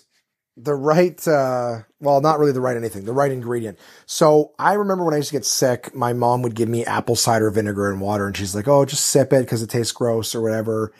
the 0.60 0.74
right 0.74 1.28
uh 1.28 1.78
well 2.00 2.20
not 2.20 2.40
really 2.40 2.50
the 2.50 2.60
right 2.60 2.76
anything 2.76 3.04
the 3.04 3.12
right 3.12 3.30
ingredient 3.30 3.78
so 4.06 4.50
i 4.58 4.72
remember 4.72 5.04
when 5.04 5.14
i 5.14 5.16
used 5.16 5.28
to 5.28 5.36
get 5.36 5.44
sick 5.44 5.94
my 5.94 6.12
mom 6.12 6.42
would 6.42 6.56
give 6.56 6.68
me 6.68 6.84
apple 6.84 7.14
cider 7.14 7.48
vinegar 7.48 7.92
and 7.92 8.00
water 8.00 8.26
and 8.26 8.36
she's 8.36 8.56
like 8.56 8.66
oh 8.66 8.84
just 8.84 9.06
sip 9.06 9.32
it 9.32 9.42
because 9.42 9.62
it 9.62 9.70
tastes 9.70 9.92
gross 9.92 10.34
or 10.34 10.42
whatever 10.42 10.92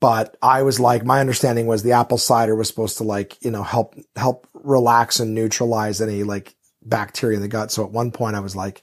but 0.00 0.36
I 0.42 0.62
was 0.62 0.78
like, 0.78 1.04
my 1.04 1.20
understanding 1.20 1.66
was 1.66 1.82
the 1.82 1.92
apple 1.92 2.18
cider 2.18 2.54
was 2.54 2.68
supposed 2.68 2.98
to 2.98 3.04
like, 3.04 3.42
you 3.42 3.50
know, 3.50 3.62
help, 3.62 3.94
help 4.14 4.46
relax 4.52 5.20
and 5.20 5.34
neutralize 5.34 6.00
any 6.00 6.22
like 6.22 6.54
bacteria 6.82 7.36
in 7.36 7.42
the 7.42 7.48
gut. 7.48 7.70
So 7.70 7.84
at 7.84 7.90
one 7.90 8.10
point 8.10 8.36
I 8.36 8.40
was 8.40 8.54
like, 8.54 8.82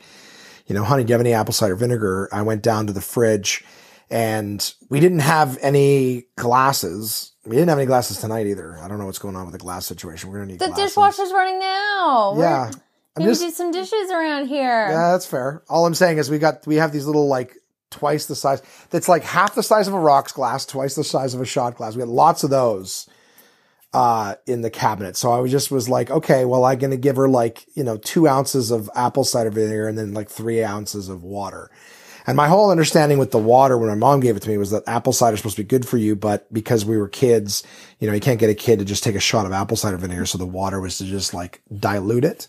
you 0.65 0.75
know, 0.75 0.83
honey, 0.83 1.03
do 1.03 1.09
you 1.09 1.13
have 1.13 1.21
any 1.21 1.33
apple 1.33 1.53
cider 1.53 1.75
vinegar? 1.75 2.29
I 2.31 2.41
went 2.41 2.63
down 2.63 2.87
to 2.87 2.93
the 2.93 3.01
fridge 3.01 3.63
and 4.09 4.73
we 4.89 4.99
didn't 4.99 5.19
have 5.19 5.57
any 5.61 6.25
glasses. 6.35 7.33
We 7.45 7.55
didn't 7.55 7.69
have 7.69 7.77
any 7.77 7.87
glasses 7.87 8.19
tonight 8.19 8.47
either. 8.47 8.77
I 8.79 8.87
don't 8.87 8.99
know 8.99 9.05
what's 9.05 9.19
going 9.19 9.35
on 9.35 9.45
with 9.45 9.53
the 9.53 9.59
glass 9.59 9.85
situation. 9.85 10.29
We're 10.29 10.37
gonna 10.37 10.51
need 10.51 10.59
the 10.59 10.67
glasses. 10.67 10.91
dishwasher's 10.91 11.31
running 11.31 11.59
now. 11.59 12.35
Yeah. 12.37 12.71
We're, 13.17 13.25
Maybe 13.25 13.37
do 13.37 13.51
some 13.51 13.71
dishes 13.71 14.09
around 14.09 14.47
here. 14.47 14.87
Yeah, 14.89 15.11
that's 15.11 15.27
fair. 15.27 15.61
All 15.69 15.85
I'm 15.85 15.93
saying 15.93 16.17
is 16.17 16.31
we 16.31 16.39
got 16.39 16.65
we 16.65 16.77
have 16.77 16.91
these 16.91 17.05
little 17.05 17.27
like 17.27 17.57
twice 17.93 18.25
the 18.25 18.35
size. 18.35 18.61
That's 18.89 19.07
like 19.07 19.23
half 19.23 19.55
the 19.55 19.63
size 19.63 19.87
of 19.87 19.93
a 19.93 19.99
rocks 19.99 20.31
glass, 20.31 20.65
twice 20.65 20.95
the 20.95 21.03
size 21.03 21.33
of 21.33 21.41
a 21.41 21.45
shot 21.45 21.75
glass. 21.75 21.95
We 21.95 22.01
had 22.01 22.09
lots 22.09 22.43
of 22.43 22.49
those 22.49 23.07
uh, 23.93 24.35
in 24.47 24.61
the 24.61 24.69
cabinet. 24.69 25.15
So 25.15 25.31
I 25.31 25.47
just 25.47 25.71
was 25.71 25.87
like, 25.87 26.09
okay, 26.09 26.45
well, 26.45 26.65
I'm 26.65 26.79
going 26.79 26.91
to 26.91 26.97
give 26.97 27.15
her 27.15 27.29
like, 27.29 27.65
you 27.75 27.83
know, 27.83 27.97
two 27.97 28.27
ounces 28.27 28.71
of 28.71 28.89
apple 28.95 29.23
cider 29.23 29.51
vinegar 29.51 29.87
and 29.87 29.97
then 29.97 30.13
like 30.13 30.29
three 30.29 30.63
ounces 30.63 31.09
of 31.09 31.23
water. 31.23 31.69
And 32.25 32.37
my 32.37 32.47
whole 32.47 32.71
understanding 32.71 33.17
with 33.17 33.31
the 33.31 33.37
water 33.37 33.77
when 33.77 33.89
my 33.89 33.95
mom 33.95 34.21
gave 34.21 34.37
it 34.37 34.41
to 34.43 34.49
me 34.49 34.57
was 34.57 34.71
that 34.71 34.83
apple 34.87 35.13
cider 35.13 35.33
is 35.33 35.41
supposed 35.41 35.57
to 35.57 35.63
be 35.63 35.67
good 35.67 35.87
for 35.87 35.97
you, 35.97 36.15
but 36.15 36.51
because 36.53 36.85
we 36.85 36.97
were 36.97 37.09
kids, 37.09 37.63
you 37.99 38.07
know, 38.07 38.13
you 38.13 38.21
can't 38.21 38.39
get 38.39 38.49
a 38.49 38.55
kid 38.55 38.79
to 38.79 38.85
just 38.85 39.03
take 39.03 39.15
a 39.15 39.19
shot 39.19 39.45
of 39.45 39.51
apple 39.51 39.77
cider 39.77 39.97
vinegar. 39.97 40.25
So 40.25 40.37
the 40.37 40.45
water 40.45 40.79
was 40.79 40.97
to 40.97 41.05
just 41.05 41.33
like 41.33 41.61
dilute 41.77 42.23
it. 42.23 42.47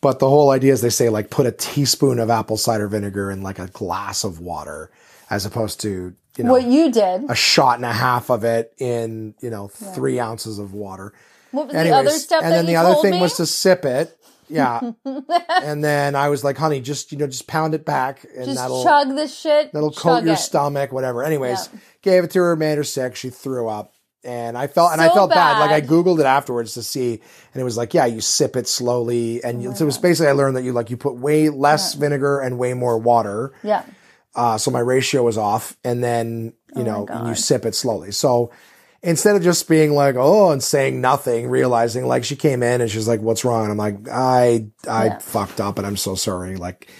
But 0.00 0.18
the 0.18 0.28
whole 0.28 0.50
idea 0.50 0.72
is 0.72 0.80
they 0.80 0.90
say 0.90 1.08
like 1.08 1.30
put 1.30 1.46
a 1.46 1.52
teaspoon 1.52 2.18
of 2.18 2.30
apple 2.30 2.56
cider 2.56 2.88
vinegar 2.88 3.30
in 3.30 3.42
like 3.42 3.58
a 3.58 3.66
glass 3.68 4.24
of 4.24 4.40
water 4.40 4.90
as 5.28 5.44
opposed 5.44 5.80
to, 5.82 6.14
you 6.36 6.44
know, 6.44 6.52
what 6.52 6.64
you 6.64 6.90
did, 6.90 7.30
a 7.30 7.34
shot 7.34 7.76
and 7.76 7.84
a 7.84 7.92
half 7.92 8.30
of 8.30 8.44
it 8.44 8.72
in, 8.78 9.34
you 9.40 9.50
know, 9.50 9.70
yeah. 9.80 9.92
three 9.92 10.18
ounces 10.18 10.58
of 10.58 10.72
water. 10.72 11.12
What 11.50 11.66
was 11.66 11.76
Anyways, 11.76 11.90
the 11.90 11.98
other 11.98 12.18
stuff? 12.18 12.44
And 12.44 12.52
then 12.52 12.66
the 12.66 12.76
other 12.76 13.00
thing 13.02 13.12
me? 13.12 13.20
was 13.20 13.36
to 13.36 13.46
sip 13.46 13.84
it. 13.84 14.16
Yeah. 14.48 14.80
and 15.04 15.84
then 15.84 16.14
I 16.16 16.28
was 16.28 16.42
like, 16.42 16.56
honey, 16.56 16.80
just, 16.80 17.12
you 17.12 17.18
know, 17.18 17.26
just 17.26 17.46
pound 17.46 17.74
it 17.74 17.84
back 17.84 18.24
and 18.24 18.46
just 18.46 18.56
that'll 18.56 18.82
chug 18.82 19.14
this 19.14 19.38
shit. 19.38 19.72
That'll 19.72 19.92
coat 19.92 20.24
your 20.24 20.34
it. 20.34 20.38
stomach, 20.38 20.92
whatever. 20.92 21.22
Anyways, 21.22 21.68
yeah. 21.72 21.80
gave 22.02 22.24
it 22.24 22.30
to 22.32 22.40
her, 22.40 22.56
made 22.56 22.78
her 22.78 22.84
sick. 22.84 23.16
She 23.16 23.30
threw 23.30 23.68
up 23.68 23.92
and 24.24 24.56
I 24.56 24.66
felt 24.66 24.92
and 24.92 25.00
I 25.00 25.08
felt 25.08 25.30
bad. 25.30 25.54
bad. 25.54 25.60
Like 25.60 25.70
I 25.70 25.86
googled 25.86 26.20
it 26.20 26.26
afterwards 26.26 26.74
to 26.74 26.82
see, 26.82 27.12
and 27.12 27.60
it 27.60 27.64
was 27.64 27.76
like, 27.76 27.94
yeah, 27.94 28.06
you 28.06 28.20
sip 28.20 28.56
it 28.56 28.68
slowly, 28.68 29.42
and 29.42 29.66
oh 29.66 29.72
so 29.74 29.84
it 29.84 29.86
was 29.86 29.98
basically 29.98 30.28
I 30.28 30.32
learned 30.32 30.56
that 30.56 30.62
you 30.62 30.72
like 30.72 30.90
you 30.90 30.96
put 30.96 31.16
way 31.16 31.48
less 31.48 31.94
yeah. 31.94 32.00
vinegar 32.00 32.40
and 32.40 32.58
way 32.58 32.74
more 32.74 32.98
water. 32.98 33.52
Yeah. 33.62 33.84
Uh, 34.34 34.58
so 34.58 34.70
my 34.70 34.80
ratio 34.80 35.22
was 35.22 35.38
off, 35.38 35.76
and 35.84 36.04
then 36.04 36.52
you 36.76 36.82
oh 36.82 37.06
know 37.06 37.26
you 37.26 37.34
sip 37.34 37.64
it 37.64 37.74
slowly. 37.74 38.12
So 38.12 38.52
instead 39.02 39.36
of 39.36 39.42
just 39.42 39.68
being 39.68 39.92
like 39.92 40.16
oh 40.18 40.50
and 40.50 40.62
saying 40.62 41.00
nothing, 41.00 41.48
realizing 41.48 42.06
like 42.06 42.24
she 42.24 42.36
came 42.36 42.62
in 42.62 42.80
and 42.80 42.90
she's 42.90 43.08
like, 43.08 43.20
"What's 43.20 43.44
wrong?" 43.44 43.62
And 43.62 43.72
I'm 43.72 43.78
like, 43.78 44.08
"I 44.08 44.66
I 44.86 45.06
yeah. 45.06 45.18
fucked 45.18 45.60
up, 45.60 45.78
and 45.78 45.86
I'm 45.86 45.96
so 45.96 46.14
sorry." 46.14 46.56
Like 46.56 46.90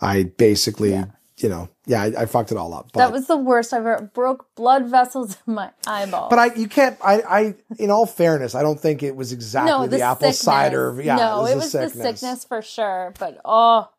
I 0.00 0.24
basically. 0.24 0.92
Yeah 0.92 1.06
you 1.42 1.48
know, 1.48 1.68
yeah, 1.86 2.02
I, 2.02 2.22
I 2.22 2.26
fucked 2.26 2.52
it 2.52 2.58
all 2.58 2.74
up. 2.74 2.90
But, 2.92 2.98
that 2.98 3.12
was 3.12 3.26
the 3.26 3.36
worst 3.36 3.72
I've 3.72 3.86
ever 3.86 4.10
broke 4.12 4.54
blood 4.54 4.86
vessels 4.86 5.36
in 5.46 5.54
my 5.54 5.70
eyeball. 5.86 6.28
But 6.28 6.38
I, 6.38 6.54
you 6.54 6.68
can't. 6.68 6.98
I, 7.02 7.20
I, 7.20 7.54
in 7.78 7.90
all 7.90 8.06
fairness, 8.06 8.54
I 8.54 8.62
don't 8.62 8.80
think 8.80 9.02
it 9.02 9.14
was 9.14 9.32
exactly 9.32 9.70
no, 9.70 9.86
the, 9.86 9.98
the 9.98 10.02
apple 10.02 10.32
sickness. 10.32 10.40
cider. 10.40 11.00
Yeah, 11.02 11.16
no, 11.16 11.46
it 11.46 11.54
was, 11.54 11.54
it 11.54 11.56
was 11.56 11.72
the, 11.72 11.78
sickness. 11.88 11.92
the 11.94 12.02
sickness 12.02 12.44
for 12.44 12.62
sure. 12.62 13.14
But 13.18 13.40
oh, 13.44 13.90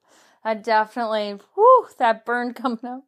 I 0.44 0.54
definitely, 0.54 1.40
whew, 1.56 1.88
that 1.98 2.26
burn 2.26 2.54
coming 2.54 2.86
up. 2.86 3.04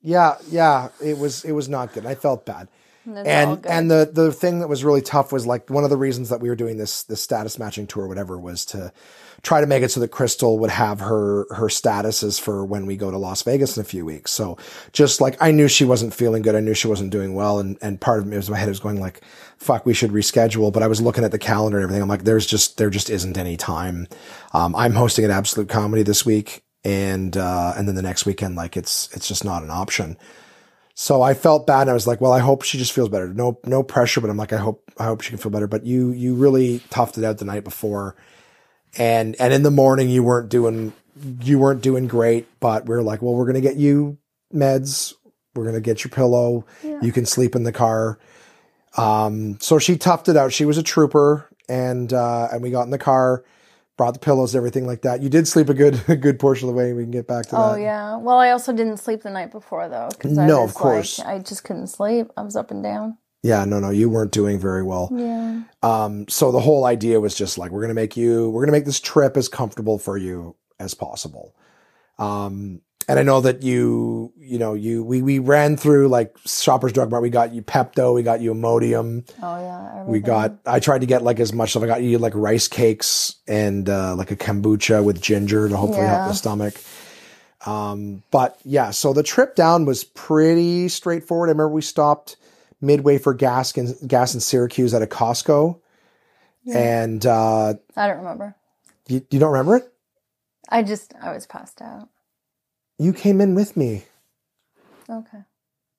Yeah, 0.00 0.36
yeah, 0.50 0.88
it 1.02 1.18
was, 1.18 1.44
it 1.44 1.52
was 1.52 1.68
not 1.68 1.92
good. 1.92 2.04
I 2.04 2.14
felt 2.14 2.44
bad. 2.44 2.68
And 3.06 3.66
and 3.66 3.90
the 3.90 4.10
the 4.12 4.32
thing 4.32 4.60
that 4.60 4.68
was 4.68 4.84
really 4.84 5.02
tough 5.02 5.32
was 5.32 5.46
like 5.46 5.68
one 5.70 5.84
of 5.84 5.90
the 5.90 5.96
reasons 5.96 6.30
that 6.30 6.40
we 6.40 6.48
were 6.48 6.56
doing 6.56 6.78
this 6.78 7.02
this 7.04 7.22
status 7.22 7.58
matching 7.58 7.86
tour, 7.86 8.04
or 8.04 8.08
whatever, 8.08 8.38
was 8.38 8.64
to 8.66 8.92
try 9.42 9.60
to 9.60 9.66
make 9.66 9.82
it 9.82 9.90
so 9.90 10.00
that 10.00 10.08
Crystal 10.08 10.58
would 10.58 10.70
have 10.70 11.00
her 11.00 11.46
her 11.54 11.68
statuses 11.68 12.40
for 12.40 12.64
when 12.64 12.86
we 12.86 12.96
go 12.96 13.10
to 13.10 13.18
Las 13.18 13.42
Vegas 13.42 13.76
in 13.76 13.82
a 13.82 13.84
few 13.84 14.04
weeks. 14.06 14.30
So 14.30 14.56
just 14.92 15.20
like 15.20 15.36
I 15.40 15.50
knew 15.50 15.68
she 15.68 15.84
wasn't 15.84 16.14
feeling 16.14 16.42
good, 16.42 16.54
I 16.54 16.60
knew 16.60 16.74
she 16.74 16.88
wasn't 16.88 17.10
doing 17.10 17.34
well, 17.34 17.58
and 17.58 17.76
and 17.82 18.00
part 18.00 18.20
of 18.20 18.26
me 18.26 18.36
was 18.36 18.48
my 18.50 18.58
head 18.58 18.68
was 18.68 18.80
going 18.80 19.00
like, 19.00 19.20
"Fuck, 19.58 19.84
we 19.84 19.94
should 19.94 20.10
reschedule." 20.10 20.72
But 20.72 20.82
I 20.82 20.86
was 20.86 21.02
looking 21.02 21.24
at 21.24 21.30
the 21.30 21.38
calendar 21.38 21.78
and 21.78 21.84
everything. 21.84 22.02
I'm 22.02 22.08
like, 22.08 22.24
"There's 22.24 22.46
just 22.46 22.78
there 22.78 22.90
just 22.90 23.10
isn't 23.10 23.36
any 23.36 23.56
time." 23.56 24.08
Um, 24.54 24.74
I'm 24.74 24.94
hosting 24.94 25.24
an 25.26 25.30
Absolute 25.30 25.68
Comedy 25.68 26.02
this 26.02 26.24
week, 26.24 26.62
and 26.84 27.36
uh, 27.36 27.74
and 27.76 27.86
then 27.86 27.96
the 27.96 28.02
next 28.02 28.26
weekend, 28.26 28.56
like 28.56 28.76
it's 28.76 29.14
it's 29.14 29.28
just 29.28 29.44
not 29.44 29.62
an 29.62 29.70
option. 29.70 30.16
So 30.94 31.22
I 31.22 31.34
felt 31.34 31.66
bad. 31.66 31.82
And 31.82 31.90
I 31.90 31.94
was 31.94 32.06
like, 32.06 32.20
well, 32.20 32.32
I 32.32 32.38
hope 32.38 32.62
she 32.62 32.78
just 32.78 32.92
feels 32.92 33.08
better. 33.08 33.28
No, 33.28 33.58
no 33.64 33.82
pressure, 33.82 34.20
but 34.20 34.30
I'm 34.30 34.36
like, 34.36 34.52
I 34.52 34.58
hope, 34.58 34.90
I 34.98 35.04
hope 35.04 35.22
she 35.22 35.30
can 35.30 35.38
feel 35.38 35.50
better. 35.50 35.66
But 35.66 35.84
you, 35.84 36.12
you 36.12 36.34
really 36.34 36.78
toughed 36.90 37.18
it 37.18 37.24
out 37.24 37.38
the 37.38 37.44
night 37.44 37.64
before 37.64 38.16
and 38.96 39.36
and 39.40 39.52
in 39.52 39.62
the 39.62 39.70
morning 39.70 40.08
you 40.08 40.22
weren't 40.22 40.48
doing 40.48 40.92
you 41.42 41.58
weren't 41.58 41.80
doing 41.80 42.08
great, 42.08 42.46
but 42.58 42.86
we 42.86 42.94
are 42.94 43.02
like, 43.02 43.22
well, 43.22 43.34
we're 43.34 43.46
gonna 43.46 43.60
get 43.60 43.76
you 43.76 44.18
meds, 44.52 45.14
we're 45.54 45.64
gonna 45.64 45.80
get 45.80 46.04
your 46.04 46.10
pillow, 46.10 46.64
yeah. 46.82 46.98
you 47.02 47.12
can 47.12 47.24
sleep 47.24 47.54
in 47.54 47.62
the 47.62 47.72
car. 47.72 48.18
Um, 48.96 49.58
so 49.60 49.78
she 49.78 49.96
toughed 49.96 50.28
it 50.28 50.36
out. 50.36 50.52
She 50.52 50.64
was 50.64 50.78
a 50.78 50.82
trooper, 50.82 51.48
and 51.68 52.12
uh, 52.12 52.48
and 52.52 52.62
we 52.62 52.70
got 52.70 52.82
in 52.82 52.90
the 52.90 52.98
car, 52.98 53.44
brought 53.96 54.14
the 54.14 54.20
pillows, 54.20 54.56
everything 54.56 54.86
like 54.86 55.02
that. 55.02 55.22
You 55.22 55.28
did 55.28 55.46
sleep 55.46 55.68
a 55.68 55.74
good 55.74 56.02
a 56.08 56.16
good 56.16 56.38
portion 56.38 56.68
of 56.68 56.74
the 56.74 56.78
way. 56.78 56.92
We 56.92 57.02
can 57.02 57.10
get 57.10 57.26
back 57.26 57.46
to 57.46 57.56
oh, 57.56 57.58
that. 57.58 57.72
Oh 57.72 57.76
yeah. 57.76 58.16
Well, 58.16 58.38
I 58.38 58.50
also 58.50 58.72
didn't 58.72 58.98
sleep 58.98 59.22
the 59.22 59.30
night 59.30 59.50
before 59.50 59.88
though. 59.88 60.08
No, 60.24 60.64
of 60.64 60.74
course. 60.74 61.18
Like, 61.18 61.28
I 61.28 61.38
just 61.38 61.64
couldn't 61.64 61.88
sleep. 61.88 62.28
I 62.36 62.42
was 62.42 62.56
up 62.56 62.70
and 62.70 62.82
down. 62.82 63.18
Yeah, 63.44 63.66
no, 63.66 63.78
no, 63.78 63.90
you 63.90 64.08
weren't 64.08 64.32
doing 64.32 64.58
very 64.58 64.82
well. 64.82 65.10
Yeah. 65.14 65.64
Um, 65.82 66.26
so 66.28 66.50
the 66.50 66.60
whole 66.60 66.86
idea 66.86 67.20
was 67.20 67.34
just 67.34 67.58
like, 67.58 67.72
we're 67.72 67.82
going 67.82 67.90
to 67.90 67.94
make 67.94 68.16
you, 68.16 68.48
we're 68.48 68.62
going 68.62 68.72
to 68.72 68.78
make 68.78 68.86
this 68.86 69.00
trip 69.00 69.36
as 69.36 69.50
comfortable 69.50 69.98
for 69.98 70.16
you 70.16 70.56
as 70.80 70.94
possible. 70.94 71.54
Um, 72.18 72.80
and 73.08 73.18
I 73.18 73.22
know 73.22 73.40
that 73.40 73.62
you, 73.62 74.32
you 74.38 74.58
know, 74.58 74.74
you, 74.74 75.04
we, 75.04 75.22
we 75.22 75.38
ran 75.38 75.76
through 75.76 76.08
like 76.08 76.36
Shoppers 76.46 76.92
Drug 76.92 77.10
Mart. 77.10 77.22
We 77.22 77.30
got 77.30 77.52
you 77.52 77.62
Pepto, 77.62 78.14
we 78.14 78.22
got 78.22 78.40
you 78.40 78.54
Imodium. 78.54 79.28
Oh 79.42 79.60
yeah. 79.60 80.00
Everything. 80.00 80.12
We 80.12 80.20
got, 80.20 80.58
I 80.66 80.80
tried 80.80 81.00
to 81.00 81.06
get 81.06 81.22
like 81.22 81.40
as 81.40 81.52
much 81.52 81.70
stuff. 81.70 81.82
I 81.82 81.86
got 81.86 82.02
you 82.02 82.18
like 82.18 82.34
rice 82.34 82.68
cakes 82.68 83.36
and, 83.46 83.88
uh, 83.88 84.14
like 84.16 84.30
a 84.30 84.36
kombucha 84.36 85.04
with 85.04 85.20
ginger 85.20 85.68
to 85.68 85.76
hopefully 85.76 86.02
yeah. 86.02 86.16
help 86.16 86.28
the 86.28 86.34
stomach. 86.34 86.74
Um, 87.66 88.22
but 88.30 88.58
yeah, 88.64 88.90
so 88.90 89.12
the 89.12 89.22
trip 89.22 89.54
down 89.56 89.84
was 89.84 90.04
pretty 90.04 90.88
straightforward. 90.88 91.48
I 91.48 91.52
remember 91.52 91.70
we 91.70 91.82
stopped, 91.82 92.36
midway 92.80 93.18
for 93.18 93.32
gas 93.32 93.76
in, 93.76 93.94
gas 94.06 94.34
in 94.34 94.40
Syracuse 94.40 94.92
at 94.92 95.02
a 95.02 95.06
Costco. 95.06 95.80
And 96.72 97.24
uh, 97.26 97.74
I 97.96 98.06
don't 98.06 98.18
remember. 98.18 98.56
you, 99.08 99.26
you 99.30 99.38
don't 99.38 99.52
remember 99.52 99.76
it? 99.76 99.92
I 100.68 100.82
just 100.82 101.12
I 101.20 101.32
was 101.32 101.46
passed 101.46 101.82
out. 101.82 102.08
You 102.98 103.12
came 103.12 103.40
in 103.40 103.54
with 103.54 103.76
me. 103.76 104.04
Okay. 105.10 105.38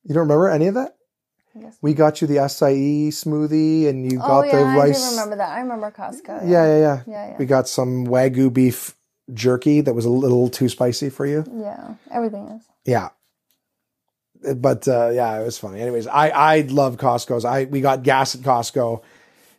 You 0.04 0.14
don't 0.14 0.22
remember 0.22 0.48
any 0.48 0.66
of 0.66 0.74
that? 0.74 0.96
Guess. 1.60 1.78
We 1.80 1.94
got 1.94 2.20
you 2.20 2.26
the 2.26 2.36
acai 2.36 3.08
smoothie, 3.08 3.88
and 3.88 4.10
you 4.10 4.20
Oh 4.22 4.26
got 4.26 4.46
yeah, 4.46 4.58
the 4.58 4.64
rice. 4.78 5.02
I 5.02 5.08
do 5.08 5.10
remember 5.16 5.36
that. 5.36 5.48
I 5.50 5.60
remember 5.60 5.90
Costco. 5.90 6.42
Yeah, 6.42 6.66
yeah, 6.66 6.78
yeah. 6.78 7.02
Yeah, 7.06 7.28
yeah. 7.30 7.36
We 7.38 7.46
got 7.46 7.66
some 7.66 8.06
wagyu 8.06 8.52
beef 8.52 8.94
jerky 9.32 9.80
that 9.80 9.94
was 9.94 10.04
a 10.04 10.10
little 10.10 10.50
too 10.50 10.68
spicy 10.68 11.08
for 11.08 11.24
you. 11.26 11.44
Yeah. 11.50 11.94
Everything 12.10 12.48
is. 12.48 12.62
Yeah. 12.84 13.08
But 14.54 14.86
uh, 14.86 15.10
yeah, 15.14 15.40
it 15.40 15.44
was 15.44 15.58
funny. 15.58 15.80
Anyways, 15.80 16.06
I 16.06 16.28
I 16.28 16.60
love 16.60 16.98
Costco's. 16.98 17.46
I 17.46 17.64
we 17.64 17.80
got 17.80 18.02
gas 18.02 18.34
at 18.34 18.42
Costco, 18.42 19.02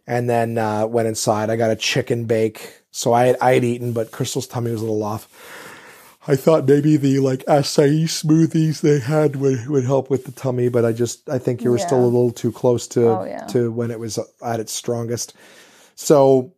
and 0.05 0.29
then 0.29 0.59
uh, 0.59 0.85
went 0.85 1.07
inside. 1.07 1.49
I 1.49 1.55
got 1.55 1.71
a 1.71 1.75
chicken 1.75 2.25
bake. 2.25 2.83
So 2.91 3.11
I 3.11 3.25
had, 3.27 3.37
I 3.41 3.53
had 3.55 3.63
eaten, 3.63 3.91
but 3.91 4.11
Crystal's 4.11 4.47
tummy 4.47 4.71
was 4.71 4.81
a 4.81 4.85
little 4.85 5.03
off. 5.03 5.27
I 6.29 6.35
thought 6.35 6.67
maybe 6.67 6.97
the 6.97 7.19
like 7.19 7.45
acai 7.45 8.03
smoothies 8.03 8.81
they 8.81 8.99
had 8.99 9.37
would, 9.37 9.67
would 9.67 9.85
help 9.85 10.09
with 10.09 10.25
the 10.25 10.31
tummy, 10.33 10.67
but 10.69 10.83
I 10.83 10.91
just 10.91 11.29
I 11.29 11.39
think 11.39 11.63
you 11.63 11.71
were 11.71 11.77
still 11.79 11.99
a 12.03 12.05
little 12.05 12.31
too 12.31 12.51
close 12.51 12.87
to 12.89 13.07
Oh, 13.07 13.23
yeah. 13.23 13.45
to 13.47 13.71
when 13.71 13.91
it 13.91 13.99
was 13.99 14.19
at 14.43 14.59
its 14.59 14.73
strongest. 14.73 15.33
So 15.95 16.53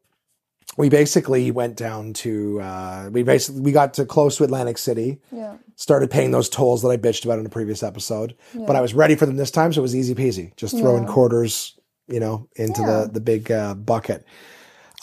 we 0.77 0.89
basically 0.89 1.51
went 1.51 1.75
down 1.75 2.13
to 2.13 2.61
uh, 2.61 3.09
we 3.11 3.21
basically 3.23 3.61
we 3.61 3.71
got 3.71 3.93
to 3.95 4.05
close 4.05 4.37
to 4.37 4.43
Atlantic 4.43 4.77
City 4.77 5.19
Yeah. 5.31 5.57
started 5.75 6.09
paying 6.09 6.31
those 6.31 6.49
tolls 6.49 6.81
that 6.81 6.89
I 6.89 6.97
bitched 6.97 7.25
about 7.25 7.37
in 7.39 7.45
a 7.45 7.49
previous 7.49 7.83
episode. 7.83 8.35
But 8.55 8.75
I 8.75 8.81
was 8.81 8.93
ready 8.93 9.15
for 9.15 9.25
them 9.25 9.35
this 9.37 9.51
time, 9.51 9.71
so 9.73 9.81
it 9.81 9.83
was 9.83 9.95
easy 9.95 10.15
peasy. 10.15 10.55
Just 10.57 10.77
throwing 10.77 11.03
Yeah. 11.03 11.09
quarters, 11.13 11.77
you 12.07 12.19
know, 12.19 12.47
into 12.55 12.81
Yeah. 12.81 13.01
the 13.05 13.11
the 13.13 13.19
big 13.21 13.51
uh, 13.51 13.75
bucket. 13.75 14.25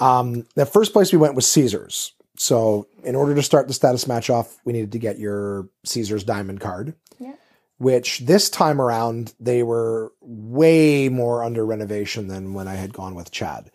Um, 0.01 0.47
the 0.57 0.67
first 0.67 0.93
place 0.93 1.13
we 1.13 1.19
went 1.19 1.35
was 1.35 1.47
Caesars. 1.47 2.13
So 2.39 2.87
in 3.05 3.15
order 3.17 3.35
to 3.35 3.43
start 3.43 3.69
the 3.69 3.75
status 3.75 4.07
match 4.07 4.31
off, 4.31 4.57
we 4.65 4.73
needed 4.73 4.93
to 4.93 4.99
get 4.99 5.19
your 5.19 5.69
Caesars 5.85 6.25
diamond 6.25 6.61
card. 6.61 6.95
Yeah. 7.19 7.33
Which 7.79 8.21
this 8.21 8.49
time 8.51 8.81
around 8.81 9.35
they 9.41 9.63
were 9.63 10.13
way 10.21 11.09
more 11.09 11.43
under 11.45 11.65
renovation 11.65 12.29
than 12.29 12.55
when 12.55 12.69
I 12.69 12.75
had 12.75 12.93
gone 12.93 13.15
with 13.15 13.31
Chad. 13.31 13.71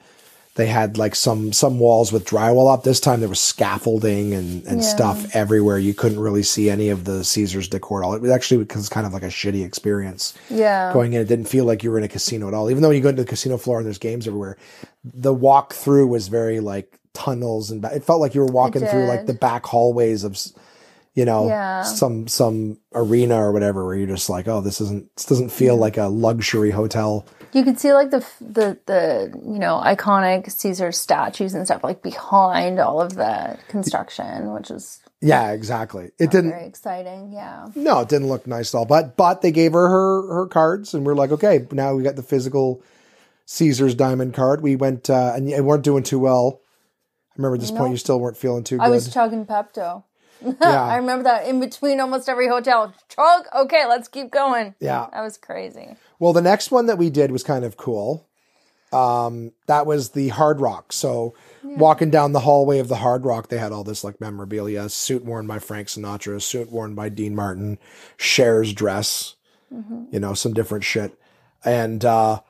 They 0.56 0.66
had 0.68 0.98
like 0.98 1.16
some 1.16 1.54
some 1.54 1.80
walls 1.80 2.12
with 2.12 2.26
drywall 2.26 2.72
up. 2.74 2.84
This 2.84 3.00
time 3.00 3.22
there 3.22 3.30
was 3.30 3.40
scaffolding 3.40 4.34
and, 4.34 4.66
and 4.66 4.82
Yeah. 4.82 4.88
stuff 4.88 5.34
everywhere. 5.36 5.78
You 5.78 5.94
couldn't 5.94 6.20
really 6.20 6.44
see 6.44 6.70
any 6.70 6.90
of 6.90 7.06
the 7.06 7.24
Caesars 7.24 7.70
decor 7.70 8.04
at 8.04 8.06
all. 8.06 8.14
It 8.16 8.22
was 8.22 8.32
actually 8.32 8.58
because 8.64 8.90
kind 8.90 9.08
of 9.08 9.14
like 9.14 9.24
a 9.24 9.28
shitty 9.28 9.64
experience 9.64 10.34
Yeah. 10.50 10.92
going 10.92 11.14
in. 11.14 11.22
It 11.22 11.30
didn't 11.30 11.48
feel 11.48 11.64
like 11.64 11.84
you 11.84 11.92
were 11.92 11.98
in 11.98 12.04
a 12.04 12.10
casino 12.10 12.50
at 12.50 12.54
all. 12.54 12.70
Even 12.70 12.84
though 12.84 12.90
you 12.90 13.00
go 13.02 13.10
into 13.10 13.24
the 13.24 13.30
casino 13.30 13.58
floor 13.58 13.78
and 13.78 13.86
there's 13.86 13.98
games 13.98 14.28
everywhere, 14.28 14.58
the 15.06 15.34
walk 15.34 15.74
through 15.74 16.08
was 16.08 16.28
very 16.28 16.60
like 16.60 17.00
tunnels 17.14 17.72
and 17.72 17.82
ba- 17.82 17.96
it 17.96 18.04
felt 18.04 18.22
like 18.22 18.34
you 18.36 18.42
were 18.42 18.48
walking 18.48 18.86
through 18.86 19.06
like 19.06 19.26
the 19.26 19.34
back 19.34 19.66
hallways 19.66 20.24
of, 20.24 20.38
you 21.14 21.26
know, 21.26 21.48
Yeah. 21.48 21.84
some 21.84 22.28
some 22.28 22.78
arena 22.94 23.36
or 23.36 23.52
whatever. 23.52 23.86
Where 23.86 23.96
you're 23.96 24.08
just 24.08 24.30
like, 24.30 24.48
oh, 24.48 24.62
this 24.62 24.80
isn't 24.82 25.14
this 25.16 25.26
doesn't 25.26 25.50
feel 25.52 25.76
like 25.78 25.98
a 25.98 26.06
luxury 26.08 26.72
hotel. 26.72 27.26
You 27.54 27.64
could 27.66 27.80
see 27.80 27.92
like 27.92 28.12
the 28.12 28.26
the 28.40 28.78
the 28.86 29.38
you 29.44 29.60
know 29.60 29.82
iconic 29.86 30.50
Caesar 30.50 30.92
statues 30.94 31.54
and 31.54 31.66
stuff 31.66 31.84
like 31.84 32.02
behind 32.02 32.80
all 32.80 33.02
of 33.02 33.16
the 33.16 33.58
construction, 33.68 34.54
which 34.54 34.72
is 34.72 35.00
Yeah, 35.20 35.52
exactly. 35.52 36.12
It 36.18 36.32
didn't. 36.32 36.52
very 36.52 36.66
exciting. 36.66 37.34
Yeah. 37.34 37.68
No, 37.76 38.00
it 38.00 38.08
didn't 38.10 38.30
look 38.30 38.48
nice 38.48 38.74
at 38.74 38.78
all. 38.78 38.86
But 38.86 39.18
but 39.18 39.42
they 39.42 39.52
gave 39.52 39.74
her 39.74 39.90
her 39.90 40.34
her 40.34 40.48
cards, 40.48 40.94
and 40.94 41.06
we're 41.06 41.14
like, 41.14 41.32
okay, 41.32 41.68
now 41.74 41.94
we 41.94 42.04
got 42.04 42.16
the 42.16 42.24
physical 42.24 42.82
Caesar's 43.48 43.96
diamond 43.96 44.34
card. 44.34 44.62
We 44.62 44.78
went 44.78 45.10
uh, 45.10 45.34
and 45.36 45.50
you 45.50 45.62
weren't 45.62 45.84
doing 45.84 46.04
too 46.04 46.20
well. 46.20 46.61
Remember 47.42 47.56
at 47.56 47.62
this 47.62 47.72
point 47.72 47.92
you 47.92 47.98
still 47.98 48.20
weren't 48.20 48.38
feeling 48.38 48.64
too 48.64 48.78
good. 48.78 48.84
I 48.84 48.90
was 48.90 49.12
chugging 49.12 49.46
Pepto. 49.46 50.04
yeah. 50.42 50.84
I 50.84 50.98
remember 50.98 51.24
that 51.24 51.48
in 51.48 51.60
between 51.60 52.00
almost 52.00 52.28
every 52.28 52.48
hotel. 52.48 52.94
Chug. 53.10 53.46
Okay, 53.56 53.86
let's 53.88 54.08
keep 54.08 54.32
going. 54.32 54.76
yeah. 54.80 55.08
That 55.12 55.22
was 55.22 55.38
crazy. 55.38 55.96
Well, 56.20 56.34
the 56.34 56.42
next 56.42 56.72
one 56.72 56.88
that 56.88 56.98
we 56.98 57.10
did 57.10 57.32
was 57.32 57.44
kind 57.44 57.64
of 57.64 57.78
cool. 57.78 58.28
Um, 58.92 59.54
that 59.68 59.86
was 59.86 60.10
the 60.10 60.30
Hard 60.30 60.60
Rock. 60.60 60.92
So 60.92 61.34
walking 61.64 62.10
down 62.10 62.34
the 62.34 62.42
hallway 62.42 62.80
of 62.80 62.90
the 62.90 62.98
Hard 62.98 63.26
Rock, 63.26 63.48
they 63.48 63.58
had 63.58 63.72
all 63.72 63.84
this 63.84 64.04
like 64.04 64.20
memorabilia: 64.20 64.90
suit 64.90 65.24
worn 65.24 65.48
by 65.48 65.60
Frank 65.60 65.88
Sinatra, 65.88 66.42
suit 66.42 66.72
worn 66.72 66.94
by 66.94 67.10
Dean 67.10 67.36
Martin, 67.36 67.78
Cher's 68.18 68.74
dress, 68.74 69.36
you 69.72 70.20
know, 70.20 70.34
some 70.34 70.54
different 70.54 70.84
shit. 70.84 71.18
And 71.64 72.04
uh, 72.04 72.42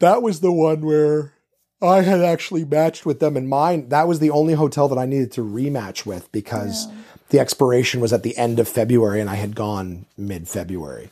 that 0.00 0.22
was 0.22 0.40
the 0.40 0.52
one 0.52 0.80
where 0.80 1.34
I 1.82 2.02
had 2.02 2.20
actually 2.20 2.64
matched 2.64 3.04
with 3.04 3.20
them 3.20 3.36
in 3.36 3.48
mine. 3.48 3.88
That 3.88 4.06
was 4.06 4.20
the 4.20 4.30
only 4.30 4.54
hotel 4.54 4.88
that 4.88 4.98
I 4.98 5.06
needed 5.06 5.32
to 5.32 5.40
rematch 5.42 6.06
with 6.06 6.30
because 6.30 6.86
the 7.30 7.40
expiration 7.40 8.00
was 8.00 8.12
at 8.12 8.22
the 8.22 8.36
end 8.36 8.60
of 8.60 8.68
February 8.68 9.20
and 9.20 9.28
I 9.28 9.34
had 9.34 9.56
gone 9.56 10.06
mid 10.16 10.48
February. 10.48 11.10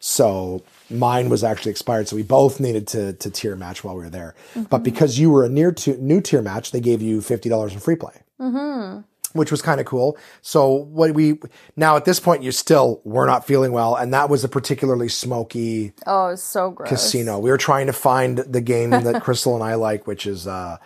So 0.00 0.62
mine 0.90 1.28
was 1.28 1.44
actually 1.44 1.70
expired. 1.70 2.08
So 2.08 2.16
we 2.16 2.22
both 2.22 2.60
needed 2.60 2.86
to 2.88 3.12
to 3.14 3.30
tier 3.30 3.56
match 3.56 3.84
while 3.84 3.96
we 3.96 4.02
were 4.02 4.10
there. 4.10 4.34
But 4.54 4.64
mm-hmm. 4.64 4.82
because 4.82 5.18
you 5.18 5.30
were 5.30 5.44
a 5.44 5.48
near 5.48 5.72
to 5.72 5.96
new 6.02 6.20
tier 6.20 6.42
match, 6.42 6.70
they 6.70 6.80
gave 6.80 7.02
you 7.02 7.20
fifty 7.20 7.48
dollars 7.48 7.72
in 7.72 7.80
free 7.80 7.96
play, 7.96 8.14
mm-hmm. 8.40 9.00
Which 9.38 9.50
was 9.50 9.62
kind 9.62 9.80
of 9.80 9.86
cool. 9.86 10.18
So 10.42 10.68
what 10.70 11.14
we 11.14 11.38
now 11.76 11.96
at 11.96 12.04
this 12.04 12.20
point, 12.20 12.42
you 12.42 12.52
still 12.52 13.00
were 13.04 13.26
not 13.26 13.46
feeling 13.46 13.72
well, 13.72 13.94
and 13.94 14.12
that 14.12 14.28
was 14.28 14.44
a 14.44 14.48
particularly 14.48 15.08
smoky 15.08 15.92
Oh, 16.06 16.26
it 16.26 16.30
was 16.32 16.42
so 16.42 16.70
gross. 16.72 16.88
casino. 16.90 17.38
We 17.38 17.50
were 17.50 17.56
trying 17.58 17.86
to 17.86 17.92
find 17.92 18.38
the 18.38 18.60
game 18.60 18.90
that 18.90 19.22
Crystal 19.22 19.54
and 19.54 19.64
I 19.64 19.74
like, 19.76 20.06
which 20.06 20.26
is 20.26 20.46
uh, 20.46 20.76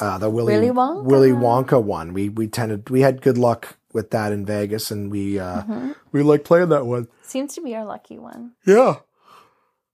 uh, 0.00 0.18
the 0.18 0.30
Willy 0.30 0.54
Willy 0.54 0.70
Wonka? 0.70 1.04
Willy 1.04 1.30
Wonka 1.32 1.82
one. 1.82 2.12
We 2.14 2.28
we 2.28 2.48
tended 2.48 2.88
we 2.90 3.02
had 3.02 3.20
good 3.22 3.38
luck 3.38 3.76
with 3.92 4.10
that 4.10 4.32
in 4.32 4.44
Vegas, 4.46 4.90
and 4.90 5.10
we 5.10 5.38
uh, 5.38 5.62
Mm-hmm. 5.62 5.92
we 6.12 6.22
like 6.22 6.44
playing 6.44 6.68
that 6.70 6.86
one. 6.86 7.08
Seems 7.22 7.54
to 7.54 7.60
be 7.60 7.74
our 7.76 7.84
lucky 7.84 8.18
one. 8.18 8.52
Yeah. 8.66 8.96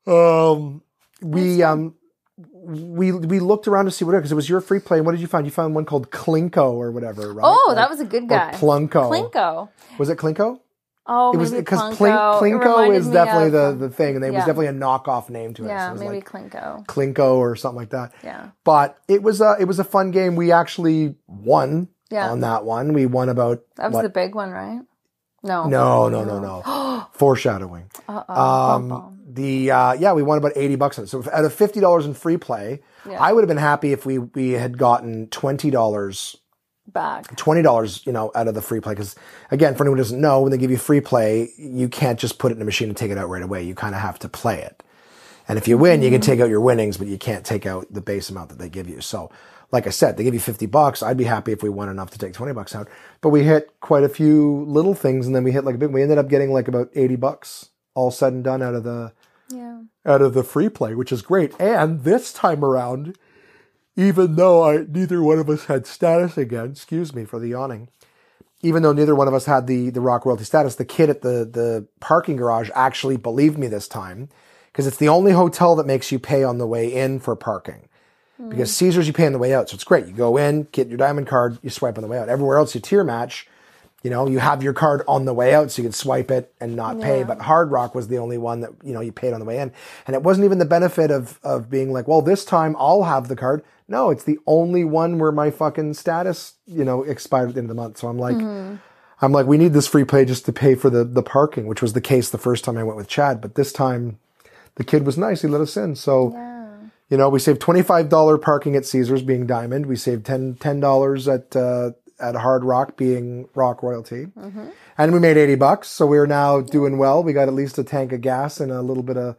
Um, 0.07 0.83
we 1.23 1.63
um, 1.63 1.95
we 2.37 3.13
we 3.13 3.39
looked 3.41 3.69
around 3.69 3.85
to 3.85 3.91
see 3.91 4.05
what 4.05 4.13
because 4.13 4.33
it 4.33 4.35
was 4.35 4.49
your 4.49 4.61
free 4.61 4.81
play. 4.81 5.01
What 5.01 5.13
did 5.13 5.21
you 5.21 5.27
find? 5.27 5.47
You 5.47 5.53
found 5.53 5.75
one 5.75 5.85
called 5.85 6.11
Klinko 6.11 6.73
or 6.73 6.91
whatever, 6.91 7.33
right? 7.33 7.45
Oh, 7.47 7.65
Like- 7.69 7.77
that 7.77 7.91
was 7.91 8.01
a 8.01 8.05
good 8.05 8.29
guy. 8.29 8.53
Plunko. 8.55 9.11
Plinko. 9.11 9.69
Was 9.99 10.09
it 10.09 10.19
Klinko? 10.19 10.61
Oh, 11.07 11.33
It 11.33 11.37
was 11.37 11.53
because 11.53 11.97
Plinko. 11.99 12.39
It 12.39 12.43
Klinko 12.43 12.95
is 12.97 13.07
definitely 13.09 13.57
of, 13.59 13.79
the 13.79 13.89
the 13.89 13.95
thing, 13.95 14.17
and 14.17 14.25
it 14.25 14.31
was 14.33 14.41
definitely 14.41 14.69
a 14.69 14.73
knockoff 14.73 15.29
name 15.29 15.53
to 15.55 15.65
it. 15.65 15.69
Yeah, 15.69 15.85
so 15.85 15.89
it 15.91 15.93
was 15.93 16.01
maybe 16.01 16.15
like 16.17 16.29
Klinko. 16.31 16.87
Klinko 16.87 17.37
or 17.37 17.55
something 17.57 17.77
like 17.77 17.91
that. 17.91 18.13
Yeah. 18.25 18.49
But 18.65 18.99
it 19.07 19.23
was 19.23 19.41
a 19.43 19.57
it 19.61 19.67
was 19.67 19.79
a 19.79 19.85
fun 19.85 20.11
game. 20.13 20.35
We 20.35 20.51
actually 20.51 21.17
won 21.29 21.89
Yeah. 22.11 22.31
on 22.31 22.41
that 22.41 22.65
one. 22.65 22.95
We 22.95 23.05
won 23.07 23.29
about 23.29 23.61
That 23.77 23.89
was 23.89 23.95
what? 23.97 24.03
the 24.03 24.09
big 24.09 24.35
one, 24.35 24.51
right? 24.51 24.81
No. 25.45 25.69
no 25.69 26.09
no 26.09 26.25
no 26.25 26.41
no 26.41 27.07
foreshadowing. 27.13 27.91
Uh-oh. 28.09 28.35
Um, 28.43 29.21
the 29.29 29.71
uh, 29.71 29.93
yeah, 29.93 30.13
we 30.13 30.23
won 30.23 30.39
about 30.39 30.53
eighty 30.57 30.77
bucks 30.77 30.99
on 30.99 31.05
it. 31.05 31.09
So 31.09 31.23
out 31.33 31.45
of 31.45 31.53
fifty 31.55 31.81
dollars 31.81 32.07
in 32.07 32.15
free 32.15 32.37
play, 32.37 32.81
Yeah. 33.09 33.19
I 33.21 33.33
would 33.33 33.43
have 33.43 33.49
been 33.49 33.57
happy 33.57 33.93
if 33.93 34.07
we 34.07 34.19
we 34.19 34.51
had 34.53 34.79
gotten 34.79 35.29
twenty 35.29 35.71
dollars 35.71 36.37
Back. 36.87 37.35
twenty 37.37 37.63
dollars, 37.63 38.05
you 38.07 38.13
know, 38.13 38.31
out 38.35 38.49
of 38.49 38.55
the 38.55 38.63
free 38.63 38.81
play. 38.81 38.93
Because 38.95 39.17
again, 39.51 39.75
for 39.75 39.83
anyone 39.85 39.99
who 39.99 40.03
doesn't 40.05 40.21
know, 40.21 40.43
when 40.43 40.51
they 40.53 40.59
give 40.59 40.71
you 40.71 40.77
free 40.77 41.01
play, 41.01 41.51
you 41.57 41.89
can't 41.89 42.19
just 42.19 42.39
put 42.39 42.53
it 42.53 42.57
in 42.57 42.63
a 42.63 42.65
machine 42.65 42.89
and 42.89 42.97
take 42.97 43.11
it 43.11 43.19
out 43.19 43.29
right 43.29 43.43
away. 43.43 43.63
You 43.63 43.75
kind 43.75 43.95
of 43.95 44.01
have 44.01 44.19
to 44.21 44.29
play 44.29 44.61
it. 44.63 44.83
And 45.49 45.59
if 45.59 45.69
you 45.69 45.77
win, 45.77 46.01
you 46.03 46.11
can 46.11 46.21
take 46.23 46.41
out 46.41 46.49
your 46.49 46.61
winnings, 46.61 46.97
but 46.97 47.07
you 47.07 47.19
can't 47.19 47.45
take 47.45 47.67
out 47.67 47.87
the 47.93 48.01
base 48.01 48.31
amount 48.31 48.49
that 48.49 48.59
they 48.59 48.71
give 48.71 48.89
you. 48.89 49.03
So, 49.03 49.31
like 49.75 49.87
I 49.87 49.91
said, 49.91 50.17
they 50.17 50.25
give 50.25 50.33
you 50.35 50.41
fifty 50.41 50.67
bucks. 50.67 51.03
I'd 51.03 51.17
be 51.19 51.25
happy 51.25 51.53
if 51.53 51.63
we 51.63 51.69
won 51.69 51.89
enough 51.91 52.11
to 52.13 52.19
take 52.19 52.33
twenty 52.33 52.55
bucks 52.55 52.75
out. 52.75 52.89
But 53.21 53.31
we 53.31 53.43
hit 53.43 53.75
quite 53.81 54.05
a 54.05 54.09
few 54.09 54.65
little 54.67 54.95
things, 54.95 55.27
and 55.27 55.35
then 55.35 55.45
we 55.45 55.53
hit 55.53 55.65
like 55.65 55.75
a 55.75 55.79
big. 55.79 55.91
We 55.91 56.03
ended 56.03 56.19
up 56.19 56.29
getting 56.29 56.53
like 56.53 56.69
about 56.69 56.89
eighty 56.95 57.17
bucks, 57.17 57.71
all 57.95 58.11
said 58.11 58.33
and 58.33 58.45
done, 58.45 58.63
out 58.63 58.75
of 58.75 58.85
the 58.85 59.13
Yeah. 59.51 59.81
out 60.07 60.23
of 60.23 60.33
the 60.33 60.45
free 60.45 60.69
play, 60.69 60.95
which 60.95 61.13
is 61.13 61.23
great. 61.23 61.53
And 61.61 62.05
this 62.05 62.33
time 62.33 62.65
around, 62.65 63.19
even 63.97 64.37
though 64.37 64.63
I, 64.63 64.85
neither 64.89 65.23
one 65.23 65.39
of 65.39 65.51
us 65.51 65.67
had 65.67 65.87
status 65.87 66.39
again, 66.39 66.71
excuse 66.71 67.15
me 67.15 67.25
for 67.25 67.39
the 67.39 67.49
yawning, 67.49 67.89
even 68.63 68.83
though 68.83 68.93
neither 68.93 69.15
one 69.15 69.29
of 69.29 69.35
us 69.35 69.47
had 69.47 69.67
the, 69.67 69.91
the 69.91 70.01
rock 70.01 70.25
royalty 70.25 70.45
status, 70.45 70.77
the 70.77 70.85
kid 70.85 71.11
at 71.11 71.23
the, 71.23 71.45
the 71.45 71.87
parking 72.01 72.37
garage 72.37 72.71
actually 72.75 73.17
believed 73.17 73.59
me 73.59 73.67
this 73.67 73.89
time 73.89 74.29
because 74.73 74.87
it's 74.87 74.97
the 74.97 75.09
only 75.09 75.33
hotel 75.33 75.77
that 75.77 75.87
makes 75.87 76.11
you 76.11 76.19
pay 76.19 76.43
on 76.43 76.59
the 76.59 76.67
way 76.67 76.93
in 76.93 77.21
for 77.21 77.37
parking. 77.37 77.89
Because 78.49 78.75
Caesars, 78.75 79.07
you 79.07 79.13
pay 79.13 79.27
on 79.27 79.33
the 79.33 79.39
way 79.39 79.55
out. 79.55 79.71
So 79.71 79.75
it's 79.75 79.85
great. 79.85 80.07
You 80.07 80.13
go 80.13 80.37
in, 80.37 80.65
get 80.73 80.89
your 80.89 80.99
diamond 80.99 81.29
card, 81.29 81.59
you 81.63 81.71
swipe 81.71 81.97
on 81.97 82.03
the 82.03 82.09
way 82.09 82.19
out. 82.19 82.29
Everywhere 82.29 82.59
else, 82.59 82.75
you 82.75 82.81
tier 82.81 83.05
match. 83.05 83.49
You 84.03 84.11
know, 84.11 84.29
you 84.29 84.39
have 84.39 84.63
your 84.63 84.75
card 84.75 85.03
on 85.09 85.25
the 85.25 85.33
way 85.33 85.55
out 85.55 85.71
so 85.71 85.81
you 85.81 85.89
can 85.89 85.93
swipe 85.95 86.31
it 86.31 86.53
and 86.61 86.77
not 86.77 87.01
pay. 87.01 87.23
But 87.23 87.41
Hard 87.41 87.71
Rock 87.71 87.95
was 87.95 88.09
the 88.09 88.19
only 88.19 88.37
one 88.37 88.61
that, 88.61 88.73
you 88.83 88.93
know, 88.93 89.01
you 89.01 89.13
paid 89.13 89.33
on 89.33 89.41
the 89.41 89.47
way 89.47 89.59
in. 89.59 89.73
And 90.07 90.15
it 90.15 90.23
wasn't 90.23 90.45
even 90.45 90.59
the 90.59 90.67
benefit 90.67 91.11
of, 91.11 91.41
of 91.43 91.71
being 91.71 91.91
like, 91.91 92.07
well, 92.07 92.21
this 92.21 92.45
time 92.45 92.77
I'll 92.79 93.05
have 93.05 93.29
the 93.29 93.37
card. 93.37 93.65
No, 93.89 94.11
it's 94.11 94.25
the 94.25 94.39
only 94.47 94.85
one 94.85 95.19
where 95.19 95.33
my 95.33 95.51
fucking 95.51 95.95
status, 95.95 96.55
you 96.67 96.85
know, 96.85 97.03
expired 97.03 97.49
at 97.51 97.55
the 97.55 97.61
end 97.61 97.71
of 97.71 97.77
the 97.77 97.83
month. 97.83 97.97
So 97.97 98.09
I'm 98.09 98.19
like, 98.19 98.37
mm-hmm. 98.37 98.77
I'm 99.23 99.33
like, 99.33 99.47
we 99.47 99.57
need 99.57 99.73
this 99.73 99.87
free 99.87 100.05
play 100.05 100.27
just 100.27 100.45
to 100.47 100.53
pay 100.53 100.75
for 100.75 100.91
the, 100.91 101.05
the 101.05 101.23
parking, 101.23 101.67
which 101.67 101.81
was 101.81 101.95
the 101.95 102.01
case 102.03 102.29
the 102.29 102.37
first 102.37 102.63
time 102.63 102.77
I 102.77 102.83
went 102.83 102.99
with 102.99 103.09
Chad. 103.09 103.41
But 103.41 103.55
this 103.55 103.73
time 103.73 104.19
the 104.75 104.85
kid 104.85 105.07
was 105.07 105.17
nice. 105.17 105.41
He 105.41 105.49
let 105.49 105.63
us 105.63 105.79
in. 105.79 105.95
So, 105.97 106.33
Yeah. 106.33 106.54
You 107.11 107.17
know, 107.19 107.29
we 107.29 107.39
saved 107.39 107.61
$25 107.61 108.41
parking 108.41 108.77
at 108.77 108.87
Caesars 108.87 109.23
being 109.23 109.47
Diamond. 109.47 109.87
We 109.87 109.97
saved 109.97 110.25
10 110.25 110.55
$10 110.57 111.35
at 111.35 111.57
uh, 111.57 111.91
at 112.21 112.37
Hard 112.37 112.65
Rock 112.65 112.97
being 112.97 113.49
Rock 113.55 113.83
Royalty. 113.83 114.29
And 114.97 115.13
we 115.13 115.19
made 115.19 115.37
80 115.37 115.57
bucks, 115.57 115.89
so 115.89 116.07
we're 116.07 116.27
now 116.27 116.61
doing 116.61 116.97
well. 116.97 117.23
We 117.23 117.33
got 117.33 117.49
at 117.49 117.55
least 117.55 117.79
a 117.79 117.85
tank 117.85 118.13
of 118.13 118.21
gas 118.21 118.61
and 118.61 118.71
a 118.71 118.83
little 118.83 119.03
bit 119.03 119.17
of, 119.17 119.37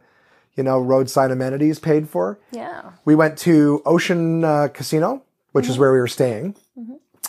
you 0.54 0.62
know, 0.62 0.78
roadside 0.78 1.30
amenities 1.30 1.78
paid 1.78 2.08
for. 2.08 2.38
Yeah. 2.52 2.92
We 3.04 3.14
went 3.14 3.38
to 3.38 3.82
Ocean 3.86 4.44
uh, 4.44 4.68
Casino, 4.68 5.22
which 5.52 5.68
is 5.68 5.78
where 5.78 5.92
we 5.92 5.98
were 5.98 6.06
staying. 6.06 6.54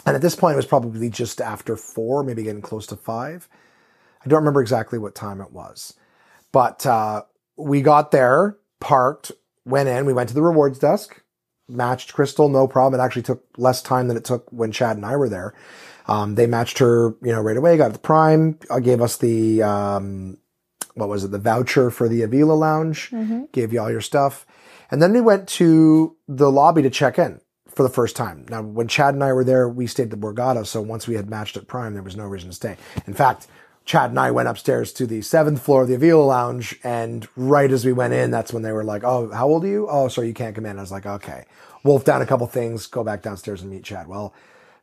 And 0.05 0.15
at 0.15 0.21
this 0.21 0.35
point, 0.35 0.53
it 0.53 0.57
was 0.57 0.65
probably 0.65 1.09
just 1.09 1.41
after 1.41 1.75
four, 1.75 2.23
maybe 2.23 2.43
getting 2.43 2.61
close 2.61 2.85
to 2.87 2.95
five. 2.95 3.49
I 4.23 4.29
don't 4.29 4.39
remember 4.39 4.61
exactly 4.61 4.99
what 4.99 5.15
time 5.15 5.41
it 5.41 5.51
was. 5.51 5.93
But 6.51 6.85
uh, 6.85 7.23
we 7.57 7.81
got 7.81 8.11
there, 8.11 8.57
parked, 8.79 9.31
went 9.67 9.89
in, 9.89 10.05
we 10.05 10.13
went 10.13 10.29
to 10.29 10.35
the 10.35 10.41
rewards 10.41 10.79
desk, 10.79 11.21
matched 11.67 12.13
Crystal, 12.13 12.49
no 12.49 12.67
problem. 12.67 12.99
It 12.99 13.03
actually 13.03 13.23
took 13.23 13.45
less 13.57 13.81
time 13.81 14.07
than 14.07 14.17
it 14.17 14.25
took 14.25 14.49
when 14.51 14.71
Chad 14.71 14.95
and 14.95 15.05
I 15.05 15.15
were 15.15 15.29
there. 15.29 15.53
Um, 16.07 16.35
they 16.35 16.47
matched 16.47 16.79
her, 16.79 17.15
you 17.21 17.33
know, 17.33 17.41
right 17.41 17.57
away, 17.57 17.75
got 17.75 17.91
the 17.91 17.99
prime, 17.99 18.57
uh, 18.69 18.79
gave 18.79 19.01
us 19.01 19.17
the, 19.17 19.61
um, 19.61 20.37
what 20.95 21.09
was 21.09 21.25
it, 21.25 21.31
the 21.31 21.37
voucher 21.39 21.91
for 21.91 22.07
the 22.07 22.21
Avila 22.21 22.53
Lounge, 22.53 23.11
gave 23.51 23.73
you 23.73 23.81
all 23.81 23.91
your 23.91 24.01
stuff. 24.01 24.45
And 24.89 25.01
then 25.01 25.11
we 25.11 25.19
went 25.19 25.49
to 25.49 26.15
the 26.29 26.49
lobby 26.49 26.81
to 26.81 26.89
check 26.89 27.19
in 27.19 27.41
for 27.67 27.83
the 27.83 27.89
first 27.89 28.15
time. 28.15 28.45
Now, 28.49 28.61
when 28.61 28.87
Chad 28.87 29.13
and 29.13 29.23
I 29.23 29.33
were 29.33 29.43
there, 29.43 29.67
we 29.67 29.85
stayed 29.85 30.03
at 30.03 30.09
the 30.11 30.17
Borgata, 30.17 30.65
so 30.65 30.81
once 30.81 31.07
we 31.07 31.15
had 31.15 31.29
matched 31.29 31.57
at 31.57 31.67
Prime, 31.67 31.93
there 31.93 32.03
was 32.03 32.15
no 32.15 32.25
reason 32.25 32.49
to 32.49 32.55
stay. 32.55 32.77
In 33.05 33.13
fact, 33.13 33.47
Chad 33.87 34.09
and 34.09 34.19
I 34.19 34.31
went 34.31 34.49
upstairs 34.49 34.91
to 34.93 35.07
the 35.07 35.21
seventh 35.21 35.61
floor 35.61 35.83
of 35.83 35.87
the 35.87 35.95
Avila 35.95 36.21
Lounge, 36.21 36.77
and 36.83 37.25
right 37.37 37.71
as 37.71 37.85
we 37.85 37.93
went 37.93 38.13
in, 38.13 38.31
that's 38.31 38.51
when 38.51 38.61
they 38.61 38.73
were 38.73 38.83
like, 38.83 39.05
"Oh, 39.05 39.31
how 39.31 39.47
old 39.47 39.63
are 39.63 39.67
you? 39.67 39.87
Oh, 39.89 40.09
sorry, 40.09 40.27
you 40.27 40.33
can't 40.33 40.53
come 40.53 40.65
in." 40.65 40.77
I 40.77 40.81
was 40.81 40.91
like, 40.91 41.05
"Okay." 41.05 41.45
Wolf 41.83 42.03
down 42.03 42.21
a 42.21 42.25
couple 42.25 42.45
things, 42.47 42.85
go 42.85 43.01
back 43.01 43.21
downstairs 43.21 43.61
and 43.61 43.71
meet 43.71 43.85
Chad. 43.85 44.09
Well, 44.09 44.33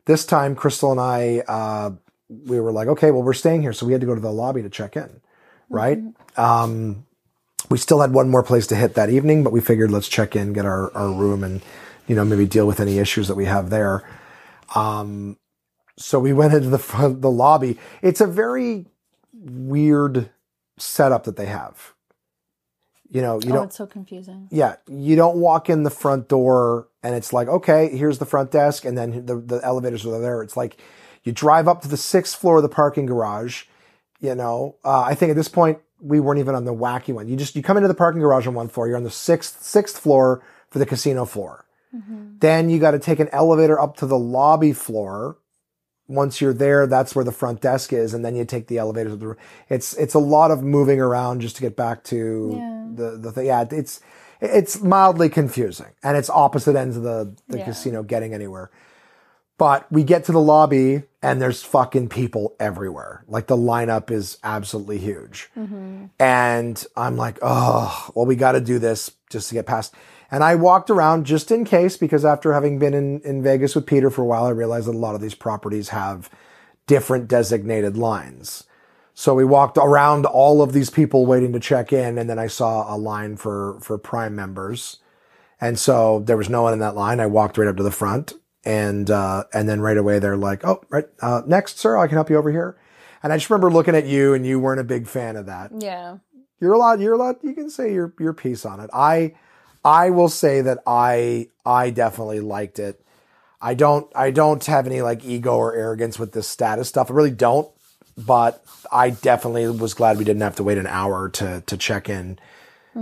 this 0.05 0.25
time, 0.25 0.55
Crystal 0.55 0.91
and 0.91 0.99
I, 0.99 1.43
uh, 1.47 1.91
we 2.47 2.59
were 2.59 2.71
like, 2.71 2.87
"Okay, 2.87 3.11
well, 3.11 3.21
we're 3.21 3.33
staying 3.33 3.61
here," 3.61 3.73
so 3.73 3.85
we 3.85 3.91
had 3.91 4.01
to 4.01 4.07
go 4.07 4.15
to 4.15 4.21
the 4.21 4.31
lobby 4.31 4.63
to 4.63 4.69
check 4.69 4.97
in, 4.97 5.21
right? 5.69 5.99
Um, 6.35 7.05
we 7.69 7.77
still 7.77 8.01
had 8.01 8.11
one 8.11 8.29
more 8.29 8.43
place 8.43 8.65
to 8.67 8.75
hit 8.75 8.95
that 8.95 9.11
evening, 9.11 9.43
but 9.43 9.53
we 9.53 9.61
figured 9.61 9.91
let's 9.91 10.07
check 10.07 10.35
in, 10.35 10.51
get 10.51 10.65
our, 10.65 10.91
our 10.97 11.11
room, 11.11 11.43
and 11.43 11.61
you 12.07 12.15
know 12.15 12.25
maybe 12.25 12.47
deal 12.47 12.65
with 12.65 12.79
any 12.79 12.97
issues 12.97 13.27
that 13.27 13.35
we 13.35 13.45
have 13.45 13.69
there. 13.69 14.01
Um, 14.73 15.37
so 15.95 16.19
we 16.19 16.33
went 16.33 16.55
into 16.55 16.69
the 16.69 16.79
front, 16.79 17.21
the 17.21 17.29
lobby. 17.29 17.77
It's 18.01 18.19
a 18.19 18.25
very 18.27 18.87
weird 19.45 20.29
setup 20.77 21.23
that 21.23 21.37
they 21.37 21.45
have. 21.45 21.93
You 23.09 23.21
know, 23.21 23.39
you 23.41 23.51
oh, 23.51 23.55
don't. 23.55 23.65
it's 23.65 23.77
so 23.77 23.85
confusing. 23.85 24.49
Yeah, 24.51 24.75
you 24.87 25.15
don't 25.15 25.37
walk 25.37 25.69
in 25.69 25.83
the 25.83 25.89
front 25.89 26.27
door 26.27 26.89
and 27.03 27.15
it's 27.15 27.31
like, 27.31 27.47
okay, 27.47 27.95
here's 27.95 28.17
the 28.17 28.25
front 28.25 28.51
desk, 28.51 28.83
and 28.83 28.97
then 28.97 29.25
the, 29.25 29.35
the 29.37 29.61
elevators 29.63 30.05
are 30.05 30.19
there. 30.19 30.41
It's 30.41 30.57
like 30.57 30.81
you 31.23 31.31
drive 31.31 31.67
up 31.67 31.81
to 31.83 31.87
the 31.87 31.97
sixth 31.97 32.35
floor 32.35 32.57
of 32.57 32.63
the 32.63 32.69
parking 32.69 33.05
garage. 33.05 33.65
You 34.19 34.33
know, 34.33 34.77
uh, 34.83 35.01
I 35.01 35.13
think 35.13 35.29
at 35.29 35.35
this 35.35 35.47
point 35.47 35.79
we 36.01 36.19
weren't 36.19 36.39
even 36.39 36.55
on 36.55 36.65
the 36.65 36.73
wacky 36.73 37.13
one. 37.13 37.27
You 37.27 37.35
just 37.35 37.55
you 37.55 37.61
come 37.61 37.77
into 37.77 37.87
the 37.87 37.93
parking 37.93 38.21
garage 38.21 38.47
on 38.47 38.55
one 38.55 38.67
floor. 38.67 38.87
You're 38.87 38.97
on 38.97 39.03
the 39.03 39.11
sixth 39.11 39.61
sixth 39.61 39.99
floor 39.99 40.43
for 40.69 40.79
the 40.79 40.85
casino 40.85 41.25
floor. 41.25 41.65
Then 42.39 42.69
you 42.69 42.79
got 42.79 42.91
to 42.91 42.99
take 42.99 43.19
an 43.19 43.29
elevator 43.31 43.79
up 43.79 43.97
to 43.97 44.05
the 44.05 44.17
lobby 44.17 44.73
floor. 44.73 45.37
Once 46.07 46.39
you're 46.39 46.53
there, 46.53 46.85
that's 46.85 47.15
where 47.15 47.25
the 47.25 47.31
front 47.31 47.61
desk 47.61 47.91
is, 47.91 48.13
and 48.13 48.23
then 48.23 48.35
you 48.35 48.45
take 48.45 48.67
the 48.67 48.77
elevator 48.77 49.09
to 49.09 49.15
the. 49.15 49.35
It's 49.69 49.93
it's 49.95 50.13
a 50.13 50.19
lot 50.19 50.51
of 50.51 50.61
moving 50.63 50.99
around 50.99 51.41
just 51.41 51.55
to 51.55 51.61
get 51.61 51.75
back 51.75 52.03
to 52.05 52.53
Yeah. 52.55 52.85
the 52.93 53.17
the 53.17 53.31
thing. 53.31 53.47
Yeah, 53.47 53.65
it's 53.71 54.01
it's 54.39 54.81
mildly 54.81 55.29
confusing, 55.29 55.87
and 56.03 56.15
it's 56.15 56.29
opposite 56.29 56.75
ends 56.75 56.95
of 56.97 57.03
the 57.03 57.35
the 57.47 57.57
Yeah. 57.59 57.65
casino 57.65 58.03
getting 58.03 58.33
anywhere. 58.33 58.69
But 59.57 59.89
we 59.91 60.03
get 60.03 60.25
to 60.25 60.33
the 60.33 60.39
lobby, 60.41 61.03
and 61.23 61.41
there's 61.41 61.63
fucking 61.63 62.09
people 62.09 62.55
everywhere. 62.59 63.23
Like 63.27 63.47
the 63.47 63.55
lineup 63.57 64.11
is 64.11 64.37
absolutely 64.43 64.97
huge, 64.97 65.49
mm-hmm. 65.57 66.05
and 66.19 66.85
I'm 66.97 67.15
like, 67.15 67.39
oh, 67.41 68.09
well, 68.13 68.25
we 68.25 68.35
got 68.35 68.51
to 68.51 68.61
do 68.61 68.79
this 68.79 69.11
just 69.29 69.47
to 69.49 69.55
get 69.55 69.65
past. 69.65 69.93
And 70.31 70.43
I 70.43 70.55
walked 70.55 70.89
around 70.89 71.25
just 71.25 71.51
in 71.51 71.65
case, 71.65 71.97
because 71.97 72.25
after 72.25 72.53
having 72.53 72.79
been 72.79 72.93
in, 72.93 73.21
in 73.21 73.43
Vegas 73.43 73.75
with 73.75 73.85
Peter 73.85 74.09
for 74.09 74.21
a 74.23 74.25
while, 74.25 74.45
I 74.45 74.49
realized 74.49 74.87
that 74.87 74.95
a 74.95 74.97
lot 74.97 75.15
of 75.15 75.21
these 75.21 75.35
properties 75.35 75.89
have 75.89 76.29
different 76.87 77.27
designated 77.27 77.95
lines. 77.97 78.63
So 79.13 79.33
we 79.33 79.45
walked 79.45 79.77
around 79.77 80.25
all 80.25 80.61
of 80.61 80.73
these 80.73 80.89
people 80.89 81.25
waiting 81.25 81.53
to 81.53 81.59
check 81.59 81.93
in, 81.93 82.17
and 82.17 82.29
then 82.29 82.37
I 82.39 82.47
saw 82.47 82.93
a 82.93 82.97
line 82.97 83.37
for 83.37 83.79
for 83.81 83.97
Prime 83.97 84.35
members, 84.35 84.97
and 85.61 85.79
so 85.79 86.19
there 86.25 86.35
was 86.35 86.49
no 86.49 86.63
one 86.63 86.73
in 86.73 86.79
that 86.79 86.95
line. 86.95 87.21
I 87.21 87.27
walked 87.27 87.57
right 87.57 87.67
up 87.69 87.77
to 87.77 87.83
the 87.83 87.91
front, 87.91 88.33
and 88.65 89.09
uh, 89.09 89.45
and 89.53 89.69
then 89.69 89.79
right 89.79 89.95
away 89.95 90.19
they're 90.19 90.35
like, 90.35 90.65
"Oh, 90.65 90.81
right, 90.89 91.05
uh, 91.21 91.43
next, 91.47 91.79
sir, 91.79 91.95
I 91.95 92.07
can 92.07 92.15
help 92.15 92.29
you 92.29 92.35
over 92.35 92.51
here." 92.51 92.75
And 93.23 93.31
I 93.31 93.37
just 93.37 93.49
remember 93.49 93.71
looking 93.71 93.95
at 93.95 94.05
you, 94.05 94.33
and 94.33 94.45
you 94.45 94.59
weren't 94.59 94.81
a 94.81 94.83
big 94.83 95.07
fan 95.07 95.37
of 95.37 95.45
that 95.45 95.71
Yeah. 95.79 96.17
you're 96.59 96.73
allowed 96.73 96.99
you're 96.99 97.13
allowed 97.13 97.37
you 97.41 97.53
can 97.53 97.69
say 97.69 97.93
your 97.93 98.13
your 98.19 98.33
piece 98.33 98.65
on 98.65 98.79
it 98.81 98.89
i 98.93 99.33
i 99.85 100.09
will 100.09 100.27
say 100.29 100.59
that 100.61 100.79
i 100.85 101.47
i 101.65 101.89
definitely 101.89 102.41
liked 102.41 102.79
it 102.79 103.01
i 103.61 103.73
don't 103.73 104.11
i 104.15 104.31
don't 104.31 104.65
have 104.65 104.85
any 104.87 105.01
like 105.01 105.23
ego 105.23 105.55
or 105.55 105.73
arrogance 105.73 106.19
with 106.19 106.33
this 106.33 106.47
status 106.47 106.89
stuff 106.89 107.09
i 107.09 107.13
really 107.13 107.31
don't 107.31 107.69
but 108.17 108.63
i 108.91 109.09
definitely 109.09 109.67
was 109.69 109.93
glad 109.93 110.17
we 110.17 110.23
didn't 110.25 110.41
have 110.41 110.55
to 110.55 110.63
wait 110.63 110.77
an 110.77 110.87
hour 110.87 111.29
to 111.29 111.61
to 111.65 111.77
check 111.77 112.09
in 112.09 112.37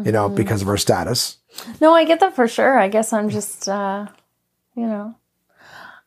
you 0.03 0.11
know 0.11 0.27
because 0.29 0.61
of 0.61 0.67
our 0.67 0.77
status 0.77 1.37
No, 1.79 1.93
I 1.93 2.03
get 2.03 2.19
that 2.21 2.35
for 2.35 2.47
sure. 2.47 2.79
I 2.79 2.87
guess 2.87 3.13
I'm 3.13 3.29
just, 3.29 3.69
uh, 3.69 4.07
you 4.75 4.87
know, 4.87 5.13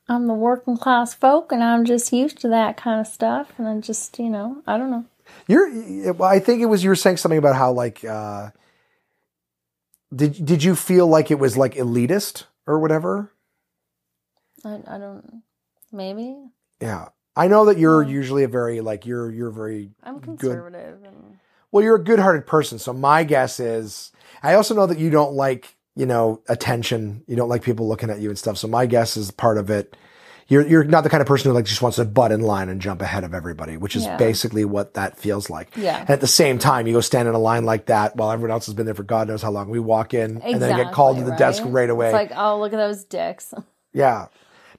I'm 0.08 0.26
the 0.26 0.34
working 0.34 0.76
class 0.76 1.14
folk 1.14 1.52
and 1.52 1.62
I'm 1.62 1.84
just 1.84 2.12
used 2.12 2.38
to 2.40 2.48
that 2.48 2.76
kind 2.76 3.00
of 3.00 3.06
stuff. 3.06 3.52
And 3.56 3.68
I'm 3.68 3.80
just, 3.80 4.18
you 4.18 4.28
know, 4.28 4.60
I 4.66 4.76
don't 4.76 4.90
know. 4.90 5.04
you're 5.46 6.12
well, 6.14 6.28
i 6.28 6.40
think 6.40 6.62
it 6.62 6.66
was 6.66 6.82
you 6.82 6.90
were 6.90 6.96
saying 6.96 7.16
something 7.16 7.38
about 7.38 7.54
how 7.54 7.70
like 7.72 8.04
uh 8.04 8.50
did 10.14 10.44
did 10.44 10.62
you 10.62 10.76
feel 10.76 11.06
like 11.06 11.30
it 11.30 11.38
was 11.38 11.56
like 11.56 11.74
elitist 11.74 12.44
or 12.66 12.78
whatever 12.78 13.32
I, 14.64 14.80
I 14.86 14.98
don't, 14.98 15.42
maybe. 15.92 16.36
yeah 16.80 17.08
i 17.34 17.48
know 17.48 17.66
that 17.66 17.78
you're 17.78 18.04
mm. 18.04 18.10
usually 18.10 18.44
a 18.44 18.48
very 18.48 18.80
like 18.80 19.06
you're 19.06 19.30
you're 19.30 19.50
very 19.50 19.90
I'm 20.02 20.18
good 20.18 20.38
conservative. 20.38 21.02
And, 21.04 21.38
Well, 21.72 21.84
you're 21.84 21.96
a 21.96 22.04
good-hearted 22.04 22.46
person, 22.46 22.78
so 22.78 22.92
my 22.92 23.24
guess 23.24 23.60
is 23.60 24.12
I 24.42 24.54
also 24.54 24.74
know 24.74 24.86
that 24.86 24.98
you 24.98 25.10
don't 25.10 25.34
like, 25.34 25.76
you 25.94 26.06
know, 26.06 26.40
attention. 26.48 27.22
You 27.26 27.36
don't 27.36 27.48
like 27.48 27.62
people 27.62 27.88
looking 27.88 28.10
at 28.10 28.20
you 28.20 28.28
and 28.28 28.38
stuff. 28.38 28.58
So 28.58 28.68
my 28.68 28.86
guess 28.86 29.16
is 29.16 29.30
part 29.30 29.58
of 29.58 29.70
it. 29.70 29.96
You're 30.48 30.66
you're 30.66 30.84
not 30.84 31.02
the 31.02 31.10
kind 31.10 31.20
of 31.20 31.26
person 31.26 31.50
who 31.50 31.54
like 31.54 31.64
just 31.64 31.82
wants 31.82 31.96
to 31.96 32.04
butt 32.04 32.30
in 32.30 32.40
line 32.40 32.68
and 32.68 32.80
jump 32.80 33.02
ahead 33.02 33.24
of 33.24 33.34
everybody, 33.34 33.76
which 33.76 33.96
is 33.96 34.04
Yeah. 34.04 34.16
basically 34.16 34.64
what 34.64 34.94
that 34.94 35.18
feels 35.18 35.50
like. 35.50 35.76
Yeah. 35.76 36.00
And 36.00 36.10
at 36.10 36.20
the 36.20 36.28
same 36.28 36.58
time, 36.58 36.86
you 36.86 36.92
go 36.92 37.00
stand 37.00 37.26
in 37.26 37.34
a 37.34 37.38
line 37.38 37.64
like 37.64 37.86
that 37.86 38.14
while 38.16 38.30
everyone 38.30 38.52
else 38.52 38.66
has 38.66 38.74
been 38.74 38.86
there 38.86 38.94
for 38.94 39.02
God 39.02 39.26
knows 39.26 39.42
how 39.42 39.50
long. 39.50 39.70
We 39.70 39.80
walk 39.80 40.14
in 40.14 40.40
and 40.42 40.62
then 40.62 40.76
get 40.76 40.92
called 40.92 41.16
to 41.16 41.24
the 41.24 41.32
Exactly, 41.32 41.62
desk 41.64 41.74
right 41.74 41.90
away. 41.90 42.06
It's 42.06 42.12
like, 42.14 42.32
oh, 42.36 42.60
look 42.60 42.72
at 42.72 42.76
those 42.76 43.04
dicks. 43.04 43.52
Yeah. 43.92 44.26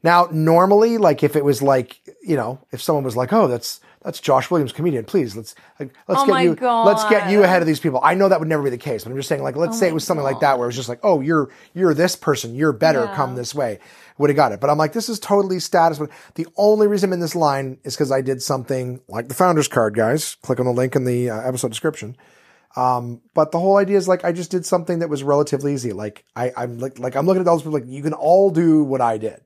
Now, 0.03 0.30
normally, 0.32 0.99
like 0.99 1.24
if 1.24 1.36
it 1.36 1.43
was 1.43 1.63
like, 1.63 1.99
you 2.22 2.36
know, 2.36 2.59
if 2.72 2.82
someone 2.84 3.03
was 3.03 3.15
like, 3.18 3.34
"Oh, 3.34 3.47
that's 3.47 3.82
that's 4.03 4.20
Josh 4.20 4.51
Williams, 4.51 4.72
comedian. 4.72 5.05
Please, 5.05 5.36
let's 5.36 5.55
like, 5.80 5.91
let's 6.07 6.22
Oh 6.22 6.28
get 6.28 6.43
you 6.43 6.55
let's 6.86 7.03
get 7.09 7.32
you 7.32 7.43
ahead 7.43 7.63
of 7.63 7.68
these 7.68 7.80
people." 7.80 7.99
I 8.03 8.13
know 8.13 8.30
that 8.30 8.39
would 8.39 8.47
never 8.47 8.61
be 8.61 8.70
the 8.70 8.78
case, 8.78 9.03
but 9.03 9.09
I'm 9.09 9.18
just 9.18 9.28
saying, 9.28 9.41
like, 9.41 9.55
let's 9.55 9.76
Oh 9.78 9.80
say 9.80 9.88
it 9.88 9.93
was 9.95 10.03
something 10.03 10.24
like 10.24 10.41
that 10.41 10.59
where 10.59 10.65
it 10.65 10.70
was 10.70 10.76
just 10.76 10.88
like, 10.88 10.99
"Oh, 11.01 11.20
you're 11.20 11.49
you're 11.74 11.95
this 11.95 12.15
person. 12.15 12.53
You're 12.53 12.74
better. 12.74 13.05
Yeah. 13.05 13.15
Come 13.15 13.36
this 13.36 13.55
way." 13.55 13.80
Would 14.20 14.30
have 14.32 14.38
got 14.38 14.51
it, 14.51 14.59
but 14.59 14.70
I'm 14.70 14.78
like, 14.80 14.93
this 14.93 15.09
is 15.09 15.20
totally 15.20 15.59
status. 15.59 15.99
But 15.99 16.09
the 16.36 16.47
only 16.57 16.88
reason 16.88 17.09
I'm 17.09 17.13
in 17.13 17.20
this 17.20 17.36
line 17.36 17.78
is 17.84 17.95
because 17.95 18.11
I 18.11 18.22
did 18.22 18.41
something 18.41 18.99
like 19.07 19.28
the 19.28 19.36
founder's 19.36 19.68
card, 19.68 19.95
guys. 19.95 20.36
Click 20.41 20.59
on 20.59 20.65
the 20.65 20.72
link 20.74 20.95
in 20.95 21.05
the 21.05 21.30
uh, 21.30 21.39
episode 21.47 21.70
description. 21.70 22.18
Um, 22.76 23.22
but 23.34 23.51
the 23.51 23.59
whole 23.59 23.78
idea 23.78 23.97
is 23.97 24.07
like 24.07 24.24
I 24.26 24.32
just 24.32 24.51
did 24.51 24.65
something 24.65 24.99
that 24.99 25.09
was 25.09 25.24
relatively 25.24 25.74
easy. 25.74 25.93
Like 25.93 26.26
I, 26.36 26.51
I'm 26.57 26.80
like 26.80 26.99
like 26.99 27.15
I'm 27.15 27.26
looking 27.26 27.41
at 27.41 27.47
all 27.47 27.55
those 27.57 27.63
people 27.63 27.80
like 27.80 27.88
you 27.88 28.01
can 28.03 28.13
all 28.13 28.49
do 28.49 28.84
what 28.84 29.01
I 29.01 29.18
did. 29.18 29.39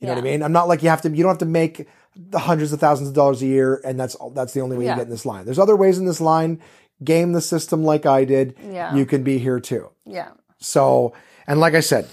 You 0.00 0.08
know 0.08 0.14
what 0.14 0.20
I 0.20 0.24
mean? 0.24 0.42
I'm 0.42 0.52
not 0.52 0.68
like 0.68 0.82
you 0.82 0.88
have 0.90 1.02
to. 1.02 1.10
You 1.10 1.22
don't 1.22 1.30
have 1.30 1.38
to 1.38 1.46
make 1.46 1.88
the 2.14 2.38
hundreds 2.38 2.72
of 2.72 2.80
thousands 2.80 3.08
of 3.08 3.14
dollars 3.14 3.40
a 3.42 3.46
year, 3.46 3.80
and 3.84 3.98
that's 3.98 4.14
that's 4.34 4.52
the 4.52 4.60
only 4.60 4.76
way 4.76 4.84
you 4.84 4.90
Yeah. 4.90 4.96
get 4.96 5.04
in 5.04 5.10
this 5.10 5.24
line. 5.26 5.44
There's 5.46 5.58
other 5.58 5.74
ways 5.76 5.98
in 5.98 6.06
this 6.06 6.20
line. 6.20 6.60
Game 7.02 7.32
the 7.32 7.40
system 7.40 7.82
like 7.84 8.04
I 8.06 8.24
did. 8.24 8.56
Yeah. 8.62 8.94
You 8.94 9.04
can 9.06 9.22
be 9.22 9.38
here 9.38 9.58
too. 9.60 9.90
Yeah. 10.04 10.30
So, 10.58 11.12
and 11.46 11.60
like 11.60 11.74
I 11.74 11.80
said, 11.80 12.08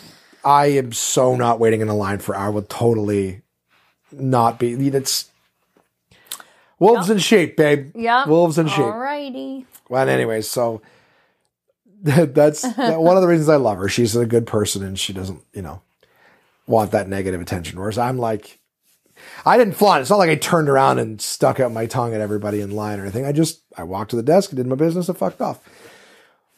I 0.46 0.68
am 0.68 0.92
so 0.92 1.36
not 1.36 1.60
waiting 1.60 1.82
in 1.82 1.88
a 1.90 1.96
line 1.96 2.20
for. 2.20 2.36
I 2.36 2.50
would 2.50 2.70
totally 2.70 3.42
not 4.12 4.60
be. 4.60 4.74
It's 4.74 5.30
wolves 6.80 7.10
in 7.10 7.18
shape, 7.20 7.56
babe. 7.58 7.92
Yeah. 7.96 8.26
Wolves 8.28 8.58
in 8.58 8.68
shape. 8.68 8.86
Alrighty. 8.86 9.66
Well, 9.90 10.08
anyways, 10.10 10.50
so 10.50 10.82
that's 12.04 12.62
that- 12.62 13.02
one 13.02 13.16
of 13.16 13.22
the 13.22 13.28
reasons 13.28 13.50
I 13.50 13.56
love 13.58 13.78
her. 13.78 13.88
She's 13.88 14.16
a 14.16 14.26
good 14.26 14.46
person, 14.48 14.84
and 14.84 15.00
she 15.00 15.14
doesn't, 15.14 15.42
you 15.54 15.62
know, 15.62 15.82
want 16.68 16.92
that 16.92 17.08
negative 17.08 17.42
attention. 17.42 17.80
Whereas 17.80 17.98
I'm 17.98 18.18
like, 18.18 18.60
I 19.46 19.58
didn't 19.58 19.76
flaunt. 19.76 20.02
It's 20.02 20.10
not 20.10 20.18
like 20.20 20.30
I 20.30 20.36
turned 20.36 20.68
around 20.70 21.00
and 21.00 21.22
stuck 21.22 21.60
out 21.60 21.72
my 21.72 21.86
tongue 21.86 22.14
at 22.14 22.22
everybody 22.22 22.60
in 22.62 22.72
line 22.72 23.00
or 23.00 23.04
anything. 23.04 23.26
I 23.26 23.32
just 23.32 23.62
I 23.78 23.84
walked 23.84 24.10
to 24.12 24.16
the 24.18 24.24
desk, 24.24 24.52
did 24.52 24.68
my 24.68 24.76
business, 24.76 25.08
and 25.08 25.18
fucked 25.18 25.42
off. 25.42 25.60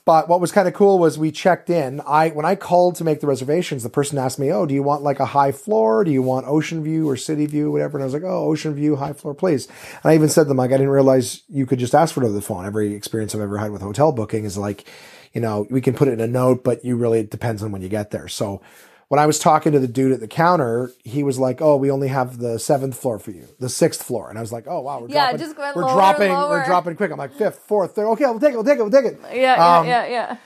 But 0.06 0.30
what 0.30 0.40
was 0.40 0.52
kind 0.52 0.68
of 0.68 0.76
cool 0.76 1.00
was 1.00 1.18
we 1.18 1.32
checked 1.32 1.70
in. 1.70 2.00
I 2.06 2.30
when 2.30 2.46
I 2.46 2.54
called 2.54 2.96
to 2.98 3.04
make 3.04 3.22
the 3.22 3.28
reservations, 3.28 3.82
the 3.82 3.90
person 3.90 4.20
asked 4.20 4.38
me, 4.38 4.52
"Oh, 4.52 4.68
do 4.68 4.74
you 4.76 4.84
want 4.84 5.02
like 5.02 5.20
a 5.20 5.26
high 5.26 5.52
floor? 5.52 6.04
Do 6.04 6.12
you 6.12 6.22
want 6.22 6.46
ocean 6.48 6.84
view 6.84 7.10
or 7.10 7.18
city 7.18 7.48
view, 7.48 7.72
whatever?" 7.72 7.98
And 7.98 8.04
I 8.04 8.06
was 8.06 8.14
like, 8.14 8.24
"Oh, 8.24 8.46
ocean 8.46 8.76
view, 8.76 8.98
high 8.98 9.14
floor, 9.14 9.34
please." 9.34 9.68
And 10.04 10.12
I 10.12 10.16
even 10.16 10.30
said 10.30 10.44
to 10.44 10.50
them 10.50 10.58
like, 10.58 10.70
"I 10.70 10.78
didn't 10.78 10.90
realize 10.90 11.42
you 11.50 11.66
could 11.66 11.80
just 11.80 11.96
ask 11.96 12.14
for 12.14 12.22
it 12.22 12.26
over 12.28 12.36
the 12.36 12.42
phone." 12.42 12.66
Every 12.66 12.94
experience 12.94 13.34
I've 13.34 13.42
ever 13.42 13.58
had 13.58 13.72
with 13.72 13.82
hotel 13.82 14.12
booking 14.12 14.46
is 14.46 14.60
like, 14.60 14.86
you 15.34 15.42
know, 15.42 15.66
we 15.72 15.82
can 15.82 15.96
put 15.96 16.08
it 16.08 16.14
in 16.14 16.22
a 16.22 16.28
note, 16.28 16.64
but 16.64 16.86
you 16.86 16.96
really 16.96 17.20
it 17.22 17.32
depends 17.32 17.64
on 17.64 17.72
when 17.72 17.82
you 17.82 17.90
get 17.90 18.12
there. 18.12 18.28
So 18.28 18.62
when 19.08 19.20
I 19.20 19.26
was 19.26 19.38
talking 19.40 19.72
to 19.74 19.80
the 19.80 19.88
dude 19.88 20.12
at 20.12 20.20
the 20.20 20.28
counter, 20.28 20.92
he 21.04 21.24
was 21.24 21.38
like, 21.38 21.62
"Oh, 21.62 21.76
we 21.78 21.92
only 21.92 22.08
have 22.08 22.38
the 22.40 22.58
seventh 22.60 22.98
floor 22.98 23.20
for 23.20 23.32
you, 23.32 23.48
the 23.60 23.70
sixth 23.70 24.02
floor," 24.04 24.30
and 24.30 24.38
I 24.38 24.42
was 24.42 24.52
like, 24.52 24.66
"Oh 24.68 24.82
wow, 24.82 25.00
we're 25.02 25.10
Yeah, 25.10 25.26
dropping, 25.32 25.38
just 25.40 25.58
went 25.58 25.76
we're 25.76 25.84
lower, 25.86 25.94
dropping, 25.94 26.32
lower. 26.32 26.50
we're 26.50 26.66
dropping 26.66 26.96
quick." 26.96 27.12
I'm 27.12 27.18
like, 27.18 27.34
fifth, 27.34 27.60
fourth, 27.60 27.96
third. 27.96 28.08
Okay, 28.14 28.26
we'll 28.26 28.40
take 28.40 28.54
it, 28.54 28.56
we'll 28.56 28.64
take 28.64 28.80
it, 28.80 28.82
we'll 28.84 28.92
take 28.92 29.06
it. 29.06 29.20
Yeah, 29.32 29.56
yeah, 29.56 29.78
Um, 29.80 29.88
yeah, 29.88 30.06
yeah. 30.08 30.38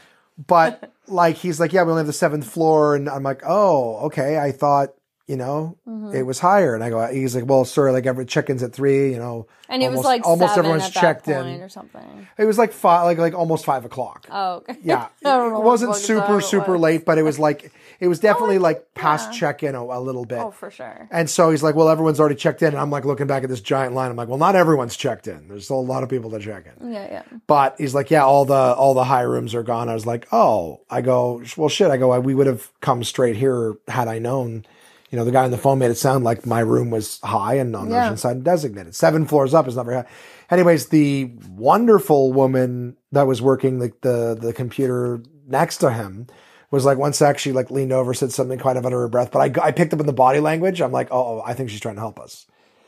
But 0.48 0.92
like, 1.08 1.36
he's 1.38 1.60
like, 1.60 1.74
"Yeah, 1.74 1.84
we 1.84 1.92
only 1.92 2.02
have 2.02 2.08
the 2.08 2.14
seventh 2.14 2.46
floor," 2.50 2.96
and 2.96 3.10
I'm 3.10 3.24
like, 3.24 3.42
"Oh, 3.46 3.98
okay." 4.08 4.38
I 4.40 4.52
thought, 4.52 4.90
you 5.30 5.38
know, 5.38 5.78
Mm-hmm. 5.88 6.16
it 6.16 6.24
was 6.26 6.40
higher, 6.40 6.74
and 6.76 6.84
I 6.84 6.90
go, 6.90 7.06
"He's 7.08 7.36
like, 7.36 7.46
well, 7.46 7.64
sir, 7.66 7.92
like 7.92 8.06
every 8.06 8.26
check-ins 8.26 8.64
at 8.64 8.74
three, 8.74 9.12
you 9.12 9.20
know." 9.20 9.48
And 9.70 9.84
it 9.84 9.92
was 9.92 10.04
like 10.04 10.26
almost 10.26 10.58
everyone's 10.58 10.90
checked 10.90 11.28
in. 11.28 11.62
or 11.62 11.70
something. 11.70 12.28
It 12.38 12.46
was 12.46 12.58
like 12.58 12.72
five, 12.74 13.04
like 13.06 13.18
like 13.20 13.34
almost 13.36 13.64
five 13.66 13.86
o'clock. 13.86 14.28
Oh, 14.32 14.56
okay. 14.58 14.78
Yeah, 14.84 15.08
I 15.26 15.46
it 15.48 15.64
wasn't 15.64 15.96
super 15.96 16.42
super 16.42 16.74
was. 16.74 16.82
late, 16.82 17.06
but 17.06 17.18
it 17.20 17.24
was 17.24 17.38
like 17.38 17.72
it 18.00 18.08
was 18.08 18.20
definitely 18.20 18.56
think- 18.56 18.64
like 18.64 18.94
past 18.96 19.34
yeah. 19.34 19.40
check 19.40 19.64
in 19.64 19.76
a, 19.76 19.84
a 19.84 20.00
little 20.02 20.26
bit. 20.26 20.40
Oh, 20.40 20.52
for 20.52 20.72
sure. 20.72 21.08
And 21.12 21.30
so 21.30 21.52
he's 21.52 21.62
like, 21.62 21.76
"Well, 21.76 21.90
everyone's 21.90 22.20
already 22.20 22.36
checked 22.36 22.62
in." 22.64 22.70
And 22.70 22.78
I'm 22.80 22.90
like 22.90 23.06
looking 23.06 23.28
back 23.28 23.44
at 23.44 23.50
this 23.50 23.62
giant 23.62 23.94
line. 23.94 24.10
I'm 24.10 24.18
like, 24.18 24.30
"Well, 24.30 24.38
not 24.40 24.56
everyone's 24.56 24.96
checked 24.98 25.28
in. 25.28 25.48
There's 25.48 25.66
still 25.66 25.80
a 25.80 25.90
lot 25.94 26.02
of 26.04 26.10
people 26.10 26.32
to 26.32 26.40
check 26.40 26.66
in." 26.80 26.92
Yeah, 26.92 27.08
yeah. 27.12 27.24
But 27.46 27.76
he's 27.78 27.94
like, 27.94 28.10
"Yeah, 28.10 28.24
all 28.26 28.46
the 28.46 28.54
all 28.56 28.94
the 28.96 29.04
high 29.04 29.22
rooms 29.24 29.54
are 29.54 29.64
gone." 29.64 29.90
I 29.90 29.94
was 29.94 30.06
like, 30.08 30.28
"Oh." 30.32 30.82
I 30.90 31.02
go, 31.02 31.44
"Well, 31.58 31.70
shit." 31.70 31.92
I 31.92 31.98
go, 31.98 32.20
"We 32.20 32.34
would 32.34 32.48
have 32.48 32.72
come 32.82 33.04
straight 33.04 33.36
here 33.36 33.76
had 33.88 34.08
I 34.08 34.18
known." 34.20 34.66
You 35.10 35.18
know, 35.18 35.26
the 35.26 35.32
guy 35.32 35.44
on 35.44 35.52
the 35.52 35.58
phone 35.58 35.80
made 35.80 35.92
it 35.92 35.96
sound 35.96 36.24
like 36.24 36.46
my 36.46 36.60
room 36.60 36.90
was 36.92 37.20
high 37.24 37.56
and 37.56 37.76
on 37.76 37.90
the 37.90 37.96
Yeah. 37.96 38.06
ocean 38.06 38.18
side 38.18 38.44
designated. 38.44 38.96
Seven 38.96 39.26
floors 39.26 39.54
up 39.54 39.68
is 39.68 39.76
not 39.76 39.86
very 39.86 39.98
high. 39.98 40.06
Anyways, 40.52 40.88
the 40.88 41.32
wonderful 41.50 42.32
woman 42.34 42.96
that 43.12 43.28
was 43.28 43.42
working 43.42 43.80
the 43.80 43.92
the, 44.02 44.38
the 44.40 44.54
computer 44.54 45.22
next 45.48 45.78
to 45.78 45.92
him 45.92 46.28
was 46.72 46.86
like 46.86 47.00
one 47.00 47.14
sec 47.14 47.40
she 47.40 47.52
like 47.52 47.72
leaned 47.72 47.92
over 47.92 48.14
said 48.14 48.32
something 48.32 48.60
kind 48.60 48.78
of 48.78 48.86
under 48.86 49.00
her 49.00 49.08
breath 49.08 49.32
but 49.32 49.40
I, 49.58 49.68
I 49.68 49.72
picked 49.72 49.92
up 49.94 50.00
in 50.00 50.06
the 50.06 50.14
body 50.14 50.40
language. 50.40 50.80
I'm 50.82 50.92
like 50.92 51.08
oh 51.12 51.42
i 51.44 51.54
think 51.56 51.72
she's 51.72 51.80
trying 51.80 51.96
to 51.96 52.02
help 52.02 52.20
us. 52.20 52.46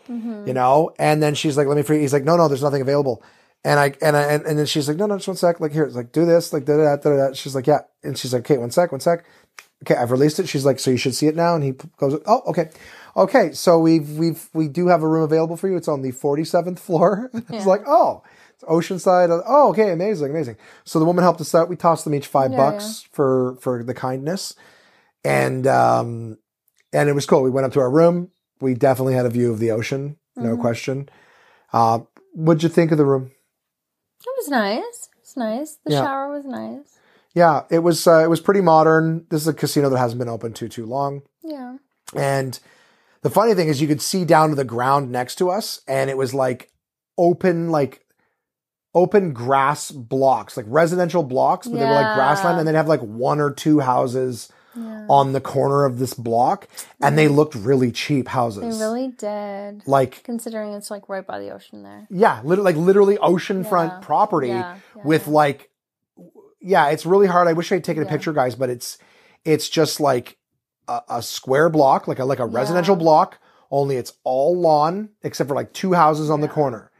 Mm-hmm. 0.07 0.47
You 0.47 0.53
know? 0.53 0.91
And 0.99 1.21
then 1.23 1.33
she's 1.33 1.57
like 1.57 1.65
let 1.67 1.75
me 1.77 1.81
free 1.83 1.99
he's 2.01 2.13
like 2.13 2.23
no 2.23 2.37
no 2.37 2.47
there's 2.47 2.61
nothing 2.61 2.81
available. 2.81 3.23
And 3.63 3.79
i 3.79 3.93
and 4.01 4.15
i 4.15 4.21
and, 4.23 4.45
and 4.45 4.59
then 4.59 4.65
she's 4.67 4.87
like 4.87 4.97
no 4.97 5.07
no 5.07 5.17
just 5.17 5.27
one 5.27 5.37
sec 5.37 5.59
like 5.59 5.71
here 5.71 5.83
it's 5.85 5.95
like 5.95 6.11
do 6.11 6.25
this 6.25 6.53
like 6.53 6.65
da 6.65 6.77
da 6.77 6.95
da 6.95 7.09
da 7.09 7.27
da. 7.29 7.33
She's 7.33 7.55
like 7.55 7.65
yeah. 7.65 7.81
And 8.03 8.15
she's 8.17 8.33
like 8.33 8.41
okay 8.43 8.57
one 8.59 8.69
sec 8.71 8.91
one 8.91 9.01
sec 9.01 9.25
okay 9.83 9.95
i've 9.95 10.11
released 10.11 10.39
it. 10.39 10.47
She's 10.47 10.65
like 10.65 10.79
so 10.79 10.91
you 10.91 10.97
should 10.97 11.15
see 11.15 11.27
it 11.27 11.35
now. 11.35 11.55
And 11.55 11.63
he 11.63 11.71
goes 11.97 12.19
oh 12.25 12.41
okay. 12.47 12.69
Okay 13.17 13.51
so 13.53 13.79
we've 13.79 14.09
we've 14.17 14.49
we 14.53 14.67
do 14.67 14.87
have 14.87 15.03
a 15.03 15.07
room 15.07 15.23
available 15.23 15.57
for 15.57 15.67
you. 15.69 15.75
It's 15.77 15.87
on 15.87 16.01
the 16.01 16.11
47th 16.11 16.79
floor. 16.79 17.29
It's 17.49 17.65
like 17.65 17.81
oh 17.87 18.23
it's 18.53 18.63
oceanside. 18.63 19.29
Oh 19.47 19.69
okay 19.69 19.91
amazing 19.91 20.29
amazing. 20.31 20.57
So 20.85 20.99
the 20.99 21.05
woman 21.05 21.23
helped 21.23 21.41
us 21.41 21.53
out. 21.55 21.69
We 21.69 21.75
tossed 21.75 22.03
them 22.05 22.15
each 22.15 22.27
five 22.27 22.51
Yeah, 22.51 22.57
bucks 22.57 23.07
for 23.11 23.57
for 23.59 23.83
the 23.83 23.93
kindness. 23.93 24.55
And 25.23 25.67
um 25.67 26.37
and 26.93 27.09
it 27.09 27.13
was 27.13 27.25
cool. 27.25 27.41
We 27.43 27.49
went 27.49 27.65
up 27.65 27.73
to 27.73 27.79
our 27.79 27.91
room. 27.91 28.31
We 28.59 28.73
definitely 28.75 29.13
had 29.15 29.25
a 29.25 29.29
view 29.29 29.51
of 29.51 29.59
the 29.59 29.71
ocean 29.71 30.17
no 30.37 30.51
Mm-hmm. 30.53 30.61
question. 30.61 31.09
Uh 31.73 31.99
what'd 32.33 32.63
you 32.63 32.69
think 32.69 32.91
of 32.91 32.97
the 32.97 33.05
room? 33.05 33.31
It 34.21 34.33
was 34.37 34.47
nice. 34.49 35.09
It 35.15 35.19
was 35.21 35.35
nice. 35.37 35.77
The 35.83 35.91
Yeah. 35.91 36.03
shower 36.03 36.29
was 36.31 36.45
nice. 36.45 36.97
Yeah 37.33 37.63
it 37.69 37.79
was 37.79 38.05
uh, 38.07 38.19
it 38.23 38.29
was 38.29 38.39
pretty 38.41 38.61
modern 38.61 39.25
this 39.29 39.41
is 39.41 39.47
a 39.47 39.53
casino 39.53 39.89
that 39.89 39.97
hasn't 39.97 40.19
been 40.19 40.29
open 40.29 40.53
too 40.53 40.67
too 40.69 40.85
long 40.85 41.21
Yeah. 41.43 41.77
And 42.15 42.59
the 43.21 43.29
funny 43.29 43.53
thing 43.53 43.67
is, 43.69 43.79
you 43.81 43.87
could 43.87 44.01
see 44.01 44.25
down 44.25 44.49
to 44.49 44.55
the 44.55 44.65
ground 44.65 45.11
next 45.11 45.35
to 45.35 45.49
us, 45.49 45.81
and 45.87 46.09
it 46.09 46.17
was 46.17 46.33
like 46.33 46.71
open, 47.17 47.69
like 47.69 48.05
open 48.93 49.31
grass 49.31 49.91
blocks, 49.91 50.57
like 50.57 50.65
residential 50.67 51.23
blocks, 51.23 51.67
but 51.67 51.77
they 51.79 51.85
were 51.85 51.91
like 51.93 52.15
grassland, 52.15 52.59
and 52.59 52.67
they'd 52.67 52.75
have 52.75 52.87
like 52.89 52.99
one 53.01 53.39
or 53.39 53.51
two 53.51 53.79
houses 53.79 54.49
Yeah. 54.75 55.05
on 55.09 55.31
the 55.33 55.39
corner 55.41 55.85
of 55.85 55.99
this 55.99 56.13
block, 56.13 56.67
and 57.01 57.17
they 57.17 57.27
looked 57.29 57.55
really 57.55 57.91
cheap 57.91 58.27
houses. 58.27 58.77
They 58.79 58.83
really 58.85 59.07
did. 59.09 59.83
like 59.87 60.23
Considering 60.23 60.73
it's 60.73 60.91
like 60.91 61.07
right 61.07 61.25
by 61.25 61.39
the 61.39 61.51
ocean 61.51 61.83
there. 61.83 62.07
yeah, 62.09 62.41
literally, 62.43 62.73
like 62.73 62.81
literally 62.83 63.17
oceanfront 63.17 63.89
Yeah. 63.89 63.99
property 64.01 64.47
Yeah, 64.49 64.75
yeah. 64.97 65.03
with 65.05 65.27
like, 65.27 65.69
yeah, 66.61 66.89
it's 66.89 67.05
really 67.05 67.27
hard. 67.27 67.47
I 67.47 67.53
wish 67.53 67.71
I'd 67.71 67.83
taken 67.83 68.03
a 68.03 68.05
picture, 68.05 68.33
guys, 68.33 68.55
but 68.55 68.69
it's 68.69 68.97
it's 69.43 69.69
just 69.69 69.99
like 69.99 70.37
a, 70.87 71.01
a 71.09 71.21
square 71.21 71.69
block, 71.69 72.07
like 72.07 72.19
a 72.19 72.25
like 72.25 72.39
a 72.39 72.45
residential 72.45 72.95
block. 72.95 73.39
Only 73.69 73.95
it's 73.95 74.13
all 74.23 74.59
lawn 74.59 75.09
except 75.23 75.47
for 75.47 75.55
like 75.55 75.73
two 75.73 75.93
houses 75.93 76.29
on 76.29 76.41
the 76.41 76.47
corner, 76.47 76.91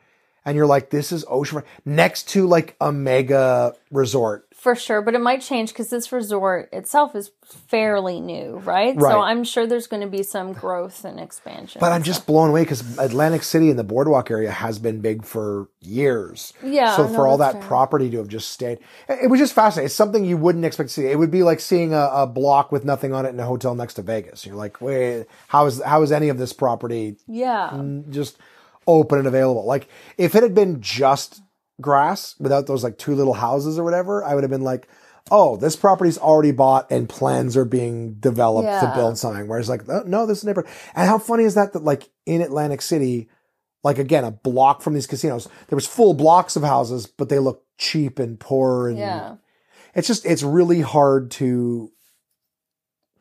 and 0.45 0.55
you're 0.55 0.66
like, 0.66 0.89
this 0.89 1.12
is 1.12 1.26
ocean 1.28 1.64
next 1.86 2.30
to 2.30 2.47
like 2.47 2.76
a 2.82 2.91
mega 2.91 3.76
resort. 3.91 4.47
For 4.62 4.76
sure, 4.76 5.01
but 5.01 5.16
it 5.16 5.22
might 5.22 5.41
change 5.41 5.70
because 5.70 5.89
this 5.89 6.12
resort 6.12 6.70
itself 6.72 7.16
is 7.16 7.32
fairly 7.43 8.20
new, 8.22 8.57
right? 8.57 8.95
Right. 8.95 9.12
So 9.12 9.20
I'm 9.20 9.43
sure 9.43 9.66
there's 9.66 9.88
going 9.88 10.03
to 10.03 10.07
be 10.07 10.22
some 10.22 10.53
growth 10.53 11.03
and 11.03 11.20
expansion. 11.20 11.80
But 11.80 11.91
I'm 11.91 12.03
just 12.03 12.28
blown 12.28 12.49
away 12.51 12.62
because 12.62 12.99
Atlantic 12.99 13.41
City 13.41 13.72
and 13.72 13.80
the 13.80 13.84
boardwalk 13.84 14.30
area 14.30 14.51
has 14.51 14.78
been 14.78 15.01
big 15.01 15.26
for 15.26 15.68
years. 15.80 16.53
Yeah, 16.64 16.95
So 16.95 17.07
no, 17.07 17.14
for 17.16 17.26
all 17.26 17.39
that 17.39 17.53
fair. 17.53 17.62
property 17.64 18.12
to 18.12 18.18
have 18.20 18.28
just 18.28 18.51
stayed, 18.51 18.78
it 19.09 19.32
was 19.32 19.39
just 19.39 19.53
fascinating. 19.53 19.88
It's 19.88 19.95
something 19.95 20.26
you 20.26 20.38
wouldn't 20.38 20.64
expect 20.64 20.89
to 20.89 20.93
see. 20.93 21.07
It 21.07 21.18
would 21.18 21.32
be 21.32 21.41
like 21.41 21.59
seeing 21.59 21.95
a, 21.95 22.12
a 22.14 22.28
block 22.28 22.72
with 22.72 22.86
nothing 22.86 23.16
on 23.16 23.26
it 23.26 23.30
in 23.30 23.39
a 23.39 23.45
hotel 23.47 23.74
next 23.74 23.95
to 23.95 24.03
Vegas. 24.03 24.45
You're 24.45 24.53
like, 24.53 24.80
wait, 24.80 25.26
how 25.47 25.66
is 25.66 25.82
how 25.82 26.03
is 26.03 26.12
any 26.12 26.30
of 26.30 26.38
this 26.38 26.53
property 26.53 27.16
yeah, 27.26 27.82
just 28.12 28.38
open 28.86 29.18
and 29.18 29.28
available? 29.28 29.66
Like 29.66 29.88
if 30.20 30.36
it 30.36 30.43
had 30.43 30.53
been 30.53 30.82
just 30.82 31.41
grass 31.82 32.36
without 32.39 32.67
those 32.67 32.84
like 32.84 32.97
two 32.97 33.15
little 33.15 33.34
houses 33.34 33.77
or 33.79 33.84
whatever, 33.84 34.23
I 34.23 34.36
would 34.36 34.43
have 34.43 34.51
been 34.51 34.61
like. 34.63 34.88
Oh, 35.29 35.55
this 35.55 35.75
property's 35.75 36.17
already 36.17 36.51
bought 36.51 36.91
and 36.91 37.07
plans 37.07 37.55
are 37.55 37.63
being 37.63 38.15
developed 38.15 38.65
to 38.82 38.91
build 38.95 39.19
something. 39.19 39.47
Whereas 39.47 39.69
like, 39.69 39.88
oh, 39.88 40.01
no, 40.05 40.25
this 40.25 40.39
is 40.39 40.43
neighborhood. 40.45 40.69
And 40.95 41.07
how 41.07 41.19
funny 41.19 41.43
is 41.43 41.53
that? 41.53 41.73
That 41.73 41.84
like 41.84 42.09
in 42.25 42.41
Atlantic 42.41 42.82
City, 42.82 43.29
like 43.84 43.99
again, 43.99 44.23
a 44.23 44.32
block 44.32 44.82
from 44.82 44.95
these 44.95 45.05
casinos, 45.05 45.47
there 45.69 45.77
was 45.77 45.86
full 45.86 46.15
blocks 46.15 46.55
of 46.55 46.63
houses, 46.63 47.05
but 47.05 47.29
they 47.29 47.38
look 47.38 47.63
cheap 47.77 48.17
and 48.17 48.39
poor. 48.39 48.89
And 48.89 48.97
yeah, 48.97 49.36
it's 49.93 50.07
just, 50.07 50.25
it's 50.25 50.41
really 50.41 50.82
hard 50.82 51.29
to 51.32 51.91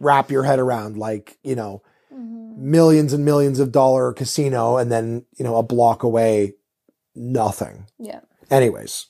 wrap 0.00 0.30
your 0.30 0.42
head 0.44 0.58
around 0.58 0.96
like, 0.96 1.38
you 1.44 1.54
know, 1.54 1.82
Mm-hmm. 2.12 2.70
millions 2.70 3.12
and 3.12 3.24
millions 3.24 3.60
of 3.60 3.70
dollar 3.72 4.12
casino 4.14 4.78
and 4.78 4.90
then, 4.90 5.26
you 5.38 5.44
know, 5.44 5.56
a 5.56 5.62
block 5.62 6.02
away, 6.02 6.54
nothing. 7.14 7.86
yeah. 7.98 8.20
Anyways, 8.50 9.06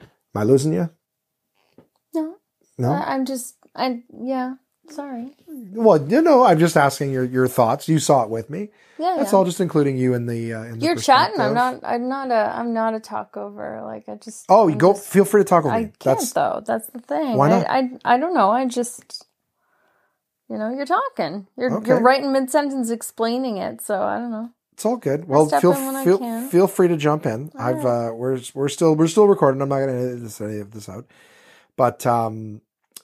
am 0.00 0.06
I 0.40 0.44
losing 0.44 0.72
you? 0.72 0.90
No, 2.14 2.36
No? 2.78 2.92
I, 2.92 3.14
I'm 3.14 3.24
just, 3.24 3.56
I 3.74 4.02
yeah. 4.22 4.54
Sorry. 4.90 5.34
well, 5.46 6.02
you 6.10 6.22
know, 6.22 6.44
I'm 6.44 6.58
just 6.58 6.76
asking 6.76 7.12
your, 7.12 7.24
your 7.24 7.46
thoughts. 7.46 7.88
You 7.88 7.98
saw 7.98 8.22
it 8.22 8.30
with 8.30 8.48
me. 8.48 8.70
Yeah, 8.98 9.16
That's 9.18 9.32
yeah. 9.32 9.38
all 9.38 9.44
just 9.44 9.60
including 9.60 9.98
you 9.98 10.14
in 10.14 10.24
the, 10.26 10.54
uh, 10.54 10.62
in 10.62 10.78
the 10.78 10.86
You're 10.86 10.96
chatting. 10.96 11.38
I'm 11.40 11.52
not. 11.54 11.80
I'm 11.84 12.08
not 12.08 12.30
a. 12.30 12.56
I'm 12.58 12.72
not 12.72 12.94
a 12.94 12.98
talkover. 12.98 13.84
Like 13.84 14.08
I 14.08 14.14
just. 14.16 14.46
Oh, 14.48 14.66
you 14.66 14.72
I'm 14.72 14.78
go. 14.78 14.94
just- 14.94 15.06
feel 15.06 15.24
free 15.26 15.40
to 15.42 15.44
talk 15.44 15.64
over 15.66 15.74
I 15.74 15.78
me. 15.84 15.84
can't 15.98 16.18
That's 16.18 16.32
though. 16.32 16.62
That's 16.66 16.86
the 16.88 16.98
thing. 17.00 17.36
Why 17.36 17.48
not? 17.50 17.68
I, 17.68 17.78
I 17.78 18.14
I 18.14 18.18
don't 18.18 18.34
know. 18.34 18.50
I 18.50 18.66
just 18.66 19.26
you 20.48 20.56
know, 20.56 20.70
you're 20.70 20.86
talking. 20.86 21.46
You're 21.56 21.76
Okay. 21.76 21.88
you're 21.88 22.00
right 22.00 22.24
in 22.24 22.32
mid 22.32 22.50
sentence 22.50 22.90
explaining 22.90 23.58
it, 23.58 23.82
so 23.82 24.02
I 24.02 24.18
don't 24.18 24.30
know. 24.32 24.50
It's 24.78 24.86
all 24.86 24.96
good. 24.96 25.26
Well, 25.26 25.48
feel 25.48 25.72
in 25.72 25.86
when 25.86 25.96
I 25.96 26.04
feel 26.04 26.48
feel 26.50 26.68
free 26.68 26.86
to 26.86 26.96
jump 26.96 27.26
in. 27.26 27.50
I've 27.58 27.84
uh, 27.84 28.12
we're 28.14 28.38
we're 28.54 28.68
still 28.68 28.94
we're 28.94 29.08
still 29.08 29.26
recording. 29.26 29.60
I'm 29.60 29.68
not 29.68 29.78
going 29.78 29.88
to 29.88 29.96
edit 29.96 30.22
this, 30.22 30.40
any 30.40 30.60
of 30.60 30.70
this 30.70 30.88
out, 30.88 31.04
but 31.76 32.06
um, 32.06 32.60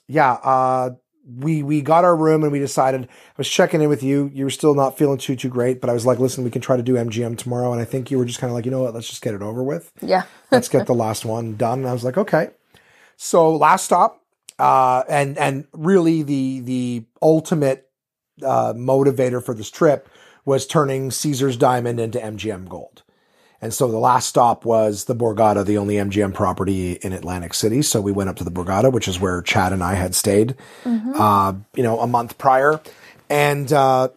yeah. 0.07 0.31
Uh, 0.31 0.91
we 1.37 1.63
we 1.63 1.81
got 1.81 2.05
our 2.05 2.15
room 2.15 2.43
and 2.43 2.51
we 2.53 2.59
decided. 2.59 3.03
I 3.03 3.33
was 3.35 3.49
checking 3.49 3.81
in 3.81 3.89
with 3.89 4.03
you. 4.03 4.31
You 4.33 4.45
were 4.45 4.51
still 4.51 4.73
not 4.73 4.97
feeling 4.97 5.17
too 5.17 5.35
too 5.35 5.49
great, 5.49 5.81
but 5.81 5.89
I 5.89 5.93
was 5.93 6.05
like, 6.05 6.17
listen, 6.17 6.45
we 6.45 6.49
can 6.49 6.61
try 6.61 6.77
to 6.77 6.83
do 6.83 6.93
MGM 6.93 7.37
tomorrow. 7.37 7.73
And 7.73 7.81
I 7.81 7.83
think 7.83 8.09
you 8.09 8.19
were 8.19 8.25
just 8.25 8.39
kind 8.39 8.49
of 8.49 8.55
like, 8.55 8.63
you 8.63 8.71
know 8.71 8.83
what? 8.83 8.93
Let's 8.93 9.09
just 9.09 9.21
get 9.21 9.33
it 9.33 9.41
over 9.41 9.61
with. 9.61 9.91
Yeah. 10.01 10.23
let's 10.51 10.69
get 10.69 10.87
the 10.87 10.95
last 10.95 11.25
one 11.25 11.57
done. 11.57 11.79
And 11.79 11.89
I 11.89 11.93
was 11.93 12.05
like, 12.05 12.17
okay. 12.17 12.51
So 13.17 13.53
last 13.53 13.83
stop, 13.83 14.23
uh, 14.59 15.03
and 15.09 15.37
and 15.37 15.67
really 15.73 16.23
the 16.23 16.61
the 16.61 17.03
ultimate 17.21 17.89
uh, 18.41 18.71
motivator 18.71 19.43
for 19.43 19.53
this 19.53 19.69
trip 19.69 20.07
was 20.45 20.65
turning 20.65 21.11
Caesar's 21.11 21.57
Diamond 21.57 21.99
into 21.99 22.19
MGM 22.19 22.69
Gold. 22.69 23.03
And 23.61 23.73
so 23.73 23.87
the 23.89 23.97
last 23.97 24.29
stop 24.29 24.63
was 24.63 25.05
the 25.05 25.15
Borgata, 25.15 25.65
the 25.65 25.77
only 25.77 25.95
MGM 25.95 26.33
property 26.33 26.93
in 26.93 27.13
Atlantic 27.13 27.53
City. 27.53 27.81
So 27.81 27.99
we 27.99 28.11
went 28.11 28.29
up 28.29 28.35
to 28.37 28.43
the 28.43 28.51
Borgata, 28.51 28.91
which 28.91 29.07
is 29.07 29.19
where 29.19 29.41
Chad 29.41 29.73
and 29.73 29.83
I 29.83 29.95
had 29.95 30.13
stayed, 30.13 30.55
uh, 30.85 31.53
you 31.75 31.81
know, 31.81 31.99
a 31.99 32.05
month 32.05 32.37
prior. 32.37 32.79
And 33.27 33.71
uh, 33.73 34.09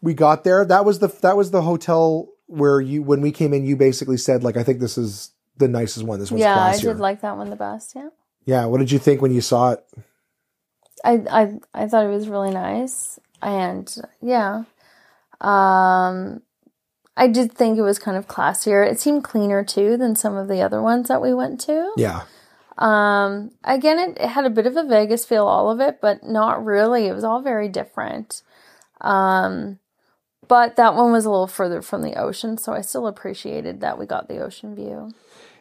we 0.00 0.14
got 0.14 0.44
there. 0.44 0.64
That 0.64 0.84
was 0.84 1.00
the 1.00 1.08
that 1.20 1.36
was 1.36 1.50
the 1.50 1.62
hotel 1.62 2.28
where 2.46 2.80
you 2.80 3.02
when 3.02 3.20
we 3.20 3.32
came 3.32 3.52
in, 3.52 3.66
you 3.66 3.76
basically 3.76 4.16
said 4.16 4.42
like, 4.44 4.56
I 4.56 4.62
think 4.62 4.80
this 4.80 4.96
is 4.96 5.32
the 5.58 5.68
nicest 5.68 6.06
one. 6.06 6.20
This 6.20 6.30
one's 6.30 6.40
yeah, 6.40 6.58
I 6.58 6.78
did 6.78 6.98
like 6.98 7.20
that 7.20 7.36
one 7.36 7.50
the 7.50 7.56
best. 7.56 7.94
Yeah. 7.94 8.08
Yeah. 8.44 8.66
What 8.66 8.78
did 8.78 8.90
you 8.90 8.98
think 8.98 9.20
when 9.20 9.32
you 9.32 9.40
saw 9.40 9.72
it? 9.72 9.84
I 11.04 11.22
I 11.30 11.58
I 11.74 11.86
thought 11.86 12.06
it 12.06 12.10
was 12.10 12.28
really 12.28 12.50
nice, 12.50 13.18
and 13.42 13.94
yeah, 14.22 14.64
um, 15.40 16.42
I 17.16 17.28
did 17.28 17.52
think 17.52 17.78
it 17.78 17.82
was 17.82 17.98
kind 17.98 18.16
of 18.16 18.26
classier. 18.26 18.88
It 18.88 19.00
seemed 19.00 19.24
cleaner 19.24 19.64
too 19.64 19.96
than 19.96 20.16
some 20.16 20.36
of 20.36 20.48
the 20.48 20.60
other 20.60 20.82
ones 20.82 21.08
that 21.08 21.22
we 21.22 21.32
went 21.32 21.60
to. 21.62 21.92
Yeah. 21.96 22.22
Um, 22.76 23.52
again, 23.62 23.98
it, 23.98 24.18
it 24.20 24.28
had 24.28 24.46
a 24.46 24.50
bit 24.50 24.66
of 24.66 24.76
a 24.76 24.84
Vegas 24.84 25.24
feel, 25.24 25.46
all 25.46 25.70
of 25.70 25.80
it, 25.80 26.00
but 26.00 26.24
not 26.24 26.64
really. 26.64 27.06
It 27.06 27.14
was 27.14 27.24
all 27.24 27.40
very 27.40 27.68
different. 27.68 28.42
Um, 29.00 29.78
but 30.48 30.76
that 30.76 30.94
one 30.94 31.12
was 31.12 31.24
a 31.24 31.30
little 31.30 31.46
further 31.46 31.82
from 31.82 32.02
the 32.02 32.14
ocean, 32.14 32.58
so 32.58 32.72
I 32.72 32.80
still 32.80 33.06
appreciated 33.06 33.80
that 33.80 33.98
we 33.98 34.06
got 34.06 34.28
the 34.28 34.40
ocean 34.40 34.74
view. 34.74 35.12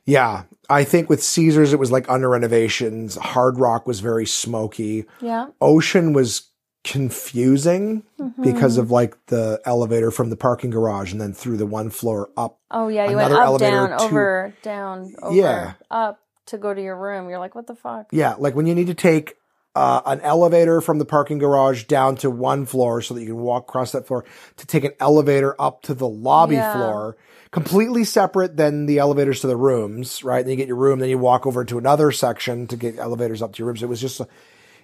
Yeah. 0.05 0.43
I 0.69 0.83
think 0.83 1.09
with 1.09 1.23
Caesars, 1.23 1.71
it 1.71 1.79
was 1.79 1.91
like 1.91 2.09
under 2.09 2.29
renovations. 2.29 3.15
Hard 3.15 3.59
Rock 3.59 3.87
was 3.87 3.99
very 3.99 4.25
smoky. 4.25 5.05
Yeah. 5.21 5.47
Ocean 5.61 6.13
was 6.13 6.49
confusing 6.83 8.03
Mm-hmm. 8.19 8.41
because 8.43 8.77
of 8.77 8.89
like 8.89 9.17
the 9.27 9.59
elevator 9.65 10.09
from 10.09 10.29
the 10.29 10.37
parking 10.37 10.69
garage 10.69 11.11
and 11.11 11.19
then 11.19 11.33
through 11.33 11.57
the 11.57 11.65
one 11.65 11.89
floor 11.89 12.29
up. 12.37 12.57
Oh 12.71 12.87
yeah, 12.87 13.09
you 13.09 13.17
went 13.17 13.33
up, 13.33 13.59
down, 13.59 13.89
to- 13.89 14.01
over, 14.01 14.53
down, 14.61 15.13
over, 15.21 15.35
Yeah. 15.35 15.73
up 15.91 16.19
to 16.47 16.57
go 16.57 16.73
to 16.73 16.81
your 16.81 16.95
room. 16.95 17.29
You're 17.29 17.39
like, 17.39 17.53
what 17.53 17.67
the 17.67 17.75
fuck? 17.75 18.07
Yeah. 18.11 18.35
Like 18.37 18.55
when 18.55 18.65
you 18.65 18.75
need 18.75 18.87
to 18.87 18.93
take 18.93 19.35
uh, 19.75 20.01
an 20.05 20.21
elevator 20.21 20.79
from 20.79 20.99
the 20.99 21.05
parking 21.05 21.37
garage 21.39 21.83
down 21.85 22.15
to 22.17 22.29
one 22.29 22.65
floor 22.65 23.01
so 23.01 23.13
that 23.13 23.21
you 23.21 23.27
can 23.27 23.37
walk 23.37 23.63
across 23.67 23.91
that 23.91 24.07
floor 24.07 24.23
to 24.57 24.65
take 24.67 24.83
an 24.85 24.93
elevator 25.01 25.59
up 25.59 25.81
to 25.81 25.93
the 25.93 26.07
lobby 26.07 26.55
Yeah. 26.55 26.73
floor, 26.73 27.17
completely 27.51 28.03
separate 28.05 28.55
than 28.55 28.85
the 28.85 28.99
elevators 28.99 29.41
to 29.41 29.47
the 29.47 29.57
rooms, 29.57 30.23
right? 30.23 30.43
Then 30.45 30.51
you 30.51 30.57
get 30.57 30.67
your 30.67 30.77
room, 30.77 30.99
then 30.99 31.09
you 31.09 31.17
walk 31.17 31.45
over 31.45 31.65
to 31.65 31.77
another 31.77 32.11
section 32.11 32.67
to 32.67 32.77
get 32.77 32.97
elevators 32.99 33.41
up 33.41 33.53
to 33.53 33.59
your 33.59 33.67
rooms. 33.67 33.83
It 33.83 33.89
was 33.89 33.99
just, 33.99 34.21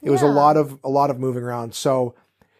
it 0.02 0.10
was 0.12 0.22
a 0.22 0.28
lot 0.28 0.58
of, 0.58 0.80
a 0.84 0.90
lot 0.90 1.10
of 1.10 1.20
moving 1.20 1.44
around. 1.44 1.74
So 1.76 2.16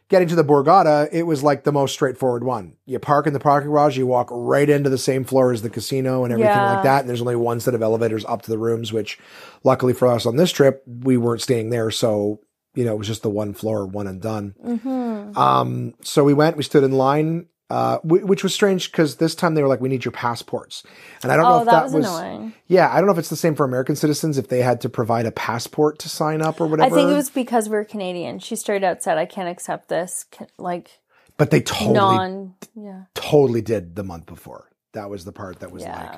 getting 0.10 0.28
to 0.28 0.36
the 0.36 0.44
Borgata, 0.44 1.08
it 1.12 1.24
was 1.24 1.44
like 1.44 1.64
the 1.64 1.72
most 1.72 1.94
straightforward 1.94 2.44
one. 2.44 2.74
You 2.86 2.98
park 3.00 3.28
in 3.28 3.34
the 3.34 3.40
parking 3.40 3.70
garage, 3.70 3.98
you 3.98 4.08
walk 4.08 4.28
right 4.32 4.68
into 4.70 4.90
the 4.90 4.98
same 4.98 5.24
floor 5.24 5.52
as 5.52 5.62
the 5.62 5.70
casino 5.70 6.24
and 6.24 6.34
everything 6.34 6.52
Yeah. 6.56 6.74
like 6.74 6.84
that. 6.84 7.02
And 7.02 7.10
there's 7.10 7.22
only 7.22 7.36
one 7.36 7.60
set 7.60 7.76
of 7.76 7.82
elevators 7.84 8.26
up 8.26 8.42
to 8.44 8.50
the 8.52 8.58
rooms, 8.58 8.92
which 8.92 9.20
luckily 9.64 9.94
for 9.94 10.08
us 10.08 10.26
on 10.26 10.36
this 10.36 10.52
trip, 10.52 10.84
we 10.88 11.16
weren't 11.18 11.42
staying 11.42 11.70
there. 11.70 11.92
So, 11.92 12.40
you 12.74 12.86
know, 12.86 12.94
it 12.94 12.98
was 12.98 13.08
just 13.08 13.22
the 13.24 13.30
one 13.30 13.54
floor, 13.54 13.86
one 13.86 14.08
and 14.08 14.20
done. 14.22 14.56
Mm-hmm. 14.66 15.38
Um, 15.38 15.94
so 16.04 16.24
we 16.24 16.34
went, 16.34 16.58
we 16.58 16.64
stood 16.64 16.84
in 16.84 16.92
line, 16.92 17.46
uh, 17.70 18.00
wh- 18.00 18.26
which 18.28 18.44
was 18.44 18.54
strange 18.54 18.92
because 18.92 19.18
this 19.18 19.36
time 19.36 19.54
they 19.56 19.62
were 19.62 19.68
like, 19.68 19.82
we 19.82 19.90
need 19.90 20.04
your 20.06 20.12
passports. 20.12 20.84
And 21.22 21.32
I 21.32 21.36
don't 21.36 21.46
know 21.46 21.56
Oh, 21.56 21.60
if 21.60 21.66
that, 21.66 21.72
that, 21.72 21.84
was, 21.86 21.94
was, 21.94 22.06
annoying. 22.06 22.54
yeah, 22.68 22.90
I 22.92 22.98
don't 22.98 23.06
know 23.06 23.14
if 23.14 23.20
it's 23.20 23.30
the 23.30 23.36
same 23.36 23.56
for 23.56 23.66
American 23.66 23.96
citizens, 23.96 24.38
if 24.38 24.48
they 24.48 24.62
had 24.62 24.82
to 24.82 24.90
provide 24.90 25.26
a 25.26 25.32
passport 25.32 26.00
to 26.00 26.10
sign 26.10 26.42
up 26.42 26.60
or 26.60 26.68
whatever. 26.68 26.94
I 26.94 26.98
think 26.98 27.12
it 27.12 27.16
was 27.16 27.30
because 27.30 27.70
we're 27.70 27.86
Canadian. 27.86 28.40
She 28.40 28.56
straight 28.56 28.84
out 28.84 29.04
said, 29.04 29.18
"I 29.18 29.26
can't 29.26 29.50
accept 29.50 29.90
this." 29.90 30.26
Like 30.58 31.00
but 31.38 31.52
they 31.52 31.62
totally, 31.62 31.94
non, 31.94 32.56
yeah, 32.76 33.04
totally 33.14 33.62
did 33.62 33.96
the 33.96 34.04
month 34.04 34.26
before. 34.26 34.66
That 34.94 35.10
was 35.12 35.24
the 35.24 35.32
part 35.32 35.60
that 35.60 35.72
was 35.72 35.84
like, 35.84 36.12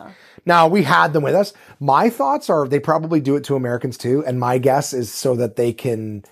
Now 0.45 0.69
we 0.69 0.83
had 0.83 1.11
them 1.11 1.23
with 1.23 1.35
us. 1.35 1.51
My 1.81 2.09
thoughts 2.09 2.49
are 2.49 2.65
they 2.67 2.79
probably 2.79 3.19
do 3.19 3.35
it 3.35 3.43
to 3.43 3.55
Americans 3.57 3.97
too, 3.97 4.23
and 4.25 4.39
my 4.39 4.57
guess 4.57 4.93
is 4.93 5.11
so 5.11 5.35
that 5.35 5.57
they 5.57 5.73
can 5.73 6.23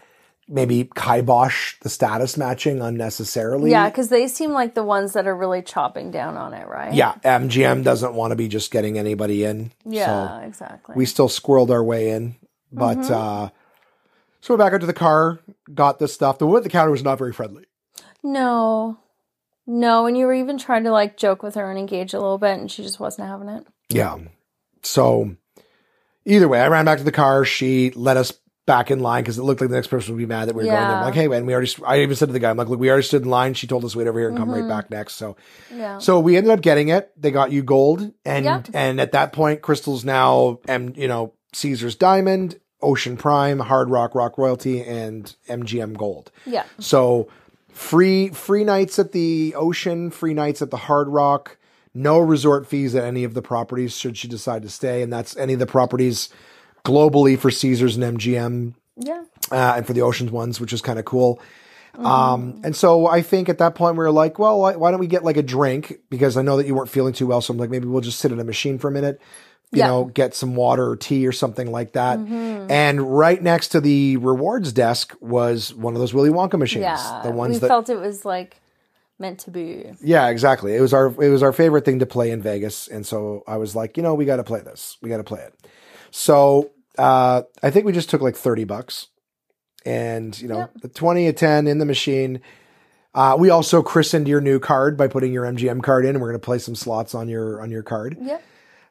maybe 0.51 0.89
kibosh 0.95 1.75
the 1.81 1.89
status 1.89 2.35
matching 2.35 2.81
unnecessarily. 2.81 3.69
yeah, 3.69 3.87
because 3.87 4.09
they 4.09 4.27
seem 4.27 4.51
like 4.51 4.73
the 4.73 4.83
ones 4.83 5.13
that 5.13 5.27
are 5.27 5.35
really 5.35 5.61
chopping 5.61 6.09
down 6.09 6.35
on 6.37 6.53
it, 6.55 6.67
right? 6.67 6.93
yeah. 6.93 7.13
MGM 7.23 7.83
doesn't 7.83 8.15
want 8.15 8.31
to 8.31 8.35
be 8.35 8.47
just 8.47 8.71
getting 8.71 8.97
anybody 8.97 9.43
in. 9.45 9.71
yeah, 9.85 10.39
so 10.41 10.45
exactly. 10.47 10.95
we 10.97 11.05
still 11.05 11.29
squirreled 11.29 11.69
our 11.69 11.83
way 11.83 12.09
in, 12.09 12.35
but 12.71 12.97
Mm-hmm. 12.97 13.13
uh, 13.13 13.49
so 14.41 14.53
we're 14.53 14.57
back 14.57 14.73
out 14.73 14.79
to 14.81 14.87
the 14.87 14.93
car, 14.93 15.39
got 15.73 15.99
this 15.99 16.13
stuff. 16.13 16.39
The 16.39 16.45
woman 16.47 16.59
at 16.61 16.63
the 16.63 16.69
counter 16.69 16.91
was 16.91 17.03
not 17.03 17.17
very 17.19 17.33
friendly. 17.33 17.65
no, 18.23 18.97
no, 19.67 20.07
and 20.07 20.17
you 20.17 20.25
were 20.25 20.33
even 20.33 20.57
trying 20.57 20.83
to 20.85 20.91
like 20.91 21.15
joke 21.17 21.43
with 21.43 21.53
her 21.55 21.69
and 21.69 21.77
engage 21.77 22.13
a 22.13 22.19
little 22.19 22.39
bit, 22.39 22.57
and 22.59 22.71
she 22.71 22.81
just 22.81 22.99
wasn't 22.99 23.27
having 23.27 23.49
it. 23.49 23.67
Yeah. 23.89 24.17
So 24.81 25.35
either 26.25 26.47
way, 26.47 26.59
I 26.61 26.67
ran 26.69 26.85
back 26.85 26.97
to 26.99 27.03
the 27.03 27.11
car. 27.11 27.45
She 27.45 27.91
let 27.91 28.17
us 28.17 28.31
back 28.69 28.91
in 28.91 28.99
line 28.99 29.23
because 29.23 29.37
it 29.39 29.43
looked 29.43 29.61
like 29.61 29.69
the 29.71 29.75
next 29.75 29.87
person 29.87 30.13
would 30.13 30.19
be 30.19 30.25
mad 30.27 30.47
that 30.47 30.55
we 30.55 30.63
were 30.63 30.69
going 30.69 30.87
there. 30.87 30.97
I'm 30.97 31.03
like, 31.03 31.15
hey, 31.15 31.27
man, 31.27 31.45
we 31.47 31.53
already, 31.53 31.71
I 31.85 32.01
even 32.01 32.15
said 32.15 32.27
to 32.27 32.33
the 32.33 32.39
guy, 32.39 32.49
I'm 32.51 32.57
like, 32.57 32.67
look, 32.69 32.79
we 32.79 32.89
already 32.89 33.03
stood 33.03 33.23
in 33.23 33.29
line. 33.29 33.55
She 33.55 33.65
told 33.67 33.83
us 33.83 33.93
to 33.93 33.97
wait 33.97 34.07
over 34.07 34.19
here 34.19 34.29
and 34.29 34.37
come 34.37 34.49
Mm-hmm. 34.49 34.59
right 34.61 34.69
back 34.69 34.91
next. 34.91 35.15
So, 35.15 35.35
Yeah, 35.75 35.97
so 35.97 36.19
we 36.19 36.37
ended 36.37 36.51
up 36.51 36.61
getting 36.61 36.89
it. 36.89 37.11
They 37.17 37.31
got 37.31 37.51
you 37.51 37.63
gold. 37.63 38.13
And, 38.25 38.45
and 38.75 39.01
at 39.01 39.11
that 39.13 39.33
point, 39.33 39.61
Crystal's 39.63 40.05
now, 40.05 40.59
and 40.67 40.95
you 40.95 41.07
know, 41.07 41.33
Caesar's 41.53 41.95
Diamond, 41.95 42.59
Ocean 42.81 43.17
Prime, 43.17 43.59
Hard 43.59 43.89
Rock, 43.89 44.13
Rock 44.15 44.37
Royalty, 44.37 44.83
and 44.83 45.35
MGM 45.49 45.97
Gold. 45.97 46.31
yeah, 46.45 46.63
So 46.79 47.27
free 47.73 48.29
free 48.29 48.63
nights 48.63 48.99
at 48.99 49.11
the 49.13 49.53
ocean, 49.55 50.11
free 50.11 50.33
nights 50.33 50.61
at 50.61 50.69
the 50.69 50.77
Hard 50.77 51.07
Rock, 51.09 51.57
no 51.93 52.19
resort 52.19 52.67
fees 52.67 52.93
at 52.95 53.03
any 53.03 53.23
of 53.23 53.33
the 53.33 53.41
properties 53.41 53.97
should 53.97 54.15
she 54.15 54.27
decide 54.27 54.61
to 54.61 54.69
stay, 54.69 55.01
and 55.01 55.11
that's 55.11 55.35
any 55.37 55.53
of 55.53 55.59
the 55.59 55.65
properties 55.65 56.29
globally 56.85 57.37
for 57.37 57.51
Caesars 57.51 57.97
and 57.97 58.17
MGM 58.17 58.73
yeah. 58.97 59.23
uh, 59.51 59.73
and 59.77 59.87
for 59.87 59.93
the 59.93 60.01
oceans 60.01 60.31
ones, 60.31 60.59
which 60.59 60.73
is 60.73 60.81
kind 60.81 60.99
of 60.99 61.05
cool. 61.05 61.41
Um, 61.97 62.61
and 62.63 62.75
so 62.75 63.07
I 63.07 63.21
think 63.21 63.49
at 63.49 63.57
that 63.57 63.75
point 63.75 63.95
we 63.95 64.03
were 64.03 64.11
like, 64.11 64.39
well, 64.39 64.59
why, 64.59 64.75
why 64.77 64.91
don't 64.91 64.99
we 65.01 65.07
get 65.07 65.23
like 65.25 65.35
a 65.37 65.43
drink? 65.43 65.95
Because 66.09 66.37
I 66.37 66.41
know 66.43 66.55
that 66.57 66.65
you 66.65 66.73
weren't 66.75 66.89
feeling 66.89 67.13
too 67.13 67.27
well. 67.27 67.41
So 67.41 67.51
I'm 67.51 67.57
like, 67.57 67.69
maybe 67.69 67.87
we'll 67.87 68.01
just 68.01 68.19
sit 68.19 68.31
in 68.31 68.39
a 68.39 68.43
machine 68.45 68.77
for 68.77 68.87
a 68.87 68.91
minute, 68.91 69.19
you 69.71 69.79
Yeah. 69.79 69.87
know, 69.87 70.05
get 70.05 70.33
some 70.33 70.55
water 70.55 70.87
or 70.89 70.95
tea 70.95 71.27
or 71.27 71.33
something 71.33 71.71
like 71.71 71.93
that. 71.93 72.19
And 72.19 73.01
right 73.17 73.41
next 73.41 73.69
to 73.69 73.81
the 73.81 74.15
rewards 74.17 74.71
desk 74.71 75.13
was 75.19 75.73
one 75.73 75.93
of 75.93 75.99
those 75.99 76.13
Willy 76.13 76.29
Wonka 76.29 76.57
machines. 76.57 76.83
Yeah, 76.83 77.21
The 77.23 77.31
ones 77.31 77.53
we 77.55 77.59
that, 77.59 77.67
felt 77.67 77.89
it 77.89 77.99
was 77.99 78.23
like 78.23 78.61
meant 79.17 79.39
to 79.39 79.51
be. 79.51 79.91
yeah, 80.01 80.29
exactly. 80.29 80.75
It 80.77 80.81
was 80.81 80.93
our, 80.93 81.07
it 81.21 81.29
was 81.29 81.43
our 81.43 81.51
favorite 81.51 81.83
thing 81.83 81.99
to 81.99 82.05
play 82.05 82.31
in 82.31 82.41
Vegas. 82.41 82.87
And 82.87 83.05
so 83.05 83.43
I 83.45 83.57
was 83.57 83.75
like, 83.75 83.97
you 83.97 84.03
know, 84.03 84.13
we 84.13 84.23
got 84.23 84.37
to 84.37 84.43
play 84.45 84.61
this. 84.61 84.95
We 85.01 85.09
got 85.09 85.17
to 85.17 85.23
play 85.25 85.41
it. 85.41 85.53
So, 86.11 86.71
uh, 86.97 87.43
I 87.63 87.69
think 87.71 87.85
we 87.85 87.91
just 87.91 88.09
took 88.09 88.21
like 88.21 88.35
30 88.35 88.63
bucks 88.65 89.07
and 89.85 90.39
you 90.41 90.47
know 90.49 90.57
Yep. 90.59 90.71
the 90.81 90.87
20 90.89 91.27
a 91.27 91.33
10 91.33 91.67
in 91.67 91.77
the 91.77 91.85
machine 91.85 92.41
uh, 93.15 93.35
we 93.39 93.49
also 93.49 93.81
christened 93.81 94.27
your 94.27 94.41
new 94.41 94.59
card 94.59 94.97
by 94.97 95.07
putting 95.07 95.31
your 95.31 95.45
mgm 95.45 95.81
card 95.81 96.03
in 96.03 96.11
and 96.11 96.21
we're 96.21 96.27
going 96.29 96.39
to 96.39 96.45
play 96.45 96.59
some 96.59 96.75
slots 96.75 97.15
on 97.15 97.29
your 97.29 97.61
on 97.61 97.71
your 97.71 97.81
card 97.81 98.17
Yeah. 98.19 98.39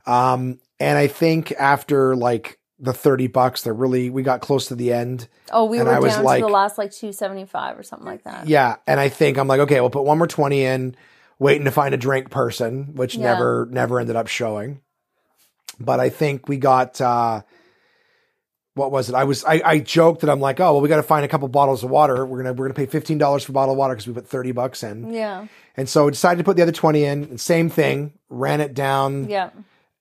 um, 0.07 0.59
and 0.81 0.97
i 0.97 1.07
think 1.07 1.53
after 1.53 2.17
like 2.17 2.59
the 2.79 2.95
30 2.95 3.27
bucks 3.27 3.63
they're 3.63 3.75
really 3.75 4.09
we 4.09 4.23
got 4.23 4.41
close 4.41 4.69
to 4.69 4.75
the 4.75 4.93
end 4.95 5.29
Oh, 5.53 5.67
we 5.67 5.79
were 5.83 5.89
I 5.91 5.99
was 5.99 6.15
down 6.15 6.25
like- 6.25 6.41
to 6.41 6.47
the 6.47 6.53
last 6.53 6.79
like 6.79 6.91
two 6.93 7.13
seventy 7.13 7.45
five 7.45 7.79
or 7.79 7.83
something 7.83 8.07
like 8.07 8.25
that. 8.25 8.49
yeah 8.49 8.77
and 8.87 8.99
i 8.99 9.11
think 9.11 9.37
i'm 9.37 9.47
like 9.47 9.61
okay 9.61 9.81
we'll 9.83 9.91
put 9.91 10.05
one 10.05 10.17
more 10.17 10.27
20 10.27 10.65
in 10.65 10.97
waiting 11.39 11.67
to 11.67 11.71
find 11.71 11.93
a 11.95 11.99
drink 11.99 12.31
person 12.31 12.95
which 12.95 13.15
Yeah. 13.17 13.25
never 13.35 13.69
never 13.71 14.01
ended 14.01 14.17
up 14.17 14.29
showing 14.29 14.81
but 15.81 16.01
i 16.01 16.09
think 16.09 16.49
we 16.49 16.57
got 16.57 17.01
uh 17.01 17.43
what 18.75 18.93
was 18.93 19.09
it? 19.09 19.17
I 19.17 19.25
was 19.25 19.45
I, 19.45 19.61
I 19.65 19.79
joked 19.81 20.21
that 20.21 20.31
I'm 20.31 20.39
like, 20.39 20.61
oh 20.61 20.73
well, 20.75 20.81
we 20.81 20.89
got 20.89 20.99
to 20.99 21.03
find 21.03 21.25
a 21.25 21.29
couple 21.29 21.49
bottles 21.49 21.83
of 21.83 21.91
water. 21.91 22.25
We're 22.25 22.39
gonna 22.45 22.53
we're 22.53 22.67
gonna 22.67 22.75
pay 22.75 22.87
fifteen 22.87 23.19
dollars 23.19 23.43
for 23.43 23.51
a 23.51 23.53
bottle 23.53 23.73
of 23.75 23.79
water 23.79 23.95
because 23.95 24.07
we 24.07 24.15
put 24.15 24.29
thirty 24.29 24.53
bucks 24.53 24.85
in, 24.85 25.11
Yeah. 25.13 25.49
and 25.77 25.89
so 25.89 26.09
decided 26.09 26.39
to 26.39 26.45
put 26.45 26.57
the 26.57 26.63
other 26.63 26.71
twenty 26.71 27.03
in. 27.03 27.25
And 27.25 27.41
same 27.41 27.71
thing, 27.71 28.13
ran 28.29 28.61
it 28.61 28.75
down, 28.75 29.29
Yeah. 29.29 29.51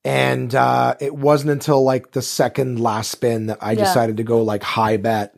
and 0.06 0.54
uh, 0.54 0.94
it 1.00 1.16
wasn't 1.16 1.52
until 1.54 1.84
like 1.84 2.12
the 2.12 2.22
second 2.22 2.80
last 2.80 3.10
spin 3.10 3.48
that 3.48 3.58
I 3.62 3.72
Yeah. 3.72 3.80
decided 3.86 4.18
to 4.18 4.24
go 4.24 4.44
like 4.44 4.62
high 4.62 4.98
bet, 4.98 5.36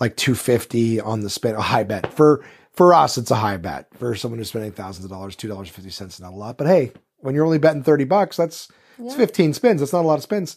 like 0.00 0.16
two 0.16 0.34
fifty 0.34 1.00
on 1.00 1.20
the 1.20 1.30
spin. 1.30 1.54
A 1.54 1.60
high 1.60 1.84
bet 1.84 2.12
for 2.12 2.44
for 2.72 2.94
us, 2.94 3.16
it's 3.16 3.30
a 3.30 3.36
high 3.36 3.58
bet. 3.58 3.86
For 3.96 4.16
someone 4.16 4.38
who's 4.38 4.48
spending 4.48 4.72
thousands 4.72 5.04
of 5.04 5.10
dollars, 5.12 5.36
two 5.36 5.46
dollars 5.46 5.68
fifty 5.68 5.90
cents 5.90 6.14
is 6.14 6.20
not 6.20 6.32
a 6.32 6.36
lot. 6.36 6.58
But 6.58 6.66
hey, 6.66 6.90
when 7.18 7.36
you're 7.36 7.44
only 7.44 7.58
betting 7.58 7.84
thirty 7.84 8.04
bucks, 8.06 8.36
that's 8.36 8.66
it's 8.98 9.14
fifteen 9.14 9.52
spins. 9.54 9.80
That's 9.80 9.92
not 9.92 10.04
a 10.04 10.08
lot 10.08 10.18
of 10.18 10.22
spins. 10.22 10.56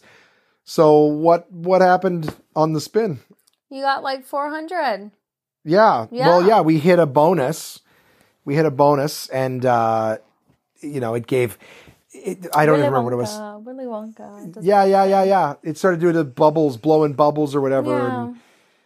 So 0.64 1.02
what 1.04 1.50
what 1.50 1.80
happened 1.80 2.34
on 2.54 2.72
the 2.72 2.80
spin? 2.80 3.20
You 3.70 3.82
got 3.82 4.02
like 4.02 4.24
four 4.24 4.50
hundred. 4.50 5.10
Yeah. 5.64 6.06
Yeah. 6.10 6.28
Well, 6.28 6.46
yeah, 6.46 6.60
we 6.60 6.78
hit 6.78 6.98
a 6.98 7.06
bonus. 7.06 7.80
We 8.44 8.54
hit 8.54 8.66
a 8.66 8.70
bonus, 8.70 9.28
and 9.28 9.66
uh, 9.66 10.18
you 10.80 11.00
know, 11.00 11.14
it 11.14 11.26
gave. 11.26 11.58
It, 12.12 12.46
I 12.54 12.64
don't 12.64 12.78
even 12.78 12.92
remember 12.92 13.02
what 13.02 13.12
it 13.12 13.16
was. 13.16 13.64
Willy 13.64 13.84
Wonka. 13.84 14.56
It 14.56 14.62
Yeah, 14.62 14.84
yeah, 14.84 15.04
yeah, 15.04 15.24
yeah. 15.24 15.54
It 15.62 15.76
started 15.76 16.00
doing 16.00 16.14
the 16.14 16.24
bubbles, 16.24 16.76
blowing 16.76 17.12
bubbles 17.12 17.54
or 17.54 17.60
whatever. 17.60 17.90
Yeah. 17.90 18.24
And 18.24 18.36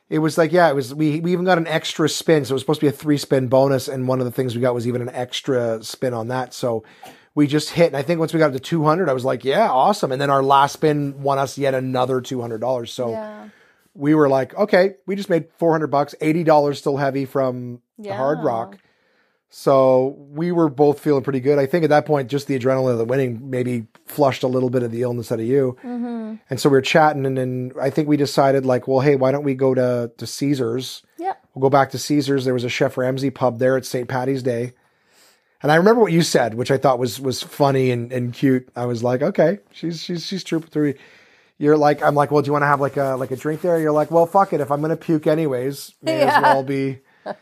it 0.09 0.19
was 0.19 0.37
like, 0.37 0.51
yeah, 0.51 0.69
it 0.69 0.75
was. 0.75 0.95
We 0.95 1.21
we 1.21 1.33
even 1.33 1.45
got 1.45 1.59
an 1.59 1.67
extra 1.67 2.09
spin, 2.09 2.45
so 2.45 2.53
it 2.53 2.55
was 2.55 2.63
supposed 2.63 2.81
to 2.81 2.87
be 2.87 2.89
a 2.89 2.93
three 2.93 3.19
spin 3.19 3.49
bonus, 3.49 3.87
and 3.87 4.09
one 4.09 4.19
of 4.19 4.25
the 4.25 4.33
things 4.33 4.55
we 4.55 4.61
got 4.61 4.75
was 4.75 4.89
even 4.89 5.03
an 5.03 5.11
extra 5.11 5.83
spin 5.85 6.13
on 6.15 6.29
that. 6.29 6.53
So 6.53 6.83
we 7.35 7.47
just 7.47 7.71
hit, 7.71 7.87
and 7.89 7.97
I 7.97 8.03
think 8.03 8.19
once 8.21 8.33
we 8.33 8.39
got 8.39 8.47
up 8.49 8.53
to 8.55 8.61
two 8.61 8.85
hundred, 8.85 9.09
I 9.09 9.13
was 9.13 9.25
like, 9.25 9.45
yeah, 9.45 9.71
awesome. 9.71 10.11
And 10.13 10.21
then 10.21 10.31
our 10.31 10.43
last 10.43 10.73
spin 10.75 11.23
won 11.23 11.39
us 11.39 11.57
yet 11.59 11.75
another 11.75 12.21
two 12.21 12.41
hundred 12.41 12.61
dollars. 12.61 12.93
So 12.93 13.11
Yeah. 13.11 13.49
we 13.95 14.15
were 14.15 14.29
like, 14.29 14.55
okay, 14.57 14.95
we 15.07 15.17
just 15.17 15.31
made 15.31 15.47
four 15.59 15.73
hundred 15.73 15.89
bucks, 15.89 16.15
eighty 16.21 16.43
dollars 16.45 16.79
still 16.79 16.97
heavy 16.97 17.25
from 17.25 17.81
the 17.99 18.15
Hard 18.15 18.41
Rock. 18.43 18.79
So 19.53 20.15
we 20.31 20.53
were 20.53 20.69
both 20.69 21.01
feeling 21.01 21.25
pretty 21.25 21.41
good. 21.41 21.59
I 21.59 21.67
think 21.67 21.83
at 21.83 21.91
that 21.91 22.07
point, 22.07 22.31
just 22.31 22.47
the 22.47 22.57
adrenaline 22.57 22.93
of 22.93 22.99
the 22.99 23.05
winning 23.05 23.51
maybe 23.51 23.87
flushed 24.07 24.45
a 24.45 24.47
little 24.47 24.71
bit 24.71 24.85
of 24.85 24.93
the 24.93 25.03
illness 25.03 25.33
out 25.33 25.41
of 25.41 25.47
you. 25.47 25.77
Mm-hmm. 25.83 26.35
And 26.49 26.61
so 26.61 26.69
we 26.69 26.75
were 26.75 26.81
chatting, 26.83 27.27
and 27.27 27.37
then 27.37 27.73
I 27.81 27.91
think 27.91 28.07
we 28.07 28.17
decided, 28.17 28.65
like, 28.65 28.87
well, 28.87 29.01
hey, 29.01 29.17
why 29.17 29.33
don't 29.33 29.43
we 29.43 29.55
go 29.55 29.75
to, 29.75 30.13
to 30.19 30.27
Caesars? 30.27 31.03
Yeah. 31.19 31.33
We'll 31.53 31.63
go 31.63 31.69
back 31.71 31.91
to 31.91 31.99
Caesars. 31.99 32.45
There 32.45 32.55
was 32.55 32.63
a 32.63 32.69
Chef 32.69 32.97
Ramsay 32.97 33.31
pub 33.31 33.59
there 33.59 33.77
at 33.77 33.85
St. 33.85 34.09
Patty's 34.09 34.45
Day. 34.45 34.73
And 35.63 35.71
I 35.71 35.77
remember 35.77 36.01
what 36.01 36.13
you 36.13 36.23
said, 36.23 36.55
which 36.55 36.71
I 36.71 36.79
thought 36.79 36.99
was 36.99 37.21
was 37.21 37.43
funny 37.43 37.91
and, 37.91 38.13
and 38.13 38.33
cute. 38.33 38.69
I 38.75 38.87
was 38.87 39.03
like, 39.03 39.23
okay, 39.23 39.59
she's 39.73 40.03
she's 40.03 40.25
she's 40.27 40.43
trooping 40.45 40.71
through. 40.71 40.95
You're 41.59 41.77
like, 41.77 42.03
I'm 42.03 42.15
like, 42.15 42.31
well, 42.31 42.41
do 42.41 42.47
you 42.47 42.53
want 42.53 42.63
to 42.63 42.67
have 42.69 42.81
like 42.81 42.97
a 42.97 43.17
like 43.19 43.31
a 43.31 43.37
drink 43.37 43.61
there? 43.61 43.79
You're 43.79 43.93
like, 43.93 44.11
well, 44.11 44.25
fuck 44.27 44.53
it. 44.55 44.61
If 44.61 44.71
I'm 44.71 44.81
gonna 44.81 44.97
puke 44.97 45.27
anyways, 45.27 45.95
may 46.03 46.23
as 46.23 46.43
well 46.43 46.63
be. 46.63 47.01
I 47.27 47.35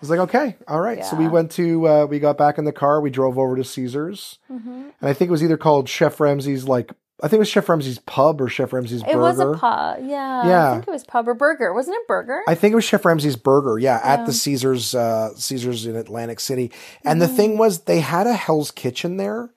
was 0.00 0.10
like, 0.10 0.20
okay, 0.20 0.56
all 0.68 0.80
right. 0.80 1.04
So 1.04 1.16
we 1.16 1.26
went 1.28 1.50
to 1.52 1.88
uh, 1.88 2.06
we 2.06 2.18
got 2.20 2.38
back 2.38 2.58
in 2.58 2.64
the 2.64 2.72
car. 2.72 3.00
We 3.00 3.10
drove 3.10 3.38
over 3.38 3.56
to 3.56 3.64
Caesars, 3.64 4.38
Mm-hmm. 4.52 4.70
and 5.00 5.10
I 5.10 5.12
think 5.12 5.28
it 5.28 5.32
was 5.32 5.42
either 5.42 5.56
called 5.56 5.88
Chef 5.88 6.20
Ramsay's 6.20 6.64
like 6.68 6.92
I 7.22 7.28
think 7.28 7.34
it 7.34 7.38
was 7.38 7.48
Chef 7.48 7.68
Ramsay's 7.68 8.00
pub 8.00 8.40
or 8.40 8.48
Chef 8.48 8.72
Ramsay's 8.72 9.02
It 9.02 9.06
burger. 9.06 9.18
was 9.18 9.38
a 9.38 9.52
pub. 9.56 9.98
Yeah. 10.02 10.46
Yeah. 10.48 10.68
I 10.70 10.72
think 10.74 10.88
it 10.88 10.90
was 10.90 11.04
pub 11.04 11.28
or 11.28 11.34
burger. 11.34 11.72
Wasn't 11.72 11.94
it 11.96 12.06
burger? 12.08 12.42
I 12.48 12.54
think 12.54 12.72
it 12.72 12.74
was 12.76 12.84
Chef 12.84 13.04
Ramsay's 13.04 13.36
Burger, 13.36 13.78
yeah, 13.78 14.00
at 14.02 14.26
the 14.26 14.32
Caesars 14.32 14.94
uh, 14.94 15.30
Caesars 15.36 15.86
in 15.86 15.94
Atlantic 15.96 16.40
City. 16.40 16.72
And 17.04 17.22
the 17.22 17.28
thing 17.28 17.56
was, 17.56 17.80
they 17.82 18.00
had 18.00 18.26
a 18.26 18.34
Hell's 18.34 18.70
Kitchen 18.72 19.16
there, 19.16 19.50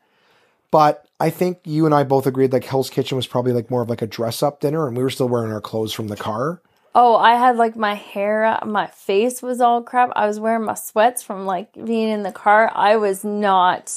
but 0.72 1.08
I 1.20 1.32
think 1.32 1.60
you 1.66 1.86
and 1.88 1.96
I 1.96 2.04
both 2.04 2.28
agreed 2.28 2.54
like 2.54 2.64
Hell's 2.64 2.92
Kitchen 2.92 3.16
was 3.16 3.26
probably 3.26 3.54
like 3.54 3.72
more 3.72 3.82
of 3.82 3.90
like 3.90 4.04
a 4.04 4.08
dress 4.08 4.44
up 4.44 4.60
dinner, 4.60 4.88
and 4.88 4.96
we 4.96 5.02
were 5.02 5.10
still 5.10 5.28
wearing 5.28 5.52
our 5.52 5.62
clothes 5.62 5.94
from 5.94 6.10
the 6.10 6.16
car. 6.18 6.62
oh, 6.94 7.16
I 7.18 7.36
had 7.36 7.58
like 7.58 7.76
my 7.76 7.96
hair, 7.96 8.60
my 8.66 8.86
face 8.88 9.42
was 9.42 9.62
all 9.62 9.82
crap. 9.82 10.12
I 10.16 10.28
was 10.28 10.40
wearing 10.40 10.64
my 10.66 10.76
sweats 10.76 11.24
from 11.24 11.46
like 11.48 11.74
being 11.74 12.10
in 12.10 12.22
the 12.24 12.32
car. 12.32 12.72
I 12.74 12.98
was 12.98 13.24
not 13.24 13.92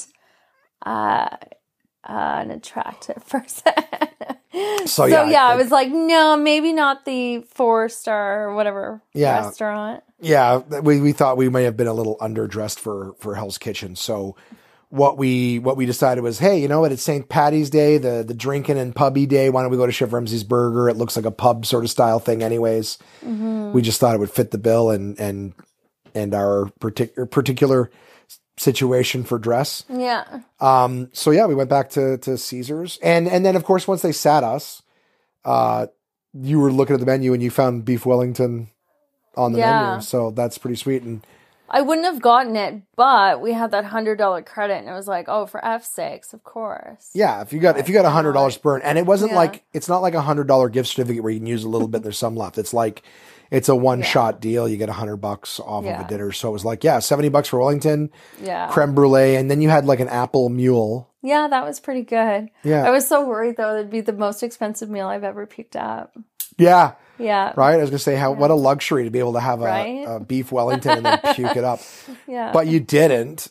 uh, 0.85 1.37
uh, 2.09 2.39
an 2.43 2.51
attractive 2.51 3.27
person. 3.29 3.73
So, 4.81 4.87
so 4.87 5.07
yeah, 5.07 5.29
yeah, 5.31 5.45
I 5.45 5.49
like- 5.51 5.59
was 5.63 5.71
like, 5.71 5.89
no, 5.91 6.37
maybe 6.37 6.73
not 6.73 7.05
the 7.05 7.41
four 7.55 7.89
star 7.89 8.49
or 8.49 8.55
whatever 8.55 9.01
Yeah. 9.15 9.45
restaurant. 9.47 10.03
Yeah, 10.21 10.59
we 10.59 11.01
we 11.01 11.13
thought 11.13 11.37
we 11.37 11.49
may 11.49 11.65
have 11.65 11.77
been 11.77 11.87
a 11.87 11.95
little 11.95 12.17
underdressed 12.19 12.79
for 12.79 13.15
for 13.21 13.35
Hell's 13.37 13.59
Kitchen. 13.59 13.97
So 13.97 14.37
what 14.91 15.17
we 15.17 15.59
what 15.61 15.77
we 15.77 15.87
decided 15.87 16.23
was, 16.23 16.41
hey, 16.41 16.61
you 16.61 16.67
know 16.69 16.81
what? 16.81 16.91
It's 16.93 17.03
St. 17.03 17.29
Patty's 17.29 17.71
Day, 17.71 17.97
the 17.97 18.25
the 18.27 18.35
drinking 18.35 18.77
and 18.79 18.95
pubby 18.95 19.25
day. 19.25 19.49
Why 19.49 19.63
don't 19.63 19.71
we 19.71 19.77
go 19.77 19.87
to 19.87 19.93
Chef 19.93 20.13
Ramsay's 20.13 20.45
Burger? 20.45 20.89
It 20.89 20.97
looks 20.97 21.15
like 21.17 21.25
a 21.25 21.31
pub 21.31 21.65
sort 21.65 21.85
of 21.85 21.91
style 21.91 22.19
thing, 22.19 22.43
anyways. 22.43 22.99
We 23.23 23.81
just 23.83 24.01
thought 24.01 24.15
it 24.15 24.19
would 24.19 24.31
fit 24.33 24.51
the 24.51 24.59
bill 24.59 24.91
and 24.91 25.19
and 25.21 25.55
and 26.15 26.35
our 26.35 26.67
particular 26.81 27.25
particular 27.27 27.91
situation 28.61 29.25
for 29.25 29.39
dress. 29.39 29.85
Yeah. 29.89 30.41
Um, 30.61 31.09
so 31.13 31.31
yeah, 31.31 31.47
we 31.47 31.55
went 31.55 31.71
back 31.71 31.91
to 31.91 32.19
to 32.19 32.37
Caesars, 32.37 32.99
and 33.03 33.27
and 33.27 33.45
then 33.45 33.57
of 33.57 33.65
course 33.65 33.89
once 33.89 34.03
they 34.03 34.13
sat 34.13 34.45
us, 34.45 34.83
uh, 35.45 35.87
you 36.35 36.61
were 36.61 36.71
looking 36.71 36.95
at 36.95 37.01
the 37.01 37.07
menu 37.07 37.33
and 37.33 37.43
you 37.43 37.51
found 37.51 37.85
beef 37.85 38.05
Wellington 38.05 38.69
on 39.37 39.53
the 39.53 39.59
Yeah. 39.61 39.83
menu, 39.89 40.03
so 40.03 40.31
that's 40.31 40.59
pretty 40.59 40.77
sweet. 40.77 41.03
And 41.03 41.27
I 41.73 41.81
wouldn't 41.81 42.05
have 42.07 42.21
gotten 42.21 42.57
it, 42.57 42.83
but 42.97 43.41
we 43.41 43.53
had 43.53 43.71
that 43.71 43.85
hundred 43.87 44.17
dollar 44.19 44.43
credit, 44.43 44.75
and 44.79 44.89
it 44.89 44.93
was 44.93 45.09
like, 45.09 45.27
oh, 45.29 45.47
for 45.47 45.65
F 45.65 45.85
sakes, 45.85 46.35
of 46.35 46.45
course. 46.45 47.09
yeah, 47.15 47.41
if 47.41 47.53
you 47.55 47.61
got 47.61 47.79
if 47.79 47.89
you 47.89 47.95
got 47.95 48.05
a 48.05 48.11
hundred 48.11 48.33
dollars 48.35 48.59
burn, 48.59 48.83
and 48.85 48.99
it 48.99 49.07
wasn't 49.07 49.31
Yeah. 49.31 49.39
like 49.39 49.63
it's 49.73 49.89
not 49.89 50.03
like 50.03 50.15
a 50.15 50.21
hundred 50.21 50.49
dollar 50.49 50.69
gift 50.69 50.89
certificate 50.91 51.23
where 51.23 51.33
you 51.33 51.39
can 51.41 51.47
use 51.47 51.65
a 51.65 51.69
little 51.69 51.89
bit. 51.89 52.03
There's 52.03 52.19
some 52.19 52.37
left. 52.37 52.59
It's 52.59 52.75
like 52.75 53.03
it's 53.51 53.69
a 53.69 53.75
one 53.77 54.03
shot 54.03 54.41
deal. 54.41 54.69
You 54.69 54.77
get 54.77 54.89
a 54.89 54.93
hundred 54.95 55.17
bucks 55.19 55.59
off 55.61 55.85
of 55.85 56.01
a 56.07 56.09
dinner. 56.09 56.33
So 56.33 56.49
it 56.49 56.53
was 56.53 56.65
like 56.65 56.85
yeah, 56.85 56.99
seventy 57.01 57.29
bucks 57.29 57.49
for 57.49 57.59
Wellington, 57.59 58.11
Yeah. 58.43 58.69
creme 58.71 58.95
brulee, 58.95 59.37
and 59.37 59.51
then 59.51 59.61
you 59.61 59.69
had 59.69 59.85
like 59.87 60.01
an 60.01 60.09
apple 60.09 60.49
mule. 60.49 61.09
Yeah, 61.23 61.49
that 61.49 61.65
was 61.67 61.81
pretty 61.81 62.03
good. 62.03 62.49
Yeah. 62.63 62.85
I 62.87 62.91
was 62.91 63.07
so 63.07 63.27
worried 63.27 63.57
though 63.57 63.75
it'd 63.77 63.91
be 63.91 64.01
the 64.01 64.13
most 64.13 64.43
expensive 64.43 64.89
meal 64.89 65.07
I've 65.09 65.25
ever 65.25 65.47
picked 65.47 65.77
up. 65.77 66.17
Yeah, 66.57 66.93
Yeah. 67.19 67.53
right. 67.57 67.75
I 67.75 67.77
was 67.79 67.91
gonna 67.91 67.99
say 67.99 68.17
how 68.17 68.33
what 68.33 68.51
a 68.51 68.55
luxury 68.55 69.05
to 69.05 69.11
be 69.11 69.19
able 69.19 69.35
to 69.35 69.41
have 69.41 69.61
a, 69.61 69.65
Right? 69.65 70.05
a 70.07 70.21
beef 70.21 70.51
Wellington 70.53 70.99
and 70.99 71.07
then 71.07 71.19
puke 71.35 71.57
it 71.57 71.65
up. 71.65 71.81
Yeah. 72.27 72.53
But 72.53 72.67
you 72.69 72.81
didn't. 72.81 73.49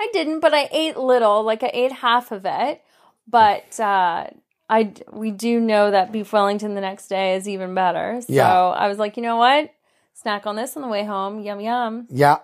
I 0.00 0.08
didn't, 0.12 0.40
but 0.40 0.54
I 0.54 0.68
ate 0.70 0.96
little, 0.96 1.42
like 1.42 1.62
I 1.64 1.70
ate 1.74 1.90
half 1.92 2.30
of 2.30 2.42
it. 2.44 2.82
But 3.26 3.78
uh 3.80 4.28
I 4.68 4.92
we 5.12 5.30
do 5.30 5.60
know 5.60 5.90
that 5.90 6.12
beef 6.12 6.32
Wellington 6.32 6.74
the 6.74 6.80
next 6.80 7.08
day 7.08 7.36
is 7.36 7.48
even 7.48 7.74
better. 7.74 8.20
So 8.20 8.32
Yeah. 8.32 8.52
I 8.52 8.88
was 8.88 8.98
like, 8.98 9.16
you 9.16 9.22
know 9.22 9.36
what? 9.36 9.70
Snack 10.14 10.46
on 10.46 10.56
this 10.56 10.76
on 10.76 10.82
the 10.82 10.88
way 10.88 11.04
home. 11.04 11.40
Yum 11.40 11.60
yum. 11.60 12.06
Yeah, 12.10 12.38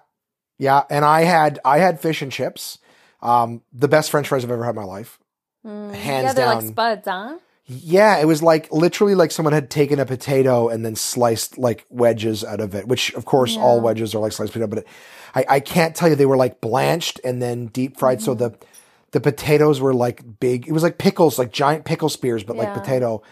yeah. 0.59 0.85
And 0.89 1.05
I 1.05 1.23
had 1.25 1.59
I 1.65 1.79
had 1.79 2.01
fish 2.01 2.23
and 2.23 2.31
chips. 2.33 2.79
Um, 3.21 3.63
the 3.73 3.89
best 3.89 4.11
French 4.11 4.29
fries 4.29 4.45
I've 4.45 4.51
ever 4.51 4.65
had 4.65 4.71
in 4.71 4.77
my 4.77 4.85
life. 4.85 5.19
Hands 5.65 5.95
Mm. 5.97 6.05
yeah, 6.05 6.33
they're 6.35 6.45
down. 6.47 6.55
like 6.57 6.65
spuds, 6.67 7.07
huh? 7.09 7.39
Yeah, 7.67 8.19
it 8.19 8.27
was 8.27 8.43
like 8.43 8.71
literally 8.71 9.15
like 9.15 9.31
someone 9.31 9.55
had 9.55 9.71
taken 9.71 9.99
a 9.99 10.05
potato 10.05 10.69
and 10.69 10.85
then 10.85 10.95
sliced 10.97 11.57
like 11.57 11.87
wedges 11.89 12.45
out 12.45 12.61
of 12.61 12.75
it, 12.75 12.87
which 12.87 13.15
of 13.15 13.25
course 13.25 13.57
all 13.57 13.81
wedges 13.81 14.15
are 14.15 14.19
like 14.19 14.33
sliced 14.33 14.53
potato, 14.53 14.67
but 14.69 14.81
it, 14.81 14.87
I, 15.35 15.45
I 15.49 15.61
can't 15.61 15.97
tell 15.97 16.07
you 16.11 16.15
they 16.17 16.27
were 16.27 16.37
like 16.37 16.61
blanched 16.61 17.21
and 17.25 17.41
then 17.41 17.67
deep 17.69 17.97
fried. 17.97 18.21
So 18.21 18.35
Mm-hmm. 18.35 18.39
the 18.39 18.67
the 19.15 19.21
potatoes 19.21 19.81
were 19.81 19.95
like 19.95 20.23
big. 20.41 20.67
It 20.69 20.73
was 20.73 20.83
like 20.83 20.99
pickles, 20.99 21.39
like 21.39 21.53
giant 21.53 21.85
pickle 21.85 22.09
spears, 22.09 22.43
but 22.45 22.57
like 22.57 22.69
potato. 22.75 23.23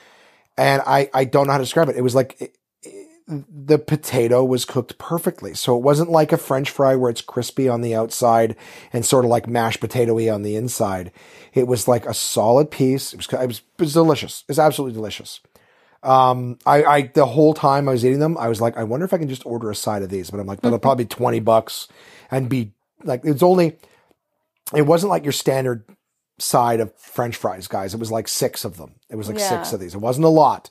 And 0.56 0.80
I 0.86 1.10
I 1.12 1.24
don't 1.24 1.46
know 1.46 1.52
how 1.52 1.58
to 1.58 1.64
describe 1.64 1.88
it. 1.88 1.96
It 1.96 2.02
was 2.02 2.14
like 2.14 2.40
it- 2.40 2.56
it- 2.82 3.08
the 3.48 3.78
potato 3.78 4.44
was 4.44 4.64
cooked 4.64 4.98
perfectly. 4.98 5.54
So 5.54 5.76
it 5.76 5.82
wasn't 5.82 6.10
like 6.10 6.32
a 6.32 6.36
French 6.36 6.70
fry 6.70 6.94
where 6.96 7.10
it's 7.10 7.20
crispy 7.20 7.68
on 7.68 7.80
the 7.80 7.94
outside 7.94 8.56
and 8.92 9.04
sort 9.06 9.24
of 9.24 9.30
like 9.30 9.46
mashed 9.48 9.80
potatoy 9.80 10.32
on 10.32 10.42
the 10.42 10.54
inside. 10.56 11.10
It 11.54 11.66
was 11.66 11.88
like 11.88 12.04
a 12.06 12.14
solid 12.14 12.70
piece. 12.70 13.12
It 13.12 13.16
was 13.18 13.28
it 13.42 13.46
was, 13.48 13.58
it 13.78 13.80
was 13.82 13.92
delicious. 13.92 14.44
It's 14.48 14.58
absolutely 14.58 14.94
delicious. 14.94 15.40
Um, 16.02 16.58
I, 16.66 16.84
I 16.84 17.02
the 17.14 17.26
whole 17.26 17.54
time 17.54 17.88
I 17.88 17.92
was 17.92 18.04
eating 18.04 18.18
them, 18.18 18.36
I 18.38 18.48
was 18.48 18.60
like, 18.60 18.76
I 18.76 18.84
wonder 18.84 19.04
if 19.06 19.14
I 19.14 19.18
can 19.18 19.28
just 19.28 19.46
order 19.46 19.70
a 19.70 19.74
side 19.74 20.02
of 20.02 20.10
these. 20.10 20.30
But 20.30 20.40
I'm 20.40 20.46
like, 20.46 20.60
that'll 20.60 20.78
probably 20.86 21.04
be 21.04 21.08
twenty 21.08 21.40
bucks 21.40 21.88
and 22.30 22.48
be 22.48 22.72
like, 23.04 23.22
it's 23.24 23.42
only. 23.42 23.76
It 24.74 24.82
wasn't 24.82 25.10
like 25.10 25.24
your 25.24 25.32
standard 25.32 25.84
side 26.38 26.80
of 26.80 26.92
French 26.96 27.36
fries, 27.36 27.66
guys. 27.68 27.94
It 27.94 28.00
was 28.00 28.10
like 28.10 28.28
six 28.28 28.64
of 28.64 28.76
them. 28.76 28.94
It 29.10 29.16
was 29.16 29.28
like 29.28 29.38
six 29.38 29.72
of 29.72 29.80
these. 29.80 29.94
It 29.94 30.00
wasn't 30.00 30.24
a 30.24 30.30
lot, 30.30 30.70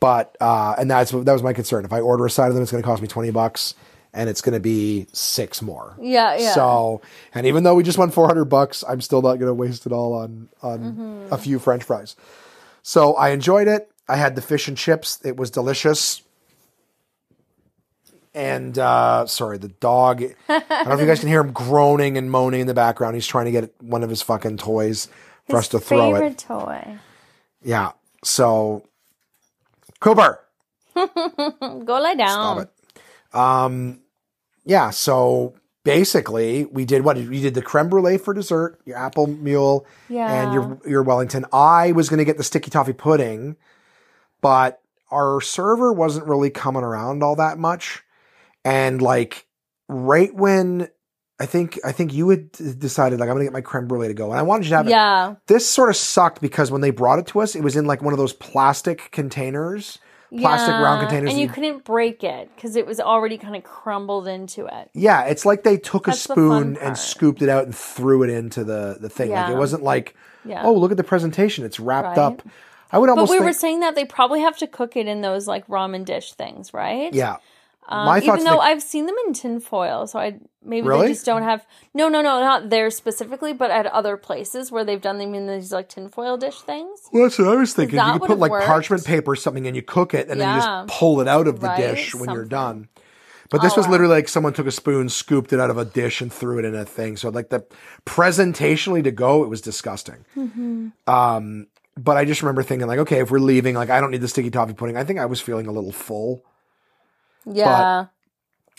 but 0.00 0.36
uh, 0.40 0.74
and 0.78 0.90
that's 0.90 1.10
that 1.10 1.32
was 1.32 1.42
my 1.42 1.52
concern. 1.52 1.84
If 1.84 1.92
I 1.92 2.00
order 2.00 2.24
a 2.26 2.30
side 2.30 2.48
of 2.48 2.54
them, 2.54 2.62
it's 2.62 2.72
going 2.72 2.82
to 2.82 2.86
cost 2.86 3.02
me 3.02 3.08
twenty 3.08 3.30
bucks, 3.30 3.74
and 4.12 4.28
it's 4.28 4.40
going 4.40 4.54
to 4.54 4.60
be 4.60 5.06
six 5.12 5.60
more. 5.62 5.96
Yeah, 6.00 6.36
yeah. 6.36 6.54
So, 6.54 7.02
and 7.34 7.46
even 7.46 7.62
though 7.64 7.74
we 7.74 7.82
just 7.82 7.98
won 7.98 8.10
400 8.10 8.46
bucks, 8.46 8.82
I'm 8.88 9.00
still 9.00 9.22
not 9.22 9.34
going 9.38 9.46
to 9.48 9.54
waste 9.54 9.86
it 9.86 9.92
all 9.92 10.14
on 10.14 10.48
on 10.62 10.78
Mm-hmm. 10.80 11.32
a 11.32 11.38
few 11.38 11.58
french 11.58 11.84
fries. 11.84 12.16
So, 12.82 13.14
I 13.14 13.30
enjoyed 13.30 13.68
it. 13.68 13.90
I 14.08 14.16
had 14.16 14.34
the 14.34 14.42
fish 14.42 14.66
and 14.66 14.76
chips. 14.76 15.20
It 15.24 15.36
was 15.36 15.50
delicious. 15.50 16.22
And 18.32 18.78
uh 18.78 19.26
sorry, 19.26 19.58
the 19.58 19.68
dog. 19.68 20.22
I 20.48 20.58
don't 20.68 20.86
know 20.88 20.94
if 20.94 21.00
you 21.00 21.06
guys 21.06 21.20
can 21.20 21.28
hear 21.28 21.40
him 21.40 21.52
groaning 21.52 22.16
and 22.16 22.30
moaning 22.30 22.60
in 22.60 22.66
the 22.66 22.74
background. 22.74 23.14
He's 23.16 23.26
trying 23.26 23.46
to 23.46 23.50
get 23.50 23.74
one 23.82 24.02
of 24.02 24.10
his 24.10 24.22
fucking 24.22 24.58
toys 24.58 25.08
for 25.48 25.56
us 25.56 25.68
to 25.68 25.78
His 25.78 25.88
throw 25.88 26.12
favorite 26.14 26.32
it. 26.32 26.38
toy. 26.38 26.98
Yeah. 27.62 27.92
So, 28.22 28.84
Cooper, 30.00 30.40
Go 30.94 32.00
lie 32.00 32.14
down. 32.14 32.66
Stop 32.66 32.68
it. 33.32 33.36
Um, 33.36 34.00
yeah. 34.64 34.90
So 34.90 35.54
basically, 35.84 36.66
we 36.66 36.84
did 36.84 37.02
what 37.04 37.16
we 37.16 37.40
did 37.40 37.54
the 37.54 37.62
creme 37.62 37.88
brulee 37.88 38.18
for 38.18 38.34
dessert, 38.34 38.80
your 38.84 38.96
apple 38.96 39.26
mule, 39.26 39.86
yeah. 40.08 40.42
and 40.42 40.52
your 40.54 40.80
your 40.86 41.02
Wellington. 41.02 41.44
I 41.52 41.92
was 41.92 42.08
going 42.08 42.18
to 42.18 42.24
get 42.24 42.36
the 42.36 42.44
sticky 42.44 42.70
toffee 42.70 42.92
pudding, 42.92 43.56
but 44.40 44.80
our 45.10 45.40
server 45.40 45.92
wasn't 45.92 46.26
really 46.26 46.50
coming 46.50 46.82
around 46.82 47.22
all 47.22 47.36
that 47.36 47.58
much, 47.58 48.02
and 48.64 49.00
like 49.02 49.46
right 49.88 50.34
when. 50.34 50.88
I 51.42 51.46
think 51.46 51.80
I 51.82 51.92
think 51.92 52.12
you 52.12 52.28
had 52.28 52.52
decided 52.52 53.18
like 53.18 53.30
I'm 53.30 53.34
gonna 53.34 53.44
get 53.46 53.52
my 53.54 53.62
creme 53.62 53.86
brulee 53.88 54.08
to 54.08 54.12
go, 54.12 54.28
and 54.30 54.38
I 54.38 54.42
wanted 54.42 54.64
you 54.66 54.70
to 54.72 54.76
have 54.76 54.86
it. 54.86 54.90
Yeah. 54.90 55.36
This 55.46 55.66
sort 55.66 55.88
of 55.88 55.96
sucked 55.96 56.42
because 56.42 56.70
when 56.70 56.82
they 56.82 56.90
brought 56.90 57.18
it 57.18 57.26
to 57.28 57.40
us, 57.40 57.56
it 57.56 57.62
was 57.62 57.76
in 57.76 57.86
like 57.86 58.02
one 58.02 58.12
of 58.12 58.18
those 58.18 58.34
plastic 58.34 59.10
containers, 59.10 59.98
plastic 60.36 60.74
round 60.74 61.00
containers. 61.00 61.30
And 61.30 61.40
you 61.40 61.46
that 61.46 61.54
couldn't 61.54 61.84
break 61.84 62.22
it 62.22 62.50
because 62.54 62.76
it 62.76 62.84
was 62.84 63.00
already 63.00 63.38
kind 63.38 63.56
of 63.56 63.64
crumbled 63.64 64.28
into 64.28 64.66
it. 64.66 64.90
Yeah, 64.92 65.22
it's 65.24 65.46
like 65.46 65.62
they 65.62 65.78
took 65.78 66.08
a 66.08 66.10
That's 66.10 66.26
the 66.26 66.34
spoon 66.34 66.76
and 66.76 66.98
scooped 66.98 67.40
it 67.40 67.48
out 67.48 67.64
and 67.64 67.74
threw 67.74 68.22
it 68.22 68.28
into 68.28 68.62
the 68.62 68.98
the 69.00 69.08
thing. 69.08 69.30
Like 69.30 69.48
it 69.48 69.56
wasn't 69.56 69.82
like, 69.82 70.14
Yeah. 70.44 70.62
oh, 70.62 70.74
look 70.74 70.90
at 70.90 70.98
the 70.98 71.04
presentation; 71.04 71.64
it's 71.64 71.80
wrapped 71.80 72.18
Right. 72.18 72.18
up. 72.18 72.42
I 72.92 72.98
would 72.98 73.08
almost. 73.08 73.28
But 73.28 73.32
we 73.32 73.38
think, 73.38 73.46
were 73.46 73.52
saying 73.54 73.80
that 73.80 73.94
they 73.94 74.04
probably 74.04 74.40
have 74.40 74.58
to 74.58 74.66
cook 74.66 74.94
it 74.94 75.06
in 75.06 75.22
those 75.22 75.46
like 75.46 75.66
ramen 75.68 76.04
dish 76.04 76.34
things, 76.34 76.74
right? 76.74 77.14
yeah. 77.14 77.36
Um, 77.90 78.06
My 78.06 78.18
even 78.20 78.44
though 78.44 78.60
I've 78.60 78.82
seen 78.82 79.06
them 79.06 79.16
in 79.26 79.32
tinfoil, 79.34 80.06
so 80.06 80.18
I 80.20 80.38
maybe 80.64 80.86
Really? 80.86 81.08
they 81.08 81.12
just 81.14 81.26
don't 81.26 81.42
have. 81.42 81.66
No, 81.92 82.08
no, 82.08 82.22
no, 82.22 82.38
not 82.40 82.70
there 82.70 82.88
specifically, 82.90 83.52
but 83.52 83.70
at 83.72 83.86
other 83.86 84.16
places 84.16 84.70
where 84.70 84.84
they've 84.84 85.00
done 85.00 85.18
them 85.18 85.34
in 85.34 85.48
these 85.48 85.72
like 85.72 85.88
tinfoil 85.88 86.36
dish 86.36 86.60
things. 86.60 87.00
Well, 87.12 87.24
that's 87.24 87.38
what 87.38 87.48
I 87.48 87.56
was 87.56 87.74
thinking. 87.74 87.98
You 87.98 88.12
could 88.12 88.22
put 88.22 88.38
like 88.38 88.52
worked. 88.52 88.66
parchment 88.66 89.04
paper 89.04 89.32
or 89.32 89.36
something, 89.36 89.66
and 89.66 89.74
you 89.74 89.82
cook 89.82 90.14
it, 90.14 90.28
and 90.28 90.40
then 90.40 90.54
you 90.54 90.60
just 90.62 90.86
pull 90.98 91.20
it 91.20 91.26
out 91.26 91.48
of 91.48 91.58
the 91.60 91.66
Right, 91.66 91.76
dish 91.78 92.14
when 92.14 92.30
you're 92.30 92.44
done. 92.44 92.88
But 93.50 93.62
this 93.62 93.72
Oh, 93.72 93.78
was 93.78 93.86
wow. 93.86 93.92
literally 93.92 94.14
like 94.14 94.28
someone 94.28 94.52
took 94.52 94.68
a 94.68 94.70
spoon, 94.70 95.08
scooped 95.08 95.52
it 95.52 95.58
out 95.58 95.70
of 95.70 95.76
a 95.78 95.84
dish, 95.84 96.20
and 96.20 96.32
threw 96.32 96.60
it 96.60 96.64
in 96.64 96.76
a 96.76 96.84
thing. 96.84 97.16
So 97.16 97.30
like 97.30 97.48
the 97.48 97.64
presentationally 98.06 99.02
to 99.04 99.10
go, 99.10 99.42
it 99.42 99.48
was 99.48 99.60
disgusting. 99.60 100.24
Mm-hmm. 100.36 100.88
Um, 101.12 101.66
but 101.96 102.16
I 102.16 102.24
just 102.24 102.42
remember 102.42 102.62
thinking 102.62 102.86
like, 102.86 103.00
okay, 103.00 103.20
if 103.20 103.30
we're 103.30 103.40
leaving, 103.40 103.74
like 103.74 103.90
I 103.90 104.00
don't 104.00 104.10
need 104.12 104.20
the 104.20 104.28
sticky 104.28 104.50
toffee 104.50 104.74
pudding. 104.74 104.96
I 104.96 105.02
think 105.04 105.18
I 105.18 105.26
was 105.26 105.40
feeling 105.40 105.66
a 105.66 105.72
little 105.72 105.90
full. 105.92 106.44
Yeah. 107.46 108.06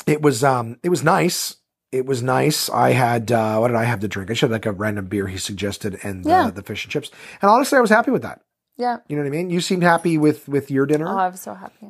It 0.07 0.21
was 0.21 0.43
um, 0.43 0.77
it 0.83 0.89
was 0.89 1.03
nice. 1.03 1.55
It 1.91 2.05
was 2.05 2.23
nice. 2.23 2.69
I 2.69 2.91
had 2.91 3.31
uh, 3.31 3.57
what 3.57 3.67
did 3.67 3.77
I 3.77 3.83
have 3.83 3.99
to 4.01 4.07
drink? 4.07 4.31
I 4.31 4.33
should 4.33 4.49
had 4.49 4.55
like 4.55 4.65
a 4.65 4.71
random 4.71 5.05
beer 5.07 5.27
he 5.27 5.37
suggested 5.37 5.99
and 6.03 6.23
the, 6.23 6.29
Yeah. 6.29 6.49
the 6.51 6.63
fish 6.63 6.85
and 6.85 6.91
chips. 6.91 7.11
And 7.41 7.51
honestly, 7.51 7.77
I 7.77 7.81
was 7.81 7.89
happy 7.89 8.11
with 8.11 8.21
that. 8.23 8.41
yeah. 8.77 8.97
You 9.07 9.15
know 9.17 9.23
what 9.23 9.27
I 9.27 9.31
mean? 9.31 9.49
You 9.49 9.61
seemed 9.61 9.83
happy 9.83 10.17
with 10.17 10.47
with 10.47 10.71
your 10.71 10.85
dinner. 10.85 11.07
Oh, 11.07 11.17
I 11.17 11.27
was 11.27 11.41
so 11.41 11.53
happy. 11.53 11.87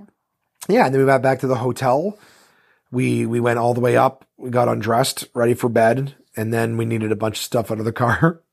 Yeah, 0.68 0.86
and 0.86 0.94
then 0.94 1.00
we 1.02 1.06
went 1.06 1.24
back 1.24 1.40
to 1.40 1.48
the 1.48 1.56
hotel. 1.56 2.18
We 2.92 3.26
we 3.26 3.40
went 3.40 3.60
all 3.60 3.74
the 3.74 3.80
way 3.82 3.96
up. 3.96 4.26
We 4.38 4.50
got 4.50 4.68
undressed, 4.68 5.28
ready 5.34 5.54
for 5.54 5.70
bed, 5.70 6.16
and 6.36 6.54
then 6.54 6.78
we 6.78 6.86
needed 6.86 7.12
a 7.12 7.16
bunch 7.16 7.38
of 7.38 7.44
stuff 7.44 7.72
out 7.72 7.80
of 7.80 7.86
the 7.86 7.94
car. 7.94 8.42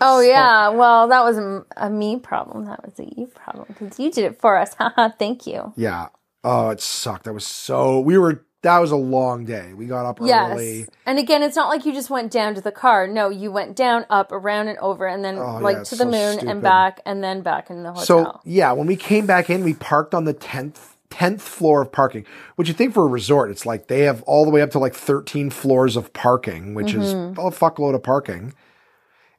Oh 0.00 0.20
yeah. 0.20 0.68
Well, 0.68 1.08
that 1.08 1.22
wasn't 1.22 1.66
a 1.76 1.88
me 1.88 2.18
problem. 2.18 2.66
That 2.66 2.84
was 2.84 2.98
a 2.98 3.04
you 3.16 3.26
problem 3.28 3.66
because 3.68 3.98
you 3.98 4.10
did 4.10 4.24
it 4.24 4.40
for 4.40 4.56
us. 4.58 4.74
Haha. 4.78 5.08
Thank 5.18 5.46
you. 5.46 5.72
yeah. 5.76 6.08
Oh, 6.44 6.70
it 6.70 6.80
sucked. 6.80 7.24
That 7.24 7.34
was 7.34 7.46
so. 7.46 8.00
We 8.00 8.18
were. 8.18 8.44
That 8.62 8.78
was 8.78 8.92
a 8.92 8.96
long 8.96 9.44
day. 9.44 9.72
We 9.74 9.86
got 9.86 10.06
up 10.06 10.18
Yes. 10.22 10.52
early. 10.52 10.86
And 11.04 11.18
again, 11.18 11.42
it's 11.42 11.56
not 11.56 11.68
like 11.68 11.84
you 11.84 11.92
just 11.92 12.10
went 12.10 12.30
down 12.30 12.54
to 12.54 12.60
the 12.60 12.70
car. 12.70 13.08
No, 13.08 13.28
you 13.28 13.50
went 13.50 13.74
down, 13.74 14.06
up, 14.08 14.30
around, 14.30 14.68
and 14.68 14.78
over, 14.78 15.04
and 15.04 15.24
then 15.24 15.36
Oh, 15.36 15.58
like 15.58 15.78
yeah, 15.78 15.82
to 15.82 15.90
the 15.96 16.04
so 16.04 16.10
moon 16.10 16.32
stupid. 16.34 16.48
and 16.48 16.62
back, 16.62 17.00
and 17.04 17.24
then 17.24 17.42
back 17.42 17.70
in 17.70 17.82
the 17.82 17.88
hotel. 17.92 18.04
So 18.04 18.40
yeah, 18.44 18.70
when 18.70 18.86
we 18.86 18.94
came 18.94 19.26
back 19.26 19.50
in, 19.50 19.64
we 19.64 19.74
parked 19.74 20.14
on 20.14 20.24
the 20.26 20.32
tenth 20.32 20.96
tenth 21.10 21.42
floor 21.42 21.82
of 21.82 21.90
parking. 21.90 22.24
Which 22.54 22.68
you 22.68 22.74
think 22.74 22.94
for 22.94 23.04
a 23.04 23.08
resort, 23.08 23.50
it's 23.50 23.66
like 23.66 23.88
they 23.88 24.02
have 24.02 24.22
all 24.22 24.44
the 24.44 24.50
way 24.52 24.62
up 24.62 24.70
to 24.70 24.78
like 24.78 24.94
thirteen 24.94 25.50
floors 25.50 25.96
of 25.96 26.12
parking, 26.12 26.74
which 26.74 26.94
is 26.94 27.14
Mm-hmm. 27.14 27.40
a 27.40 27.50
fuckload 27.50 27.96
of 27.96 28.02
parking. 28.04 28.54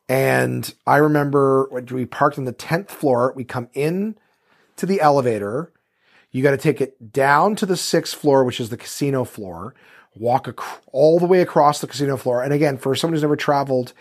And 0.09 0.73
I 0.85 0.97
remember 0.97 1.67
when 1.71 1.85
we 1.85 2.05
parked 2.05 2.37
on 2.37 2.43
the 2.43 2.51
tenth 2.51 2.91
floor, 2.91 3.31
we 3.37 3.45
come 3.45 3.69
in 3.73 4.15
to 4.75 4.85
the 4.85 4.99
elevator. 4.99 5.71
You 6.33 6.43
got 6.43 6.51
to 6.51 6.57
take 6.57 6.81
it 6.81 7.13
down 7.13 7.55
to 7.57 7.65
the 7.65 7.77
sixth 7.77 8.15
floor, 8.15 8.43
which 8.43 8.59
is 8.59 8.69
the 8.69 8.77
casino 8.77 9.23
floor. 9.23 9.73
Walk 10.15 10.47
ac- 10.47 10.81
all 10.91 11.19
the 11.19 11.25
way 11.27 11.41
across 11.41 11.79
the 11.79 11.87
casino 11.87 12.17
floor. 12.17 12.43
And 12.43 12.51
again, 12.51 12.77
for 12.77 12.95
someone 12.95 13.13
who's 13.13 13.21
never 13.21 13.35
traveled, 13.35 13.93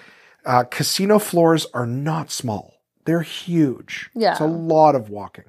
uh, 0.45 0.65
casino 0.65 1.19
floors 1.19 1.67
are 1.75 1.87
not 1.87 2.31
small. 2.31 2.81
They're 3.05 3.21
huge. 3.23 4.11
Yeah. 4.15 4.33
It's 4.33 4.41
a 4.41 4.47
lot 4.47 4.95
of 4.95 5.11
walking. 5.11 5.45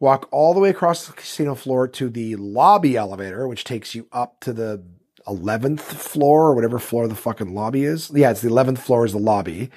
Walk 0.00 0.28
all 0.30 0.52
the 0.52 0.60
way 0.60 0.68
across 0.68 1.06
the 1.06 1.12
casino 1.12 1.54
floor 1.54 1.88
to 1.88 2.08
the 2.10 2.36
lobby 2.36 2.96
elevator, 2.96 3.48
which 3.48 3.64
takes 3.64 3.94
you 3.94 4.06
up 4.12 4.40
to 4.40 4.52
the 4.52 4.82
11th 5.26 5.80
floor 5.80 6.48
or 6.48 6.54
whatever 6.54 6.78
floor 6.78 7.08
the 7.08 7.14
fucking 7.14 7.54
lobby 7.54 7.84
is. 7.84 8.10
Yeah, 8.12 8.32
it's 8.32 8.42
the 8.42 8.50
11th 8.50 8.78
floor 8.78 9.06
is 9.06 9.12
the 9.12 9.18
lobby. 9.18 9.70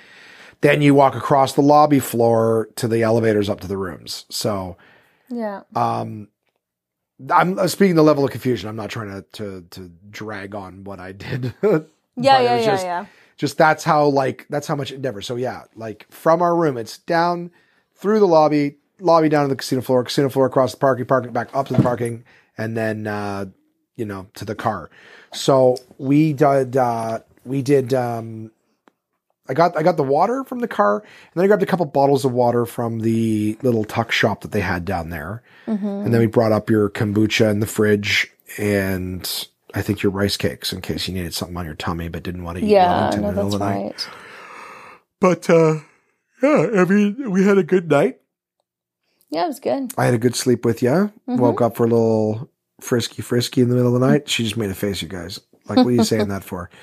Then 0.62 0.82
you 0.82 0.96
walk 0.96 1.16
across 1.16 1.54
the 1.54 1.62
lobby 1.62 2.00
floor 2.00 2.70
to 2.76 2.88
the 2.88 3.04
elevators 3.04 3.50
up 3.50 3.60
to 3.62 3.68
the 3.68 3.78
rooms. 3.78 4.26
So, 4.30 4.78
yeah. 5.30 5.62
um, 5.76 6.30
I'm 7.30 7.58
uh, 7.58 7.68
speaking 7.68 7.96
the 7.96 8.04
level 8.04 8.26
of 8.26 8.32
confusion. 8.32 8.70
I'm 8.70 8.76
not 8.76 8.90
trying 8.90 9.10
to 9.10 9.22
to, 9.34 9.62
to 9.72 9.92
drag 10.10 10.56
on 10.56 10.84
what 10.84 11.00
I 11.00 11.12
did. 11.12 11.54
Yeah, 12.18 12.40
yeah, 12.40 12.60
yeah, 12.60 12.66
just, 12.66 12.86
yeah. 12.86 13.06
Just 13.38 13.58
that's 13.58 13.84
how 13.84 14.06
like 14.06 14.46
that's 14.50 14.68
how 14.68 14.76
much 14.76 14.92
endeavor. 14.92 15.22
So 15.22 15.36
yeah, 15.36 15.64
like 15.76 16.08
from 16.10 16.42
our 16.42 16.56
room, 16.56 16.78
it's 16.78 16.98
down 17.00 17.52
through 17.94 18.20
the 18.20 18.28
lobby, 18.28 18.78
lobby 19.00 19.28
down 19.28 19.44
to 19.44 19.50
the 19.50 19.56
casino 19.56 19.82
floor, 19.82 20.04
casino 20.06 20.30
floor 20.30 20.46
across 20.46 20.72
the 20.72 20.78
parking, 20.78 21.06
parking 21.06 21.34
back 21.34 21.50
up 21.54 21.68
to 21.68 21.74
the 21.74 21.84
parking, 21.84 22.24
and 22.58 22.78
then 22.78 23.08
uh, 23.08 23.48
you 23.98 24.06
know 24.06 24.28
to 24.36 24.46
the 24.46 24.56
car. 24.56 24.90
So 25.34 25.78
we 25.98 26.32
did 26.32 26.78
uh, 26.78 27.20
we 27.44 27.62
did 27.62 27.94
um, 27.94 28.52
I 29.48 29.54
got 29.54 29.78
I 29.78 29.84
got 29.84 29.98
the 29.98 30.04
water 30.04 30.44
from 30.44 30.60
the 30.60 30.68
car, 30.68 31.00
and 31.00 31.06
then 31.36 31.44
I 31.44 31.48
grabbed 31.48 31.62
a 31.64 31.68
couple 31.68 31.86
bottles 31.86 32.26
of 32.26 32.32
water 32.32 32.66
from 32.66 33.00
the 33.02 33.58
little 33.62 33.84
tuck 33.84 34.12
shop 34.12 34.42
that 34.42 34.52
they 34.52 34.62
had 34.62 34.86
down 34.86 35.10
there, 35.10 35.44
Mm-hmm. 35.68 35.86
and 35.88 36.14
then 36.14 36.20
we 36.22 36.28
brought 36.28 36.52
up 36.52 36.70
your 36.70 36.90
kombucha 36.90 37.50
in 37.52 37.60
the 37.60 37.68
fridge 37.68 38.32
and 38.60 39.48
I 39.74 39.82
think 39.82 40.02
your 40.04 40.12
rice 40.12 40.38
cakes 40.38 40.72
in 40.72 40.82
case 40.82 41.08
you 41.08 41.14
needed 41.14 41.34
something 41.34 41.58
on 41.58 41.66
your 41.66 41.76
tummy 41.76 42.08
but 42.08 42.24
didn't 42.24 42.44
want 42.44 42.58
to 42.60 42.64
eat 42.64 42.70
Yeah, 42.70 43.10
no, 43.12 43.16
in 43.18 43.22
the 43.24 43.28
middle 43.34 43.44
that's 43.50 43.54
of 43.56 43.60
the 43.60 43.66
night. 43.66 43.84
right. 43.84 44.10
But 45.20 45.50
uh, 45.50 45.80
yeah, 46.44 46.82
I 46.82 46.86
mean, 46.86 47.32
we 47.32 47.44
had 47.44 47.58
a 47.58 47.64
good 47.64 47.90
night. 47.90 48.20
Yeah, 49.32 49.46
it 49.46 49.48
was 49.48 49.60
good. 49.60 49.92
I 49.98 50.06
had 50.06 50.14
a 50.14 50.20
good 50.20 50.36
sleep 50.36 50.64
with 50.66 50.82
you. 50.84 50.90
Mm-hmm. 50.90 51.38
Woke 51.38 51.62
up 51.62 51.76
for 51.76 51.86
a 51.86 51.90
little 51.90 52.50
frisky, 52.80 53.22
frisky 53.22 53.62
in 53.62 53.70
the 53.70 53.76
middle 53.76 53.94
of 53.96 54.00
the 54.00 54.08
night. 54.08 54.30
She 54.30 54.44
just 54.44 54.56
made 54.58 54.70
a 54.70 54.76
face, 54.76 55.02
you 55.02 55.08
guys. 55.08 55.40
Like, 55.68 55.78
what 55.78 55.88
are 55.88 55.92
you 55.92 56.04
saying 56.04 56.28
that 56.30 56.44
for? 56.44 56.70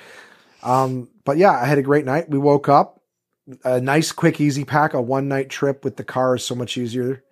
Um, 0.62 1.08
but 1.24 1.36
yeah, 1.38 1.52
I 1.52 1.64
had 1.66 1.78
a 1.78 1.82
great 1.82 2.04
night. 2.04 2.28
We 2.30 2.38
woke 2.38 2.68
up. 2.68 3.00
A 3.64 3.80
nice, 3.80 4.12
quick, 4.12 4.40
easy 4.40 4.64
pack. 4.64 4.94
A 4.94 5.00
one 5.02 5.28
night 5.28 5.50
trip 5.50 5.84
with 5.84 5.96
the 5.96 6.04
car 6.04 6.36
is 6.36 6.44
so 6.44 6.54
much 6.54 6.76
easier. 6.76 7.24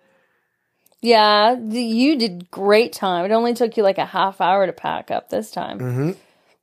Yeah, 1.01 1.55
the, 1.59 1.81
you 1.81 2.17
did 2.17 2.51
great 2.51 2.93
time. 2.93 3.25
It 3.25 3.31
only 3.31 3.53
took 3.53 3.75
you 3.77 3.83
like 3.83 3.97
a 3.97 4.05
half 4.05 4.39
hour 4.41 4.65
to 4.67 4.73
pack 4.73 5.09
up 5.09 5.29
this 5.29 5.49
time, 5.49 5.79
Mm-hmm. 5.79 6.11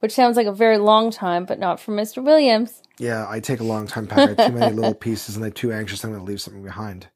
which 0.01 0.12
sounds 0.12 0.36
like 0.36 0.47
a 0.47 0.53
very 0.53 0.78
long 0.78 1.11
time, 1.11 1.45
but 1.45 1.59
not 1.59 1.81
for 1.81 1.93
Mr. 1.93 2.23
Williams. 2.23 2.82
Yeah, 2.99 3.27
I 3.28 3.40
take 3.40 3.61
a 3.61 3.65
long 3.65 3.86
time 3.86 4.07
packing. 4.07 4.36
Too 4.36 4.53
many 4.53 4.74
little 4.74 4.95
pieces 5.07 5.36
and 5.36 5.45
I'm 5.45 5.53
too 5.53 5.73
anxious 5.73 6.05
I'm 6.05 6.11
going 6.12 6.24
to 6.24 6.27
leave 6.31 6.40
something 6.40 6.62
behind. 6.62 7.09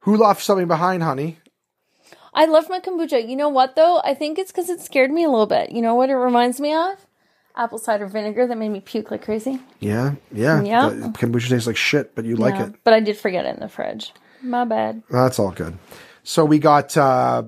Who 0.00 0.16
left 0.16 0.42
something 0.42 0.68
behind, 0.68 1.02
honey? 1.02 1.38
I 2.32 2.46
left 2.46 2.70
my 2.70 2.80
kombucha. 2.80 3.28
You 3.28 3.36
know 3.36 3.48
what 3.48 3.76
though? 3.76 4.00
I 4.04 4.14
think 4.14 4.38
it's 4.38 4.50
because 4.52 4.68
it 4.68 4.80
scared 4.80 5.10
me 5.10 5.24
a 5.24 5.28
little 5.30 5.46
bit. 5.46 5.70
You 5.70 5.82
know 5.82 5.94
what 5.94 6.10
it 6.10 6.14
reminds 6.16 6.60
me 6.60 6.74
of? 6.74 7.05
Apple 7.56 7.78
cider 7.78 8.06
vinegar 8.06 8.46
that 8.46 8.56
made 8.58 8.68
me 8.68 8.80
puke 8.80 9.10
like 9.10 9.24
crazy. 9.24 9.60
Yeah, 9.80 10.14
yeah. 10.32 10.62
Yeah. 10.62 10.88
The 10.90 11.08
kombucha 11.08 11.48
tastes 11.48 11.66
like 11.66 11.76
shit, 11.76 12.14
but 12.14 12.24
you 12.24 12.36
like 12.36 12.54
Yeah, 12.54 12.66
it. 12.66 12.74
But 12.84 12.94
I 12.94 13.00
did 13.00 13.16
forget 13.16 13.46
it 13.46 13.54
in 13.54 13.60
the 13.60 13.68
fridge. 13.68 14.12
My 14.42 14.64
bad. 14.64 15.02
That's 15.10 15.38
all 15.38 15.52
good. 15.52 15.78
So 16.22 16.44
we 16.44 16.58
got 16.58 16.96
uh 16.96 17.44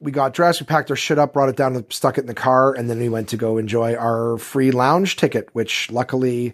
we 0.00 0.10
got 0.12 0.34
dressed, 0.34 0.60
we 0.60 0.66
packed 0.66 0.90
our 0.90 0.96
shit 0.96 1.18
up, 1.18 1.32
brought 1.32 1.48
it 1.48 1.56
down, 1.56 1.74
and 1.74 1.90
stuck 1.90 2.18
it 2.18 2.22
in 2.22 2.26
the 2.26 2.34
car, 2.34 2.74
and 2.74 2.90
then 2.90 2.98
we 2.98 3.08
went 3.08 3.28
to 3.30 3.36
go 3.36 3.56
enjoy 3.56 3.94
our 3.94 4.36
free 4.36 4.70
lounge 4.70 5.16
ticket, 5.16 5.48
which 5.54 5.90
luckily 5.90 6.52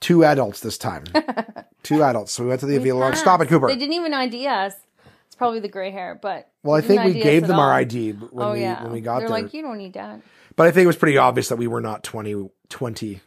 two 0.00 0.24
adults 0.24 0.60
this 0.60 0.76
time. 0.78 1.04
two 1.82 2.02
adults. 2.02 2.32
So 2.32 2.42
we 2.42 2.48
went 2.48 2.60
to 2.60 2.66
the 2.66 2.76
Avila 2.76 2.98
Lounge. 2.98 3.16
Stop 3.16 3.40
it, 3.40 3.48
Cooper. 3.48 3.68
They 3.68 3.76
didn't 3.76 3.94
even 3.94 4.12
ID 4.14 4.46
us. 4.48 4.74
It's 5.26 5.36
probably 5.36 5.60
the 5.60 5.68
gray 5.68 5.90
hair, 5.90 6.18
but 6.20 6.48
well, 6.62 6.76
I 6.76 6.80
they 6.80 6.88
didn't 6.88 7.02
think 7.04 7.14
we 7.14 7.20
ID 7.20 7.20
us 7.20 7.24
gave 7.32 7.42
at 7.44 7.48
them 7.48 7.58
our. 7.60 7.72
ID 7.72 8.12
when 8.12 8.46
oh 8.46 8.52
we 8.52 8.60
yeah, 8.62 8.82
when 8.82 8.92
we 8.92 9.00
got 9.00 9.18
They're 9.20 9.28
there. 9.28 9.42
like, 9.42 9.54
you 9.54 9.62
don't 9.62 9.78
need 9.78 9.92
that. 9.94 10.20
But 10.56 10.66
I 10.66 10.70
think 10.70 10.84
it 10.84 10.88
was 10.88 10.96
pretty 10.96 11.18
obvious 11.18 11.48
that 11.48 11.56
we 11.56 11.66
were 11.66 11.80
not 11.80 12.04
20, 12.04 12.50
20 12.68 13.20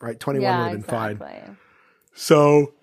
right? 0.00 0.18
21 0.18 0.42
Yeah, 0.42 0.58
would 0.58 0.64
have 0.64 0.86
been 0.86 1.18
fine. 1.18 1.56
So 2.14 2.74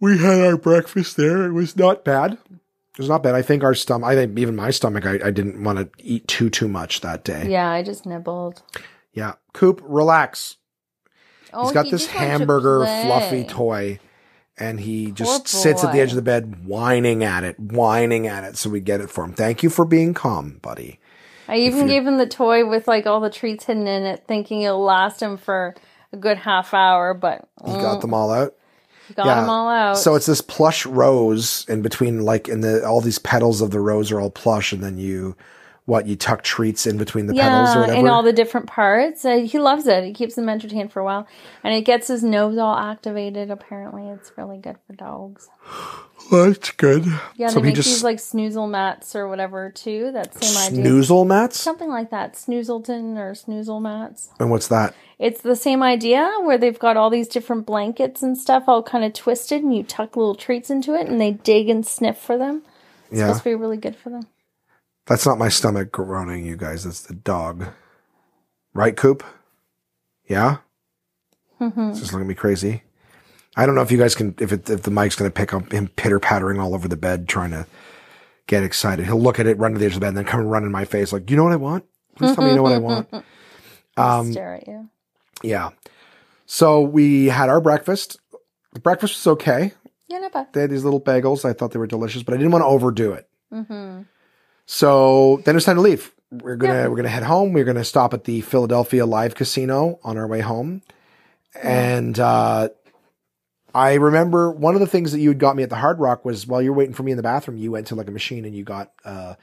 we 0.00 0.18
had 0.18 0.40
our 0.40 0.56
breakfast 0.56 1.16
there. 1.16 1.44
It 1.46 1.52
was 1.52 1.76
not 1.76 2.04
bad. 2.04 2.32
It 2.32 2.98
was 2.98 3.08
not 3.08 3.22
bad. 3.22 3.34
I 3.34 3.42
think 3.42 3.62
our 3.62 3.74
stomach, 3.74 4.08
I 4.08 4.14
think 4.14 4.38
even 4.38 4.56
my 4.56 4.70
stomach, 4.70 5.06
I, 5.06 5.18
I 5.24 5.30
didn't 5.30 5.62
want 5.62 5.78
to 5.78 6.04
eat 6.04 6.26
too, 6.28 6.50
too 6.50 6.68
much 6.68 7.00
that 7.00 7.24
day. 7.24 7.48
Yeah, 7.48 7.70
I 7.70 7.82
just 7.82 8.04
nibbled. 8.04 8.62
Yeah. 9.12 9.34
Coop, 9.52 9.80
relax. 9.84 10.56
Oh, 11.52 11.64
He's 11.64 11.72
got 11.72 11.86
he 11.86 11.90
this 11.90 12.02
just 12.02 12.14
hamburger 12.14 12.84
fluffy 12.84 13.44
toy 13.44 13.98
and 14.56 14.78
he 14.78 15.10
just 15.10 15.46
Poor 15.46 15.62
sits 15.62 15.82
at 15.82 15.92
the 15.92 16.00
edge 16.00 16.10
of 16.10 16.16
the 16.16 16.22
bed 16.22 16.64
whining 16.64 17.24
at 17.24 17.42
it, 17.44 17.58
whining 17.58 18.26
at 18.26 18.44
it. 18.44 18.56
So 18.56 18.70
we 18.70 18.80
get 18.80 19.00
it 19.00 19.10
for 19.10 19.24
him. 19.24 19.32
Thank 19.32 19.62
you 19.62 19.70
for 19.70 19.84
being 19.84 20.14
calm, 20.14 20.58
buddy. 20.62 20.99
I 21.50 21.56
even 21.56 21.88
gave 21.88 22.06
him 22.06 22.16
the 22.16 22.28
toy 22.28 22.64
with 22.64 22.86
like 22.86 23.06
all 23.06 23.18
the 23.18 23.28
treats 23.28 23.64
hidden 23.64 23.88
in 23.88 24.04
it, 24.04 24.24
thinking 24.28 24.62
it'll 24.62 24.84
last 24.84 25.20
him 25.20 25.36
for 25.36 25.74
a 26.12 26.16
good 26.16 26.38
half 26.38 26.72
hour. 26.72 27.12
But 27.12 27.48
He 27.66 27.72
got 27.72 27.98
mm. 27.98 28.00
them 28.02 28.14
all 28.14 28.30
out. 28.30 28.54
got 29.16 29.40
them 29.40 29.50
all 29.50 29.68
out. 29.68 29.98
So 29.98 30.14
it's 30.14 30.26
this 30.26 30.40
plush 30.40 30.86
rose 30.86 31.66
in 31.68 31.82
between, 31.82 32.20
like, 32.20 32.48
in 32.48 32.60
the 32.60 32.86
all 32.86 33.00
these 33.00 33.18
petals 33.18 33.60
of 33.60 33.72
the 33.72 33.80
rose 33.80 34.12
are 34.12 34.20
all 34.20 34.30
plush, 34.30 34.72
and 34.72 34.80
then 34.80 34.96
you, 34.96 35.36
what 35.90 36.06
you 36.06 36.14
tuck 36.14 36.42
treats 36.42 36.86
in 36.86 36.96
between 36.96 37.26
the 37.26 37.34
petals 37.34 37.74
or 37.74 37.80
whatever. 37.80 37.98
and 37.98 38.08
all 38.08 38.22
the 38.22 38.32
different 38.32 38.68
parts. 38.68 39.24
Uh, 39.24 39.38
he 39.38 39.58
loves 39.58 39.88
it. 39.88 40.04
He 40.04 40.12
keeps 40.12 40.36
them 40.36 40.48
entertained 40.48 40.92
for 40.92 41.00
a 41.00 41.04
while, 41.04 41.26
and 41.64 41.74
it 41.74 41.82
gets 41.82 42.06
his 42.06 42.22
nose 42.22 42.56
all 42.58 42.76
activated. 42.76 43.50
Apparently, 43.50 44.08
it's 44.08 44.30
really 44.38 44.58
good 44.58 44.76
for 44.86 44.92
dogs. 44.94 45.48
That's 46.30 46.70
good. 46.70 47.06
Yeah, 47.34 47.48
so 47.48 47.58
they 47.58 47.66
make 47.66 47.74
just 47.74 47.88
these 47.88 48.04
like 48.04 48.18
snoozle 48.18 48.70
mats 48.70 49.16
or 49.16 49.26
whatever 49.26 49.70
too. 49.70 50.12
That 50.12 50.32
same 50.42 50.56
idea. 50.78 50.84
snoozle 50.84 51.26
mats. 51.26 51.58
Something 51.58 51.88
like 51.88 52.10
that, 52.10 52.34
snoozleton 52.34 53.16
or 53.16 53.32
snoozle 53.32 53.82
mats. 53.82 54.28
And 54.38 54.48
what's 54.48 54.68
that? 54.68 54.94
It's 55.18 55.40
the 55.40 55.56
same 55.56 55.82
idea 55.82 56.30
where 56.42 56.56
they've 56.56 56.78
got 56.78 56.96
all 56.96 57.10
these 57.10 57.26
different 57.26 57.66
blankets 57.66 58.22
and 58.22 58.38
stuff 58.38 58.64
all 58.68 58.82
kind 58.84 59.04
of 59.04 59.12
twisted, 59.12 59.62
and 59.64 59.74
you 59.76 59.82
tuck 59.82 60.16
little 60.16 60.36
treats 60.36 60.70
into 60.70 60.94
it, 60.94 61.08
and 61.08 61.20
they 61.20 61.32
dig 61.32 61.68
and 61.68 61.84
sniff 61.84 62.16
for 62.16 62.38
them. 62.38 62.62
It's 63.10 63.18
Yeah, 63.18 63.26
supposed 63.26 63.42
to 63.42 63.50
be 63.50 63.54
really 63.56 63.76
good 63.76 63.96
for 63.96 64.10
them. 64.10 64.28
That's 65.06 65.26
not 65.26 65.38
my 65.38 65.48
stomach 65.48 65.90
groaning, 65.92 66.44
you 66.46 66.56
guys. 66.56 66.84
That's 66.84 67.02
the 67.02 67.14
dog. 67.14 67.66
Right, 68.74 68.96
Coop? 68.96 69.24
Yeah. 70.28 70.58
Mm-hmm. 71.60 71.90
It's 71.90 72.00
just 72.00 72.12
looking 72.12 72.26
at 72.26 72.28
me 72.28 72.34
crazy. 72.34 72.82
I 73.56 73.66
don't 73.66 73.74
know 73.74 73.82
if 73.82 73.90
you 73.90 73.98
guys 73.98 74.14
can, 74.14 74.34
if 74.38 74.52
it, 74.52 74.70
if 74.70 74.82
the 74.82 74.90
mic's 74.90 75.16
going 75.16 75.30
to 75.30 75.34
pick 75.34 75.52
up 75.52 75.72
him 75.72 75.88
pitter 75.88 76.20
pattering 76.20 76.60
all 76.60 76.74
over 76.74 76.86
the 76.86 76.96
bed, 76.96 77.28
trying 77.28 77.50
to 77.50 77.66
get 78.46 78.62
excited. 78.62 79.06
He'll 79.06 79.20
look 79.20 79.40
at 79.40 79.46
it, 79.46 79.58
run 79.58 79.72
to 79.72 79.78
the 79.78 79.86
edge 79.86 79.92
of 79.92 79.96
the 79.96 80.00
bed, 80.00 80.08
and 80.08 80.16
then 80.18 80.24
come 80.24 80.40
and 80.40 80.50
run 80.50 80.62
in 80.62 80.70
my 80.70 80.84
face 80.84 81.12
like, 81.12 81.28
"You 81.30 81.36
know 81.36 81.44
what 81.44 81.52
I 81.52 81.56
want? 81.56 81.84
Please 82.16 82.34
tell 82.34 82.44
me 82.44 82.50
you 82.50 82.56
know 82.56 82.62
what 82.62 82.72
I 82.72 82.78
want. 82.78 83.08
Um, 83.96 84.32
Stare 84.32 84.54
at 84.54 84.66
you. 84.68 84.88
yeah. 85.42 85.70
So 86.46 86.80
we 86.80 87.26
had 87.26 87.50
our 87.50 87.60
breakfast. 87.60 88.18
The 88.72 88.80
breakfast 88.80 89.14
was 89.16 89.26
okay. 89.32 89.72
Yeah, 90.08 90.18
not 90.20 90.32
bad. 90.32 90.52
They 90.52 90.62
had 90.62 90.70
these 90.70 90.84
little 90.84 91.00
bagels. 91.00 91.44
I 91.44 91.52
thought 91.52 91.72
they 91.72 91.78
were 91.78 91.88
delicious, 91.88 92.22
but 92.22 92.32
I 92.32 92.36
didn't 92.38 92.52
want 92.52 92.62
to 92.62 92.66
overdo 92.66 93.12
it. 93.12 93.28
Mm-hmm. 93.52 94.02
So 94.72 95.42
then 95.44 95.56
it's 95.56 95.66
time 95.66 95.74
to 95.74 95.82
leave. 95.82 96.14
We're 96.30 96.54
gonna 96.54 96.88
we're 96.88 96.94
gonna 96.94 97.08
head 97.08 97.24
home. 97.24 97.52
We're 97.52 97.64
gonna 97.64 97.82
stop 97.82 98.14
at 98.14 98.22
the 98.22 98.40
Philadelphia 98.40 99.04
Live 99.04 99.34
Casino 99.34 99.98
on 100.04 100.16
our 100.16 100.28
way 100.28 100.38
home, 100.38 100.82
and 101.60 102.16
uh, 102.20 102.68
I 103.74 103.94
remember 103.94 104.52
one 104.52 104.74
of 104.74 104.80
the 104.80 104.86
things 104.86 105.10
that 105.10 105.18
you 105.18 105.30
had 105.30 105.40
got 105.40 105.56
me 105.56 105.64
at 105.64 105.70
the 105.70 105.76
Hard 105.76 105.98
Rock 105.98 106.24
was 106.24 106.46
while 106.46 106.62
you 106.62 106.70
were 106.70 106.78
waiting 106.78 106.94
for 106.94 107.02
me 107.02 107.10
in 107.10 107.16
the 107.16 107.22
bathroom, 107.24 107.56
you 107.56 107.72
went 107.72 107.88
to 107.88 107.96
like 107.96 108.06
a 108.06 108.12
machine 108.12 108.44
and 108.44 108.54
you 108.54 108.62
got 108.62 108.92
a 109.04 109.36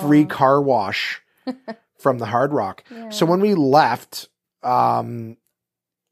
free 0.00 0.24
car 0.24 0.62
wash 0.62 1.22
from 1.98 2.18
the 2.18 2.26
Hard 2.26 2.52
Rock. 2.52 2.84
So 3.10 3.26
when 3.26 3.40
we 3.40 3.54
left, 3.54 4.28
um, 4.62 5.36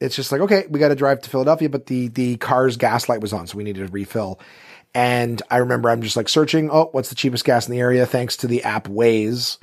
it's 0.00 0.16
just 0.16 0.32
like 0.32 0.40
okay, 0.40 0.64
we 0.68 0.80
got 0.80 0.88
to 0.88 0.96
drive 0.96 1.20
to 1.20 1.30
Philadelphia, 1.30 1.68
but 1.68 1.86
the 1.86 2.08
the 2.08 2.36
car's 2.38 2.76
gas 2.76 3.08
light 3.08 3.20
was 3.20 3.32
on, 3.32 3.46
so 3.46 3.56
we 3.58 3.62
needed 3.62 3.86
to 3.86 3.92
refill. 3.92 4.40
And 4.94 5.42
I 5.50 5.58
remember 5.58 5.90
I'm 5.90 6.02
just 6.02 6.16
like 6.16 6.28
searching, 6.28 6.70
oh, 6.70 6.88
what's 6.92 7.10
the 7.10 7.14
cheapest 7.14 7.44
gas 7.44 7.66
in 7.66 7.72
the 7.72 7.80
area? 7.80 8.06
Thanks 8.06 8.36
to 8.38 8.46
the 8.46 8.62
app 8.62 8.88
Waze, 8.88 9.58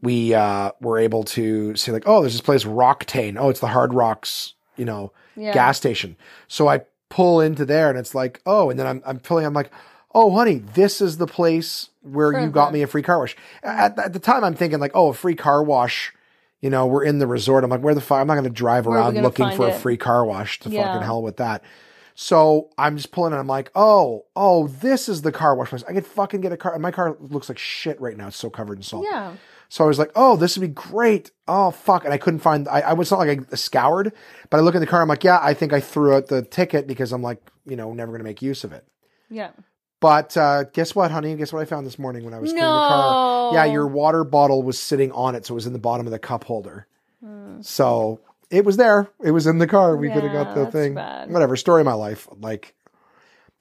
we 0.00 0.34
uh, 0.34 0.72
were 0.80 0.98
able 0.98 1.24
to 1.24 1.76
see 1.76 1.92
like, 1.92 2.04
oh, 2.06 2.20
there's 2.20 2.32
this 2.32 2.40
place 2.40 2.64
Rocktane. 2.64 3.36
Oh, 3.38 3.50
it's 3.50 3.60
the 3.60 3.68
Hard 3.68 3.94
Rocks, 3.94 4.54
you 4.76 4.84
know, 4.84 5.12
Yeah. 5.36 5.52
gas 5.52 5.76
station. 5.76 6.16
So 6.48 6.68
I 6.68 6.82
pull 7.08 7.40
into 7.40 7.64
there, 7.66 7.90
and 7.90 7.98
it's 7.98 8.14
like, 8.14 8.40
oh, 8.46 8.70
and 8.70 8.78
then 8.80 8.86
I'm 8.86 9.02
I'm 9.04 9.18
pulling. 9.20 9.44
I'm 9.44 9.54
like, 9.54 9.70
oh, 10.14 10.34
honey, 10.34 10.58
this 10.58 11.00
is 11.00 11.18
the 11.18 11.26
place 11.26 11.90
where 12.00 12.32
you 12.32 12.50
got 12.50 12.72
me 12.72 12.82
a 12.82 12.86
free 12.86 13.02
car 13.02 13.18
wash. 13.20 13.36
At, 13.62 13.98
at 13.98 14.12
the 14.12 14.18
time, 14.18 14.44
I'm 14.44 14.54
thinking 14.54 14.80
like, 14.80 14.92
oh, 14.94 15.08
a 15.08 15.14
free 15.14 15.34
car 15.34 15.62
wash. 15.62 16.12
You 16.60 16.70
know, 16.70 16.86
we're 16.86 17.04
in 17.04 17.18
the 17.18 17.26
resort. 17.26 17.64
I'm 17.64 17.70
like, 17.70 17.80
where 17.80 17.94
the 17.94 18.00
fuck? 18.00 18.20
I'm 18.20 18.26
not 18.26 18.34
going 18.34 18.44
to 18.44 18.50
drive 18.50 18.86
Where 18.86 18.96
around 18.98 19.20
looking 19.20 19.50
for 19.52 19.68
a 19.68 19.72
free 19.72 19.96
car 19.96 20.24
wash. 20.24 20.60
To 20.60 20.70
Yeah. 20.70 20.84
fucking 20.84 21.02
hell 21.02 21.22
with 21.22 21.38
that. 21.38 21.62
So 22.14 22.70
I'm 22.76 22.96
just 22.96 23.10
pulling 23.10 23.32
and 23.32 23.40
I'm 23.40 23.46
like, 23.46 23.70
oh, 23.74 24.26
oh, 24.36 24.68
this 24.68 25.08
is 25.08 25.22
the 25.22 25.32
car 25.32 25.54
wash 25.54 25.70
place. 25.70 25.84
I 25.88 25.92
could 25.92 26.06
fucking 26.06 26.40
get 26.40 26.52
a 26.52 26.56
car. 26.56 26.78
My 26.78 26.90
car 26.90 27.16
looks 27.20 27.48
like 27.48 27.58
shit 27.58 28.00
right 28.00 28.16
now. 28.16 28.28
It's 28.28 28.36
so 28.36 28.50
covered 28.50 28.78
in 28.78 28.82
salt. 28.82 29.06
Yeah. 29.10 29.34
So 29.68 29.84
I 29.84 29.86
was 29.86 29.98
like, 29.98 30.10
oh, 30.14 30.36
this 30.36 30.56
would 30.56 30.66
be 30.66 30.74
great. 30.74 31.30
Oh, 31.48 31.70
fuck. 31.70 32.04
And 32.04 32.12
I 32.12 32.18
couldn't 32.18 32.40
find, 32.40 32.68
I, 32.68 32.80
I 32.80 32.92
was 32.92 33.10
not 33.10 33.20
like 33.20 33.40
I 33.52 33.56
scoured, 33.56 34.12
but 34.50 34.58
I 34.58 34.60
look 34.60 34.74
in 34.74 34.82
the 34.82 34.86
car. 34.86 35.00
I'm 35.00 35.08
like, 35.08 35.24
yeah, 35.24 35.38
I 35.40 35.54
think 35.54 35.72
I 35.72 35.80
threw 35.80 36.14
out 36.14 36.26
the 36.26 36.42
ticket 36.42 36.86
because 36.86 37.10
I'm 37.12 37.22
like, 37.22 37.40
you 37.64 37.76
know, 37.76 37.94
never 37.94 38.12
going 38.12 38.20
to 38.20 38.24
make 38.24 38.42
use 38.42 38.64
of 38.64 38.72
it. 38.72 38.86
Yeah. 39.30 39.52
But 40.00 40.36
uh, 40.36 40.64
guess 40.64 40.94
what, 40.94 41.10
honey? 41.10 41.34
Guess 41.36 41.52
what 41.52 41.62
I 41.62 41.64
found 41.64 41.86
this 41.86 41.98
morning 41.98 42.24
when 42.24 42.34
I 42.34 42.38
was 42.38 42.50
cleaning 42.50 42.64
the 42.64 42.70
car? 42.70 43.54
Yeah, 43.54 43.64
your 43.64 43.86
water 43.86 44.24
bottle 44.24 44.62
was 44.62 44.78
sitting 44.78 45.10
on 45.12 45.34
it. 45.34 45.46
So 45.46 45.54
it 45.54 45.56
was 45.56 45.66
in 45.66 45.72
the 45.72 45.78
bottom 45.78 46.06
of 46.06 46.10
the 46.10 46.18
cup 46.18 46.44
holder. 46.44 46.86
So 47.60 48.20
it 48.52 48.64
was 48.64 48.76
there. 48.76 49.08
It 49.24 49.30
was 49.32 49.46
in 49.46 49.58
the 49.58 49.66
car. 49.66 49.96
We 49.96 50.10
could 50.10 50.22
have 50.22 50.32
got. 50.32 50.54
The 50.54 50.70
thing. 50.70 50.94
bad. 50.94 51.30
Whatever. 51.30 51.56
Story 51.56 51.80
of 51.80 51.86
my 51.86 51.94
life. 51.94 52.28
Like, 52.38 52.74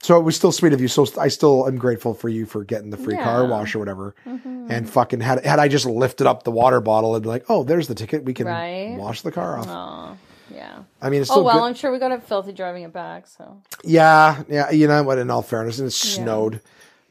so 0.03 0.17
it 0.19 0.23
was 0.23 0.35
still 0.35 0.51
sweet 0.51 0.73
of 0.73 0.81
you. 0.81 0.87
So 0.87 1.07
I 1.19 1.29
still 1.29 1.67
am 1.67 1.77
grateful 1.77 2.13
for 2.13 2.27
you 2.29 2.45
for 2.45 2.63
getting 2.63 2.89
the 2.89 2.97
free 2.97 3.15
car 3.15 3.23
Yeah. 3.23 3.39
Mm-hmm. 3.43 3.51
wash 3.51 3.75
or 3.75 3.79
whatever. 3.79 4.15
And 4.25 4.89
fucking 4.89 5.21
had 5.21 5.45
had 5.45 5.59
I 5.59 5.67
just 5.67 5.85
lifted 5.85 6.27
up 6.27 6.43
the 6.43 6.51
water 6.51 6.81
bottle 6.81 7.15
and 7.15 7.25
like, 7.25 7.45
oh, 7.49 7.63
there's 7.63 7.87
the 7.87 7.95
ticket. 7.95 8.23
We 8.25 8.33
can 8.33 8.47
Right. 8.47 8.95
wash 8.97 9.21
the 9.21 9.31
car 9.31 9.57
off. 9.59 9.67
Oh, 9.69 10.17
yeah. 10.53 10.79
I 11.01 11.09
mean, 11.09 11.21
it's 11.21 11.31
Oh 11.31 11.41
well, 11.43 11.59
good. 11.59 11.65
I'm 11.67 11.73
sure 11.75 11.91
we 11.91 11.99
got 11.99 12.11
it 12.11 12.23
filthy 12.23 12.51
driving 12.51 12.83
it 12.83 12.91
back. 12.93 13.27
So 13.27 13.61
Yeah, 13.83 14.43
yeah. 14.49 14.71
You 14.71 14.87
know 14.87 15.03
what? 15.03 15.17
In 15.17 15.29
all 15.29 15.41
fairness, 15.41 15.79
and 15.79 15.87
it 15.87 15.91
snowed, 15.91 16.61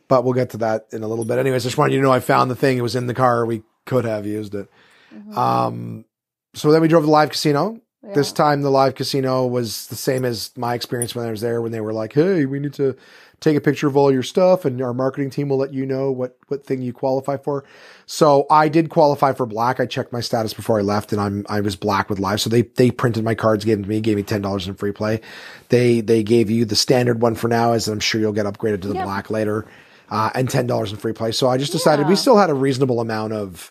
but 0.08 0.24
we'll 0.24 0.34
get 0.34 0.50
to 0.50 0.58
that 0.58 0.86
in 0.92 1.02
a 1.02 1.08
little 1.08 1.24
bit. 1.24 1.38
Anyways, 1.38 1.64
I 1.64 1.68
just 1.68 1.78
wanted 1.78 1.94
you 1.94 2.00
to 2.00 2.02
know 2.04 2.12
I 2.12 2.20
found 2.20 2.50
the 2.50 2.56
thing. 2.56 2.76
It 2.76 2.82
was 2.82 2.96
in 2.96 3.06
the 3.06 3.14
car. 3.14 3.46
We 3.46 3.62
could 3.86 4.04
have 4.04 4.26
used 4.26 4.54
it. 4.54 4.68
Mm-hmm. 5.14 5.38
Um, 5.38 6.04
so 6.54 6.70
then 6.72 6.80
we 6.82 6.88
drove 6.88 7.02
to 7.02 7.06
the 7.06 7.12
live 7.12 7.30
casino. 7.30 7.80
Yeah. 8.02 8.14
This 8.14 8.32
time, 8.32 8.62
the 8.62 8.70
live 8.70 8.94
casino 8.94 9.46
was 9.46 9.86
the 9.88 9.94
same 9.94 10.24
as 10.24 10.52
my 10.56 10.74
experience 10.74 11.14
when 11.14 11.26
I 11.26 11.30
was 11.30 11.42
there. 11.42 11.60
When 11.60 11.70
they 11.70 11.82
were 11.82 11.92
like, 11.92 12.14
"Hey, 12.14 12.46
we 12.46 12.58
need 12.58 12.72
to 12.74 12.96
take 13.40 13.56
a 13.56 13.60
picture 13.60 13.86
of 13.88 13.96
all 13.96 14.10
your 14.10 14.22
stuff, 14.22 14.64
and 14.64 14.80
our 14.80 14.94
marketing 14.94 15.28
team 15.28 15.50
will 15.50 15.58
let 15.58 15.74
you 15.74 15.84
know 15.84 16.10
what 16.10 16.38
what 16.48 16.64
thing 16.64 16.80
you 16.80 16.94
qualify 16.94 17.36
for." 17.36 17.62
So 18.06 18.46
I 18.48 18.68
did 18.70 18.88
qualify 18.88 19.34
for 19.34 19.44
black. 19.44 19.80
I 19.80 19.86
checked 19.86 20.14
my 20.14 20.20
status 20.20 20.54
before 20.54 20.78
I 20.78 20.82
left, 20.82 21.12
and 21.12 21.20
I'm 21.20 21.44
I 21.50 21.60
was 21.60 21.76
black 21.76 22.08
with 22.08 22.18
live. 22.18 22.40
So 22.40 22.48
they 22.48 22.62
they 22.62 22.90
printed 22.90 23.22
my 23.22 23.34
cards, 23.34 23.66
gave 23.66 23.76
them 23.76 23.84
to 23.84 23.90
me, 23.90 24.00
gave 24.00 24.16
me 24.16 24.22
ten 24.22 24.40
dollars 24.40 24.66
in 24.66 24.74
free 24.76 24.92
play. 24.92 25.20
They 25.68 26.00
they 26.00 26.22
gave 26.22 26.48
you 26.50 26.64
the 26.64 26.76
standard 26.76 27.20
one 27.20 27.34
for 27.34 27.48
now, 27.48 27.72
as 27.72 27.86
I'm 27.86 28.00
sure 28.00 28.18
you'll 28.18 28.32
get 28.32 28.46
upgraded 28.46 28.80
to 28.80 28.88
the 28.88 28.94
Yep. 28.94 29.04
black 29.04 29.28
later, 29.30 29.66
uh, 30.10 30.30
and 30.34 30.48
ten 30.48 30.66
dollars 30.66 30.90
in 30.90 30.96
free 30.96 31.12
play. 31.12 31.32
So 31.32 31.48
I 31.50 31.58
just 31.58 31.72
decided 31.72 32.08
we 32.08 32.16
still 32.16 32.38
had 32.38 32.48
a 32.48 32.54
reasonable 32.54 33.00
amount 33.00 33.34
of, 33.34 33.70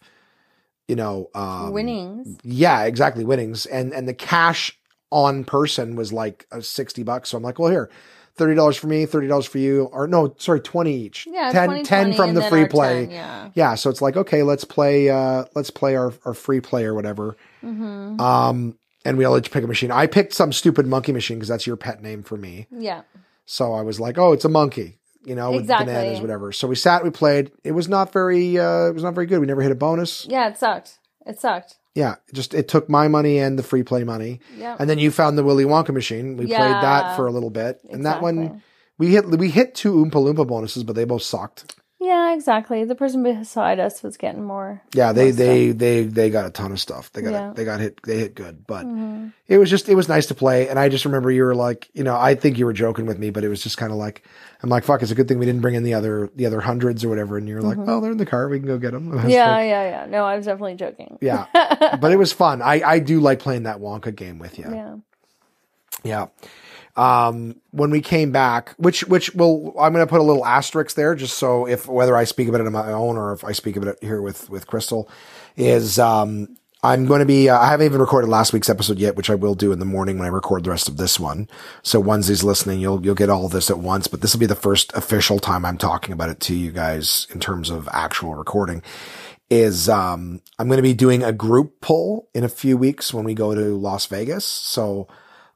you 0.89 0.95
know, 0.95 1.29
um, 1.35 1.71
winnings. 1.71 2.37
yeah, 2.43 2.83
exactly. 2.83 3.23
Winnings 3.23 3.65
and 3.67 3.93
and 3.93 4.07
the 4.07 4.13
cash 4.13 4.77
on 5.11 5.43
person 5.43 5.95
was 5.95 6.11
like 6.11 6.47
uh, 6.51 6.61
sixty 6.61 7.03
bucks. 7.03 7.29
So 7.29 7.37
I'm 7.37 7.43
like, 7.43 7.59
well, 7.59 7.71
here, 7.71 7.89
thirty 8.35 8.55
dollars 8.55 8.75
for 8.75 8.87
me, 8.87 9.05
thirty 9.05 9.27
dollars 9.27 9.45
for 9.45 9.59
you, 9.59 9.83
or 9.93 10.07
no, 10.07 10.33
sorry, 10.37 10.59
twenty 10.59 10.95
each. 10.95 11.27
Yeah, 11.29 11.51
10, 11.51 11.67
20, 11.67 11.83
10 11.83 12.13
from 12.13 12.33
the 12.33 12.41
free 12.41 12.67
play. 12.67 13.05
10, 13.05 13.11
yeah. 13.11 13.49
Yeah, 13.53 13.75
so 13.75 13.89
it's 13.89 14.01
like 14.01 14.17
okay, 14.17 14.43
let's 14.43 14.65
play. 14.65 15.09
uh 15.09 15.45
Let's 15.55 15.69
play 15.69 15.95
our 15.95 16.11
our 16.25 16.33
free 16.33 16.59
play 16.59 16.85
or 16.85 16.93
whatever. 16.93 17.37
Mm-hmm. 17.63 18.19
Um, 18.19 18.77
and 19.05 19.17
we 19.17 19.25
all 19.25 19.37
each 19.37 19.51
pick 19.51 19.63
a 19.63 19.67
machine. 19.67 19.91
I 19.91 20.07
picked 20.07 20.33
some 20.33 20.51
stupid 20.51 20.85
monkey 20.87 21.11
machine 21.11 21.37
because 21.37 21.49
that's 21.49 21.65
your 21.67 21.77
pet 21.77 22.01
name 22.01 22.23
for 22.23 22.35
me. 22.37 22.67
Yeah. 22.71 23.03
So 23.45 23.73
I 23.73 23.81
was 23.81 23.99
like, 23.99 24.17
oh, 24.19 24.31
it's 24.33 24.45
a 24.45 24.49
monkey, 24.49 24.98
you 25.29 25.35
know, 25.35 25.51
with 25.51 25.61
Exactly. 25.61 25.93
bananas, 25.93 26.19
whatever. 26.21 26.51
So 26.51 26.67
we 26.67 26.75
sat, 26.75 27.03
we 27.03 27.11
played. 27.11 27.51
It 27.63 27.71
was 27.73 27.87
not 27.87 28.11
very, 28.11 28.57
uh 28.57 28.87
it 28.87 28.93
was 28.93 29.03
not 29.03 29.13
very 29.13 29.27
good. 29.27 29.39
We 29.39 29.45
never 29.45 29.61
hit 29.61 29.71
a 29.71 29.75
bonus. 29.75 30.25
Yeah, 30.27 30.49
it 30.49 30.57
sucked. 30.57 30.97
It 31.25 31.39
sucked. 31.39 31.77
Yeah, 31.95 32.15
it 32.27 32.33
just 32.33 32.53
it 32.53 32.67
took 32.67 32.89
my 32.89 33.07
money 33.07 33.37
and 33.39 33.57
the 33.57 33.63
free 33.63 33.83
play 33.83 34.03
money. 34.03 34.39
Yeah. 34.57 34.75
And 34.79 34.89
then 34.89 34.99
you 34.99 35.11
found 35.11 35.37
the 35.37 35.43
Willy 35.43 35.65
Wonka 35.65 35.93
machine. 35.93 36.35
We 36.37 36.47
played 36.47 36.59
that 36.59 37.15
for 37.15 37.27
a 37.27 37.31
little 37.31 37.49
bit, 37.49 37.79
and 37.89 38.05
that 38.05 38.21
one 38.21 38.63
we 38.97 39.11
hit 39.11 39.25
we 39.29 39.49
hit 39.49 39.75
two 39.75 39.93
Oompa 39.93 40.11
Loompa 40.13 40.45
bonuses, 40.47 40.83
but 40.83 40.95
they 40.95 41.05
both 41.05 41.23
sucked. 41.23 41.75
Yeah, 42.01 42.33
exactly. 42.33 42.85
The 42.85 42.95
person 42.95 43.23
beside 43.23 43.77
us 43.77 44.01
was 44.01 44.15
getting 44.15 44.41
more. 44.43 44.81
Yeah, 44.93 45.11
they 45.11 45.31
they 45.31 45.71
they 45.71 46.03
they 46.03 46.29
got 46.29 46.45
a 46.45 46.49
ton 46.49 46.71
of 46.71 46.79
stuff. 46.79 47.11
They 47.11 47.21
got 47.21 47.31
Yeah. 47.31 47.39
Mm-hmm. 47.41 47.53
they 47.55 47.65
got 47.65 47.79
hit 47.81 48.01
they 48.03 48.17
hit 48.17 48.35
good, 48.35 48.65
but 48.65 48.85
it 49.49 49.57
was 49.57 49.69
just 49.69 49.89
it 49.89 49.95
was 49.95 50.07
nice 50.07 50.27
to 50.27 50.33
play. 50.33 50.69
And 50.69 50.79
I 50.79 50.87
just 50.87 51.03
remember 51.03 51.29
you 51.29 51.43
were 51.43 51.55
like, 51.55 51.89
you 51.93 52.05
know, 52.05 52.15
I 52.17 52.35
think 52.35 52.57
you 52.57 52.65
were 52.65 52.71
joking 52.71 53.05
with 53.05 53.19
me, 53.19 53.31
but 53.31 53.43
it 53.43 53.49
was 53.49 53.61
just 53.61 53.77
kind 53.77 53.91
of 53.91 53.97
like, 53.97 54.23
I'm 54.63 54.69
like, 54.69 54.85
fuck, 54.85 55.01
it's 55.01 55.11
a 55.11 55.15
good 55.15 55.27
thing 55.27 55.39
we 55.39 55.45
didn't 55.45 55.59
bring 55.61 55.75
in 55.75 55.83
the 55.83 55.93
other 55.93 56.29
the 56.37 56.45
other 56.45 56.61
hundreds 56.61 57.03
or 57.03 57.09
whatever. 57.09 57.37
And 57.37 57.49
you're 57.49 57.61
like, 57.61 57.77
oh, 57.77 57.99
they're 57.99 58.11
in 58.11 58.17
the 58.17 58.25
car, 58.25 58.47
we 58.47 58.59
can 58.59 58.67
go 58.67 58.77
get 58.77 58.91
them. 58.93 59.11
stuff. 59.11 59.25
Yeah, 59.29 59.59
yeah, 59.59 59.89
yeah. 59.89 60.05
No, 60.05 60.23
I 60.23 60.37
was 60.37 60.45
definitely 60.45 60.75
joking. 60.75 61.17
yeah, 61.19 61.47
but 61.99 62.13
it 62.13 62.17
was 62.17 62.31
fun. 62.31 62.61
I 62.61 62.81
I 62.81 62.99
do 62.99 63.19
like 63.19 63.39
playing 63.39 63.63
that 63.63 63.79
Wonka 63.79 64.15
game 64.15 64.39
with 64.39 64.57
you. 64.57 64.65
Yeah. 64.71 64.95
Yeah. 66.05 66.27
Um, 66.99 67.55
when 67.71 67.91
we 67.91 68.01
came 68.01 68.33
back, 68.33 68.71
which 68.77 69.05
which 69.05 69.33
will 69.33 69.73
I'm 69.79 69.93
going 69.93 70.05
to 70.05 70.09
put 70.09 70.19
a 70.19 70.23
little 70.23 70.45
asterisk 70.45 70.97
there, 70.97 71.15
just 71.15 71.37
so 71.37 71.65
if 71.65 71.87
whether 71.87 72.13
I 72.13 72.25
speak 72.25 72.49
about 72.49 72.59
it 72.59 72.67
on 72.67 72.73
my 72.73 72.91
own 72.91 73.15
or 73.15 73.31
if 73.31 73.45
I 73.45 73.53
speak 73.53 73.77
about 73.77 73.95
it 73.95 73.99
here 74.01 74.21
with 74.21 74.49
with 74.49 74.67
Crystal, 74.67 75.09
is 75.55 75.97
um, 75.97 76.57
I'm 76.83 77.05
going 77.05 77.21
to 77.21 77.25
be. 77.25 77.47
Uh, 77.47 77.57
I 77.57 77.67
haven't 77.67 77.85
even 77.85 78.01
recorded 78.01 78.27
last 78.27 78.51
week's 78.51 78.67
episode 78.67 78.99
yet, 78.99 79.15
which 79.15 79.29
I 79.29 79.35
will 79.35 79.55
do 79.55 79.71
in 79.71 79.79
the 79.79 79.85
morning 79.85 80.17
when 80.17 80.25
I 80.25 80.29
record 80.29 80.65
the 80.65 80.71
rest 80.71 80.89
of 80.89 80.97
this 80.97 81.17
one. 81.17 81.47
So 81.83 82.03
onesies 82.03 82.43
listening, 82.43 82.81
you'll 82.81 83.01
you'll 83.05 83.15
get 83.15 83.29
all 83.29 83.45
of 83.45 83.53
this 83.53 83.69
at 83.69 83.79
once. 83.79 84.07
But 84.07 84.19
this 84.19 84.33
will 84.33 84.41
be 84.41 84.45
the 84.45 84.55
first 84.55 84.91
official 84.93 85.39
time 85.39 85.63
I'm 85.63 85.77
talking 85.77 86.11
about 86.11 86.29
it 86.29 86.41
to 86.41 86.53
you 86.53 86.73
guys 86.73 87.27
in 87.33 87.39
terms 87.39 87.69
of 87.69 87.87
actual 87.93 88.35
recording. 88.35 88.83
Is 89.49 89.87
um, 89.87 90.41
I'm 90.59 90.67
going 90.67 90.77
to 90.77 90.83
be 90.83 90.93
doing 90.93 91.23
a 91.23 91.31
group 91.31 91.79
pull 91.79 92.27
in 92.33 92.43
a 92.43 92.49
few 92.49 92.77
weeks 92.77 93.13
when 93.13 93.23
we 93.23 93.33
go 93.33 93.55
to 93.55 93.77
Las 93.77 94.05
Vegas. 94.07 94.43
So 94.43 95.07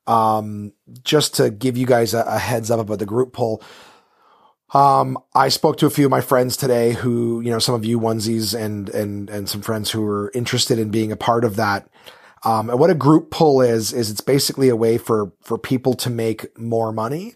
um, 0.08 0.74
just 1.04 1.36
to 1.36 1.50
give 1.50 1.78
you 1.78 1.86
guys 1.86 2.14
a, 2.14 2.22
a 2.22 2.40
heads 2.40 2.72
up 2.72 2.80
about 2.80 3.00
the 3.00 3.06
group 3.06 3.34
pull. 3.34 3.64
Um, 4.74 5.20
I 5.36 5.50
spoke 5.50 5.78
to 5.78 5.86
a 5.86 5.92
few 5.92 6.06
of 6.06 6.12
my 6.12 6.22
friends 6.22 6.58
today 6.58 6.94
who, 6.94 7.42
you 7.42 7.52
know, 7.52 7.60
some 7.60 7.76
of 7.76 7.86
you 7.86 8.00
onesies 8.00 8.60
and, 8.60 8.90
and, 8.90 9.30
and 9.30 9.48
some 9.48 9.62
friends 9.62 9.92
who 9.92 10.04
are 10.06 10.32
interested 10.34 10.80
in 10.80 10.90
being 10.90 11.12
a 11.12 11.16
part 11.16 11.46
of 11.46 11.58
that. 11.58 11.88
Um, 12.44 12.70
and 12.70 12.80
what 12.80 12.90
a 12.90 12.96
group 12.96 13.30
pull 13.30 13.62
is, 13.62 13.94
is 13.94 14.10
it's 14.10 14.22
basically 14.22 14.70
a 14.70 14.76
way 14.76 14.98
for, 14.98 15.32
for 15.42 15.58
people 15.58 15.94
to 15.96 16.10
make 16.10 16.58
more 16.58 16.92
money, 16.92 17.36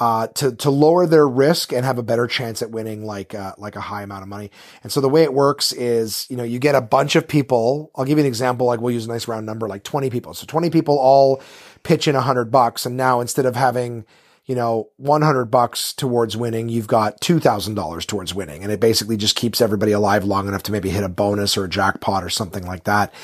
uh, 0.00 0.26
to, 0.26 0.54
to 0.56 0.70
lower 0.70 1.06
their 1.06 1.26
risk 1.26 1.72
and 1.72 1.86
have 1.86 1.98
a 1.98 2.02
better 2.02 2.26
chance 2.26 2.60
at 2.60 2.70
winning 2.70 3.06
like, 3.06 3.34
uh, 3.34 3.54
like 3.56 3.76
a 3.76 3.80
high 3.80 4.02
amount 4.02 4.22
of 4.22 4.28
money. 4.28 4.50
And 4.82 4.90
so 4.90 5.00
the 5.00 5.08
way 5.08 5.22
it 5.22 5.32
works 5.32 5.72
is, 5.72 6.26
you 6.28 6.36
know, 6.36 6.42
you 6.42 6.58
get 6.58 6.74
a 6.74 6.82
bunch 6.82 7.16
of 7.16 7.28
people. 7.28 7.92
I'll 7.94 8.04
give 8.04 8.18
you 8.18 8.24
an 8.24 8.28
example. 8.28 8.66
Like 8.66 8.80
we'll 8.80 8.92
use 8.92 9.06
a 9.06 9.08
nice 9.08 9.28
round 9.28 9.46
number, 9.46 9.68
like 9.68 9.84
20 9.84 10.10
people. 10.10 10.34
So 10.34 10.44
20 10.46 10.68
people 10.68 10.98
all 10.98 11.40
pitch 11.86 12.08
in 12.08 12.16
a 12.16 12.20
hundred 12.20 12.50
bucks. 12.50 12.84
And 12.84 12.96
now 12.96 13.20
instead 13.20 13.46
of 13.46 13.54
having, 13.54 14.04
you 14.44 14.56
know, 14.56 14.90
100 14.96 15.46
bucks 15.46 15.92
towards 15.92 16.36
winning, 16.36 16.68
you've 16.68 16.88
got 16.88 17.20
$2,000 17.20 18.06
towards 18.06 18.34
winning. 18.34 18.64
And 18.64 18.72
it 18.72 18.80
basically 18.80 19.16
just 19.16 19.36
keeps 19.36 19.60
everybody 19.60 19.92
alive 19.92 20.24
long 20.24 20.48
enough 20.48 20.64
to 20.64 20.72
maybe 20.72 20.90
hit 20.90 21.04
a 21.04 21.08
bonus 21.08 21.56
or 21.56 21.64
a 21.64 21.68
jackpot 21.68 22.24
or 22.24 22.28
something 22.28 22.66
like 22.66 22.84
that. 22.84 23.14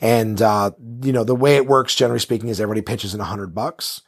And, 0.00 0.42
uh, 0.42 0.72
you 1.02 1.12
know, 1.12 1.22
the 1.22 1.36
way 1.36 1.54
it 1.54 1.66
works, 1.66 1.94
generally 1.94 2.18
speaking, 2.18 2.48
is 2.48 2.60
everybody 2.60 2.82
pitches 2.82 3.14
in 3.14 3.20
a 3.20 3.24
hundred 3.24 3.54
bucks. 3.54 4.02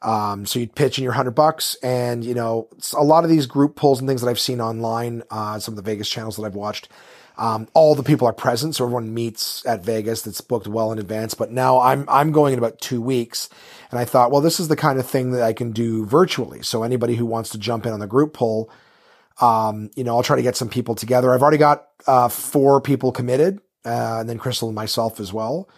Um, 0.00 0.46
so 0.46 0.60
you 0.60 0.68
pitch 0.68 0.98
in 0.98 1.02
your 1.02 1.14
hundred 1.14 1.34
bucks 1.34 1.76
and, 1.82 2.24
you 2.24 2.34
know, 2.34 2.68
a 2.96 3.02
lot 3.02 3.24
of 3.24 3.30
these 3.30 3.46
group 3.46 3.74
pulls 3.74 3.98
and 3.98 4.08
things 4.08 4.20
that 4.20 4.28
I've 4.28 4.38
seen 4.38 4.60
online, 4.60 5.24
uh, 5.30 5.58
some 5.58 5.72
of 5.72 5.76
the 5.76 5.90
Vegas 5.90 6.08
channels 6.08 6.36
that 6.36 6.44
I've 6.44 6.54
watched, 6.54 6.88
Um, 7.36 7.68
all 7.74 7.94
the 7.94 8.02
people 8.02 8.28
are 8.28 8.32
present, 8.32 8.76
so 8.76 8.84
everyone 8.84 9.12
meets 9.12 9.66
at 9.66 9.84
Vegas. 9.84 10.22
That's 10.22 10.40
booked 10.40 10.68
well 10.68 10.92
in 10.92 10.98
advance. 10.98 11.34
But 11.34 11.50
now 11.50 11.80
I'm 11.80 12.04
I'm 12.08 12.30
going 12.30 12.52
in 12.52 12.58
about 12.58 12.80
two 12.80 13.02
weeks, 13.02 13.48
and 13.90 13.98
I 13.98 14.04
thought, 14.04 14.30
well, 14.30 14.40
this 14.40 14.60
is 14.60 14.68
the 14.68 14.76
kind 14.76 14.98
of 14.98 15.06
thing 15.06 15.32
that 15.32 15.42
I 15.42 15.52
can 15.52 15.72
do 15.72 16.06
virtually. 16.06 16.62
So 16.62 16.82
anybody 16.82 17.16
who 17.16 17.26
wants 17.26 17.50
to 17.50 17.58
jump 17.58 17.86
in 17.86 17.92
on 17.92 18.00
the 18.00 18.06
group 18.06 18.34
pull, 18.34 18.70
um, 19.40 19.90
you 19.96 20.04
know, 20.04 20.16
I'll 20.16 20.22
try 20.22 20.36
to 20.36 20.42
get 20.42 20.56
some 20.56 20.68
people 20.68 20.94
together. 20.94 21.34
I've 21.34 21.42
already 21.42 21.58
got 21.58 21.88
uh, 22.06 22.28
four 22.28 22.80
people 22.80 23.10
committed, 23.10 23.60
uh, 23.84 24.18
and 24.20 24.28
then 24.28 24.38
Crystal 24.38 24.68
and 24.68 24.76
myself 24.76 25.18
as 25.18 25.32
well 25.32 25.68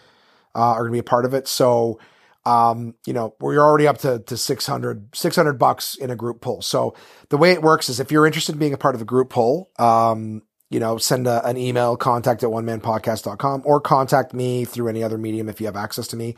uh, 0.57 0.59
are 0.59 0.79
going 0.81 0.91
to 0.91 0.95
be 0.95 0.99
a 0.99 1.03
part 1.03 1.25
of 1.25 1.33
it. 1.33 1.47
So, 1.47 1.99
um, 2.45 2.95
you 3.05 3.13
know, 3.13 3.35
we're 3.39 3.59
already 3.59 3.87
up 3.87 3.99
to, 3.99 4.19
to 4.19 4.35
600, 4.35 5.15
600 5.15 5.53
bucks 5.53 5.95
in 5.95 6.09
a 6.09 6.15
group 6.15 6.41
pull. 6.41 6.61
So 6.61 6.95
the 7.29 7.37
way 7.37 7.51
it 7.51 7.61
works 7.61 7.89
is 7.89 7.99
if 7.99 8.11
you're 8.11 8.25
interested 8.25 8.53
in 8.53 8.59
being 8.59 8.73
a 8.73 8.77
part 8.77 8.95
of 8.95 8.99
the 8.99 9.05
group 9.05 9.29
pull, 9.29 9.69
um, 9.77 10.41
you 10.69 10.79
know, 10.79 10.97
send 10.97 11.27
a, 11.27 11.45
an 11.47 11.57
email, 11.57 11.95
contact 11.95 12.43
at 12.43 12.49
onemanpodcast.com 12.49 13.61
or 13.65 13.79
contact 13.79 14.33
me 14.33 14.65
through 14.65 14.89
any 14.89 15.03
other 15.03 15.17
medium 15.17 15.47
if 15.47 15.61
you 15.61 15.65
have 15.65 15.75
access 15.75 16.07
to 16.07 16.15
me. 16.15 16.35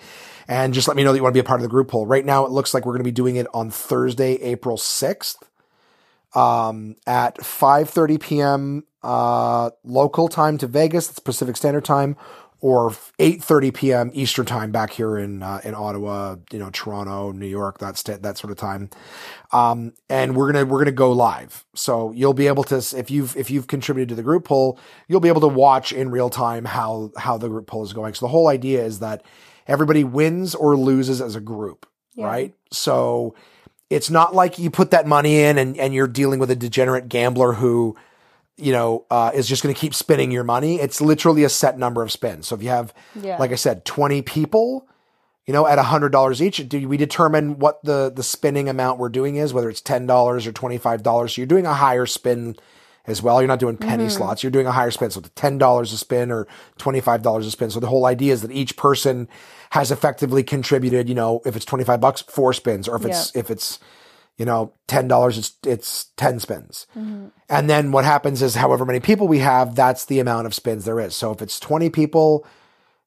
And 0.47 0.73
just 0.73 0.87
let 0.87 0.97
me 0.97 1.03
know 1.03 1.11
that 1.11 1.17
you 1.17 1.23
want 1.23 1.33
to 1.33 1.37
be 1.37 1.45
a 1.45 1.47
part 1.47 1.59
of 1.59 1.63
the 1.63 1.69
group 1.69 1.89
pull. 1.89 2.05
Right 2.05 2.25
now, 2.25 2.45
it 2.45 2.51
looks 2.51 2.73
like 2.73 2.85
we're 2.85 2.93
going 2.93 3.03
to 3.03 3.07
be 3.07 3.11
doing 3.11 3.37
it 3.37 3.47
on 3.53 3.71
Thursday, 3.71 4.35
April 4.35 4.77
6th 4.77 5.37
um, 6.35 6.95
at 7.07 7.37
5.30 7.37 8.21
p.m. 8.21 8.83
Uh, 9.01 9.71
local 9.83 10.27
time 10.27 10.57
to 10.57 10.67
Vegas, 10.67 11.07
that's 11.07 11.19
Pacific 11.19 11.57
Standard 11.57 11.85
Time, 11.85 12.15
or 12.61 12.89
8.30 13.19 13.73
p.m. 13.73 14.11
Eastern 14.13 14.45
Time 14.45 14.71
back 14.71 14.91
here 14.91 15.17
in 15.17 15.41
uh, 15.43 15.61
in 15.63 15.73
Ottawa, 15.75 16.35
you 16.51 16.59
know, 16.59 16.69
Toronto, 16.71 17.31
New 17.31 17.47
York, 17.47 17.79
that 17.79 17.97
st- 17.97 18.21
that 18.23 18.37
sort 18.37 18.51
of 18.51 18.57
time. 18.57 18.89
Um, 19.51 19.93
and 20.09 20.35
we're 20.35 20.51
gonna 20.51 20.65
we're 20.65 20.79
gonna 20.79 20.91
go 20.91 21.11
live, 21.11 21.65
so 21.73 22.11
you'll 22.11 22.33
be 22.33 22.47
able 22.47 22.63
to 22.65 22.77
if 22.97 23.09
you've 23.09 23.35
if 23.37 23.49
you've 23.49 23.67
contributed 23.67 24.09
to 24.09 24.15
the 24.15 24.23
group 24.23 24.45
pull, 24.45 24.79
you'll 25.07 25.19
be 25.21 25.29
able 25.29 25.41
to 25.41 25.47
watch 25.47 25.91
in 25.91 26.11
real 26.11 26.29
time 26.29 26.65
how 26.65 27.11
how 27.17 27.37
the 27.37 27.47
group 27.49 27.67
pull 27.67 27.83
is 27.83 27.93
going. 27.93 28.13
So 28.13 28.25
the 28.25 28.31
whole 28.31 28.47
idea 28.47 28.83
is 28.83 28.99
that 28.99 29.23
everybody 29.67 30.03
wins 30.03 30.55
or 30.55 30.75
loses 30.77 31.21
as 31.21 31.35
a 31.35 31.41
group, 31.41 31.85
Yeah. 32.15 32.25
right? 32.25 32.53
So 32.71 33.35
it's 33.89 34.09
not 34.09 34.35
like 34.35 34.59
you 34.59 34.69
put 34.69 34.91
that 34.91 35.07
money 35.07 35.39
in 35.41 35.57
and, 35.57 35.77
and 35.79 35.93
you're 35.93 36.07
dealing 36.07 36.39
with 36.39 36.51
a 36.51 36.55
degenerate 36.55 37.09
gambler 37.09 37.53
who, 37.53 37.95
you 38.59 38.71
know, 38.71 39.05
uh, 39.09 39.31
is 39.33 39.47
just 39.47 39.63
going 39.63 39.73
to 39.73 39.79
keep 39.79 39.93
spinning 39.93 40.31
your 40.31 40.43
money. 40.43 40.79
It's 40.79 41.01
literally 41.01 41.43
a 41.43 41.49
set 41.49 41.77
number 41.77 42.01
of 42.03 42.11
spins. 42.11 42.47
So 42.47 42.55
if 42.55 42.63
you 42.63 42.69
have, 42.69 42.93
Yeah. 43.19 43.37
like 43.37 43.51
I 43.51 43.55
said, 43.55 43.85
20 43.85 44.21
people, 44.21 44.87
you 45.45 45.53
know, 45.53 45.65
at 45.67 45.79
$100 45.79 46.41
each, 46.41 46.67
do 46.69 46.87
we 46.87 46.97
determine 46.97 47.57
what 47.59 47.83
the, 47.83 48.11
the 48.15 48.23
spinning 48.23 48.69
amount 48.69 48.99
we're 48.99 49.09
doing 49.09 49.35
is, 49.37 49.53
whether 49.53 49.69
it's 49.69 49.81
$10 49.81 50.07
or 50.47 50.51
$25. 50.51 51.29
So 51.33 51.41
you're 51.41 51.47
doing 51.47 51.65
a 51.65 51.73
higher 51.73 52.05
spin 52.05 52.55
as 53.07 53.23
well. 53.23 53.41
You're 53.41 53.47
not 53.47 53.59
doing 53.59 53.77
penny 53.77 54.07
slots. 54.09 54.43
You're 54.43 54.51
doing 54.51 54.67
a 54.67 54.71
higher 54.71 54.91
spin. 54.91 55.09
So 55.09 55.19
the 55.19 55.29
$10 55.29 55.81
a 55.81 55.85
spin 55.97 56.31
or 56.31 56.47
$25 56.77 57.37
a 57.39 57.49
spin. 57.51 57.71
So 57.71 57.79
the 57.79 57.87
whole 57.87 58.05
idea 58.05 58.33
is 58.33 58.41
that 58.43 58.51
each 58.51 58.77
person 58.77 59.27
has 59.71 59.89
effectively 59.91 60.43
contributed, 60.43 61.09
you 61.09 61.15
know, 61.15 61.41
if 61.45 61.55
it's 61.55 61.65
25 61.65 61.99
bucks, 61.99 62.21
four 62.21 62.53
spins, 62.53 62.87
or 62.87 62.97
if 62.97 63.05
it's, 63.05 63.35
if 63.35 63.49
it's, 63.49 63.79
you 64.39 64.45
know, 64.45 64.73
$10, 64.87 65.37
it's, 65.37 65.57
it's 65.65 66.05
10 66.15 66.39
spins. 66.39 66.87
Mm-hmm. 66.97 67.27
And 67.49 67.69
then 67.69 67.91
what 67.91 68.05
happens 68.05 68.41
is 68.41 68.55
however 68.55 68.85
many 68.85 69.01
people 69.01 69.27
we 69.27 69.39
have, 69.39 69.75
that's 69.75 70.05
the 70.05 70.19
amount 70.19 70.47
of 70.47 70.55
spins 70.55 70.85
there 70.85 70.99
is. 71.01 71.13
So 71.13 71.31
if 71.31 71.41
it's 71.41 71.59
20 71.59 71.89
people, 71.89 72.47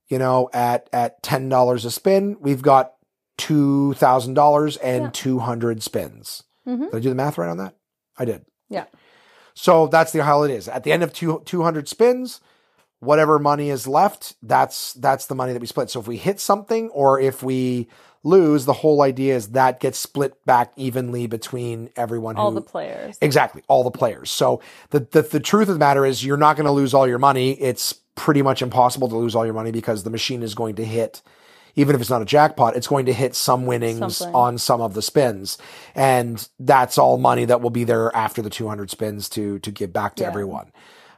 you 0.09 0.19
know, 0.19 0.51
at, 0.53 0.91
at 0.93 1.23
$10 1.23 1.85
a 1.85 1.91
spin, 1.91 2.37
we've 2.39 2.61
got 2.61 2.93
$2,000 3.39 4.79
and 4.83 5.15
200 5.15 5.83
spins. 5.83 6.43
Mm-hmm. 6.69 6.85
Did 6.85 6.95
I 6.95 7.01
do 7.01 7.09
the 7.09 7.15
math 7.15 7.39
right 7.39 7.49
on 7.49 7.57
that? 7.57 7.77
I 8.19 8.27
did. 8.27 8.45
Yeah. 8.69 8.85
So 9.55 9.87
that's 9.87 10.13
the 10.13 10.23
how 10.23 10.43
it 10.43 10.51
is. 10.51 10.69
At 10.69 10.85
the 10.85 10.93
end 10.93 11.03
of 11.03 11.15
two, 11.15 11.43
200 11.47 11.89
spins, 11.89 12.43
whatever 13.01 13.39
money 13.39 13.71
is 13.71 13.87
left, 13.87 14.37
that's 14.43 14.93
that's 14.95 15.27
the 15.27 15.35
money 15.35 15.55
that 15.55 15.61
we 15.61 15.67
split. 15.67 15.91
So 15.91 16.01
if 16.01 16.07
we 16.07 16.19
hit 16.19 16.41
something 16.41 16.89
or 16.91 17.19
if 17.21 17.43
we 17.43 17.89
lose, 18.25 18.65
the 18.65 18.73
whole 18.73 19.03
idea 19.03 19.35
is 19.37 19.49
that 19.49 19.81
gets 19.81 19.99
split 19.99 20.45
back 20.47 20.73
evenly 20.77 21.27
between 21.27 21.91
everyone 21.97 22.37
All 22.37 22.51
who 22.51 22.57
the 22.57 22.61
players. 22.61 23.17
Exactly, 23.21 23.63
all 23.69 23.85
the 23.85 23.91
players. 23.91 24.31
So 24.31 24.61
the 24.91 25.01
the, 25.01 25.23
the 25.23 25.41
truth 25.41 25.69
of 25.69 25.75
the 25.75 25.79
matter 25.81 26.05
is 26.07 26.25
you're 26.25 26.37
not 26.37 26.57
going 26.57 26.67
to 26.67 26.73
lose 26.73 26.95
all 26.95 27.07
your 27.09 27.19
money. 27.19 27.53
It's 27.61 27.93
pretty 28.15 28.43
much 28.43 28.63
impossible 28.63 29.09
to 29.09 29.17
lose 29.17 29.35
all 29.35 29.45
your 29.45 29.55
money 29.55 29.71
because 29.71 30.03
the 30.05 30.11
machine 30.11 30.43
is 30.43 30.55
going 30.55 30.77
to 30.77 30.85
hit 30.85 31.23
even 31.75 31.95
if 31.95 32.01
it's 32.01 32.11
not 32.11 32.21
a 32.23 32.27
jackpot, 32.27 32.77
it's 32.77 32.87
going 32.87 33.07
to 33.07 33.13
hit 33.15 33.35
some 33.35 33.65
winnings 33.67 33.99
Something. 34.19 34.35
on 34.35 34.59
some 34.59 34.81
of 34.83 34.95
the 34.95 35.03
spins. 35.03 35.57
And 35.95 36.47
that's 36.61 36.99
all 36.99 37.17
money 37.17 37.47
that 37.47 37.63
will 37.63 37.71
be 37.71 37.85
there 37.85 38.15
after 38.15 38.43
the 38.43 38.51
200 38.51 38.91
spins 38.91 39.29
to 39.31 39.59
to 39.61 39.71
give 39.71 39.93
back 39.93 40.17
to 40.17 40.23
Yeah. 40.25 40.29
everyone. 40.29 40.71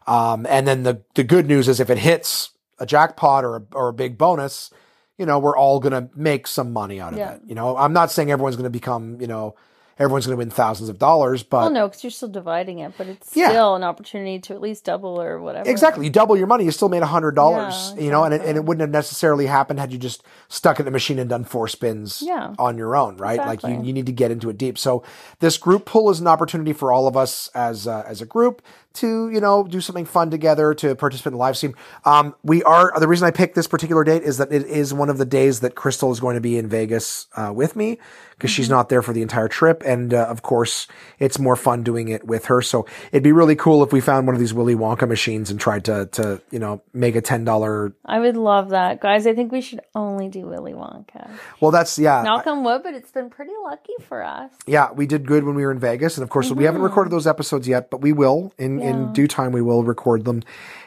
Um, 0.06 0.46
and 0.48 0.66
then 0.66 0.82
the 0.84 1.02
the 1.14 1.24
good 1.24 1.46
news 1.46 1.66
is 1.68 1.80
if 1.80 1.90
it 1.90 1.98
hits 1.98 2.50
a 2.78 2.86
jackpot 2.86 3.44
or 3.44 3.56
a, 3.56 3.62
or 3.72 3.88
a 3.88 3.92
big 3.92 4.18
bonus, 4.18 4.70
you 5.18 5.26
know, 5.26 5.38
we're 5.38 5.56
all 5.56 5.80
going 5.80 5.92
to 5.92 6.08
make 6.16 6.46
some 6.46 6.72
money 6.72 7.00
out 7.00 7.12
of 7.12 7.18
Yeah. 7.18 7.32
it. 7.34 7.42
You 7.46 7.54
know, 7.54 7.76
I'm 7.76 7.92
not 7.92 8.10
saying 8.10 8.30
everyone's 8.30 8.56
going 8.56 8.64
to 8.64 8.70
become, 8.70 9.20
you 9.20 9.26
know, 9.26 9.54
everyone's 9.96 10.26
going 10.26 10.34
to 10.34 10.38
win 10.38 10.50
thousands 10.50 10.88
of 10.88 10.98
dollars, 10.98 11.44
but 11.44 11.58
Well, 11.58 11.70
no, 11.70 11.86
because 11.86 12.02
you're 12.02 12.10
still 12.10 12.28
dividing 12.28 12.80
it, 12.80 12.94
but 12.98 13.06
it's 13.06 13.36
Yeah. 13.36 13.50
still 13.50 13.76
an 13.76 13.84
opportunity 13.84 14.40
to 14.40 14.52
at 14.52 14.60
least 14.60 14.84
double 14.84 15.22
or 15.22 15.40
whatever. 15.40 15.70
Exactly. 15.70 16.04
You 16.04 16.10
double 16.10 16.36
your 16.36 16.48
money, 16.48 16.64
you 16.64 16.72
still 16.72 16.88
made 16.88 17.02
a 17.04 17.06
hundred 17.06 17.36
dollars. 17.36 17.92
Yeah, 17.96 18.02
you 18.02 18.10
know, 18.10 18.24
and 18.24 18.34
it, 18.34 18.40
and 18.44 18.56
it 18.56 18.64
wouldn't 18.64 18.80
have 18.80 18.90
necessarily 18.90 19.46
happened 19.46 19.78
had 19.78 19.92
you 19.92 19.98
just 19.98 20.24
stuck 20.48 20.80
in 20.80 20.84
the 20.84 20.90
machine 20.90 21.20
and 21.20 21.30
done 21.30 21.44
four 21.44 21.68
spins 21.68 22.24
Yeah. 22.26 22.54
on 22.58 22.76
your 22.76 22.96
own, 22.96 23.18
right? 23.18 23.38
Like 23.38 23.62
you, 23.62 23.80
you 23.84 23.92
need 23.92 24.06
to 24.06 24.12
get 24.12 24.32
into 24.32 24.50
it 24.50 24.58
deep. 24.58 24.78
So 24.78 25.04
this 25.38 25.58
group 25.58 25.84
pull 25.84 26.10
is 26.10 26.18
an 26.18 26.26
opportunity 26.26 26.72
for 26.72 26.92
all 26.92 27.06
of 27.06 27.16
us 27.16 27.48
as 27.54 27.86
uh, 27.86 28.02
as 28.04 28.20
a 28.20 28.26
group 28.26 28.62
to 28.94 29.28
you 29.30 29.40
know 29.40 29.64
do 29.64 29.80
something 29.80 30.04
fun 30.04 30.30
together 30.30 30.74
to 30.74 30.94
participate 30.94 31.28
in 31.28 31.32
the 31.34 31.38
live 31.38 31.56
stream. 31.56 31.74
Um, 32.04 32.34
we 32.42 32.62
are 32.62 32.92
the 32.98 33.08
reason 33.08 33.26
I 33.26 33.30
picked 33.30 33.54
this 33.54 33.66
particular 33.66 34.04
date 34.04 34.22
is 34.22 34.38
that 34.38 34.52
it 34.52 34.66
is 34.66 34.94
one 34.94 35.10
of 35.10 35.18
the 35.18 35.24
days 35.24 35.60
that 35.60 35.74
Crystal 35.74 36.10
is 36.12 36.20
going 36.20 36.34
to 36.34 36.40
be 36.40 36.56
in 36.56 36.68
Vegas 36.68 37.26
uh, 37.36 37.52
with 37.54 37.76
me 37.76 37.98
because 38.36 38.50
she's 38.50 38.66
Mm-hmm. 38.66 38.74
not 38.74 38.88
there 38.88 39.02
for 39.02 39.12
the 39.12 39.22
entire 39.22 39.48
trip, 39.48 39.82
and 39.86 40.12
uh, 40.14 40.24
of 40.26 40.42
course 40.42 40.86
it's 41.18 41.38
more 41.38 41.56
fun 41.56 41.82
doing 41.82 42.08
it 42.08 42.26
with 42.26 42.46
her. 42.46 42.60
So 42.62 42.86
it'd 43.12 43.22
be 43.22 43.32
really 43.32 43.56
cool 43.56 43.82
if 43.82 43.92
we 43.92 44.00
found 44.00 44.26
one 44.26 44.34
of 44.34 44.40
these 44.40 44.54
Willy 44.54 44.74
Wonka 44.74 45.08
machines 45.08 45.50
and 45.50 45.60
tried 45.60 45.84
to 45.86 46.06
to 46.12 46.40
you 46.50 46.58
know 46.58 46.82
make 46.92 47.14
a 47.16 47.20
ten 47.20 47.44
dollar. 47.44 47.94
I 48.04 48.18
would 48.20 48.36
love 48.36 48.70
that, 48.70 49.00
guys. 49.00 49.26
I 49.26 49.34
think 49.34 49.52
we 49.52 49.60
should 49.60 49.80
only 49.94 50.28
do 50.28 50.46
Willy 50.46 50.72
Wonka. 50.72 51.30
Well, 51.60 51.70
that's 51.70 51.98
yeah. 51.98 52.22
Knock 52.22 52.46
on 52.46 52.64
wood, 52.64 52.82
but 52.82 52.94
it's 52.94 53.10
been 53.10 53.30
pretty 53.30 53.52
lucky 53.64 53.92
for 54.08 54.22
us. 54.22 54.50
Yeah, 54.66 54.90
we 54.92 55.06
did 55.06 55.26
good 55.26 55.44
when 55.44 55.54
we 55.54 55.64
were 55.64 55.72
in 55.72 55.78
Vegas, 55.78 56.16
and 56.16 56.22
of 56.22 56.30
course 56.30 56.50
we 56.50 56.64
haven't 56.64 56.82
recorded 56.82 57.12
those 57.12 57.26
episodes 57.26 57.68
yet, 57.68 57.90
but 57.90 58.00
we 58.00 58.12
will 58.12 58.52
in 58.58 58.80
in 58.80 58.94
Mm-hmm. 58.94 59.12
Due 59.12 59.28
time. 59.28 59.52
We 59.52 59.62
will 59.62 59.84
record 59.84 60.24
them, 60.24 60.42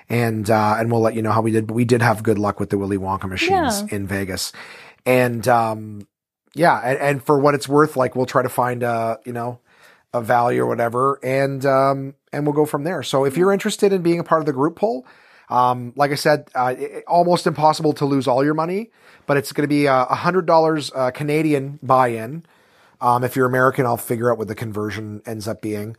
and 0.10 0.50
uh, 0.50 0.76
and 0.80 0.92
we'll 0.92 1.02
let 1.02 1.14
you 1.14 1.22
know 1.22 1.32
how 1.32 1.42
we 1.42 1.52
did. 1.52 1.68
But 1.68 1.74
we 1.76 1.86
did 1.86 2.02
have 2.02 2.24
good 2.24 2.38
luck 2.40 2.60
with 2.60 2.70
the 2.70 2.78
Willy 2.78 2.98
Wonka 2.98 3.28
machines 3.30 3.82
Yeah. 3.82 3.96
in 3.96 4.08
Vegas, 4.08 4.52
and 5.06 5.48
um, 5.48 6.08
yeah, 6.58 6.80
and, 6.84 7.00
and 7.00 7.24
for 7.24 7.40
what 7.40 7.56
it's 7.56 7.68
worth, 7.70 7.96
like 7.96 8.16
we'll 8.16 8.26
try 8.26 8.44
to 8.44 8.50
find 8.50 8.84
a 8.84 9.20
you 9.26 9.34
know 9.34 9.60
a 10.14 10.22
value 10.22 10.62
or 10.62 10.68
whatever, 10.68 11.20
and 11.24 11.66
um, 11.66 12.16
and 12.34 12.46
we'll 12.46 12.54
go 12.56 12.66
from 12.66 12.84
there. 12.84 13.04
So 13.04 13.26
if 13.26 13.38
you're 13.38 13.54
interested 13.54 13.94
in 13.94 14.02
being 14.02 14.20
a 14.20 14.24
part 14.24 14.42
of 14.42 14.46
the 14.46 14.54
group 14.54 14.76
pull. 14.76 15.06
Um, 15.50 15.94
like 15.96 16.12
I 16.12 16.16
said, 16.16 16.50
uh, 16.56 16.76
it- 16.78 17.06
almost 17.08 17.48
impossible 17.48 17.94
to 17.94 18.06
lose 18.06 18.28
all 18.28 18.44
your 18.44 18.54
money, 18.54 18.92
but 19.28 19.38
it's 19.38 19.54
going 19.54 19.64
to 19.64 19.70
be 19.70 19.86
a 19.86 20.04
hundred 20.04 20.46
dollars 20.46 20.92
uh, 20.94 21.12
Canadian 21.12 21.80
buy-in. 21.82 22.44
Um, 23.00 23.24
if 23.24 23.38
you're 23.38 23.46
American, 23.46 23.86
I'll 23.86 23.96
figure 23.96 24.30
out 24.30 24.38
what 24.38 24.50
the 24.50 24.56
conversion 24.56 25.22
ends 25.26 25.48
up 25.48 25.62
being. 25.62 25.96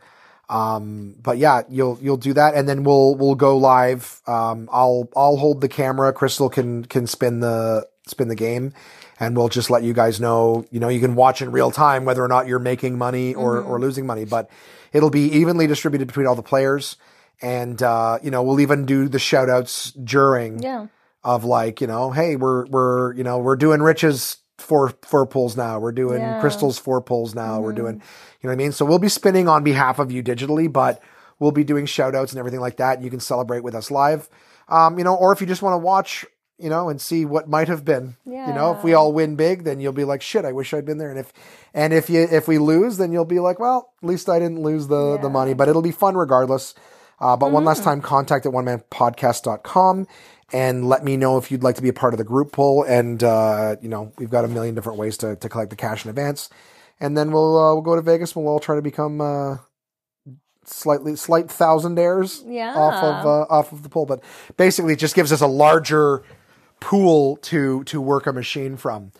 Um, 0.49 1.15
but 1.21 1.37
yeah, 1.39 1.61
you'll 1.69 1.97
you'll 2.01 2.17
do 2.17 2.33
that, 2.33 2.55
and 2.55 2.67
then 2.67 2.83
we'll 2.83 3.15
we'll 3.15 3.35
go 3.35 3.57
live. 3.57 4.21
Um, 4.27 4.69
I'll 4.71 5.09
I'll 5.15 5.37
hold 5.37 5.61
the 5.61 5.67
camera. 5.69 6.11
Crystal 6.11 6.49
can 6.49 6.85
can 6.85 7.07
spin 7.07 7.39
the 7.39 7.87
spin 8.07 8.27
the 8.27 8.35
game, 8.35 8.73
and 9.19 9.35
we'll 9.35 9.49
just 9.49 9.69
let 9.69 9.83
you 9.83 9.93
guys 9.93 10.19
know. 10.19 10.65
You 10.71 10.79
know, 10.79 10.87
you 10.89 10.99
can 10.99 11.15
watch 11.15 11.41
in 11.41 11.51
real 11.51 11.71
time 11.71 12.05
whether 12.05 12.23
or 12.23 12.27
not 12.27 12.47
you're 12.47 12.59
making 12.59 12.97
money 12.97 13.33
or 13.35 13.59
or 13.61 13.79
losing 13.79 14.05
money, 14.05 14.25
but 14.25 14.49
it'll 14.93 15.09
be 15.09 15.31
evenly 15.31 15.67
distributed 15.67 16.07
between 16.07 16.25
all 16.27 16.35
the 16.35 16.43
players. 16.43 16.95
And 17.41 17.81
uh, 17.81 18.19
you 18.21 18.31
know, 18.31 18.43
we'll 18.43 18.59
even 18.59 18.85
do 18.85 19.07
the 19.07 19.19
shout 19.19 19.49
outs 19.49 19.91
during 19.91 20.59
Yeah. 20.61 20.87
of 21.23 21.43
like, 21.45 21.81
you 21.81 21.87
know, 21.87 22.11
hey, 22.11 22.35
we're 22.35 22.65
we're 22.67 23.13
you 23.13 23.23
know, 23.23 23.37
we're 23.39 23.55
doing 23.55 23.81
Rich's 23.81 24.37
four 24.57 24.93
four 25.05 25.25
pulls 25.25 25.55
now. 25.55 25.79
We're 25.79 25.91
doing 25.93 26.19
Yeah. 26.21 26.39
Crystal's 26.41 26.77
four 26.77 27.01
pulls 27.01 27.33
now. 27.35 27.59
We're 27.61 27.73
doing 27.73 27.95
you 28.41 28.47
know 28.47 28.49
what 28.49 28.53
I 28.53 28.63
mean? 28.63 28.71
So 28.71 28.85
we'll 28.85 28.99
be 28.99 29.09
spinning 29.09 29.47
on 29.49 29.63
behalf 29.63 29.99
of 29.99 30.11
you 30.11 30.23
digitally, 30.23 30.71
but 30.71 31.01
we'll 31.39 31.51
be 31.51 31.63
doing 31.63 31.85
shout 31.85 32.15
outs 32.15 32.31
and 32.31 32.39
everything 32.39 32.59
like 32.61 32.77
that. 32.77 33.01
You 33.01 33.09
can 33.09 33.19
celebrate 33.19 33.63
with 33.63 33.75
us 33.75 33.89
live. 33.91 34.29
Um, 34.69 34.97
you 34.97 35.03
know, 35.03 35.15
or 35.15 35.31
if 35.33 35.41
you 35.41 35.47
just 35.47 35.61
want 35.61 35.73
to 35.73 35.77
watch, 35.77 36.25
you 36.59 36.69
know, 36.69 36.89
and 36.89 36.99
see 36.99 37.25
what 37.25 37.47
might 37.49 37.67
have 37.67 37.83
been. 37.85 38.15
You 38.47 38.53
know, 38.53 38.73
if 38.73 38.83
we 38.83 38.93
all 38.93 39.11
win 39.13 39.35
big, 39.35 39.63
then 39.63 39.79
you'll 39.79 39.93
be 39.93 40.03
like, 40.03 40.21
shit, 40.21 40.45
I 40.45 40.51
wish 40.51 40.73
I'd 40.73 40.85
been 40.85 40.97
there. 40.97 41.09
And 41.09 41.19
if 41.19 41.31
and 41.73 41.93
if 41.93 42.09
you 42.09 42.27
if 42.29 42.47
we 42.47 42.57
lose, 42.57 42.97
then 42.97 43.11
you'll 43.11 43.25
be 43.25 43.39
like, 43.39 43.59
well, 43.59 43.91
at 44.03 44.07
least 44.07 44.29
I 44.29 44.39
didn't 44.39 44.61
lose 44.61 44.87
the 44.87 45.17
the 45.17 45.29
money. 45.29 45.53
But 45.53 45.69
it'll 45.69 45.81
be 45.81 45.91
fun 45.91 46.15
regardless. 46.15 46.75
Uh, 47.19 47.35
but 47.35 47.51
one 47.51 47.65
last 47.65 47.83
time, 47.83 48.01
contact 48.01 48.45
at 48.45 48.53
onemanpodcast.com 48.53 50.07
and 50.53 50.87
let 50.87 51.03
me 51.03 51.17
know 51.17 51.37
if 51.37 51.51
you'd 51.51 51.63
like 51.63 51.75
to 51.75 51.81
be 51.81 51.89
a 51.89 51.93
part 51.93 52.13
of 52.13 52.17
the 52.17 52.23
group 52.23 52.51
pull. 52.53 52.83
And, 52.83 53.23
uh, 53.23 53.75
you 53.81 53.89
know, 53.89 54.11
we've 54.17 54.29
got 54.29 54.45
a 54.45 54.47
million 54.47 54.73
different 54.73 54.97
ways 54.97 55.17
to, 55.17 55.35
to 55.35 55.49
collect 55.49 55.69
the 55.69 55.75
cash 55.75 56.05
in 56.05 56.09
advance. 56.09 56.49
And 56.99 57.17
then 57.17 57.31
we'll, 57.31 57.57
uh, 57.57 57.73
we'll 57.73 57.81
go 57.83 57.95
to 57.95 58.01
Vegas 58.01 58.35
we'll 58.35 58.47
all 58.47 58.59
try 58.59 58.75
to 58.75 58.81
become, 58.81 59.21
uh, 59.21 59.57
slightly 60.65 61.15
slight 61.15 61.47
thousandaires 61.47 62.43
Yeah. 62.47 62.73
off 62.75 63.03
of 63.03 63.25
uh, 63.25 63.53
off 63.53 63.71
of 63.71 63.81
the 63.83 63.89
pool, 63.89 64.05
but 64.05 64.21
basically 64.55 64.93
it 64.93 64.99
just 64.99 65.15
gives 65.15 65.31
us 65.31 65.41
a 65.41 65.47
larger 65.47 66.21
pool 66.79 67.37
to 67.37 67.83
to 67.85 68.01
work 68.01 68.27
a 68.27 68.33
machine 68.33 68.77
from. 68.77 69.11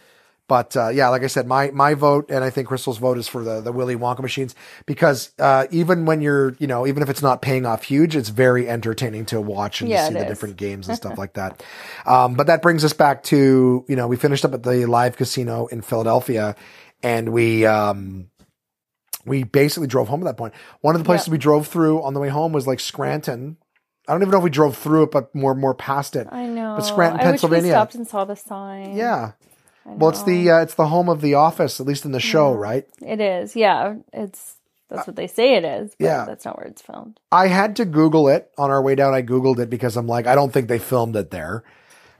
But 0.47 0.75
uh, 0.75 0.89
yeah, 0.89 1.09
like 1.09 1.21
I 1.21 1.27
said, 1.27 1.45
my 1.45 1.69
my 1.71 1.93
vote 1.93 2.31
and 2.31 2.43
I 2.43 2.49
think 2.49 2.67
Crystal's 2.69 2.97
vote 2.97 3.19
is 3.19 3.27
for 3.27 3.43
the 3.43 3.61
the 3.61 3.71
Willy 3.71 3.95
Wonka 3.95 4.21
machines 4.21 4.55
because 4.87 5.31
uh, 5.37 5.67
even 5.69 6.05
when 6.05 6.21
you're 6.21 6.55
you 6.57 6.65
know 6.65 6.87
even 6.87 7.03
if 7.03 7.09
it's 7.09 7.21
not 7.21 7.43
paying 7.43 7.67
off 7.67 7.83
huge, 7.83 8.15
it's 8.15 8.29
very 8.29 8.67
entertaining 8.67 9.25
to 9.27 9.39
watch 9.39 9.81
and 9.81 9.91
Yeah, 9.91 10.07
to 10.07 10.07
see 10.07 10.13
the 10.15 10.21
is. 10.21 10.27
different 10.27 10.57
games 10.57 10.87
and 10.87 10.97
stuff 10.97 11.17
like 11.19 11.33
that. 11.33 11.61
Um, 12.07 12.33
but 12.33 12.47
that 12.47 12.63
brings 12.63 12.83
us 12.83 12.93
back 12.93 13.21
to 13.25 13.85
you 13.87 13.95
know 13.95 14.07
we 14.07 14.15
finished 14.17 14.43
up 14.43 14.53
at 14.55 14.63
the 14.63 14.87
live 14.87 15.17
casino 15.17 15.67
in 15.67 15.81
Philadelphia, 15.81 16.55
and 17.03 17.31
we 17.31 17.67
um, 17.67 18.31
we 19.23 19.43
basically 19.43 19.87
drove 19.87 20.07
home 20.07 20.21
at 20.21 20.25
that 20.25 20.37
point. 20.37 20.55
One 20.81 20.95
of 20.95 21.01
the 21.01 21.05
places 21.05 21.27
Yeah. 21.27 21.33
we 21.33 21.37
drove 21.37 21.67
through 21.67 22.01
on 22.01 22.15
the 22.15 22.19
way 22.19 22.29
home 22.29 22.53
was 22.53 22.65
like 22.65 22.79
Scranton. 22.79 23.57
I 24.09 24.13
don't 24.13 24.23
even 24.23 24.31
know 24.31 24.39
if 24.39 24.43
we 24.43 24.49
drove 24.49 24.75
through 24.75 25.03
it, 25.03 25.11
but 25.11 25.33
more 25.35 25.53
more 25.53 25.75
past 25.75 26.15
it. 26.15 26.27
I 26.31 26.47
know. 26.47 26.75
But 26.77 26.81
Scranton, 26.81 27.19
I 27.19 27.23
wish 27.23 27.31
Pennsylvania. 27.31 27.63
we 27.67 27.69
stopped 27.69 27.95
and 27.95 28.07
saw 28.07 28.25
the 28.25 28.35
sign. 28.35 28.97
Yeah. 28.97 29.33
Well, 29.85 30.09
it's 30.09 30.23
the 30.23 30.49
uh, 30.49 30.59
it's 30.61 30.73
the 30.73 30.87
home 30.87 31.09
of 31.09 31.21
the 31.21 31.35
office, 31.35 31.79
at 31.79 31.85
least 31.85 32.05
in 32.05 32.11
the 32.11 32.19
show, 32.19 32.51
right? 32.51 32.87
It 33.05 33.21
is. 33.21 33.55
Yeah. 33.55 33.95
It's 34.11 34.57
that's 34.89 35.05
what 35.05 35.15
they 35.15 35.27
say 35.27 35.55
it 35.55 35.63
is. 35.63 35.95
But 35.99 36.05
yeah. 36.05 36.25
That's 36.25 36.45
not 36.45 36.57
where 36.57 36.65
it's 36.65 36.81
filmed. 36.81 37.19
I 37.31 37.47
had 37.47 37.75
to 37.75 37.85
Google 37.85 38.27
it 38.27 38.51
on 38.57 38.71
our 38.71 38.81
way 38.81 38.95
down. 38.95 39.13
I 39.13 39.21
Googled 39.21 39.59
it 39.59 39.69
because 39.69 39.95
I'm 39.95 40.07
like, 40.07 40.25
I 40.25 40.35
don't 40.35 40.51
think 40.51 40.67
they 40.67 40.79
filmed 40.79 41.15
it 41.15 41.29
there. 41.29 41.63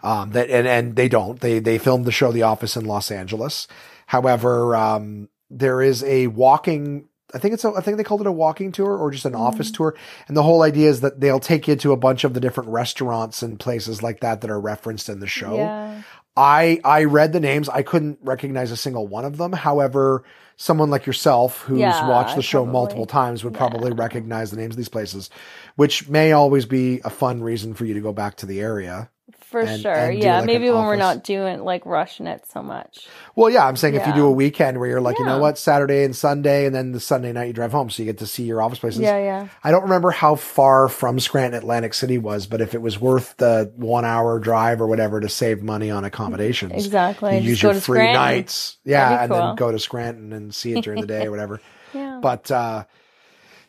Um, 0.03 0.31
that 0.31 0.49
and 0.49 0.67
and 0.67 0.95
they 0.95 1.09
don't. 1.09 1.39
They 1.39 1.59
they 1.59 1.77
filmed 1.77 2.05
the 2.05 2.11
show 2.11 2.31
The 2.31 2.43
Office 2.43 2.77
in 2.77 2.85
Los 2.85 3.11
Angeles. 3.11 3.67
However, 4.05 4.75
um, 4.75 5.29
there 5.49 5.81
is 5.81 6.03
a 6.03 6.27
walking. 6.27 7.08
I 7.33 7.37
think 7.37 7.53
it's 7.53 7.63
a, 7.63 7.71
I 7.75 7.81
think 7.81 7.97
they 7.97 8.03
called 8.03 8.21
it 8.21 8.27
a 8.27 8.31
walking 8.31 8.71
tour 8.71 8.97
or 8.97 9.11
just 9.11 9.25
an 9.25 9.33
mm-hmm. 9.33 9.41
office 9.41 9.71
tour. 9.71 9.95
And 10.27 10.35
the 10.35 10.43
whole 10.43 10.61
idea 10.63 10.89
is 10.89 11.01
that 11.01 11.19
they'll 11.19 11.39
take 11.39 11.67
you 11.67 11.75
to 11.77 11.91
a 11.91 11.97
bunch 11.97 12.23
of 12.23 12.33
the 12.33 12.39
different 12.39 12.69
restaurants 12.69 13.41
and 13.41 13.59
places 13.59 14.01
like 14.01 14.21
that 14.21 14.41
that 14.41 14.49
are 14.49 14.59
referenced 14.59 15.09
in 15.09 15.19
the 15.19 15.27
show. 15.27 15.55
Yeah. 15.55 16.01
I 16.35 16.79
I 16.85 17.03
read 17.03 17.33
the 17.33 17.39
names. 17.39 17.67
I 17.67 17.81
couldn't 17.81 18.19
recognize 18.21 18.71
a 18.71 18.77
single 18.77 19.07
one 19.07 19.25
of 19.25 19.37
them. 19.37 19.51
However, 19.51 20.23
someone 20.55 20.89
like 20.89 21.05
yourself 21.05 21.61
who's 21.63 21.79
Yeah, 21.79 22.07
watched 22.07 22.35
the 22.35 22.41
show 22.41 22.59
probably. 22.59 22.73
multiple 22.73 23.05
times 23.05 23.43
would 23.43 23.53
probably 23.53 23.91
recognize 23.91 24.51
the 24.51 24.57
names 24.57 24.73
of 24.73 24.77
these 24.77 24.89
places, 24.89 25.29
which 25.75 26.07
may 26.07 26.31
always 26.31 26.65
be 26.65 27.01
a 27.03 27.09
fun 27.09 27.41
reason 27.41 27.73
for 27.73 27.85
you 27.85 27.93
to 27.93 28.01
go 28.01 28.13
back 28.13 28.37
to 28.37 28.45
the 28.45 28.61
area. 28.61 29.09
For 29.49 29.61
and- 29.61 29.81
sure. 29.81 29.91
and 29.91 30.19
yeah. 30.21 30.37
like, 30.37 30.45
Maybe 30.45 30.69
when 30.69 30.83
we're 30.85 30.95
not 30.95 31.23
doing 31.23 31.61
like 31.63 31.83
rushing 31.85 32.27
it 32.27 32.45
so 32.53 32.61
much. 32.61 33.07
Well, 33.35 33.49
yeah, 33.49 33.65
I'm 33.65 33.75
saying 33.75 33.95
if 33.95 34.05
you 34.05 34.13
do 34.13 34.25
a 34.27 34.31
weekend 34.31 34.79
where 34.79 34.87
you're 34.87 35.01
like, 35.01 35.17
you 35.17 35.25
know 35.25 35.39
what, 35.39 35.57
Saturday 35.57 36.03
and 36.03 36.15
Sunday, 36.15 36.65
and 36.67 36.75
then 36.75 36.91
the 36.91 36.99
Sunday 36.99 37.31
night 37.31 37.45
you 37.45 37.53
drive 37.53 37.71
home, 37.71 37.89
so 37.89 38.03
you 38.03 38.05
get 38.05 38.19
to 38.19 38.27
see 38.27 38.43
your 38.43 38.61
office 38.61 38.77
places. 38.79 39.01
Yeah. 39.01 39.17
Yeah. 39.17 39.47
I 39.63 39.71
don't 39.71 39.83
remember 39.83 40.11
how 40.11 40.35
far 40.35 40.87
from 40.87 41.19
Scranton 41.19 41.57
Atlantic 41.57 41.93
City 41.95 42.17
was, 42.19 42.45
but 42.45 42.61
if 42.61 42.75
it 42.75 42.81
was 42.81 42.99
worth 42.99 43.35
the 43.37 43.71
one 43.75 44.05
hour 44.05 44.37
drive 44.39 44.81
or 44.81 44.87
whatever 44.87 45.19
to 45.19 45.29
save 45.29 45.63
money 45.63 45.89
on 45.89 46.05
accommodations, 46.05 46.85
Exactly. 46.85 47.39
you 47.39 47.49
use 47.49 47.63
your 47.63 47.73
free 47.73 47.81
Scranton. 47.81 48.13
nights, 48.13 48.77
yeah, 48.85 49.23
and 49.23 49.31
then 49.31 49.55
go 49.55 49.71
to 49.71 49.79
Scranton 49.79 50.31
and 50.31 50.53
see 50.53 50.73
it 50.77 50.83
during 50.83 51.01
the 51.01 51.07
day 51.07 51.25
or 51.25 51.31
whatever. 51.31 51.59
Yeah. 51.91 52.19
But 52.21 52.51
uh, 52.51 52.83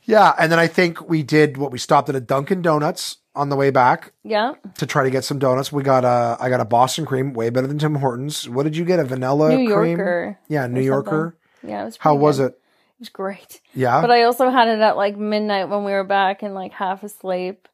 yeah, 0.04 0.34
and 0.38 0.52
then 0.52 0.58
I 0.58 0.66
think 0.66 1.08
we 1.08 1.22
did 1.22 1.56
what 1.56 1.72
we 1.72 1.78
stopped 1.78 2.10
at 2.10 2.14
a 2.16 2.20
Dunkin' 2.20 2.60
Donuts 2.60 3.16
on 3.34 3.48
the 3.48 3.56
way 3.56 3.70
back 3.70 4.12
Yeah. 4.24 4.54
to 4.78 4.86
try 4.86 5.04
to 5.04 5.10
get 5.10 5.24
some 5.24 5.38
donuts. 5.38 5.70
We 5.72 5.82
got 5.82 6.04
a 6.04 6.36
I 6.40 6.48
got 6.48 6.60
a 6.60 6.64
Boston 6.64 7.06
cream, 7.06 7.32
way 7.32 7.50
better 7.50 7.66
than 7.66 7.78
Tim 7.78 7.94
Hortons. 7.96 8.48
What 8.48 8.64
did 8.64 8.76
you 8.76 8.84
get? 8.84 8.98
A 8.98 9.04
vanilla 9.04 9.50
New 9.56 9.72
cream? 9.74 9.96
Yorker. 9.98 10.38
Yeah, 10.48 10.66
New 10.66 10.80
Yorker. 10.82 11.36
something. 11.60 11.70
Yeah. 11.70 11.82
It 11.82 11.84
was. 11.86 11.96
How 11.98 12.10
pretty 12.12 12.22
was 12.22 12.38
it? 12.40 12.52
It 12.52 13.00
was 13.00 13.08
great. 13.08 13.60
Yeah. 13.74 14.00
But 14.00 14.10
I 14.10 14.24
also 14.24 14.50
had 14.50 14.68
it 14.68 14.80
at 14.80 14.96
like 14.96 15.16
midnight 15.16 15.68
when 15.68 15.84
we 15.84 15.92
were 15.92 16.04
back 16.04 16.42
and 16.42 16.54
like 16.54 16.72
half 16.72 17.02
asleep. 17.02 17.66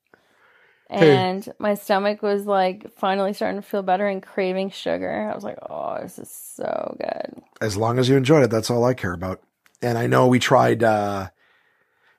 And 0.89 1.49
my 1.59 1.74
stomach 1.74 2.23
was 2.23 2.47
like 2.47 2.93
finally 2.97 3.33
starting 3.33 3.61
to 3.61 3.66
feel 3.66 3.83
better 3.83 4.07
and 4.07 4.23
craving 4.23 4.70
sugar. 4.70 5.28
I 5.31 5.35
was 5.35 5.43
like, 5.43 5.59
oh, 5.69 5.99
this 6.01 6.19
is 6.19 6.31
so 6.31 6.97
good. 7.01 7.43
as 7.61 7.77
long 7.77 7.99
as 7.99 8.09
you 8.09 8.16
enjoyed 8.16 8.45
it, 8.45 8.51
that's 8.51 8.70
all 8.70 8.85
I 8.85 8.95
care 8.95 9.12
about. 9.12 9.43
And 9.83 9.99
I 9.99 10.07
know 10.07 10.28
we 10.28 10.39
tried 10.39 10.85
uh 10.85 11.28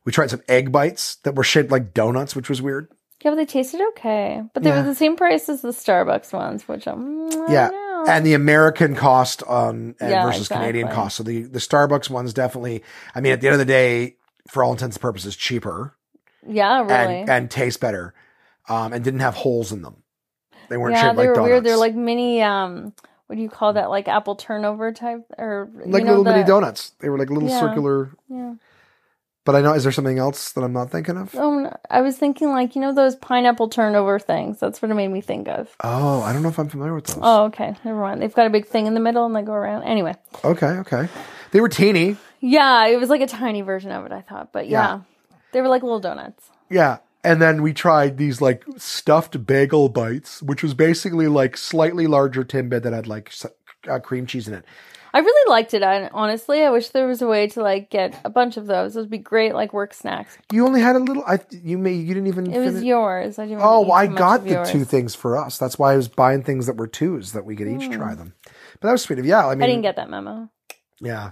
we 0.03 0.11
tried 0.11 0.29
some 0.29 0.41
egg 0.49 0.71
bites 0.71 1.15
that 1.23 1.35
were 1.35 1.43
shaped 1.45 1.71
like 1.71 1.93
donuts, 1.93 2.35
which 2.35 2.49
was 2.49 2.61
weird. 2.61 2.89
Yeah, 3.23 3.31
but 3.31 3.35
they 3.37 3.45
tasted 3.45 3.81
okay. 3.89 4.43
But 4.53 4.63
they 4.63 4.69
Yeah. 4.69 4.81
were 4.81 4.87
the 4.87 4.95
same 4.95 5.15
price 5.15 5.49
as 5.49 5.61
the 5.61 5.69
Starbucks 5.69 6.33
ones, 6.33 6.67
which 6.67 6.87
I'm, 6.87 7.27
I 7.27 7.51
yeah. 7.51 7.69
don't 7.69 8.05
know. 8.05 8.11
And 8.11 8.25
the 8.25 8.35
American 8.35 8.95
cost 8.95 9.41
on 9.43 9.95
and 9.99 10.09
Yeah, 10.11 10.23
versus 10.25 10.47
Canadian 10.47 10.85
exactly. 10.87 11.03
cost. 11.03 11.17
So 11.17 11.23
the 11.23 11.41
the 11.43 11.59
Starbucks 11.59 12.09
ones 12.09 12.33
definitely 12.33 12.83
I 13.15 13.21
mean 13.21 13.33
at 13.33 13.41
the 13.41 13.47
end 13.47 13.53
of 13.55 13.59
the 13.59 13.65
day, 13.65 14.17
for 14.47 14.63
all 14.63 14.71
intents 14.71 14.97
and 14.97 15.01
purposes, 15.01 15.35
cheaper 15.35 15.95
yeah, 16.47 16.81
really. 16.81 17.21
and 17.21 17.29
and 17.29 17.51
taste 17.51 17.79
better. 17.79 18.13
Um 18.69 18.93
and 18.93 19.03
didn't 19.03 19.21
have 19.21 19.33
holes 19.35 19.71
in 19.71 19.81
them. 19.81 20.03
They 20.69 20.77
weren't 20.77 20.95
yeah, 20.95 21.01
shaped 21.03 21.15
they 21.15 21.21
like 21.23 21.29
were 21.29 21.33
donuts. 21.35 21.49
weird. 21.49 21.63
They're 21.63 21.77
like 21.77 21.95
mini, 21.95 22.41
um, 22.43 22.93
what 23.27 23.35
do 23.37 23.41
you 23.41 23.49
call 23.49 23.73
that? 23.73 23.89
Like 23.89 24.07
apple 24.07 24.35
turnover 24.35 24.91
type 24.91 25.25
or 25.37 25.69
like 25.73 26.01
you 26.01 26.05
know, 26.05 26.17
little 26.17 26.23
mini 26.25 26.41
the- 26.43 26.47
donuts. 26.47 26.91
They 26.99 27.09
were 27.09 27.17
like 27.17 27.29
little 27.29 27.49
Yeah. 27.49 27.59
circular 27.59 28.11
Yeah. 28.29 28.53
But 29.47 29.55
I 29.55 29.61
know 29.61 29.73
is 29.73 29.83
there 29.83 29.93
something 29.93 30.19
else 30.19 30.51
that 30.51 30.61
I'm 30.61 30.73
not 30.73 30.91
thinking 30.91 31.15
of? 31.17 31.33
Oh, 31.33 31.57
no, 31.59 31.73
I 31.89 32.01
was 32.01 32.17
thinking 32.17 32.49
like 32.49 32.75
you 32.75 32.81
know 32.81 32.93
those 32.93 33.15
pineapple 33.15 33.69
turnover 33.69 34.19
things. 34.19 34.59
That's 34.59 34.81
what 34.81 34.91
it 34.91 34.93
made 34.93 35.07
me 35.07 35.21
think 35.21 35.47
of. 35.47 35.73
Oh, 35.81 36.21
I 36.21 36.33
don't 36.33 36.43
know 36.43 36.49
if 36.49 36.59
I'm 36.59 36.67
familiar 36.67 36.93
with 36.93 37.05
those. 37.05 37.19
Oh, 37.21 37.45
okay. 37.45 37.73
Never 37.85 37.99
mind. 38.01 38.21
They've 38.21 38.33
got 38.33 38.45
a 38.45 38.49
big 38.49 38.67
thing 38.67 38.87
in 38.87 38.93
the 38.93 38.99
middle 38.99 39.25
and 39.25 39.33
they 39.33 39.41
go 39.41 39.53
around. 39.53 39.83
Anyway. 39.83 40.15
Okay, 40.43 40.67
okay. 40.83 41.07
They 41.51 41.61
were 41.61 41.69
teeny. 41.69 42.17
Yeah, 42.41 42.87
it 42.87 42.99
was 42.99 43.09
like 43.09 43.21
a 43.21 43.27
tiny 43.27 43.61
version 43.61 43.91
of 43.91 44.05
it, 44.05 44.11
I 44.11 44.19
thought. 44.19 44.51
But 44.51 44.67
yeah, 44.67 44.81
Yeah. 44.97 44.99
they 45.53 45.61
were 45.61 45.69
like 45.69 45.81
little 45.81 46.01
donuts. 46.01 46.49
Yeah. 46.69 46.97
And 47.23 47.41
then 47.41 47.61
we 47.61 47.71
tried 47.73 48.17
these 48.17 48.41
like 48.41 48.65
stuffed 48.75 49.45
bagel 49.47 49.87
bites, 49.87 50.43
which 50.43 50.61
was 50.61 50.73
basically 50.73 51.27
like 51.27 51.55
slightly 51.55 52.05
larger 52.05 52.43
Timbit 52.43 52.83
that 52.83 52.91
had 52.91 53.07
like 53.07 53.33
uh, 53.89 53.99
cream 53.99 54.25
cheese 54.27 54.47
in 54.49 54.53
it. 54.55 54.65
I 55.17 55.21
really 55.21 55.49
liked 55.49 55.73
it. 55.73 55.81
I, 55.81 56.09
honestly, 56.13 56.61
I 56.61 56.69
wish 56.69 56.89
there 56.89 57.07
was 57.07 57.23
a 57.23 57.27
way 57.27 57.47
to 57.47 57.61
like 57.63 57.89
get 57.89 58.19
a 58.23 58.29
bunch 58.29 58.55
of 58.55 58.67
those. 58.67 58.93
Those 58.93 59.05
would 59.05 59.09
be 59.09 59.17
great, 59.17 59.55
like 59.55 59.73
work 59.73 59.95
snacks. 59.95 60.37
You 60.51 60.63
only 60.67 60.79
had 60.79 60.95
a 60.95 60.99
little. 60.99 61.23
I 61.25 61.39
you 61.49 61.79
may 61.79 61.93
you 61.93 62.13
didn't 62.13 62.27
even. 62.27 62.45
It 62.53 62.59
was 62.59 62.73
finish- 62.73 62.83
yours. 62.83 63.39
I 63.39 63.47
didn't. 63.47 63.61
oh, 63.63 63.91
I 63.91 64.05
got 64.05 64.43
the 64.43 64.51
yours. 64.51 64.69
two 64.69 64.85
things 64.85 65.15
for 65.15 65.35
us. 65.35 65.57
That's 65.57 65.79
why 65.79 65.93
I 65.93 65.95
was 65.97 66.07
buying 66.07 66.43
things 66.43 66.67
that 66.67 66.77
were 66.77 66.85
twos 66.85 67.31
that 67.31 67.45
we 67.45 67.55
could 67.55 67.67
each 67.67 67.89
try 67.91 68.13
them. 68.13 68.33
But 68.79 68.89
that 68.89 68.91
was 68.91 69.01
sweet 69.01 69.17
of 69.17 69.25
yeah. 69.25 69.47
I 69.47 69.55
mean, 69.55 69.57
Hmm. 69.57 69.63
I 69.63 69.67
didn't 69.67 69.81
get 69.81 69.95
that 69.95 70.09
memo. 70.11 70.49
Yeah. 71.01 71.31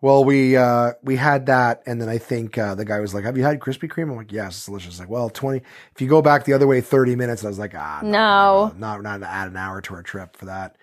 Well, 0.00 0.24
we 0.24 0.56
uh 0.56 0.92
we 1.02 1.16
had 1.16 1.46
that, 1.46 1.82
and 1.86 2.00
then 2.00 2.08
I 2.08 2.16
think 2.18 2.56
uh, 2.56 2.74
the 2.74 2.84
guy 2.84 3.00
was 3.00 3.12
like, 3.14 3.24
"Have 3.24 3.36
you 3.36 3.44
had 3.44 3.60
Krispy 3.60 3.90
Kreme?" 3.90 4.10
I'm 4.10 4.16
like, 4.16 4.32
"Yes, 4.32 4.56
it's 4.56 4.66
delicious." 4.66 4.98
Like, 5.00 5.10
well, 5.10 5.28
twenty. 5.28 5.62
If 5.94 6.00
you 6.00 6.08
go 6.08 6.22
back 6.22 6.44
the 6.44 6.52
other 6.54 6.66
way, 6.66 6.80
thirty 6.80 7.16
minutes. 7.16 7.44
I 7.44 7.48
was 7.48 7.58
like, 7.58 7.74
"Ah, 7.74 8.00
No. 8.02 8.72
not 8.78 9.02
not 9.02 9.20
not 9.20 9.22
add 9.22 9.48
an 9.48 9.56
hour 9.56 9.80
to 9.82 9.94
our 9.94 10.02
trip 10.02 10.36
for 10.36 10.46
that." 10.46 10.76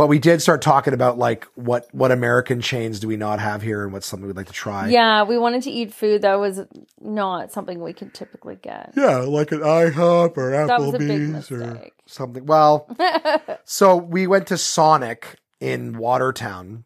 But 0.00 0.06
we 0.06 0.18
did 0.18 0.40
start 0.40 0.62
talking 0.62 0.94
about 0.94 1.18
like 1.18 1.46
what 1.56 1.86
what 1.92 2.10
American 2.10 2.62
chains 2.62 3.00
do 3.00 3.06
we 3.06 3.18
not 3.18 3.38
have 3.38 3.60
here, 3.60 3.84
and 3.84 3.92
what's 3.92 4.06
something 4.06 4.26
we'd 4.26 4.34
like 4.34 4.46
to 4.46 4.52
try. 4.54 4.88
Yeah, 4.88 5.24
we 5.24 5.36
wanted 5.36 5.62
to 5.64 5.70
eat 5.70 5.92
food 5.92 6.22
that 6.22 6.36
was 6.36 6.62
not 6.98 7.52
something 7.52 7.82
we 7.82 7.92
could 7.92 8.14
typically 8.14 8.56
get. 8.56 8.94
yeah, 8.96 9.18
like 9.18 9.52
an 9.52 9.60
IHOP 9.60 10.38
or 10.38 10.52
That 10.52 10.80
was 10.80 10.94
a 10.94 10.98
big 10.98 11.10
Applebee's 11.10 11.52
or 11.52 11.86
something. 12.06 12.46
Well, 12.46 12.88
so 13.66 13.94
we 13.94 14.26
went 14.26 14.46
to 14.46 14.56
Sonic 14.56 15.36
in 15.60 15.98
Watertown 15.98 16.84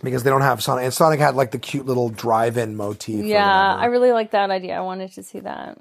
because 0.00 0.22
they 0.22 0.30
don't 0.30 0.42
have 0.42 0.62
Sonic, 0.62 0.84
and 0.84 0.94
Sonic 0.94 1.18
had 1.18 1.34
like 1.34 1.50
the 1.50 1.58
cute 1.58 1.86
little 1.86 2.10
drive-in 2.10 2.76
motif. 2.76 3.24
Yeah. 3.24 3.74
I 3.74 3.86
really 3.86 4.12
like 4.12 4.30
that 4.30 4.52
idea. 4.52 4.76
I 4.76 4.82
wanted 4.82 5.10
to 5.14 5.24
see 5.24 5.40
that. 5.40 5.78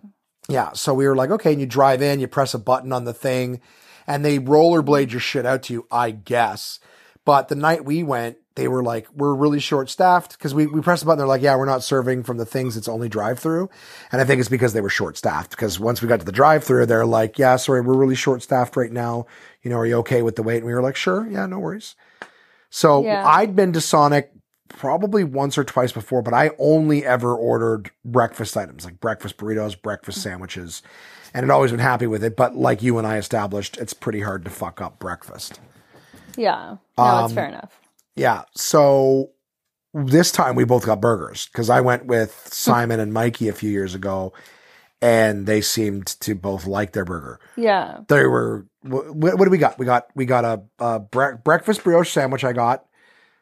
Yeah. 0.48 0.72
So 0.74 0.96
we 0.96 1.08
were 1.08 1.16
like, 1.16 1.30
okay, 1.30 1.52
and 1.52 1.62
you 1.62 1.68
drive 1.68 2.02
in, 2.02 2.20
you 2.20 2.28
press 2.28 2.56
a 2.56 2.60
button 2.60 2.92
on 2.92 3.04
the 3.04 3.14
thing, 3.14 3.62
and 4.10 4.26
they 4.26 4.40
rollerblade 4.40 5.12
your 5.12 5.22
shit 5.22 5.46
out 5.46 5.64
to 5.64 5.74
you, 5.74 5.88
I 5.92 6.10
guess. 6.12 6.80
But 7.26 7.48
the 7.48 7.56
night 7.56 7.86
we 7.86 8.02
went, 8.02 8.38
they 8.56 8.68
were 8.68 8.84
like, 8.84 9.08
we're 9.14 9.36
really 9.36 9.60
short 9.60 9.88
staffed 9.88 10.32
because 10.32 10.54
we, 10.54 10.66
we 10.66 10.82
pressed 10.82 11.04
the 11.04 11.06
button. 11.06 11.20
They're 11.20 11.28
like, 11.28 11.44
yeah, 11.44 11.56
we're 11.56 11.66
not 11.66 11.84
serving 11.84 12.24
from 12.24 12.38
the 12.38 12.46
things. 12.46 12.76
It's 12.76 12.88
only 12.90 13.08
drive 13.08 13.38
through. 13.38 13.70
And 14.12 14.20
I 14.20 14.26
think 14.26 14.40
it's 14.40 14.50
because 14.50 14.74
they 14.74 14.82
were 14.82 14.90
short 14.90 15.16
staffed 15.16 15.52
because 15.52 15.80
once 15.80 16.02
we 16.02 16.08
got 16.08 16.20
to 16.22 16.26
the 16.26 16.32
drive 16.32 16.64
through, 16.64 16.88
they're 16.88 17.06
like, 17.06 17.38
yeah, 17.38 17.56
sorry, 17.56 17.82
we're 17.82 17.96
really 17.96 18.16
short 18.16 18.42
staffed 18.42 18.76
right 18.76 18.92
now. 18.92 19.28
You 19.62 19.70
know, 19.70 19.78
are 19.78 19.86
you 19.86 19.98
okay 19.98 20.24
with 20.24 20.36
the 20.36 20.44
wait? 20.44 20.58
And 20.58 20.66
we 20.66 20.74
were 20.74 20.82
like, 20.82 20.96
sure. 20.96 21.28
Yeah, 21.30 21.46
no 21.46 21.60
worries. 21.60 21.96
So 22.72 23.04
Yeah. 23.04 23.26
I'd 23.26 23.56
been 23.56 23.74
to 23.74 23.82
Sonic 23.82 24.32
probably 24.70 25.24
once 25.24 25.58
or 25.58 25.64
twice 25.64 25.92
before, 25.92 26.24
but 26.24 26.34
I 26.34 26.52
only 26.58 27.06
ever 27.06 27.36
ordered 27.36 27.92
breakfast 28.04 28.58
items 28.58 28.86
like 28.86 29.00
breakfast 29.00 29.38
burritos, 29.38 29.80
breakfast 29.80 30.22
sandwiches, 30.22 30.82
and 31.34 31.44
had 31.44 31.50
always 31.52 31.72
been 31.72 31.80
happy 31.80 32.08
with 32.08 32.24
it. 32.24 32.36
But 32.36 32.56
like 32.56 32.82
you 32.82 32.98
and 32.98 33.06
I 33.08 33.18
established, 33.18 33.78
it's 33.78 33.94
pretty 33.94 34.22
hard 34.22 34.44
to 34.46 34.50
fuck 34.52 34.82
up 34.82 35.00
breakfast. 35.00 35.60
Yeah, 36.38 36.78
no, 36.98 37.04
Um, 37.04 37.26
it's 37.26 37.34
fair 37.34 37.48
enough. 37.48 37.80
Yeah. 38.16 38.44
So 38.56 39.32
this 39.94 40.32
time 40.32 40.56
we 40.56 40.64
both 40.66 40.86
got 40.86 41.02
burgers 41.02 41.48
because 41.52 41.70
I 41.70 41.82
went 41.82 42.06
with 42.06 42.48
Simon 42.52 43.00
and 43.00 43.14
Mikey 43.14 43.48
a 43.50 43.54
few 43.54 43.70
years 43.72 43.96
ago, 43.96 44.34
and 45.02 45.46
they 45.48 45.62
seemed 45.62 46.06
to 46.22 46.36
both 46.36 46.66
like 46.68 46.92
their 46.94 47.06
burger. 47.06 47.40
Yeah, 47.56 48.00
They 48.08 48.26
were. 48.26 48.66
What, 48.84 49.38
what 49.38 49.44
do 49.46 49.50
we 49.50 49.58
got? 49.58 49.78
We 49.78 49.86
got 49.86 50.08
we 50.16 50.26
got 50.26 50.46
a, 50.46 50.62
a 50.80 51.00
bre- 51.00 51.36
breakfast 51.44 51.84
brioche 51.84 52.10
sandwich. 52.12 52.44
I 52.46 52.54
got 52.54 52.86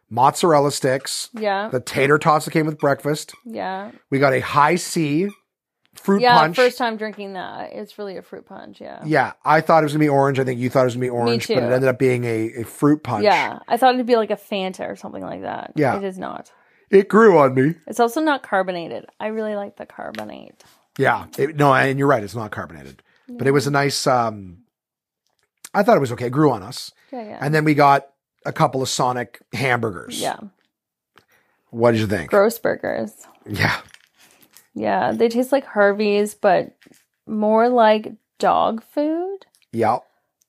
mozzarella 0.10 0.72
sticks, 0.72 1.30
Yeah. 1.34 1.68
the 1.70 1.80
tater 1.80 2.18
tots 2.18 2.46
that 2.46 2.52
came 2.52 2.66
with 2.66 2.80
breakfast. 2.80 3.34
Yeah. 3.46 3.92
We 4.10 4.18
got 4.20 4.34
a 4.34 4.40
Hi-C 4.40 5.30
fruit 5.98 6.22
Yeah. 6.22 6.38
punch. 6.40 6.56
First 6.56 6.78
time 6.78 6.98
drinking 6.98 7.34
that. 7.34 7.74
It's 7.74 7.98
really 7.98 8.18
a 8.18 8.22
fruit 8.22 8.46
punch. 8.46 8.80
Yeah. 8.82 9.02
Yeah, 9.06 9.34
I 9.44 9.62
thought 9.62 9.84
it 9.84 9.86
was 9.86 9.94
gonna 9.94 10.04
be 10.06 10.10
orange. 10.10 10.40
I 10.40 10.44
think 10.44 10.60
you 10.60 10.70
thought 10.70 10.82
it 10.82 10.86
was 10.86 10.94
gonna 10.96 11.06
be 11.06 11.10
orange, 11.10 11.48
but 11.48 11.58
it 11.58 11.64
ended 11.64 11.86
up 11.90 12.00
being 12.00 12.24
a, 12.24 12.52
a 12.60 12.64
fruit 12.64 13.04
punch. 13.04 13.24
Yeah. 13.24 13.60
I 13.68 13.78
thought 13.78 13.94
it'd 13.96 14.06
be 14.06 14.16
like 14.16 14.32
a 14.32 14.36
Fanta 14.36 14.90
or 14.90 14.96
something 14.96 15.24
like 15.24 15.42
that. 15.42 15.74
Yeah. 15.76 15.98
It 15.98 16.04
is 16.04 16.18
not. 16.18 16.52
it 16.90 17.08
grew 17.10 17.38
on 17.38 17.54
me. 17.54 17.76
It's 17.88 18.00
also 18.00 18.22
not 18.22 18.44
carbonated. 18.44 19.06
I 19.20 19.28
really 19.28 19.56
like 19.56 19.76
the 19.78 19.86
carbonate. 19.86 20.64
Yeah, 20.98 21.26
it, 21.38 21.56
no, 21.58 21.74
and 21.74 22.00
you're 22.00 22.08
right. 22.08 22.24
It's 22.24 22.34
not 22.36 22.50
carbonated, 22.52 23.04
but 23.30 23.46
it 23.46 23.52
was 23.52 23.68
a 23.68 23.72
nice. 23.72 24.08
um 24.08 24.60
I 25.74 25.84
thought 25.84 25.98
it 25.98 26.00
was 26.00 26.12
okay. 26.14 26.28
It 26.28 26.32
grew 26.32 26.50
on 26.52 26.64
us, 26.64 26.92
Yeah. 27.12 27.24
Yeah. 27.24 27.38
and 27.42 27.54
then 27.54 27.66
we 27.66 27.74
got 27.76 28.08
a 28.46 28.54
couple 28.54 28.82
of 28.82 28.90
Sonic 28.90 29.42
hamburgers. 29.54 30.20
yeah. 30.22 30.38
What 31.70 31.92
did 31.92 32.00
you 32.00 32.08
think? 32.08 32.30
Gross 32.32 32.58
burgers. 32.58 33.12
Yeah, 33.46 33.76
Yeah. 34.80 35.12
They 35.12 35.30
taste 35.30 35.52
like 35.52 35.66
Harvey's, 35.66 36.36
but 36.36 36.76
more 37.26 37.70
like 37.70 38.14
dog 38.40 38.84
food. 38.84 39.46
yeah. 39.72 40.00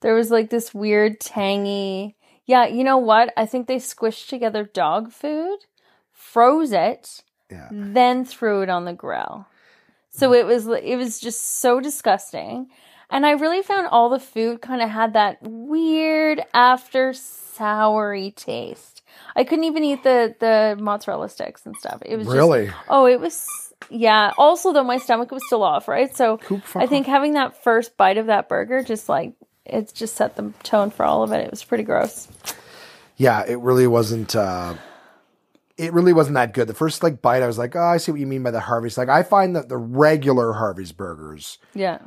There 0.00 0.14
was 0.14 0.30
like 0.30 0.48
this 0.50 0.72
weird 0.72 1.18
tangy. 1.18 2.14
Yeah, 2.46 2.66
you 2.66 2.84
know 2.84 2.98
what? 2.98 3.32
I 3.36 3.46
think 3.46 3.66
they 3.66 3.76
squished 3.78 4.28
together 4.28 4.62
dog 4.62 5.10
food, 5.12 5.58
froze 6.12 6.70
it, 6.72 7.22
Yeah. 7.50 7.66
then 7.72 8.24
threw 8.24 8.62
it 8.62 8.70
on 8.70 8.84
the 8.84 8.92
grill. 8.92 9.46
So 10.10 10.30
mm. 10.30 10.38
it 10.40 10.46
was 10.46 10.68
it 10.68 10.96
was 10.96 11.18
just 11.18 11.60
so 11.60 11.80
disgusting. 11.80 12.68
And 13.10 13.26
I 13.26 13.32
really 13.32 13.62
found 13.62 13.88
all 13.88 14.08
the 14.08 14.20
food 14.20 14.60
kind 14.60 14.82
of 14.82 14.90
had 14.90 15.14
that 15.14 15.38
weird 15.42 16.42
after 16.54 17.10
soury 17.10 18.32
taste. 18.36 19.02
I 19.34 19.42
couldn't 19.42 19.64
even 19.64 19.82
eat 19.82 20.04
the 20.04 20.34
the 20.38 20.76
mozzarella 20.80 21.28
sticks 21.28 21.66
and 21.66 21.74
stuff. 21.76 22.02
It 22.06 22.16
was 22.16 22.26
just- 22.26 22.36
Really? 22.36 22.70
oh, 22.88 23.06
it 23.06 23.18
was 23.18 23.67
yeah. 23.90 24.32
Also 24.36 24.72
though 24.72 24.84
my 24.84 24.98
stomach 24.98 25.30
was 25.30 25.42
still 25.46 25.62
off, 25.62 25.88
right? 25.88 26.14
So 26.14 26.40
I 26.74 26.86
think 26.86 27.06
having 27.06 27.34
that 27.34 27.62
first 27.62 27.96
bite 27.96 28.18
of 28.18 28.26
that 28.26 28.48
burger 28.48 28.82
just 28.82 29.08
like 29.08 29.34
it 29.64 29.92
just 29.94 30.16
set 30.16 30.36
the 30.36 30.52
tone 30.62 30.90
for 30.90 31.04
all 31.04 31.22
of 31.22 31.32
it. 31.32 31.44
It 31.44 31.50
was 31.50 31.62
pretty 31.64 31.84
gross. 31.84 32.28
Yeah, 33.16 33.44
it 33.46 33.58
really 33.58 33.86
wasn't. 33.86 34.34
uh 34.36 34.74
It 35.76 35.92
really 35.92 36.12
wasn't 36.12 36.34
that 36.34 36.54
good. 36.54 36.68
The 36.68 36.74
first 36.74 37.02
like 37.02 37.20
bite, 37.22 37.42
I 37.42 37.46
was 37.46 37.58
like, 37.58 37.76
"Oh, 37.76 37.80
I 37.80 37.98
see 37.98 38.10
what 38.12 38.20
you 38.20 38.26
mean 38.26 38.42
by 38.42 38.50
the 38.50 38.60
Harvey's." 38.60 38.96
Like, 38.98 39.08
I 39.08 39.22
find 39.22 39.54
that 39.56 39.68
the 39.68 39.76
regular 39.76 40.52
Harvey's 40.54 40.92
burgers 40.92 41.58
Yeah. 41.74 41.98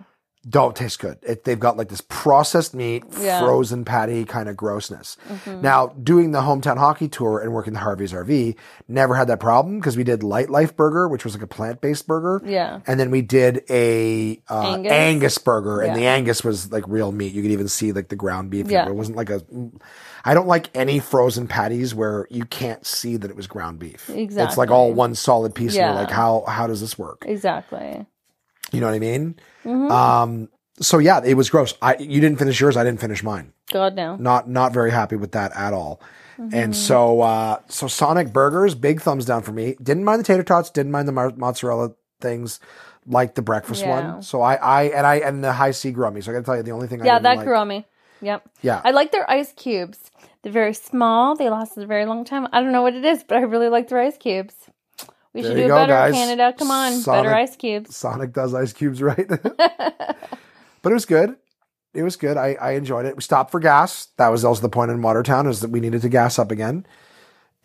Don't 0.49 0.76
taste 0.76 0.97
good. 0.97 1.19
It, 1.22 1.43
they've 1.43 1.59
got 1.59 1.77
like 1.77 1.89
this 1.89 2.01
processed 2.09 2.73
meat, 2.73 3.03
Yeah. 3.19 3.41
frozen 3.41 3.85
patty 3.85 4.26
kind 4.26 4.49
of 4.49 4.57
grossness. 4.57 5.15
Mm-hmm. 5.30 5.61
Now, 5.61 5.88
doing 6.01 6.31
the 6.31 6.41
hometown 6.41 6.77
hockey 6.77 7.07
tour 7.09 7.39
and 7.39 7.53
working 7.53 7.73
the 7.73 7.80
Harvey's 7.80 8.11
RV, 8.11 8.55
never 8.88 9.13
had 9.13 9.27
that 9.27 9.39
problem 9.39 9.80
because 9.80 9.95
we 9.95 10.03
did 10.03 10.22
Lightlife 10.22 10.76
Burger, 10.76 11.07
which 11.07 11.23
was 11.23 11.35
like 11.35 11.43
a 11.43 11.47
plant 11.47 11.80
based 11.80 12.07
burger. 12.07 12.41
Yeah. 12.43 12.80
And 12.88 12.99
then 12.99 13.11
we 13.11 13.22
did 13.22 13.63
a 13.69 14.41
uh, 14.49 14.61
Angus? 14.73 14.91
Angus? 14.91 15.38
burger, 15.38 15.81
and 15.81 15.89
Yeah. 15.91 15.95
the 15.95 16.05
Angus 16.07 16.43
was 16.43 16.72
like 16.72 16.85
real 16.88 17.11
meat. 17.11 17.34
You 17.34 17.43
could 17.43 17.51
even 17.51 17.68
see 17.68 17.91
like 17.91 18.07
the 18.09 18.15
ground 18.15 18.49
beef. 18.49 18.68
Yeah. 18.72 18.88
It 18.88 18.95
wasn't 18.95 19.18
like 19.18 19.30
a. 19.30 19.43
I 20.26 20.34
don't 20.34 20.47
like 20.47 20.69
any 20.76 20.97
frozen 20.99 21.47
patties 21.47 21.93
where 21.93 22.27
you 22.31 22.45
can't 22.45 22.84
see 22.85 23.15
that 23.18 23.30
it 23.30 23.35
was 23.35 23.45
ground 23.47 23.77
beef. 23.77 24.09
Exactly. 24.09 24.43
It's 24.49 24.57
like 24.57 24.72
all 24.72 24.91
one 24.91 25.13
solid 25.13 25.53
piece. 25.53 25.73
And 25.73 25.81
Yeah. 25.81 25.91
you're 25.91 26.01
like, 26.01 26.11
how 26.11 26.45
how 26.47 26.65
does 26.65 26.81
this 26.81 26.97
work? 26.97 27.26
Exactly. 27.27 28.07
You 28.72 28.80
know 28.81 28.88
what 28.88 28.95
I 28.95 28.99
mean? 28.99 29.35
Mm-hmm. 29.65 29.91
Um. 29.91 30.49
So 30.80 30.98
yeah, 30.98 31.22
it 31.23 31.35
was 31.35 31.49
gross. 31.49 31.73
I 31.81 31.95
you 31.98 32.22
didn't 32.22 32.39
finish 32.39 32.60
yours. 32.60 32.76
I 32.77 32.84
didn't 32.84 33.02
finish 33.02 33.23
mine. 33.23 33.53
God 33.72 33.95
no. 33.95 34.15
Not 34.15 34.49
not 34.49 34.73
very 34.73 34.91
happy 34.91 35.15
with 35.15 35.34
that 35.34 35.52
at 35.56 35.73
all. 35.73 36.02
Mm-hmm. 36.39 36.56
And 36.56 36.76
so 36.76 37.22
uh 37.22 37.60
so 37.68 37.88
Sonic 37.88 38.34
Burgers, 38.34 38.73
big 38.73 39.02
thumbs 39.02 39.26
down 39.26 39.43
for 39.43 39.52
me. 39.52 39.76
Didn't 39.81 40.03
mind 40.03 40.19
the 40.19 40.23
tater 40.23 40.43
tots. 40.43 40.69
Didn't 40.69 40.91
mind 40.91 41.07
the 41.07 41.11
mar- 41.11 41.34
mozzarella 41.35 41.91
things. 42.19 42.60
Like 43.06 43.35
the 43.35 43.41
breakfast 43.41 43.81
Yeah. 43.81 43.89
one. 44.14 44.23
So 44.23 44.41
I 44.41 44.56
I 44.56 44.84
and 44.84 45.06
I 45.06 45.15
and 45.15 45.43
the 45.43 45.53
Hi-C 45.53 45.91
me. 45.91 46.22
So 46.22 46.31
I 46.31 46.34
got 46.34 46.39
to 46.39 46.43
tell 46.43 46.57
you, 46.57 46.64
the 46.64 46.72
only 46.72 46.88
thing 46.88 47.02
I 47.02 47.06
Yeah, 47.06 47.14
didn't 47.15 47.23
that 47.23 47.38
like, 47.38 47.45
grew 47.45 47.57
on 47.57 47.68
me. 47.68 47.85
Yep. 48.22 48.48
Yeah. 48.61 48.81
I 48.84 48.91
like 48.91 49.11
their 49.11 49.30
ice 49.30 49.53
cubes. 49.53 50.11
They're 50.43 50.52
very 50.52 50.73
small. 50.73 51.35
They 51.35 51.49
lasted 51.49 51.84
a 51.84 51.88
very 51.88 52.06
long 52.06 52.26
time. 52.26 52.48
I 52.52 52.61
don't 52.61 52.72
know 52.72 52.81
what 52.81 52.95
it 52.95 53.06
is, 53.06 53.23
but 53.23 53.38
I 53.38 53.41
really 53.41 53.69
like 53.69 53.89
their 53.89 53.99
ice 53.99 54.18
cubes. 54.18 54.56
We 55.34 55.41
There 55.41 55.52
should 55.52 55.58
do 55.62 55.68
go, 55.68 55.76
better, 55.76 55.94
guys. 55.94 56.14
Canada. 56.14 56.53
Come 56.58 56.72
on, 56.72 56.91
Sonic- 56.94 57.24
better 57.24 57.36
ice 57.36 57.56
cubes. 57.56 57.95
Sonic 57.95 58.34
does 58.34 58.53
ice 58.53 58.74
cubes 58.74 59.02
right. 59.03 59.28
but 59.28 60.90
it 60.90 60.94
was 60.94 61.06
good. 61.06 61.36
It 61.94 62.03
was 62.03 62.16
good. 62.16 62.38
I, 62.38 62.53
I 62.60 62.72
enjoyed 62.72 63.06
it. 63.06 63.16
We 63.16 63.22
stopped 63.22 63.52
for 63.52 63.60
gas. 63.60 64.08
That 64.18 64.30
was 64.30 64.45
also 64.45 64.62
the 64.62 64.70
point 64.70 64.91
in 64.91 65.02
Watertown 65.02 65.48
is 65.48 65.60
that 65.62 65.70
we 65.72 65.80
needed 65.80 66.02
to 66.03 66.10
gas 66.10 66.40
up 66.40 66.52
again. 66.52 66.86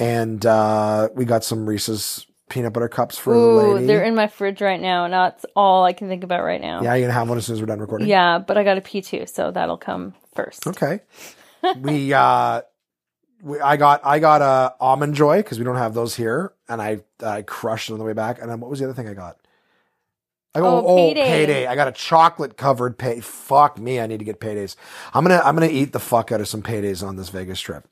And 0.00 0.44
uh, 0.44 1.08
we 1.14 1.24
got 1.24 1.44
some 1.44 1.66
Reese's 1.68 2.26
peanut 2.50 2.72
butter 2.72 2.88
cups 2.88 3.18
for 3.18 3.32
the 3.34 3.40
Ooh, 3.40 3.72
lady. 3.74 3.86
they're 3.86 4.04
in 4.04 4.14
my 4.14 4.26
fridge 4.26 4.60
right 4.60 4.80
now, 4.80 5.04
and 5.04 5.12
that's 5.14 5.44
all 5.56 5.84
I 5.84 5.92
can 5.92 6.08
think 6.08 6.22
about 6.22 6.44
right 6.44 6.60
now. 6.60 6.82
yeah, 6.82 6.94
you're 6.94 7.06
gonna 7.08 7.18
have 7.18 7.28
one 7.28 7.38
as 7.38 7.46
soon 7.46 7.54
as 7.54 7.60
we're 7.60 7.66
done 7.66 7.80
recording. 7.80 8.06
Yeah, 8.08 8.38
but 8.38 8.58
I 8.58 8.62
got 8.64 8.78
a 8.78 8.80
P 8.82 9.00
two, 9.00 9.26
so 9.26 9.50
that'll 9.50 9.78
come 9.78 10.14
first. 10.34 10.66
Okay. 10.66 11.00
we 11.80 12.12
uh 12.12 12.60
we, 13.42 13.60
I 13.60 13.76
got 13.76 14.00
I 14.04 14.18
got 14.18 14.42
a 14.42 14.74
almond 14.80 15.14
joy 15.14 15.38
because 15.38 15.58
we 15.58 15.64
don't 15.64 15.76
have 15.76 15.94
those 15.94 16.14
here, 16.16 16.52
and 16.68 16.80
I 16.80 17.00
I 17.22 17.42
crushed 17.42 17.90
it 17.90 17.92
on 17.94 17.98
the 17.98 18.04
way 18.04 18.12
back. 18.12 18.40
And 18.40 18.50
then 18.50 18.60
what 18.60 18.70
was 18.70 18.78
the 18.78 18.84
other 18.86 18.94
thing 18.94 19.08
I 19.08 19.14
got? 19.14 19.38
I 20.54 20.60
go 20.60 20.66
Oh, 20.78 20.84
oh, 20.86 20.96
Payday. 20.96 21.24
payday. 21.24 21.66
I 21.66 21.74
got 21.74 21.86
a 21.88 21.92
chocolate 21.92 22.56
covered 22.56 22.96
pay. 22.98 23.20
Fuck 23.20 23.78
me, 23.78 24.00
I 24.00 24.06
need 24.06 24.18
to 24.20 24.24
get 24.24 24.40
paydays. 24.40 24.74
I'm 25.12 25.22
gonna 25.24 25.42
I'm 25.44 25.54
gonna 25.54 25.66
eat 25.66 25.92
the 25.92 25.98
fuck 26.00 26.32
out 26.32 26.40
of 26.40 26.48
some 26.48 26.62
paydays 26.62 27.06
on 27.06 27.16
this 27.16 27.28
Vegas 27.28 27.60
trip. 27.60 27.86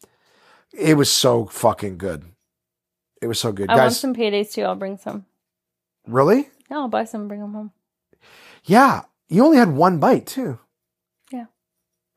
It 0.73 0.97
was 0.97 1.11
so 1.11 1.45
fucking 1.47 1.99
good. 1.99 2.25
It 3.23 3.27
was 3.27 3.39
so 3.39 3.53
good, 3.53 3.69
I 3.71 3.75
want 3.75 3.85
guys. 3.91 4.01
some 4.01 4.15
paydays 4.15 4.53
too. 4.53 4.63
I'll 4.63 4.75
bring 4.77 4.97
some. 4.99 5.25
really? 6.07 6.49
Yeah, 6.71 6.79
I'll 6.79 6.89
buy 6.89 7.05
some 7.05 7.23
and 7.23 7.29
bring 7.29 7.41
them 7.41 7.53
home. 7.53 7.71
Yeah. 8.65 9.03
You 9.29 9.45
only 9.45 9.59
had 9.59 9.73
one 9.77 9.99
bite 9.99 10.27
too. 10.27 10.59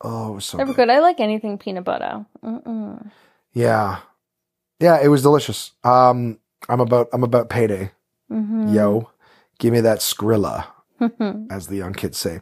Oh, 0.01 0.31
it 0.31 0.35
was 0.35 0.45
so 0.45 0.57
good. 0.59 0.75
good. 0.75 0.89
I 0.89 0.99
like 0.99 1.19
anything 1.19 1.57
peanut 1.57 1.83
butter. 1.83 2.25
Mm-mm. 2.43 3.11
Yeah. 3.53 3.99
Yeah, 4.79 4.99
it 5.01 5.07
was 5.07 5.21
delicious. 5.23 5.71
Um 5.83 6.39
I'm 6.69 6.79
about 6.79 7.09
I'm 7.13 7.23
about 7.23 7.49
payday. 7.49 7.91
Mm-hmm. 8.31 8.73
Yo. 8.73 9.09
Give 9.59 9.73
me 9.73 9.81
that 9.81 9.99
Skrilla, 9.99 10.67
as 11.49 11.67
the 11.67 11.77
young 11.77 11.93
kids 11.93 12.17
say. 12.17 12.41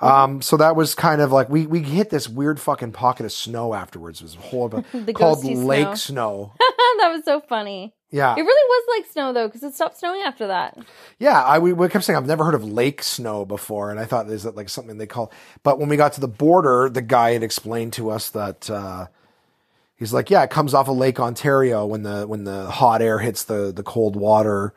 Um 0.00 0.40
so 0.40 0.56
that 0.56 0.76
was 0.76 0.94
kind 0.94 1.20
of 1.20 1.32
like 1.32 1.48
we 1.48 1.66
we 1.66 1.80
hit 1.80 2.10
this 2.10 2.28
weird 2.28 2.60
fucking 2.60 2.92
pocket 2.92 3.26
of 3.26 3.32
snow 3.32 3.74
afterwards. 3.74 4.20
It 4.20 4.24
was 4.24 4.36
a 4.36 4.38
whole 4.38 4.68
called 5.14 5.44
Lake 5.44 5.96
snow. 5.96 6.52
Snow. 6.52 6.52
that 6.98 7.10
was 7.12 7.24
so 7.24 7.40
funny. 7.40 7.94
Yeah. 8.14 8.34
It 8.38 8.42
really 8.42 8.68
was 8.68 8.84
like 8.96 9.10
snow 9.10 9.32
though, 9.32 9.48
because 9.48 9.64
it 9.64 9.74
stopped 9.74 9.98
snowing 9.98 10.22
after 10.22 10.46
that. 10.46 10.78
Yeah, 11.18 11.42
I 11.42 11.58
we, 11.58 11.72
we 11.72 11.88
kept 11.88 12.04
saying 12.04 12.16
I've 12.16 12.28
never 12.28 12.44
heard 12.44 12.54
of 12.54 12.64
lake 12.64 13.02
snow 13.02 13.44
before, 13.44 13.90
and 13.90 13.98
I 13.98 14.04
thought 14.04 14.28
is 14.30 14.44
that 14.44 14.54
like 14.54 14.68
something 14.68 14.98
they 14.98 15.06
call. 15.06 15.32
But 15.64 15.80
when 15.80 15.88
we 15.88 15.96
got 15.96 16.12
to 16.12 16.20
the 16.20 16.28
border, 16.28 16.88
the 16.88 17.02
guy 17.02 17.32
had 17.32 17.42
explained 17.42 17.92
to 17.94 18.10
us 18.10 18.30
that 18.30 18.70
uh, 18.70 19.08
he's 19.96 20.12
like, 20.12 20.30
yeah, 20.30 20.44
it 20.44 20.50
comes 20.50 20.74
off 20.74 20.86
of 20.88 20.96
Lake 20.96 21.18
Ontario 21.18 21.84
when 21.86 22.04
the 22.04 22.24
when 22.24 22.44
the 22.44 22.70
hot 22.70 23.02
air 23.02 23.18
hits 23.18 23.42
the 23.42 23.72
the 23.74 23.82
cold 23.82 24.14
water 24.14 24.74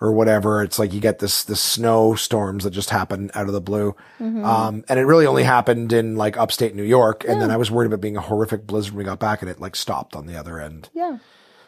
or 0.00 0.12
whatever. 0.12 0.60
It's 0.60 0.80
like 0.80 0.92
you 0.92 1.00
get 1.00 1.20
this 1.20 1.44
this 1.44 1.60
snowstorms 1.60 2.64
that 2.64 2.70
just 2.72 2.90
happen 2.90 3.30
out 3.34 3.46
of 3.46 3.52
the 3.52 3.60
blue, 3.60 3.94
um, 4.18 4.84
and 4.88 4.98
it 4.98 5.04
really 5.04 5.26
only 5.26 5.44
happened 5.44 5.92
in 5.92 6.16
like 6.16 6.36
upstate 6.36 6.74
New 6.74 6.82
York. 6.82 7.24
And 7.24 7.40
then 7.40 7.52
I 7.52 7.56
was 7.56 7.70
worried 7.70 7.86
about 7.86 8.00
being 8.00 8.16
a 8.16 8.20
horrific 8.20 8.66
blizzard 8.66 8.94
when 8.94 8.98
we 8.98 9.04
got 9.04 9.20
back, 9.20 9.42
and 9.42 9.48
it 9.48 9.60
like 9.60 9.76
stopped 9.76 10.16
on 10.16 10.26
the 10.26 10.36
other 10.36 10.58
end. 10.58 10.88
Yeah. 10.92 11.18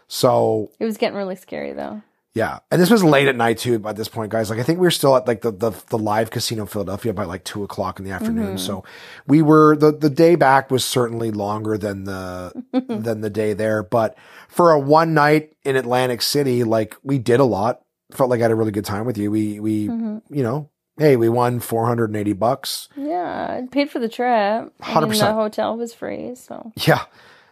So 0.08 0.70
It 0.78 0.84
was 0.84 0.96
getting 0.96 1.16
really 1.16 1.36
scary 1.36 1.72
though. 1.72 2.02
yeah, 2.34 2.58
and 2.70 2.80
this 2.80 2.90
was 2.90 3.02
late 3.02 3.28
at 3.28 3.36
night 3.36 3.58
too. 3.58 3.78
By 3.78 3.92
this 3.92 4.08
point, 4.08 4.30
guys, 4.30 4.50
like 4.50 4.58
I 4.58 4.62
think 4.62 4.78
we 4.78 4.86
were 4.86 4.90
still 4.90 5.16
at 5.16 5.26
like 5.26 5.40
the 5.40 5.50
the, 5.50 5.72
the 5.88 5.98
live 5.98 6.30
casino 6.30 6.62
in 6.62 6.68
Philadelphia 6.68 7.12
by 7.12 7.24
like 7.24 7.44
two 7.44 7.64
o'clock 7.64 7.98
in 7.98 8.04
the 8.04 8.12
afternoon. 8.12 8.46
Mm-hmm. 8.46 8.56
So 8.58 8.84
we 9.26 9.42
were 9.42 9.76
the 9.76 9.92
the 9.92 10.10
day 10.10 10.36
back 10.36 10.70
was 10.70 10.84
certainly 10.84 11.30
longer 11.30 11.78
than 11.78 12.04
the 12.04 12.52
than 12.72 13.20
the 13.20 13.30
day 13.30 13.54
there. 13.54 13.82
But 13.82 14.16
for 14.48 14.72
a 14.72 14.78
one 14.78 15.14
night 15.14 15.56
in 15.64 15.76
Atlantic 15.76 16.22
City, 16.22 16.62
like 16.62 16.96
we 17.02 17.18
did 17.18 17.40
a 17.40 17.44
lot. 17.44 17.82
Felt 18.12 18.30
like 18.30 18.40
I 18.40 18.42
had 18.42 18.52
a 18.52 18.54
really 18.54 18.70
good 18.70 18.84
time 18.84 19.06
with 19.06 19.18
you. 19.18 19.30
We 19.30 19.58
we 19.58 19.88
mm-hmm. 19.88 20.18
you 20.32 20.42
know, 20.44 20.70
hey, 20.98 21.16
we 21.16 21.28
won 21.28 21.58
four 21.58 21.86
hundred 21.86 22.10
and 22.10 22.16
eighty 22.16 22.34
bucks. 22.34 22.88
Yeah, 22.96 23.62
paid 23.72 23.90
for 23.90 23.98
the 23.98 24.08
trip. 24.08 24.62
Mean, 24.62 24.72
100%. 24.80 25.18
the 25.18 25.32
hotel 25.32 25.76
was 25.76 25.92
free, 25.92 26.34
so 26.34 26.70
Yeah, 26.76 27.04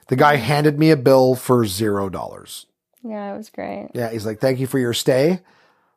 the 0.08 0.16
guy 0.16 0.36
handed 0.36 0.78
me 0.78 0.90
a 0.90 0.96
bill 0.96 1.34
for 1.34 1.66
zero 1.66 2.08
dollars. 2.08 2.66
yeah, 3.02 3.32
it 3.32 3.36
was 3.36 3.50
great. 3.50 3.88
Yeah, 3.94 4.10
he's 4.10 4.26
like, 4.26 4.40
thank 4.40 4.58
you 4.58 4.66
for 4.66 4.78
your 4.78 4.94
stay 4.94 5.40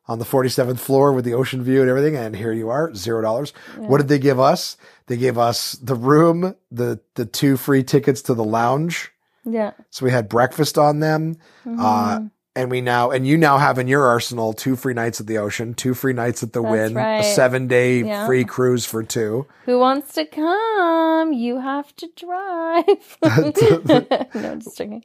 on 0.06 0.18
the 0.18 0.24
47th 0.24 0.78
floor 0.78 1.12
with 1.12 1.24
the 1.26 1.34
ocean 1.34 1.62
view 1.62 1.80
and 1.82 1.90
everything. 1.90 2.16
And 2.16 2.34
here 2.34 2.52
you 2.52 2.70
are, 2.70 2.94
zero 2.94 3.20
dollars. 3.20 3.52
What 3.76 3.98
did 3.98 4.08
they 4.08 4.18
give 4.18 4.40
us? 4.40 4.76
They 5.06 5.16
gave 5.18 5.36
us 5.36 5.72
the 5.72 5.94
room, 5.94 6.54
the, 6.70 7.00
the 7.14 7.26
two 7.26 7.56
free 7.58 7.82
tickets 7.82 8.22
to 8.22 8.34
the 8.34 8.44
lounge. 8.44 9.12
Yeah, 9.44 9.72
So 9.90 10.04
we 10.04 10.10
had 10.10 10.28
breakfast 10.28 10.76
on 10.76 11.00
them. 11.00 11.36
Mm-hmm. 11.66 11.80
Uh, 11.80 12.20
and 12.58 12.70
we 12.70 12.80
now, 12.80 13.10
and 13.10 13.26
you 13.26 13.36
now 13.38 13.56
have 13.58 13.78
in 13.78 13.86
your 13.86 14.04
arsenal 14.06 14.52
two 14.52 14.74
free 14.74 14.92
nights 14.94 15.20
at 15.20 15.26
the 15.26 15.38
ocean, 15.38 15.74
two 15.74 15.94
free 15.94 16.12
nights 16.12 16.42
at 16.42 16.52
the 16.52 16.60
That's 16.60 16.92
Wynn, 16.92 16.96
a 16.96 17.22
seven 17.22 17.68
day 17.68 18.02
Yeah. 18.02 18.26
free 18.26 18.44
cruise 18.44 18.84
for 18.84 19.02
two. 19.02 19.46
who 19.64 19.78
wants 19.78 20.12
to 20.14 20.26
come? 20.26 21.32
You 21.32 21.60
have 21.60 21.94
to 21.96 22.08
drive. 22.16 23.16
no, 24.34 24.56
just 24.56 24.76
joking. 24.76 25.04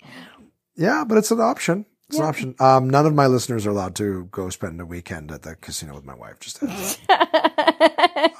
Yeah, 0.76 1.04
but 1.08 1.18
it's 1.20 1.30
an 1.32 1.40
option. 1.40 1.86
It's 2.10 2.18
an 2.20 2.26
option. 2.26 2.56
Um, 2.60 2.90
none 2.90 3.06
of 3.06 3.14
my 3.14 3.28
listeners 3.28 3.66
are 3.66 3.70
allowed 3.72 3.96
to 3.96 4.26
go 4.32 4.50
spend 4.50 4.80
a 4.82 4.86
weekend 4.86 5.32
at 5.32 5.44
the 5.44 5.56
casino 5.56 5.96
with 5.96 6.04
my 6.06 6.14
wife. 6.16 6.40
Just 6.40 6.62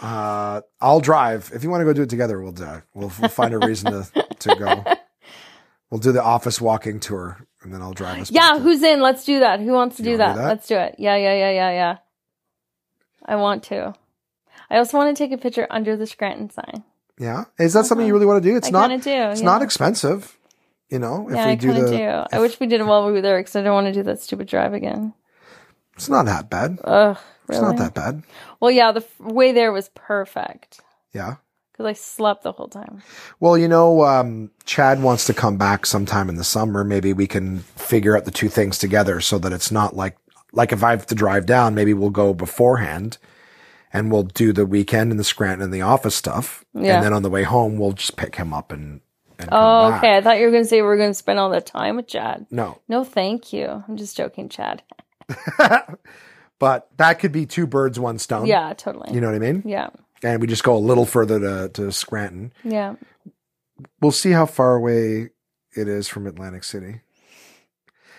uh, 0.02 0.62
I'll 0.82 1.00
drive. 1.00 1.52
If 1.54 1.64
you 1.64 1.70
want 1.70 1.82
to 1.82 1.86
go 1.86 1.94
do 1.94 2.02
it 2.04 2.10
together, 2.10 2.42
we'll 2.42 2.52
do. 2.52 2.82
We'll, 2.94 3.12
we'll 3.20 3.30
find 3.30 3.54
a 3.54 3.60
reason 3.60 3.92
to 3.92 4.26
to 4.40 4.56
go. 4.56 4.84
We'll 5.90 6.00
do 6.00 6.12
the 6.12 6.24
office 6.24 6.60
walking 6.60 7.00
tour, 7.00 7.46
and 7.64 7.74
then 7.74 7.82
I'll 7.82 7.94
drive 7.94 8.22
us. 8.22 8.32
yeah, 8.32 8.60
who's 8.60 8.84
in? 8.84 9.02
Let's 9.02 9.24
do 9.26 9.40
that. 9.40 9.60
Who 9.60 9.72
wants 9.72 9.98
to 9.98 10.04
do 10.04 10.18
that? 10.18 10.34
do 10.36 10.40
that? 10.42 10.48
Let's 10.48 10.68
do 10.68 10.76
it. 10.78 10.96
Yeah, 11.00 11.16
yeah, 11.16 11.34
yeah, 11.34 11.52
yeah, 11.52 11.72
yeah. 11.72 11.98
I 13.26 13.36
want 13.38 13.64
to. 13.66 13.94
I 14.70 14.78
also 14.78 14.98
want 14.98 15.16
to 15.16 15.24
take 15.24 15.32
a 15.32 15.38
picture 15.42 15.68
under 15.70 15.96
the 15.96 16.06
Scranton 16.08 16.50
sign. 16.50 16.84
Yeah, 17.20 17.46
is 17.60 17.74
that 17.74 17.86
something 17.86 18.06
you 18.08 18.14
really 18.14 18.26
want 18.26 18.44
to 18.44 18.50
do? 18.50 18.56
It's 18.58 18.68
I 18.68 18.72
not. 18.72 18.90
do, 18.90 18.96
It's 18.96 19.40
yeah. 19.42 19.46
not 19.46 19.62
expensive. 19.62 20.38
You 20.90 21.00
know, 21.00 21.28
if 21.30 21.36
yeah, 21.36 21.46
we 21.46 21.52
I 21.52 21.56
do 21.56 21.74
the, 21.74 21.88
do. 21.90 22.38
I 22.38 22.40
wish 22.40 22.60
we 22.60 22.68
did 22.68 22.82
it 22.82 22.86
while 22.86 23.06
we 23.06 23.14
were 23.14 23.22
there 23.22 23.40
because 23.40 23.56
I 23.56 23.62
don't 23.64 23.74
want 23.74 23.88
to 23.88 23.94
do 23.94 24.04
that 24.04 24.22
stupid 24.22 24.48
drive 24.48 24.74
again. 24.74 25.14
it's 25.96 26.10
not 26.10 26.26
that 26.26 26.50
bad. 26.50 26.78
Ugh, 26.84 27.18
It's 27.50 27.60
not 27.62 27.78
that 27.78 27.94
bad. 27.96 28.24
Well, 28.60 28.70
yeah, 28.72 28.92
the 28.92 29.02
f- 29.02 29.20
way 29.20 29.52
there 29.54 29.72
was 29.72 29.90
perfect 29.96 30.82
Yeah. 31.14 31.36
Because 31.74 31.86
I 31.88 31.94
slept 31.94 32.44
the 32.44 32.52
whole 32.54 32.70
time. 32.70 33.02
Well, 33.42 33.58
you 33.58 33.68
know, 33.68 34.04
um, 34.06 34.52
Chad 34.64 35.02
wants 35.04 35.26
to 35.26 35.34
come 35.34 35.58
back 35.58 35.86
sometime 35.86 36.30
in 36.30 36.36
the 36.36 36.44
summer. 36.46 36.84
Maybe 36.86 37.12
we 37.14 37.28
can 37.28 37.60
figure 37.76 38.16
out 38.16 38.24
the 38.26 38.32
two 38.32 38.48
things 38.48 38.78
together 38.78 39.20
so 39.20 39.38
that 39.40 39.52
it's 39.52 39.72
not 39.72 39.96
like, 39.96 40.16
like 40.52 40.72
if 40.72 40.84
I 40.84 40.92
have 40.92 41.06
to 41.08 41.16
drive 41.16 41.46
down, 41.48 41.74
maybe 41.76 41.94
we'll 41.94 42.12
go 42.12 42.34
beforehand 42.34 43.18
and 43.92 44.12
we'll 44.12 44.24
do 44.24 44.54
the 44.54 44.66
weekend 44.68 45.10
and 45.12 45.20
the 45.20 45.24
Scranton 45.24 45.64
and 45.64 45.74
the 45.74 45.82
office 45.82 46.16
stuff. 46.16 46.64
Yeah. 46.76 46.96
And 46.96 47.04
then 47.06 47.14
on 47.14 47.24
the 47.24 47.30
way 47.30 47.44
home, 47.44 47.78
we'll 47.78 47.94
just 47.94 48.16
pick 48.18 48.36
him 48.36 48.54
up 48.54 48.72
and, 48.72 49.02
Oh, 49.52 49.90
back. 49.90 49.98
okay. 50.04 50.16
I 50.18 50.22
thought 50.22 50.38
you 50.38 50.46
were 50.46 50.52
going 50.52 50.64
to 50.64 50.70
say 50.70 50.82
we 50.82 50.88
are 50.88 50.96
going 50.96 51.10
to 51.10 51.14
spend 51.16 51.38
all 51.40 51.50
that 51.50 51.66
time 51.66 51.96
with 51.98 52.08
Chad. 52.08 52.46
No, 52.52 52.80
No, 52.88 53.04
thank 53.04 53.52
you. 53.52 53.84
I'm 53.88 53.98
just 53.98 54.16
joking, 54.16 54.48
Chad. 54.48 54.84
but 56.60 56.88
that 56.98 57.20
could 57.20 57.32
be 57.32 57.46
two 57.46 57.68
birds, 57.68 58.00
one 58.00 58.20
stone. 58.20 58.46
Yeah, 58.46 58.74
totally. 58.74 59.14
You 59.14 59.22
know 59.22 59.28
what 59.28 59.36
I 59.36 59.40
mean? 59.40 59.64
Yeah, 59.66 59.90
And 60.24 60.40
we 60.42 60.48
just 60.48 60.64
go 60.64 60.76
a 60.76 60.80
little 60.80 61.06
further 61.06 61.40
to, 61.40 61.70
to 61.74 61.92
Scranton. 61.92 62.54
yeah. 62.64 62.96
We'll 64.00 64.12
see 64.12 64.32
how 64.32 64.46
far 64.46 64.76
away 64.76 65.32
it 65.76 65.88
is 65.88 66.08
from 66.08 66.28
Atlantic 66.28 66.64
City. 66.64 67.02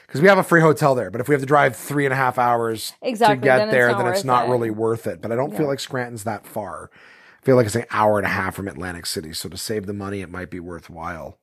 Because 0.07 0.21
we 0.21 0.29
have 0.29 0.37
a 0.39 0.43
free 0.43 0.61
hotel 0.61 0.95
there, 0.95 1.11
but 1.11 1.21
if 1.21 1.29
we 1.29 1.33
have 1.35 1.41
to 1.43 1.47
drive 1.47 1.75
three 1.77 2.05
and 2.05 2.13
a 2.13 2.17
half 2.17 2.39
hours 2.39 2.93
Exactly, 3.03 3.37
to 3.37 3.41
get 3.43 3.59
then 3.59 3.71
there, 3.71 3.89
not 3.91 3.99
then 3.99 4.13
it's 4.13 4.25
not 4.25 4.47
it. 4.49 4.51
really 4.51 4.71
worth 4.71 5.07
it. 5.07 5.23
But 5.23 5.33
I 5.33 5.37
don't 5.37 5.57
feel 5.57 5.67
like 5.67 5.81
Scranton's 5.81 6.25
that 6.25 6.47
far. 6.47 6.91
I 7.41 7.45
feel 7.45 7.57
like 7.57 7.67
it's 7.67 7.75
an 7.77 7.87
hour 7.91 8.19
and 8.19 8.27
a 8.27 8.31
half 8.31 8.55
from 8.55 8.69
Atlantic 8.69 9.07
City. 9.07 9.33
So 9.33 9.49
to 9.49 9.57
save 9.57 9.87
the 9.87 9.93
money, 9.95 10.21
it 10.21 10.31
might 10.31 10.51
be 10.51 10.61
worthwhile. 10.61 11.39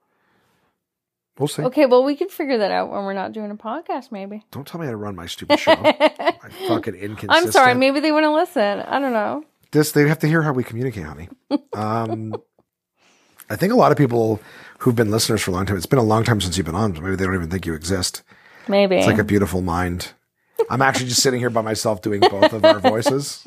We'll 1.39 1.47
see. 1.47 1.63
Okay, 1.63 1.85
well, 1.85 2.03
we 2.03 2.15
can 2.15 2.29
figure 2.29 2.57
that 2.59 2.71
out 2.71 2.91
when 2.91 3.03
we're 3.03 3.13
not 3.13 3.31
doing 3.31 3.49
a 3.51 3.55
podcast, 3.55 4.11
maybe. 4.11 4.43
Don't 4.51 4.67
tell 4.67 4.79
me 4.79 4.85
how 4.85 4.91
to 4.91 4.97
run 4.97 5.15
my 5.15 5.25
stupid 5.25 5.59
show. 5.59 5.71
I 5.83 6.35
fucking 6.67 6.95
inconsistent. 6.95 7.31
I'm 7.31 7.51
sorry. 7.51 7.73
Maybe 7.73 7.99
they 7.99 8.11
want 8.11 8.25
to 8.25 8.33
listen. 8.33 8.81
I 8.81 8.99
don't 8.99 9.13
know. 9.13 9.43
This 9.71 9.91
they 9.91 10.07
have 10.07 10.19
to 10.19 10.27
hear 10.27 10.41
how 10.41 10.53
we 10.53 10.63
communicate, 10.63 11.03
honey. 11.05 11.29
Um, 11.73 12.33
I 13.49 13.55
think 13.55 13.73
a 13.73 13.75
lot 13.75 13.91
of 13.91 13.97
people 13.97 14.39
who've 14.79 14.95
been 14.95 15.11
listeners 15.11 15.41
for 15.41 15.51
a 15.51 15.53
long 15.53 15.65
time. 15.65 15.77
It's 15.77 15.85
been 15.85 15.99
a 15.99 16.03
long 16.03 16.23
time 16.23 16.41
since 16.41 16.57
you've 16.57 16.65
been 16.65 16.75
on. 16.75 16.95
So 16.95 17.01
maybe 17.01 17.15
they 17.15 17.25
don't 17.25 17.35
even 17.35 17.49
think 17.49 17.65
you 17.65 17.73
exist. 17.73 18.23
Maybe. 18.67 18.95
It's 18.97 19.07
like 19.07 19.17
a 19.17 19.23
beautiful 19.23 19.61
mind. 19.61 20.13
I'm 20.69 20.81
actually 20.81 21.07
just 21.07 21.21
sitting 21.23 21.39
here 21.39 21.49
by 21.49 21.61
myself 21.61 22.01
doing 22.01 22.19
both 22.21 22.53
of 22.53 22.63
our 22.63 22.79
voices. 22.93 23.43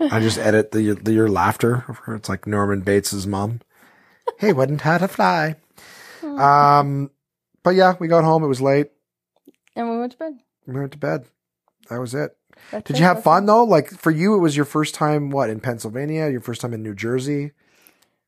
I 0.00 0.20
just 0.20 0.38
edit 0.38 0.70
the, 0.72 0.92
the 0.92 1.12
your 1.12 1.28
laughter. 1.28 1.84
It's 2.08 2.28
like 2.28 2.46
Norman 2.46 2.80
Bates's 2.80 3.26
mom. 3.26 3.60
Hey, 4.38 4.52
wasn't 4.52 4.80
how 4.80 4.98
to 4.98 5.08
fly. 5.08 5.56
Um, 6.22 7.10
but 7.62 7.70
yeah, 7.74 7.94
we 7.98 8.08
got 8.08 8.24
home. 8.24 8.42
It 8.44 8.48
was 8.48 8.60
late. 8.62 8.88
and 9.76 9.90
we 9.90 9.98
went 9.98 10.12
to 10.12 10.18
bed. 10.18 10.38
We 10.66 10.74
went 10.78 10.92
to 10.92 10.98
bed. 10.98 11.26
That 11.90 11.98
was 12.00 12.14
it. 12.14 12.36
That's 12.70 12.86
Did 12.88 12.98
you 12.98 13.04
have 13.04 13.22
fun 13.22 13.46
though? 13.46 13.64
Like 13.64 13.90
for 13.90 14.10
you, 14.10 14.34
it 14.34 14.38
was 14.38 14.56
your 14.56 14.64
first 14.64 14.94
time. 14.94 15.30
What 15.30 15.50
in 15.50 15.60
Pennsylvania? 15.60 16.28
Your 16.30 16.40
first 16.40 16.60
time 16.60 16.72
in 16.74 16.82
New 16.82 16.94
Jersey? 16.94 17.52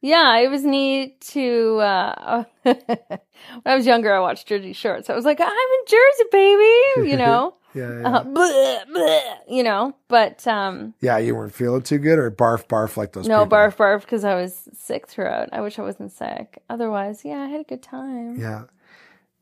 Yeah, 0.03 0.37
it 0.39 0.49
was 0.49 0.63
neat 0.63 1.21
to. 1.33 1.79
Uh, 1.79 2.45
when 2.63 2.77
I 3.65 3.75
was 3.75 3.87
younger, 3.87 4.15
I 4.15 4.21
watched 4.21 4.47
Jersey 4.47 4.73
Shore, 4.73 5.03
so 5.03 5.13
I 5.13 5.17
was 5.17 5.25
like, 5.25 5.41
"I'm 5.41 5.49
in 5.49 5.85
Jersey, 5.89 6.25
baby," 6.31 7.11
you 7.11 7.17
know, 7.25 7.55
Yeah, 7.75 8.01
yeah. 8.01 8.09
uh, 8.19 8.25
bleh, 8.25 8.85
bleh, 8.87 9.35
you 9.49 9.63
know. 9.63 9.97
But 10.09 10.47
um, 10.47 10.95
yeah. 11.01 11.17
You 11.19 11.35
weren't 11.35 11.55
feeling 11.55 11.83
too 11.83 11.99
good, 11.99 12.19
or 12.19 12.31
barf, 12.31 12.67
barf 12.69 12.97
like 12.97 13.13
those. 13.15 13.27
no, 13.27 13.45
people? 13.45 13.57
barf, 13.59 13.77
barf, 13.77 14.01
because 14.03 14.23
I 14.25 14.35
was 14.35 14.69
sick 14.75 15.09
throughout. 15.09 15.49
I 15.53 15.61
wish 15.63 15.79
I 15.79 15.83
wasn't 15.83 16.13
sick. 16.13 16.63
Otherwise, 16.69 17.25
yeah, 17.25 17.39
I 17.41 17.47
had 17.47 17.61
a 17.63 17.65
good 17.65 17.83
time. 17.83 18.39
Yeah, 18.39 18.65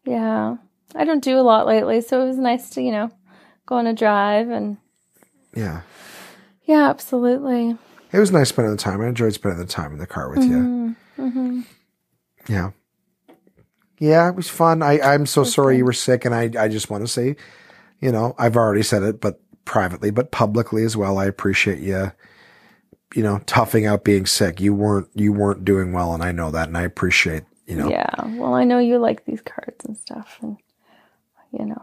Yeah, 0.04 0.56
I 0.94 1.04
don't 1.04 1.22
do 1.22 1.38
a 1.38 1.42
lot 1.42 1.66
lately, 1.66 2.00
so 2.00 2.22
it 2.22 2.26
was 2.26 2.38
nice 2.38 2.70
to 2.70 2.80
you 2.82 2.92
know 2.92 3.10
go 3.66 3.76
on 3.76 3.86
a 3.86 3.94
drive 3.94 4.48
and 4.50 4.76
yeah. 5.54 5.82
yeah, 6.64 6.88
absolutely. 6.90 7.76
It 8.12 8.18
was 8.18 8.32
nice 8.32 8.48
spending 8.48 8.72
the 8.72 8.80
time. 8.80 9.00
I 9.00 9.08
enjoyed 9.08 9.34
spending 9.34 9.58
the 9.60 9.66
time 9.66 9.92
in 9.92 9.98
the 9.98 10.06
car 10.06 10.30
with 10.30 10.44
you. 10.44 10.96
Mm-hmm. 11.18 11.60
Yeah. 12.48 12.70
Yeah, 13.98 14.28
it 14.28 14.34
was 14.34 14.48
fun. 14.48 14.82
I, 14.82 15.00
I'm 15.00 15.26
so 15.26 15.44
sorry 15.44 15.76
you 15.76 15.84
were 15.84 15.92
sick, 15.92 16.24
and 16.24 16.34
I, 16.34 16.50
I 16.58 16.68
just 16.68 16.90
want 16.90 17.04
to 17.04 17.08
say, 17.08 17.36
you 18.00 18.12
know, 18.12 18.34
I've 18.38 18.56
already 18.56 18.82
said 18.82 19.02
it, 19.02 19.20
but 19.20 19.40
privately, 19.64 20.10
but 20.10 20.30
publicly 20.30 20.84
as 20.84 20.96
well. 20.96 21.18
I 21.18 21.26
appreciate 21.26 21.78
you, 21.78 22.12
you 23.14 23.22
know, 23.22 23.38
toughing 23.46 23.86
out 23.86 24.04
being 24.04 24.26
sick. 24.26 24.60
You 24.60 24.74
weren't, 24.74 25.08
you 25.14 25.32
weren't 25.32 25.64
doing 25.64 25.92
well, 25.92 26.12
and 26.12 26.22
I 26.22 26.32
know 26.32 26.50
that, 26.50 26.68
and 26.68 26.76
I 26.76 26.82
appreciate, 26.82 27.44
you 27.66 27.76
know, 27.76 27.88
Yeah, 27.88 28.10
well, 28.36 28.54
I 28.54 28.64
know 28.64 28.78
you 28.78 28.98
like 28.98 29.24
these 29.24 29.40
cards 29.40 29.84
and 29.84 29.96
stuff, 29.96 30.38
and 30.42 30.58
you 31.52 31.64
know. 31.64 31.82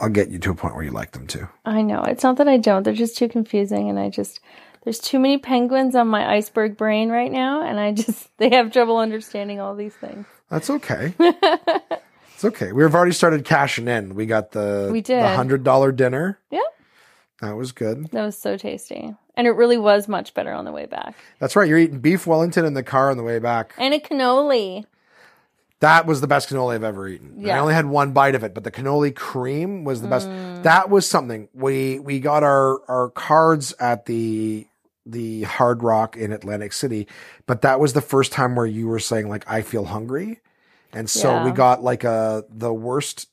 I'll 0.00 0.08
get 0.08 0.30
you 0.30 0.38
to 0.40 0.50
a 0.50 0.54
point 0.54 0.74
where 0.74 0.84
you 0.84 0.90
like 0.90 1.12
them 1.12 1.26
too. 1.26 1.48
I 1.64 1.82
know. 1.82 2.02
It's 2.02 2.22
not 2.22 2.36
that 2.38 2.48
I 2.48 2.56
don't. 2.56 2.82
They're 2.82 2.92
just 2.92 3.16
too 3.16 3.28
confusing 3.28 3.88
and 3.88 3.98
I 3.98 4.08
just 4.10 4.40
there's 4.84 4.98
too 4.98 5.18
many 5.18 5.38
penguins 5.38 5.94
on 5.96 6.08
my 6.08 6.28
iceberg 6.36 6.76
brain 6.76 7.10
right 7.10 7.32
now 7.32 7.62
and 7.62 7.80
I 7.80 7.92
just 7.92 8.28
they 8.38 8.50
have 8.50 8.72
trouble 8.72 8.98
understanding 8.98 9.60
all 9.60 9.74
these 9.74 9.94
things. 9.94 10.26
That's 10.50 10.70
okay. 10.70 11.14
it's 11.20 12.44
okay. 12.44 12.72
We've 12.72 12.94
already 12.94 13.12
started 13.12 13.44
cashing 13.44 13.88
in. 13.88 14.14
We 14.14 14.26
got 14.26 14.52
the 14.52 14.88
We 14.92 15.00
did. 15.00 15.22
the 15.22 15.34
hundred 15.34 15.64
dollar 15.64 15.92
dinner. 15.92 16.38
Yeah. 16.50 16.60
That 17.40 17.56
was 17.56 17.72
good. 17.72 18.10
That 18.12 18.24
was 18.24 18.38
so 18.38 18.56
tasty. 18.56 19.14
And 19.34 19.46
it 19.46 19.50
really 19.50 19.76
was 19.76 20.08
much 20.08 20.32
better 20.32 20.52
on 20.52 20.64
the 20.64 20.72
way 20.72 20.86
back. 20.86 21.14
That's 21.38 21.54
right. 21.54 21.68
You're 21.68 21.78
eating 21.78 21.98
beef 22.00 22.26
Wellington 22.26 22.64
in 22.64 22.72
the 22.72 22.82
car 22.82 23.10
on 23.10 23.18
the 23.18 23.22
way 23.22 23.38
back. 23.38 23.74
And 23.76 23.92
a 23.92 23.98
cannoli. 23.98 24.84
That 25.80 26.06
was 26.06 26.20
the 26.22 26.26
best 26.26 26.48
cannoli 26.48 26.74
I've 26.74 26.84
ever 26.84 27.06
eaten. 27.06 27.34
Yeah. 27.38 27.56
I 27.56 27.58
only 27.58 27.74
had 27.74 27.86
one 27.86 28.12
bite 28.12 28.34
of 28.34 28.42
it, 28.42 28.54
but 28.54 28.64
the 28.64 28.70
cannoli 28.70 29.14
cream 29.14 29.84
was 29.84 30.00
the 30.00 30.08
best. 30.08 30.26
Mm. 30.26 30.62
That 30.62 30.88
was 30.88 31.06
something. 31.06 31.48
We 31.52 31.98
we 31.98 32.18
got 32.18 32.42
our 32.42 32.80
our 32.88 33.10
cards 33.10 33.74
at 33.78 34.06
the 34.06 34.66
the 35.04 35.42
Hard 35.42 35.82
Rock 35.82 36.16
in 36.16 36.32
Atlantic 36.32 36.72
City, 36.72 37.06
but 37.46 37.62
that 37.62 37.78
was 37.78 37.92
the 37.92 38.00
first 38.00 38.32
time 38.32 38.56
where 38.56 38.66
you 38.66 38.88
were 38.88 38.98
saying 38.98 39.28
like 39.28 39.48
I 39.50 39.62
feel 39.62 39.84
hungry. 39.84 40.40
And 40.92 41.10
so 41.10 41.30
Yeah. 41.30 41.44
we 41.44 41.50
got 41.50 41.82
like 41.82 42.04
a 42.04 42.44
the 42.48 42.72
worst 42.72 43.28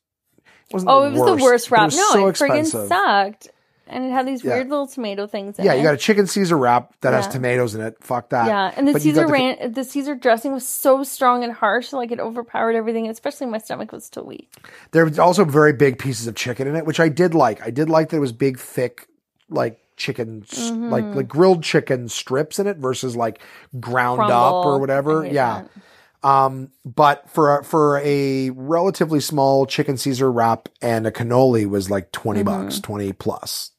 Oh, 0.73 1.03
it 1.03 1.11
was 1.11 1.37
the 1.37 1.43
worst 1.43 1.71
wrap. 1.71 1.91
It 1.91 1.95
no, 1.95 2.09
so 2.13 2.27
it 2.27 2.35
friggin' 2.35 2.65
sucked. 2.65 3.49
And 3.87 4.05
it 4.05 4.11
had 4.11 4.25
these 4.25 4.43
Yeah. 4.43 4.53
weird 4.55 4.69
little 4.69 4.87
tomato 4.87 5.27
things 5.27 5.59
in 5.59 5.65
Yeah, 5.65 5.73
it. 5.73 5.77
you 5.77 5.83
got 5.83 5.93
a 5.93 5.97
chicken 5.97 6.25
Caesar 6.25 6.57
wrap 6.57 6.93
that 7.01 7.13
has 7.13 7.27
tomatoes 7.27 7.75
in 7.75 7.81
it. 7.81 7.97
Fuck 8.01 8.29
that. 8.29 8.47
Yeah, 8.47 8.71
and 8.77 8.87
the 8.87 8.93
But 8.93 9.01
Caesar 9.01 9.25
the- 9.25 9.31
ran 9.31 9.73
the 9.73 9.83
Caesar 9.83 10.15
dressing 10.15 10.53
was 10.53 10.65
so 10.67 11.03
strong 11.03 11.43
and 11.43 11.51
harsh, 11.51 11.91
like 11.91 12.11
it 12.11 12.19
overpowered 12.19 12.75
everything, 12.75 13.09
especially 13.09 13.47
my 13.47 13.57
stomach 13.57 13.91
was 13.91 14.05
still 14.05 14.23
weak. 14.23 14.49
There 14.91 15.03
was 15.05 15.19
also 15.19 15.43
very 15.43 15.73
big 15.73 15.99
pieces 15.99 16.27
of 16.27 16.35
chicken 16.35 16.67
in 16.67 16.75
it, 16.77 16.85
which 16.85 16.99
I 17.01 17.09
did 17.09 17.35
like. 17.35 17.61
I 17.65 17.71
did 17.71 17.89
like 17.89 18.09
that 18.09 18.17
it 18.17 18.21
was 18.21 18.31
big, 18.31 18.57
thick, 18.57 19.07
like 19.49 19.79
chicken, 19.97 20.43
Mm-hmm. 20.49 20.89
like 20.89 21.03
like 21.13 21.27
grilled 21.27 21.61
chicken 21.61 22.07
strips 22.07 22.59
in 22.59 22.67
it 22.67 22.77
versus 22.77 23.15
like 23.17 23.39
ground 23.79 24.21
up 24.21 24.65
or 24.65 24.79
whatever. 24.79 25.25
Yeah. 25.25 25.63
that. 25.63 25.69
Um, 26.23 26.71
but 26.85 27.29
for 27.29 27.59
a, 27.59 27.63
for 27.63 27.99
a 28.03 28.49
relatively 28.51 29.19
small 29.19 29.65
chicken 29.65 29.97
Caesar 29.97 30.31
wrap 30.31 30.69
and 30.81 31.05
a 31.05 31.11
cannoli 31.11 31.67
was 31.69 31.89
like 31.89 32.11
20 32.11 32.39
Mm-hmm. 32.43 32.63
bucks, 32.63 32.79
20 32.79 33.11
plus. 33.13 33.71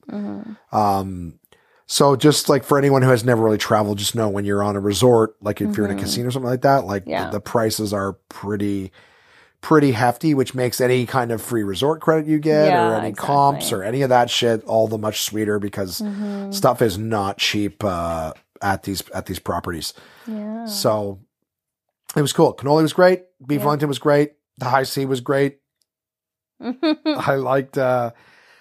Um, 0.72 1.38
so 1.86 2.16
just 2.16 2.48
like 2.48 2.64
for 2.64 2.78
anyone 2.78 3.02
who 3.02 3.10
has 3.10 3.24
never 3.24 3.42
really 3.42 3.58
traveled, 3.58 3.98
just 3.98 4.14
know 4.14 4.28
when 4.28 4.44
you're 4.44 4.62
on 4.62 4.76
a 4.76 4.80
resort, 4.80 5.36
like 5.42 5.60
if 5.60 5.76
you're 5.76 5.86
in 5.88 5.96
a 5.96 6.00
casino 6.00 6.28
or 6.28 6.30
something 6.30 6.50
like 6.50 6.62
that, 6.62 6.84
like 6.84 7.02
Mm-hmm. 7.02 7.10
Yeah. 7.10 7.24
the, 7.26 7.32
the 7.32 7.40
prices 7.40 7.92
are 7.92 8.14
pretty, 8.28 8.90
pretty 9.60 9.92
hefty, 9.92 10.34
which 10.34 10.54
makes 10.54 10.80
any 10.80 11.04
kind 11.06 11.30
of 11.30 11.40
free 11.42 11.62
resort 11.62 12.00
credit 12.00 12.26
you 12.26 12.38
get 12.38 12.68
Yeah, 12.68 12.88
or 12.90 12.94
any 12.94 13.12
comps 13.12 13.72
or 13.72 13.82
any 13.82 14.02
of 14.02 14.08
that 14.10 14.28
shit 14.30 14.62
all 14.64 14.88
the 14.88 14.98
much 14.98 15.22
sweeter 15.22 15.58
because 15.58 16.00
Mm-hmm. 16.00 16.52
stuff 16.52 16.82
is 16.82 16.96
not 16.98 17.38
cheap, 17.38 17.82
uh, 17.84 18.32
at 18.62 18.82
these, 18.84 19.02
at 19.10 19.26
these 19.26 19.38
properties. 19.38 19.92
Yeah. 20.26 20.64
So 20.66 21.20
it 22.16 22.22
was 22.22 22.32
cool. 22.32 22.54
Cannoli 22.54 22.82
was 22.82 22.92
great. 22.92 23.22
Beef 23.46 23.58
Yeah. 23.60 23.64
Wellington 23.64 23.88
was 23.88 23.98
great. 23.98 24.32
The 24.58 24.66
Hi-C 24.66 25.04
was 25.06 25.20
great. 25.20 25.58
I 26.60 27.34
liked, 27.34 27.76
uh, 27.76 28.12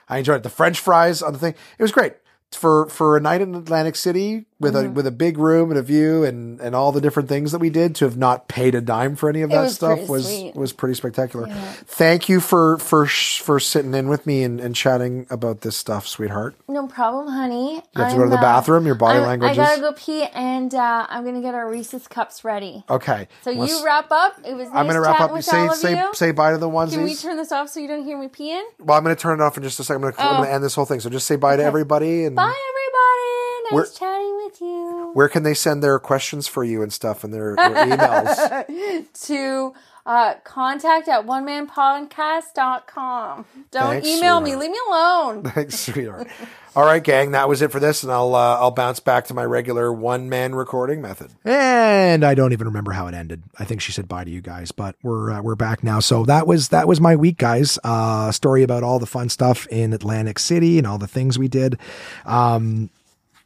I 0.09 0.17
enjoyed 0.17 0.37
it. 0.37 0.43
The 0.43 0.49
French 0.49 0.79
fries 0.79 1.21
on 1.21 1.33
the 1.33 1.39
thing. 1.39 1.55
It 1.77 1.83
was 1.83 1.91
great. 1.91 2.13
For, 2.51 2.87
for 2.89 3.17
a 3.17 3.19
night 3.19 3.41
in 3.41 3.55
Atlantic 3.55 3.95
City, 3.95 4.45
with 4.63 4.73
Mm-hmm. 4.73 4.87
a 4.87 4.91
with 4.91 5.07
a 5.07 5.11
big 5.11 5.37
room 5.37 5.69
and 5.69 5.77
a 5.79 5.83
view 5.83 6.23
and 6.23 6.59
and 6.59 6.75
all 6.75 6.91
the 6.91 7.01
different 7.01 7.29
things 7.29 7.51
that 7.51 7.59
we 7.59 7.69
did 7.69 7.93
to 7.95 8.05
have 8.05 8.17
not 8.17 8.47
paid 8.47 8.73
a 8.73 8.81
dime 8.81 9.15
for 9.15 9.29
any 9.29 9.41
of 9.41 9.51
It 9.51 9.53
that 9.53 9.61
was 9.63 9.75
stuff 9.75 10.07
was 10.09 10.25
sweet. 10.25 10.55
was 10.55 10.73
pretty 10.73 10.95
spectacular. 10.95 11.47
Thank 11.85 12.29
you 12.29 12.39
for 12.39 12.77
for 12.79 13.05
for 13.05 13.59
sitting 13.59 13.93
in 13.93 14.07
with 14.09 14.25
me 14.25 14.43
and, 14.43 14.59
and 14.59 14.75
chatting 14.75 15.27
about 15.29 15.61
this 15.61 15.75
stuff, 15.75 16.07
sweetheart. 16.07 16.55
No 16.67 16.87
problem, 16.87 17.27
honey. 17.27 17.75
You 17.75 17.81
have 18.01 18.11
to 18.11 18.17
go 18.17 18.23
to 18.23 18.29
the 18.29 18.37
bathroom, 18.37 18.85
your 18.85 18.95
body 18.95 19.19
I'm- 19.19 19.27
language 19.27 19.51
I 19.51 19.55
gotta 19.55 19.73
is- 19.73 19.79
go 19.81 19.93
pee, 19.93 20.23
and 20.33 20.73
uh, 20.73 21.05
I'm 21.09 21.23
gonna 21.25 21.41
get 21.41 21.53
our 21.53 21.69
Reese's 21.69 22.07
cups 22.07 22.43
ready. 22.43 22.83
Okay. 22.89 23.27
So 23.43 23.51
let's- 23.51 23.71
you 23.71 23.85
wrap 23.85 24.11
up. 24.11 24.37
It 24.45 24.55
was 24.55 24.67
nice 24.69 24.77
I'm 24.77 24.87
gonna 24.87 25.01
wrap 25.01 25.19
up. 25.19 25.31
with 25.33 25.43
Say 25.45 25.67
say 25.75 25.99
you. 25.99 26.09
say 26.13 26.31
bye 26.31 26.51
to 26.51 26.57
the 26.57 26.69
onesies. 26.69 26.91
Can 26.93 27.03
we 27.03 27.15
turn 27.15 27.37
this 27.37 27.51
off 27.51 27.69
so 27.69 27.79
you 27.79 27.87
don't 27.87 28.03
hear 28.05 28.17
me 28.17 28.27
peeing? 28.27 28.63
well, 28.79 28.97
I'm 28.97 29.03
going 29.03 29.15
to 29.15 29.21
turn 29.21 29.39
it 29.39 29.43
off 29.43 29.57
in 29.57 29.63
just 29.63 29.79
a 29.79 29.83
second. 29.83 29.97
I'm 29.97 30.01
going 30.01 30.13
to, 30.13 30.21
I'm 30.21 30.27
Oh. 30.27 30.37
going 30.37 30.47
to 30.49 30.53
end 30.53 30.63
this 30.63 30.75
whole 30.75 30.85
thing. 30.85 30.99
So 30.99 31.09
just 31.09 31.27
say 31.27 31.35
bye 31.35 31.55
to 31.57 31.63
everybody 31.63 32.23
and 32.25 32.35
Bye, 32.35 32.43
everybody. 32.43 33.42
Nice 33.73 33.99
We're- 33.99 33.99
chatting 33.99 34.35
with 34.43 34.61
you. 34.61 35.11
where 35.13 35.29
can 35.29 35.43
they 35.43 35.53
send 35.53 35.83
their 35.83 35.99
questions 35.99 36.47
for 36.47 36.63
you 36.63 36.81
and 36.81 36.91
stuff 36.91 37.23
and 37.23 37.33
their, 37.33 37.55
their 37.55 37.69
emails? 37.87 39.05
to 39.27 39.73
uh, 40.05 40.33
contact 40.43 41.07
at 41.07 41.25
one 41.25 41.45
man 41.45 41.67
onemanpodcast.com. 41.67 43.45
Don't 43.71 43.83
Thanks, 43.83 44.07
email 44.07 44.41
me. 44.41 44.55
Leave 44.55 44.71
me 44.71 44.79
alone. 44.87 45.43
Thanks, 45.53 45.79
sweetheart. 45.79 46.27
All 46.75 46.85
right, 46.85 47.03
gang, 47.03 47.31
that 47.31 47.47
was 47.47 47.61
it 47.61 47.71
for 47.71 47.79
this, 47.79 48.03
and 48.03 48.11
I'll 48.11 48.33
uh, 48.35 48.57
I'll 48.57 48.71
bounce 48.71 48.99
back 48.99 49.25
to 49.25 49.33
my 49.33 49.45
regular 49.45 49.93
one 49.93 50.27
man 50.27 50.55
recording 50.55 51.01
method. 51.01 51.31
And 51.45 52.23
I 52.23 52.33
don't 52.33 52.51
even 52.51 52.67
remember 52.67 52.91
how 52.93 53.07
it 53.07 53.13
ended. 53.13 53.43
I 53.59 53.65
think 53.65 53.81
she 53.81 53.91
said 53.91 54.07
bye 54.07 54.23
to 54.23 54.31
you 54.31 54.41
guys, 54.41 54.71
but 54.71 54.95
we're 55.03 55.31
uh, 55.31 55.41
we're 55.41 55.55
back 55.55 55.83
now. 55.83 55.99
So 55.99 56.25
that 56.25 56.47
was 56.47 56.69
that 56.69 56.87
was 56.87 56.99
my 56.99 57.15
week, 57.15 57.37
guys. 57.37 57.77
Uh, 57.83 58.31
story 58.31 58.63
about 58.63 58.83
all 58.83 58.99
the 58.99 59.05
fun 59.05 59.29
stuff 59.29 59.67
in 59.67 59.93
Atlantic 59.93 60.39
City 60.39 60.77
and 60.77 60.87
all 60.87 60.97
the 60.97 61.07
things 61.07 61.37
we 61.37 61.47
did. 61.47 61.77
Um, 62.25 62.89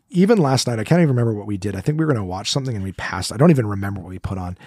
even 0.10 0.38
last 0.38 0.68
night, 0.68 0.80
I 0.80 0.84
can't 0.84 1.00
even 1.00 1.10
remember 1.10 1.34
what 1.34 1.48
we 1.48 1.58
did. 1.58 1.76
I 1.76 1.82
think 1.82 2.00
we 2.00 2.06
were 2.06 2.12
going 2.12 2.24
to 2.24 2.30
watch 2.30 2.52
something 2.52 2.76
and 2.76 2.84
we 2.84 2.94
passed. 2.94 3.32
I 3.34 3.38
don't 3.38 3.52
even 3.52 3.68
remember 3.68 4.02
what 4.02 4.10
we 4.10 4.20
put 4.20 4.38
on. 4.38 4.58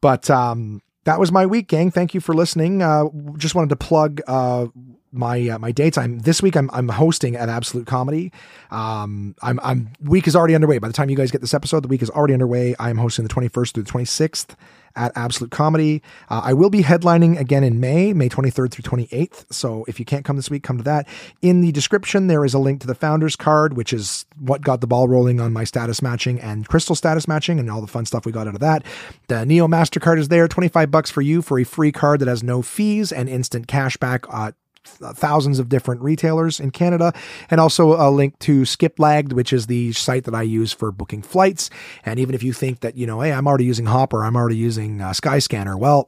But 0.00 0.30
um, 0.30 0.82
that 1.04 1.20
was 1.20 1.30
my 1.30 1.46
week, 1.46 1.68
gang. 1.68 1.90
Thank 1.90 2.14
you 2.14 2.20
for 2.20 2.34
listening. 2.34 2.82
Uh, 2.82 3.04
just 3.36 3.54
wanted 3.54 3.70
to 3.70 3.76
plug 3.76 4.20
uh, 4.26 4.66
my 5.12 5.48
uh, 5.48 5.58
my 5.58 5.72
dates. 5.72 5.98
I'm 5.98 6.20
this 6.20 6.42
week. 6.42 6.56
I'm 6.56 6.70
I'm 6.72 6.88
hosting 6.88 7.36
at 7.36 7.48
Absolute 7.48 7.86
Comedy. 7.86 8.32
Um, 8.70 9.34
I'm 9.42 9.60
I'm 9.62 9.92
week 10.00 10.26
is 10.26 10.34
already 10.34 10.54
underway. 10.54 10.78
By 10.78 10.88
the 10.88 10.94
time 10.94 11.10
you 11.10 11.16
guys 11.16 11.30
get 11.30 11.40
this 11.40 11.54
episode, 11.54 11.84
the 11.84 11.88
week 11.88 12.02
is 12.02 12.10
already 12.10 12.32
underway. 12.32 12.74
I'm 12.80 12.96
hosting 12.96 13.24
the 13.24 13.32
21st 13.32 13.74
through 13.74 13.82
the 13.84 13.92
26th 13.92 14.56
at 14.96 15.12
Absolute 15.16 15.50
Comedy. 15.50 16.02
Uh, 16.28 16.42
I 16.44 16.52
will 16.52 16.70
be 16.70 16.82
headlining 16.82 17.38
again 17.38 17.64
in 17.64 17.80
May, 17.80 18.12
May 18.12 18.28
23rd 18.28 18.70
through 18.70 18.82
28th. 18.82 19.52
So 19.52 19.84
if 19.88 19.98
you 19.98 20.04
can't 20.04 20.24
come 20.24 20.36
this 20.36 20.50
week, 20.50 20.62
come 20.62 20.78
to 20.78 20.84
that. 20.84 21.06
In 21.40 21.60
the 21.60 21.72
description, 21.72 22.26
there 22.26 22.44
is 22.44 22.54
a 22.54 22.58
link 22.58 22.80
to 22.80 22.86
the 22.86 22.94
founders 22.94 23.36
card, 23.36 23.74
which 23.74 23.92
is 23.92 24.26
what 24.38 24.62
got 24.62 24.80
the 24.80 24.86
ball 24.86 25.08
rolling 25.08 25.40
on 25.40 25.52
my 25.52 25.64
status 25.64 26.02
matching 26.02 26.40
and 26.40 26.68
crystal 26.68 26.94
status 26.94 27.28
matching 27.28 27.58
and 27.58 27.70
all 27.70 27.80
the 27.80 27.86
fun 27.86 28.06
stuff 28.06 28.26
we 28.26 28.32
got 28.32 28.48
out 28.48 28.54
of 28.54 28.60
that. 28.60 28.84
The 29.28 29.44
Neo 29.46 29.66
MasterCard 29.66 30.18
is 30.18 30.28
there, 30.28 30.48
25 30.48 30.90
bucks 30.90 31.10
for 31.10 31.22
you 31.22 31.42
for 31.42 31.58
a 31.58 31.64
free 31.64 31.92
card 31.92 32.20
that 32.20 32.28
has 32.28 32.42
no 32.42 32.62
fees 32.62 33.12
and 33.12 33.28
instant 33.28 33.68
cash 33.68 33.96
back. 33.96 34.24
Uh, 34.28 34.52
thousands 34.84 35.58
of 35.58 35.68
different 35.68 36.00
retailers 36.02 36.60
in 36.60 36.70
Canada, 36.70 37.12
and 37.50 37.60
also 37.60 37.94
a 37.94 38.10
link 38.10 38.38
to 38.40 38.62
Skiplagged, 38.62 39.32
which 39.32 39.52
is 39.52 39.66
the 39.66 39.92
site 39.92 40.24
that 40.24 40.34
I 40.34 40.42
use 40.42 40.72
for 40.72 40.92
booking 40.92 41.22
flights. 41.22 41.70
And 42.04 42.18
even 42.18 42.34
if 42.34 42.42
you 42.42 42.52
think 42.52 42.80
that, 42.80 42.96
you 42.96 43.06
know, 43.06 43.20
hey, 43.20 43.32
I'm 43.32 43.46
already 43.46 43.64
using 43.64 43.86
Hopper, 43.86 44.24
I'm 44.24 44.36
already 44.36 44.56
using 44.56 45.00
uh, 45.00 45.10
Skyscanner, 45.10 45.78
well, 45.78 46.06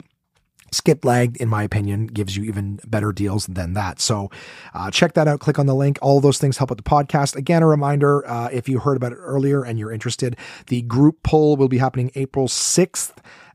Skiplagged, 0.74 1.36
in 1.36 1.48
my 1.48 1.62
opinion, 1.62 2.06
gives 2.06 2.36
you 2.36 2.44
even 2.44 2.80
better 2.86 3.12
deals 3.12 3.46
than 3.46 3.74
that. 3.74 4.01
So 4.01 4.30
uh, 4.74 4.90
check 4.90 5.14
that 5.14 5.28
out. 5.28 5.38
Click 5.38 5.59
on 5.59 5.66
the 5.66 5.74
link. 5.74 5.98
All 6.02 6.20
those 6.20 6.38
things 6.38 6.59
help 6.59 6.70
with 6.70 6.78
the 6.78 6.82
podcast. 6.82 7.36
Again, 7.36 7.62
a 7.62 7.66
reminder 7.66 8.26
uh, 8.28 8.48
if 8.52 8.68
you 8.68 8.80
heard 8.80 8.96
about 8.96 9.12
it 9.12 9.18
earlier 9.20 9.64
and 9.64 9.78
you're 9.78 9.92
interested, 9.92 10.36
the 10.66 10.82
group 10.82 11.22
pull 11.22 11.56
will 11.56 11.68
be 11.68 11.78
happening 11.78 12.10
April 12.16 12.48
6th. 12.48 13.12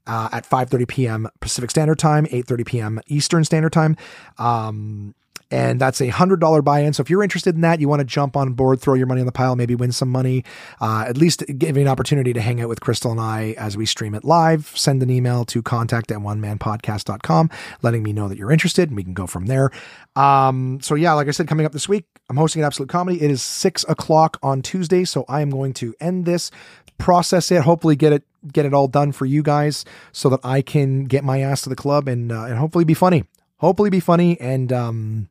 Uh, 0.07 0.29
at 0.31 0.49
5:30 0.49 0.87
p.m. 0.87 1.27
Pacific 1.39 1.69
Standard 1.69 1.99
Time, 1.99 2.25
8:30 2.27 2.65
p.m. 2.65 2.99
Eastern 3.07 3.43
Standard 3.43 3.73
Time. 3.73 3.95
Um, 4.37 5.13
and 5.51 5.79
that's 5.79 6.01
a 6.01 6.09
hundred 6.09 6.39
dollar 6.39 6.61
buy-in. 6.61 6.93
So 6.93 7.01
if 7.01 7.09
you're 7.09 7.23
interested 7.23 7.55
in 7.55 7.61
that, 7.61 7.79
you 7.79 7.89
want 7.89 8.01
to 8.01 8.05
jump 8.05 8.37
on 8.37 8.53
board, 8.53 8.79
throw 8.79 8.93
your 8.93 9.07
money 9.07 9.21
on 9.21 9.25
the 9.25 9.31
pile, 9.31 9.55
maybe 9.55 9.75
win 9.75 9.91
some 9.91 10.09
money, 10.09 10.43
uh, 10.79 11.05
at 11.07 11.17
least 11.17 11.43
give 11.57 11.75
you 11.75 11.81
an 11.81 11.87
opportunity 11.87 12.33
to 12.33 12.41
hang 12.41 12.61
out 12.61 12.69
with 12.69 12.81
Crystal 12.81 13.11
and 13.11 13.19
I 13.19 13.55
as 13.57 13.75
we 13.75 13.85
stream 13.85 14.13
it 14.13 14.23
live. 14.23 14.71
Send 14.75 15.01
an 15.01 15.09
email 15.09 15.45
to 15.45 15.61
contact 15.61 16.11
at 16.11 16.21
one 16.21 16.39
man 16.39 16.59
onemanpodcast.com, 16.59 17.49
letting 17.81 18.03
me 18.03 18.13
know 18.13 18.27
that 18.27 18.37
you're 18.37 18.51
interested, 18.51 18.89
and 18.89 18.95
we 18.95 19.03
can 19.03 19.13
go 19.13 19.27
from 19.27 19.47
there. 19.47 19.71
Um, 20.15 20.79
so 20.81 20.95
yeah, 20.95 21.13
like 21.13 21.27
I 21.27 21.31
said, 21.31 21.47
coming 21.47 21.65
up 21.65 21.71
this 21.71 21.89
week, 21.89 22.05
I'm 22.29 22.37
hosting 22.37 22.61
an 22.61 22.65
Absolute 22.65 22.89
Comedy. 22.89 23.21
It 23.21 23.31
is 23.31 23.41
six 23.41 23.85
o'clock 23.87 24.37
on 24.43 24.61
Tuesday, 24.61 25.05
so 25.05 25.25
I 25.27 25.41
am 25.41 25.49
going 25.49 25.73
to 25.75 25.95
end 25.99 26.25
this, 26.25 26.51
process 26.99 27.51
it, 27.51 27.63
hopefully 27.63 27.95
get 27.95 28.13
it 28.13 28.23
get 28.53 28.65
it 28.65 28.73
all 28.73 28.87
done 28.87 29.11
for 29.11 29.25
you 29.25 29.41
guys, 29.41 29.83
so 30.11 30.29
that 30.29 30.39
I 30.43 30.61
can 30.61 31.05
get 31.05 31.23
my 31.23 31.41
ass 31.41 31.63
to 31.63 31.69
the 31.69 31.75
club 31.75 32.07
and 32.07 32.31
uh, 32.31 32.45
and 32.45 32.57
hopefully 32.57 32.85
be 32.85 32.93
funny. 32.93 33.23
Hopefully 33.57 33.89
be 33.89 33.99
funny 33.99 34.39
and 34.39 34.71
um 34.71 35.29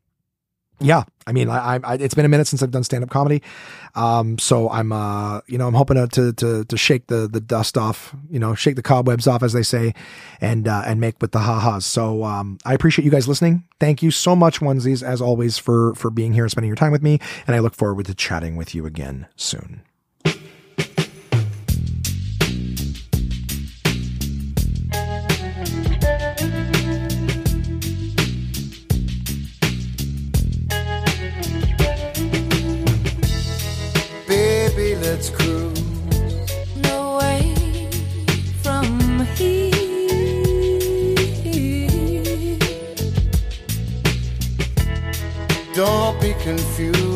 yeah, 0.81 1.05
I 1.27 1.33
mean, 1.33 1.49
I, 1.49 1.81
I, 1.83 1.95
it's 1.95 2.15
been 2.15 2.25
a 2.25 2.29
minute 2.29 2.47
since 2.47 2.63
I've 2.63 2.71
done 2.71 2.85
stand 2.85 3.03
up 3.03 3.11
comedy, 3.11 3.43
um, 3.97 4.39
so 4.39 4.71
I'm, 4.71 4.93
uh, 4.93 5.41
you 5.49 5.59
know, 5.59 5.67
I'm 5.67 5.75
hoping 5.75 5.97
to, 6.09 6.33
to 6.33 6.65
to 6.65 6.77
shake 6.77 7.09
the 7.09 7.27
the 7.27 7.41
dust 7.41 7.77
off, 7.77 8.15
you 8.31 8.39
know, 8.39 8.55
shake 8.55 8.77
the 8.77 8.83
cobwebs 8.83 9.27
off, 9.27 9.43
as 9.43 9.53
they 9.53 9.65
say, 9.65 9.93
and 10.41 10.69
uh, 10.69 10.83
and 10.87 11.01
make 11.01 11.21
with 11.21 11.33
the 11.33 11.41
ha-has. 11.41 11.85
So 11.85 12.23
um, 12.23 12.59
I 12.65 12.75
appreciate 12.75 13.05
you 13.05 13.11
guys 13.11 13.27
listening. 13.27 13.65
Thank 13.81 14.05
you 14.05 14.13
so 14.13 14.37
much, 14.37 14.61
onesies, 14.61 15.03
as 15.03 15.21
always, 15.21 15.59
for 15.59 15.95
for 15.97 16.11
being 16.11 16.33
here 16.33 16.45
and 16.45 16.51
spending 16.51 16.69
your 16.69 16.77
time 16.77 16.93
with 16.93 17.03
me, 17.03 17.19
and 17.49 17.57
I 17.57 17.59
look 17.59 17.75
forward 17.75 18.07
to 18.07 18.15
chatting 18.15 18.55
with 18.55 18.73
you 18.73 18.87
again 18.87 19.27
soon. 19.35 19.83
Let's 35.09 35.31
cruise. 35.31 35.81
No 36.83 37.17
way 37.19 37.41
from 38.63 39.25
here. 39.37 39.79
Don't 45.75 46.21
be 46.21 46.35
confused. 46.45 47.08